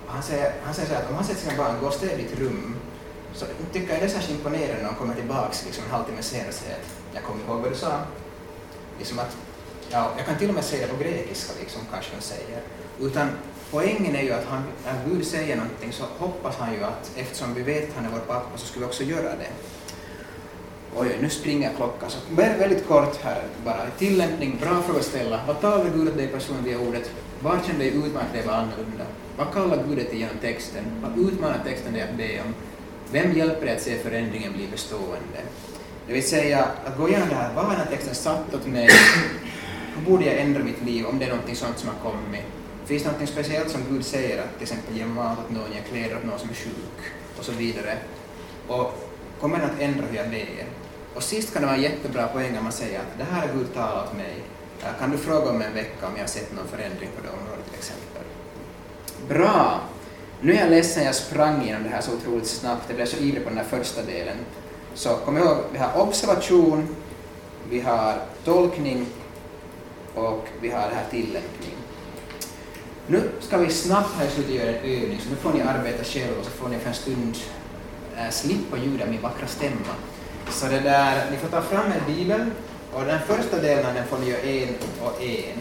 Han 0.06 0.22
säger, 0.22 0.52
han 0.64 0.74
säger 0.74 0.88
så 0.88 0.94
att 0.94 1.10
om 1.10 1.14
han 1.14 1.24
sätter 1.24 1.40
sina 1.40 1.64
barn, 1.64 1.80
gå 1.80 1.86
och 1.86 1.92
städ 1.92 2.18
ditt 2.18 2.38
rum, 2.38 2.76
så 3.34 3.46
tycker 3.72 3.92
jag 3.92 4.00
det 4.00 4.04
är 4.04 4.08
särskilt 4.08 4.38
imponerande 4.38 4.82
när 4.82 4.88
de 4.88 4.94
kommer 4.94 5.14
tillbaks 5.14 5.64
liksom, 5.64 5.84
en 5.84 5.90
halvtimme 5.90 6.22
senare 6.22 6.48
och 6.48 6.54
säger 6.54 6.74
att 6.74 7.03
jag 7.14 7.22
kommer 7.22 7.44
ihåg 7.44 7.60
vad 7.60 7.72
du 7.72 7.76
sa. 7.76 8.00
Liksom 8.98 9.18
att, 9.18 9.36
ja, 9.90 10.12
jag 10.16 10.26
kan 10.26 10.38
till 10.38 10.48
och 10.48 10.54
med 10.54 10.64
säga 10.64 10.86
det 10.86 10.92
på 10.92 11.02
grekiska, 11.02 11.52
liksom, 11.60 11.82
kanske 11.92 12.12
han 12.12 12.22
säger. 12.22 12.60
Utan 13.00 13.28
poängen 13.70 14.16
är 14.16 14.22
ju 14.22 14.32
att 14.32 14.44
han, 14.44 14.62
när 14.84 15.14
Gud 15.14 15.26
säger 15.26 15.56
någonting 15.56 15.92
så 15.92 16.04
hoppas 16.18 16.56
han 16.56 16.72
ju 16.72 16.84
att 16.84 17.12
eftersom 17.16 17.54
vi 17.54 17.62
vet 17.62 17.88
att 17.88 17.96
han 17.96 18.04
är 18.04 18.10
vår 18.10 18.18
pappa 18.18 18.58
så 18.58 18.66
ska 18.66 18.80
vi 18.80 18.86
också 18.86 19.02
göra 19.02 19.22
det. 19.36 19.50
Oj, 20.96 21.18
nu 21.20 21.30
springer 21.30 21.72
klockan. 21.76 22.10
Så 22.10 22.18
väldigt 22.36 22.88
kort 22.88 23.16
här 23.22 23.42
bara. 23.64 23.90
Tillämpning, 23.98 24.58
bra 24.60 24.82
fråga 24.82 24.98
att 24.98 25.04
ställa. 25.04 25.40
Vad 25.46 25.60
talar 25.60 25.90
Gud 25.94 26.08
åt 26.08 26.16
dig 26.16 26.28
personligen 26.28 26.64
via 26.64 26.88
ordet? 26.88 27.10
Vad 27.42 27.64
känner 27.66 27.78
dig 27.78 27.88
utmanat 27.88 28.32
dig 28.32 28.40
leva 28.40 28.54
annorlunda? 28.54 29.04
Vad 29.36 29.52
kallar 29.52 29.84
Gud 29.88 29.96
dig 29.96 30.04
till 30.04 30.18
genom 30.18 30.38
texten? 30.38 30.84
Vad 31.02 31.28
utmanar 31.28 31.60
texten 31.64 31.92
dig 31.92 32.02
att 32.02 32.16
be 32.16 32.40
om? 32.40 32.54
Vem 33.10 33.32
hjälper 33.32 33.66
dig 33.66 33.76
att 33.76 33.82
se 33.82 33.98
förändringen 33.98 34.52
bli 34.52 34.68
bestående? 34.68 35.40
Det 36.06 36.12
vill 36.12 36.28
säga, 36.28 36.68
att 36.84 36.96
gå 36.96 37.08
igenom 37.08 37.28
det 37.28 37.34
här, 37.34 37.54
vad 37.54 37.64
har 37.64 37.72
den 37.72 37.80
här 37.80 37.90
texten 37.90 38.14
satt 38.14 38.54
åt 38.54 38.66
mig? 38.66 38.88
Hur 39.96 40.10
borde 40.10 40.24
jag 40.24 40.40
ändra 40.40 40.64
mitt 40.64 40.84
liv 40.84 41.06
om 41.06 41.18
det 41.18 41.24
är 41.24 41.30
någonting 41.30 41.56
sånt 41.56 41.78
som 41.78 41.88
har 41.88 42.10
kommit? 42.10 42.42
Finns 42.84 43.02
det 43.02 43.20
något 43.20 43.28
speciellt 43.28 43.70
som 43.70 43.80
Gud 43.90 44.04
säger 44.04 44.42
att 44.42 44.54
till 44.54 44.62
exempel 44.62 44.96
ge 44.96 45.06
mat 45.06 45.38
åt 45.38 45.50
någon, 45.50 45.72
ge 45.72 45.80
kläder 45.80 46.16
åt 46.16 46.24
någon 46.24 46.38
som 46.38 46.50
är 46.50 46.54
sjuk 46.54 47.00
och 47.38 47.44
så 47.44 47.52
vidare? 47.52 47.96
Och 48.68 48.94
kommer 49.40 49.58
den 49.58 49.70
att 49.70 49.80
ändra 49.80 50.06
hur 50.06 50.16
jag 50.16 50.30
ber? 50.30 50.64
Och 51.14 51.22
sist 51.22 51.52
kan 51.52 51.62
det 51.62 51.66
vara 51.66 51.76
en 51.76 51.82
jättebra 51.82 52.26
poäng 52.26 52.58
om 52.58 52.64
man 52.64 52.72
säger 52.72 52.98
att 52.98 53.18
det 53.18 53.24
här 53.24 53.40
har 53.46 53.54
Gud 53.54 53.74
talat 53.74 54.08
åt 54.08 54.16
mig. 54.16 54.34
Kan 54.98 55.10
du 55.10 55.18
fråga 55.18 55.50
om 55.50 55.62
en 55.62 55.74
vecka 55.74 56.06
om 56.06 56.12
jag 56.14 56.22
har 56.22 56.28
sett 56.28 56.52
någon 56.56 56.66
förändring 56.66 57.08
på 57.16 57.22
det 57.22 57.28
området 57.28 57.64
till 57.70 57.78
exempel? 57.78 58.22
Bra! 59.28 59.80
Nu 60.40 60.52
är 60.52 60.60
jag 60.60 60.70
ledsen, 60.70 61.04
jag 61.04 61.14
sprang 61.14 61.62
igenom 61.62 61.82
det 61.82 61.88
här 61.88 62.00
så 62.00 62.12
otroligt 62.12 62.46
snabbt. 62.46 62.84
Jag 62.86 62.96
blev 62.96 63.06
så 63.06 63.16
ivrig 63.16 63.44
på 63.44 63.48
den 63.48 63.58
här 63.58 63.64
första 63.64 64.02
delen. 64.02 64.36
Så 64.94 65.16
kom 65.16 65.38
ihåg, 65.38 65.56
vi 65.72 65.78
har 65.78 66.00
observation, 66.00 66.96
vi 67.70 67.80
har 67.80 68.14
tolkning 68.44 69.06
och 70.14 70.48
vi 70.60 70.70
har 70.70 70.88
det 70.88 70.94
här 70.94 71.06
tillämpning. 71.10 71.74
Nu 73.06 73.30
ska 73.40 73.58
vi 73.58 73.70
snabbt 73.70 74.14
här 74.18 74.26
i 74.26 74.30
slutet 74.30 74.54
göra 74.54 74.68
en 74.68 75.02
övning, 75.02 75.20
så 75.22 75.30
nu 75.30 75.36
får 75.36 75.52
ni 75.52 75.62
arbeta 75.62 76.04
själva 76.04 76.38
och 76.38 76.44
så 76.44 76.50
får 76.50 76.68
ni 76.68 76.78
för 76.78 76.88
en 76.88 76.94
stund 76.94 77.36
äh, 78.16 78.30
slippa 78.30 78.76
ljuda 78.76 79.06
min 79.06 79.20
vackra 79.22 79.46
stämma. 79.46 79.94
Så 80.50 80.66
det 80.66 80.80
där, 80.80 81.30
ni 81.30 81.36
får 81.36 81.48
ta 81.48 81.62
fram 81.62 81.92
en 81.92 82.14
bibel 82.14 82.44
och 82.94 83.04
den 83.04 83.20
första 83.20 83.58
delen 83.58 83.94
den 83.94 84.06
får 84.06 84.18
ni 84.18 84.30
göra 84.30 84.40
en 84.40 84.74
och 85.02 85.22
en. 85.22 85.58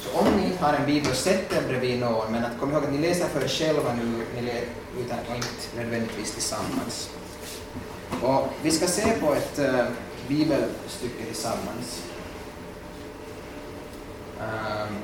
Så 0.00 0.18
om 0.18 0.26
ni 0.36 0.44
inte 0.44 0.64
har 0.64 0.74
en 0.74 0.86
bibel, 0.86 1.14
sätt 1.14 1.50
den 1.50 1.68
bredvid 1.68 2.00
någon, 2.00 2.32
men 2.32 2.44
att 2.44 2.60
kom 2.60 2.72
ihåg 2.72 2.84
att 2.84 2.92
ni 2.92 2.98
läser 2.98 3.28
för 3.28 3.44
er 3.44 3.48
själva 3.48 3.94
nu, 3.94 4.24
ni 4.42 4.64
utan 5.00 5.18
och 5.28 5.36
inte 5.36 5.76
nödvändigtvis 5.76 6.32
tillsammans. 6.32 7.10
Och 8.22 8.48
vi 8.62 8.70
ska 8.70 8.86
se 8.86 9.12
på 9.20 9.34
ett 9.34 9.58
äh, 9.58 9.84
bibelstycke 10.28 11.24
tillsammans. 11.24 12.02
Um, 14.38 14.96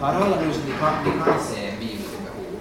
har 0.00 0.14
alla 0.14 0.40
nu 0.40 0.52
så 0.52 0.60
vi 0.66 0.72
kan, 0.72 1.04
vi 1.04 1.10
kan 1.10 1.40
se 1.40 1.66
en 1.66 1.78
bibel 1.78 1.96
till 1.96 2.24
behov? 2.24 2.60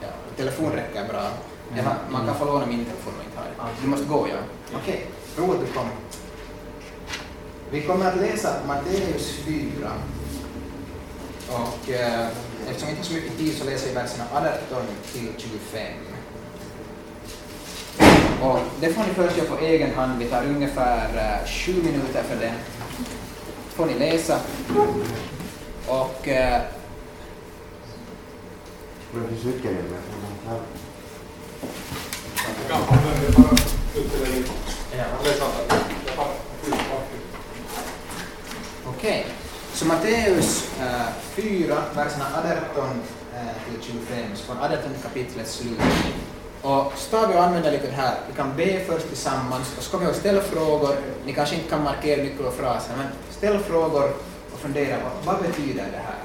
Ja, 0.00 0.08
telefon 0.36 0.72
räcker 0.72 1.08
bra. 1.08 1.30
Har, 1.84 1.96
man 2.10 2.26
kan 2.26 2.34
få 2.34 2.44
låna 2.44 2.66
min 2.66 2.84
telefon 2.84 3.12
om 3.14 3.24
inte 3.26 3.38
har 3.58 3.68
Du 3.82 3.88
måste 3.88 4.06
gå, 4.06 4.28
ja. 4.28 4.36
Okej, 4.76 5.06
okay. 5.34 5.44
roligt 5.46 5.60
du 5.60 5.72
kom. 5.72 5.88
Vi 7.70 7.82
kommer 7.82 8.06
att 8.06 8.16
läsa 8.16 8.54
Matteus 8.66 9.36
4. 9.44 9.90
Och 11.50 11.90
eh, 11.90 12.26
eftersom 12.68 12.88
vi 12.88 12.90
inte 12.96 13.00
har 13.00 13.04
så 13.04 13.14
mycket 13.14 13.38
tid 13.38 13.56
så 13.58 13.64
läser 13.64 13.88
vi 13.88 13.94
verserna 13.94 14.24
18 14.32 14.82
till 15.12 15.28
25. 15.38 15.82
Och 18.42 18.58
det 18.80 18.92
får 18.92 19.02
ni 19.02 19.14
först 19.14 19.36
göra 19.36 19.48
på 19.48 19.58
egen 19.58 19.94
hand. 19.94 20.18
Vi 20.18 20.24
tar 20.24 20.44
ungefär 20.44 21.16
eh, 21.42 21.48
sju 21.48 21.72
minuter 21.82 22.22
för 22.22 22.36
det. 22.36 22.52
får 23.74 23.86
ni 23.86 23.94
läsa. 23.98 24.40
Och... 25.86 26.28
Eh, 26.28 26.62
Vad 29.12 29.28
finns 29.28 29.44
med? 29.44 30.60
Okej, 38.86 39.26
så 39.80 39.86
Matteus 39.86 40.68
eh, 40.80 41.00
äh, 41.00 41.12
4, 41.34 41.76
verserna 41.94 42.24
18 42.74 43.02
äh, 43.34 43.40
eh, 43.40 43.54
till 43.64 43.82
25, 43.82 44.36
från 44.36 44.58
18 44.58 44.78
kapitlets 45.02 45.52
slut. 45.54 45.80
Och 46.62 46.92
ska 46.96 47.26
vi 47.26 47.34
använda 47.34 47.70
lite 47.70 47.86
det 47.86 47.92
här, 47.92 48.14
vi 48.28 48.36
kan 48.36 48.56
be 48.56 48.84
först 48.86 49.08
tillsammans 49.08 49.76
och 49.76 49.82
så 49.82 49.90
kommer 49.90 50.12
vi 50.12 50.14
ställa 50.14 50.40
frågor, 50.40 50.96
ni 51.26 51.32
kanske 51.32 51.54
inte 51.54 51.68
kan 51.68 51.84
markera 51.84 52.22
nyckelfraser, 52.22 52.96
men 52.96 53.06
ställ 53.30 53.58
frågor 53.58 54.10
och 54.52 54.58
fundera 54.58 54.96
på 54.96 55.08
vad 55.24 55.42
betyder 55.42 55.84
det 55.92 56.02
här? 56.10 56.24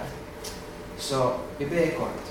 Så 0.98 1.32
vi 1.58 1.66
ber 1.66 1.88
kort. 2.00 2.26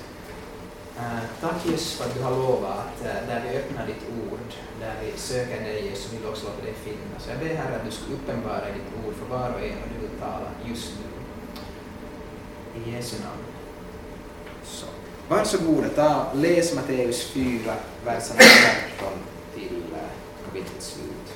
Uh, 0.97 1.19
tack 1.41 1.65
Jesus 1.65 1.93
för 1.93 2.05
att 2.05 2.15
du 2.15 2.21
har 2.21 2.31
lovat 2.31 2.77
att 2.77 3.01
uh, 3.01 3.27
där 3.27 3.43
vi 3.49 3.57
öppnar 3.57 3.85
ditt 3.85 4.03
ord, 4.31 4.49
där 4.79 4.93
vi 5.03 5.19
söker 5.19 5.61
dig 5.61 5.85
Jesus, 5.85 6.13
vill 6.13 6.21
du 6.21 6.27
också 6.27 6.45
låta 6.45 6.63
dig 6.65 6.73
finnas. 6.83 7.27
Jag 7.29 7.39
ber 7.39 7.55
Herre 7.55 7.75
att 7.75 7.85
du 7.85 7.91
ska 7.91 8.05
uppenbara 8.13 8.65
ditt 8.65 9.05
ord 9.05 9.13
för 9.19 9.37
var 9.37 9.49
och 9.49 9.61
en 9.61 9.77
och 9.83 9.89
du 9.93 10.07
vill 10.07 10.19
tala 10.19 10.49
just 10.65 10.91
nu. 10.99 11.14
I 12.75 12.91
Jesu 12.91 13.15
namn. 13.23 13.43
Så. 14.63 14.85
Varsågoda, 15.27 15.89
ta, 15.89 16.31
läs 16.33 16.75
Matteus 16.75 17.23
4, 17.31 17.73
verserna 18.05 18.39
18 18.99 19.13
till 19.53 19.83
eh, 19.93 20.45
kapitlets 20.45 20.85
slut. 20.85 21.35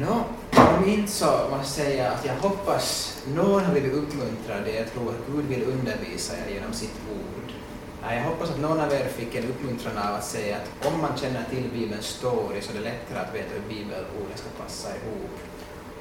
Nå, 0.00 0.24
om 0.80 0.88
inte 0.88 1.12
så 1.12 1.26
måste 1.26 1.56
jag 1.56 1.66
säga 1.66 2.10
att 2.10 2.24
jag 2.24 2.34
hoppas 2.34 3.16
någon 3.34 3.64
har 3.64 3.72
blivit 3.72 3.92
uppmuntrad. 3.92 4.68
Jag 4.76 4.92
tror 4.92 5.08
att 5.08 5.34
Gud 5.34 5.44
vill 5.44 5.62
undervisa 5.62 6.32
er 6.36 6.54
genom 6.54 6.72
sitt 6.72 6.94
ord. 7.12 7.49
Jag 8.02 8.22
hoppas 8.22 8.50
att 8.50 8.60
någon 8.60 8.80
av 8.80 8.92
er 8.92 9.08
fick 9.08 9.34
en 9.34 9.44
uppmuntran 9.44 9.98
av 9.98 10.14
att 10.14 10.24
säga 10.24 10.56
att 10.56 10.86
om 10.86 11.00
man 11.00 11.16
känner 11.16 11.44
till 11.50 11.70
Bibelns 11.72 12.06
story 12.06 12.60
så 12.60 12.72
är 12.72 12.74
det 12.74 12.84
lättare 12.84 13.18
att 13.18 13.34
veta 13.34 13.54
hur 13.54 13.74
bibelorden 13.74 14.36
ska 14.36 14.62
passa 14.62 14.88
ihop. 14.88 15.30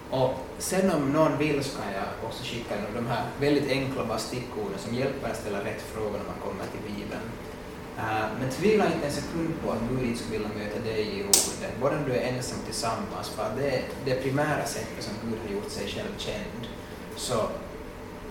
Och 0.10 0.34
sen 0.58 0.92
om 0.92 1.14
någon 1.14 1.38
vill 1.38 1.64
så 1.64 1.78
kan 1.78 1.94
jag 1.94 2.30
också 2.30 2.44
skicka 2.44 2.76
de 2.96 3.08
här 3.08 3.24
väldigt 3.40 3.70
enkla 3.70 4.06
bara 4.06 4.18
stickorden 4.18 4.80
som 4.80 4.96
hjälper 4.96 5.30
att 5.30 5.38
ställa 5.38 5.60
rätt 5.60 5.82
frågor 5.82 6.18
när 6.18 6.30
man 6.34 6.42
kommer 6.44 6.66
till 6.72 6.94
Bibeln. 6.94 7.26
Eh, 7.98 8.28
men 8.40 8.50
tvivla 8.50 8.86
inte 8.86 9.06
en 9.06 9.14
sekund 9.14 9.54
på 9.64 9.72
att 9.72 9.82
Gud 9.90 10.04
inte 10.08 10.24
skulle 10.24 10.38
vilja 10.38 10.54
möta 10.58 10.80
dig 10.80 11.20
i 11.20 11.24
ordet, 11.24 11.80
både 11.82 11.98
om 11.98 12.04
du 12.06 12.12
är 12.12 12.34
ensam 12.34 12.60
tillsammans, 12.66 13.30
för 13.30 13.52
det 13.58 13.70
är 13.70 13.84
det 14.06 14.16
primära 14.16 14.66
sättet 14.66 15.04
som 15.04 15.14
Gud 15.24 15.40
har 15.46 15.54
gjort 15.56 15.72
sig 15.72 15.88
själv 15.88 16.14
känd. 16.18 16.62
Så 17.16 17.34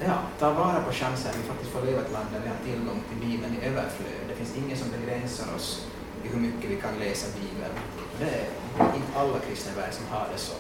ja, 0.06 0.18
ta 0.38 0.52
vara 0.52 0.80
på 0.82 0.92
chansen 0.92 1.30
att 1.30 1.38
vi 1.38 1.42
faktiskt 1.42 1.70
får 1.70 1.82
leva 1.82 1.98
i 2.00 2.04
ett 2.04 2.12
land 2.12 2.28
där 2.32 2.40
vi 2.44 2.48
har 2.48 2.60
tillgång 2.68 3.00
till 3.08 3.28
Bibeln 3.28 3.52
i 3.56 3.66
överflöd. 3.66 4.24
Det 4.28 4.34
finns 4.34 4.56
ingen 4.56 4.76
som 4.78 4.88
begränsar 4.96 5.54
oss 5.56 5.86
i 6.24 6.28
hur 6.28 6.40
mycket 6.40 6.70
vi 6.70 6.76
kan 6.76 6.94
läsa 6.98 7.26
Bibeln. 7.40 7.74
Det 8.20 8.24
är 8.24 8.94
inte 9.00 9.18
alla 9.20 9.38
kristna 9.38 9.72
i 9.72 9.76
världen 9.76 9.94
som 9.94 10.06
har 10.14 10.26
det 10.32 10.38
så. 10.38 10.56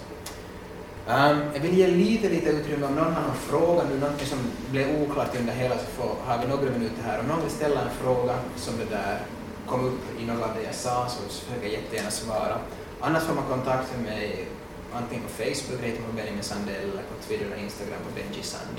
Um, 1.08 1.38
jag 1.54 1.60
vill 1.60 1.78
ge 1.78 1.86
lite, 1.86 2.28
lite 2.28 2.50
utrymme 2.50 2.86
om 2.86 2.94
någon 2.94 3.12
har 3.14 3.22
någon 3.22 3.42
fråga, 3.50 3.82
nu 3.90 3.98
någonting 3.98 4.26
som 4.26 4.38
blev 4.70 5.02
oklart 5.02 5.36
under 5.38 5.52
hela 5.52 5.74
så 5.78 5.86
får, 5.86 6.14
har 6.26 6.38
vi 6.38 6.46
några 6.48 6.70
minuter 6.70 7.02
här. 7.02 7.20
Om 7.20 7.26
någon 7.26 7.40
vill 7.40 7.50
ställa 7.50 7.80
en 7.80 7.94
fråga 8.02 8.34
som 8.56 8.74
det 8.78 8.84
där 8.84 9.20
kom 9.66 9.84
upp 9.84 10.00
i 10.20 10.26
något 10.26 10.42
av 10.42 10.54
det 10.56 10.62
jag 10.62 10.74
sa 10.74 11.08
så 11.08 11.22
försöker 11.22 11.62
jag 11.62 11.72
jättegärna 11.72 12.10
svara. 12.10 12.58
Annars 13.00 13.22
får 13.22 13.34
man 13.34 13.44
kontakt 13.44 13.88
med 13.96 14.04
mig 14.04 14.48
antingen 14.92 15.24
på 15.24 15.30
Facebook, 15.30 15.80
heter 15.82 16.02
på 16.02 16.12
Benjamin 16.16 16.42
Sandell, 16.42 16.90
eller 16.92 17.02
på 17.10 17.16
Twitter 17.26 17.46
och 17.54 17.60
Instagram 17.62 18.00
på 18.06 18.12
Benji 18.14 18.42
Sand. 18.42 18.78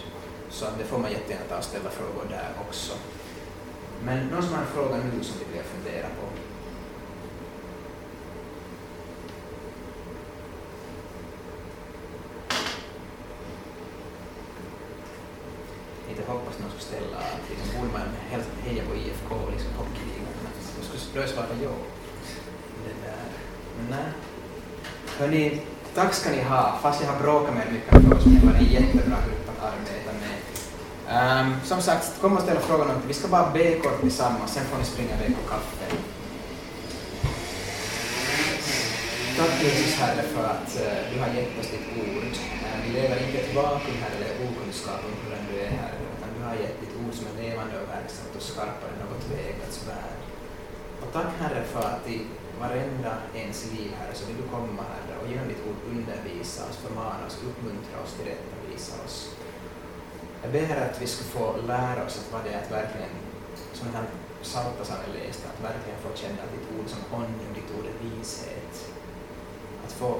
Så 0.50 0.66
det 0.78 0.84
får 0.84 0.98
man 0.98 1.12
jättegärna 1.12 1.46
ta 1.50 1.58
och 1.58 1.64
ställa 1.64 1.90
frågor 1.90 2.26
där 2.30 2.50
också. 2.68 2.94
Men 4.06 4.28
någon 4.28 4.44
som 4.44 4.54
har 4.54 4.62
en 4.62 4.68
fråga 4.68 4.96
nu 4.98 5.24
som 5.24 5.36
vi 5.40 5.46
vill 5.54 5.64
fundera 5.64 6.08
på? 6.08 6.26
inte 16.20 16.32
hoppas 16.32 16.60
någon 16.60 16.70
skulle 16.70 16.90
ställa 16.92 17.20
liksom, 17.50 17.68
borde 17.76 17.92
man 17.98 18.08
helst 18.30 18.50
heja 18.66 18.84
på 18.90 18.96
IFK 18.96 19.36
och 19.46 19.52
liksom 19.52 19.72
hockeyligan. 19.78 20.34
Då 20.78 20.98
skulle 20.98 21.24
jag 21.24 21.30
svara 21.30 21.48
ja. 21.64 21.76
Det 22.84 22.96
där. 23.06 23.26
Men 23.78 23.86
nej. 23.90 24.10
Hörni, 25.20 25.62
tack 25.96 26.14
ska 26.14 26.30
ni 26.30 26.42
ha, 26.42 26.80
fast 26.82 27.02
jag 27.02 27.12
har 27.12 27.20
bråkat 27.24 27.54
med 27.56 27.68
er 27.68 27.72
mycket 27.72 27.90
för 27.90 28.18
oss, 28.18 28.26
men 28.26 28.36
det 28.36 28.46
var 28.46 28.54
en 28.54 28.66
jättebra 28.66 29.18
grupp 29.26 29.50
att 29.50 29.64
arbeta 29.72 30.06
med. 30.06 30.09
Um, 31.10 31.58
som 31.64 31.82
sagt, 31.82 32.22
kom 32.22 32.38
och 32.38 32.44
ställa 32.44 32.60
frågan. 32.60 32.90
om 32.90 33.02
Vi 33.08 33.14
ska 33.14 33.28
bara 33.28 33.50
be 33.52 33.80
kort 33.84 34.02
tillsammans, 34.02 34.54
sen 34.54 34.66
får 34.66 34.78
ni 34.78 34.86
springa 34.86 35.14
iväg 35.18 35.36
på 35.40 35.44
kaffe. 35.50 35.86
Tack 39.38 39.64
Jesus 39.64 39.94
Herre 40.02 40.24
för 40.34 40.46
att 40.56 40.70
uh, 40.86 41.00
du 41.12 41.16
har 41.24 41.30
gett 41.38 41.60
oss 41.60 41.70
ditt 41.74 41.88
ord. 42.04 42.34
Uh, 42.64 42.76
vi 42.84 42.90
lever 42.98 43.18
inte 43.24 43.38
i 43.38 43.42
ett 43.42 43.56
vakuum 43.56 43.98
Herre, 44.04 44.16
eller 44.18 44.34
okunskap 44.46 45.02
om 45.08 45.14
hur 45.22 45.32
du 45.50 45.56
är 45.66 45.72
Herre, 45.82 46.02
utan 46.16 46.30
du 46.38 46.42
har 46.48 46.56
gett 46.64 46.78
ditt 46.82 46.96
ord 47.02 47.14
som 47.18 47.26
är 47.32 47.36
levande 47.44 47.74
och 47.82 47.90
verksamt 47.98 48.36
och 48.38 48.46
skarpare 48.50 48.92
än 48.94 49.00
något 49.04 49.24
tvegat 49.28 49.74
svärd. 49.80 50.20
Och 51.02 51.10
tack 51.14 51.32
Herre 51.42 51.64
för 51.74 51.86
att 51.94 52.06
i 52.16 52.18
varenda 52.60 53.14
ens 53.36 53.60
liv 53.72 53.90
Herre 54.00 54.14
så 54.20 54.24
vill 54.28 54.38
du 54.42 54.46
komma 54.56 54.84
Herre 54.94 55.14
och 55.22 55.30
genom 55.32 55.48
ditt 55.48 55.64
ord 55.70 55.80
undervisa 55.96 56.62
oss, 56.70 56.78
förmana 56.86 57.22
oss, 57.28 57.38
uppmuntra 57.48 57.98
oss, 58.04 58.14
tillrättavisa 58.18 58.96
oss. 59.06 59.16
Jag 60.44 60.52
ber 60.52 60.82
att 60.86 61.02
vi 61.02 61.08
ska 61.08 61.24
få 61.24 61.56
lära 61.68 62.06
oss 62.06 62.18
att 62.18 62.32
vad 62.34 62.44
det 62.44 62.52
är 62.54 62.62
att 62.64 62.72
verkligen, 62.72 63.14
som 63.74 63.88
den 63.88 63.96
här 63.96 64.08
Saltasaaren 64.42 65.12
läste, 65.20 65.44
att 65.52 65.64
verkligen 65.70 66.00
få 66.06 66.10
känna 66.22 66.44
ditt 66.54 66.68
ord 66.76 66.88
som 66.94 67.02
honung, 67.12 67.52
ditt 67.60 67.72
ord 67.78 67.86
är 67.92 67.98
vishet 68.06 68.74
att 69.86 69.94
få 70.02 70.12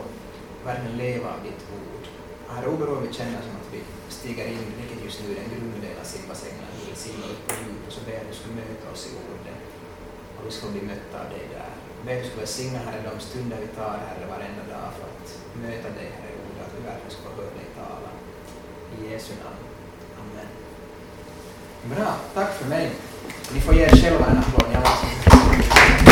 verkligen 0.66 0.98
leva 0.98 1.28
av 1.36 1.40
ditt 1.48 1.64
ord. 1.82 2.06
Herre, 2.52 2.68
oberoende 2.74 3.08
vi 3.08 3.14
känner 3.20 3.42
som 3.48 3.56
att 3.62 3.72
vi 3.76 3.82
stiger 4.18 4.48
in, 4.56 4.68
vilket 4.80 5.06
just 5.06 5.20
nu 5.22 5.28
är 5.36 5.40
en 5.44 5.52
grunddel 5.54 5.98
av 6.02 6.08
simbassängen, 6.14 6.70
vi 6.78 6.82
vill 6.90 7.02
simma 7.06 7.26
upp 7.34 7.42
på 7.48 7.54
djupet, 7.62 7.94
så 7.96 8.00
ber 8.06 8.14
jag 8.16 8.22
att 8.22 8.32
du 8.32 8.38
ska 8.40 8.50
möta 8.62 8.86
oss 8.94 9.04
i 9.08 9.12
ordet 9.32 9.62
och 10.36 10.44
vi 10.48 10.52
ska 10.58 10.66
bli 10.74 10.84
mötta 10.92 11.16
av 11.24 11.28
dig 11.36 11.46
där. 11.58 11.72
Ber 12.06 12.16
att 12.18 12.24
du 12.24 12.30
ska 12.30 12.38
välsigna, 12.46 12.80
Herre, 12.86 13.02
de 13.10 13.16
stunder 13.30 13.58
vi 13.66 13.70
tar, 13.80 13.98
Herre, 14.08 14.26
varenda 14.34 14.64
dag 14.74 14.90
för 14.98 15.06
att 15.14 15.28
möta 15.66 15.90
dig, 15.98 16.08
Herre, 16.16 16.32
i 16.36 16.40
ordet, 16.46 16.62
att 16.66 16.76
vi 16.78 16.82
verkligen 16.90 17.14
ska 17.16 17.22
få 17.28 17.32
höra 17.40 17.54
dig 17.60 17.70
tala. 17.80 18.12
I 18.96 19.00
Jesu 19.12 19.34
namn. 19.44 19.69
Bra, 21.84 22.16
tack 22.34 22.54
för 22.58 22.70
mig. 22.70 22.92
Ni 23.54 23.62
får 23.62 23.76
ge 23.76 23.84
er 23.84 23.90
själva 23.90 24.26
en 24.26 24.38
applåd. 24.38 26.09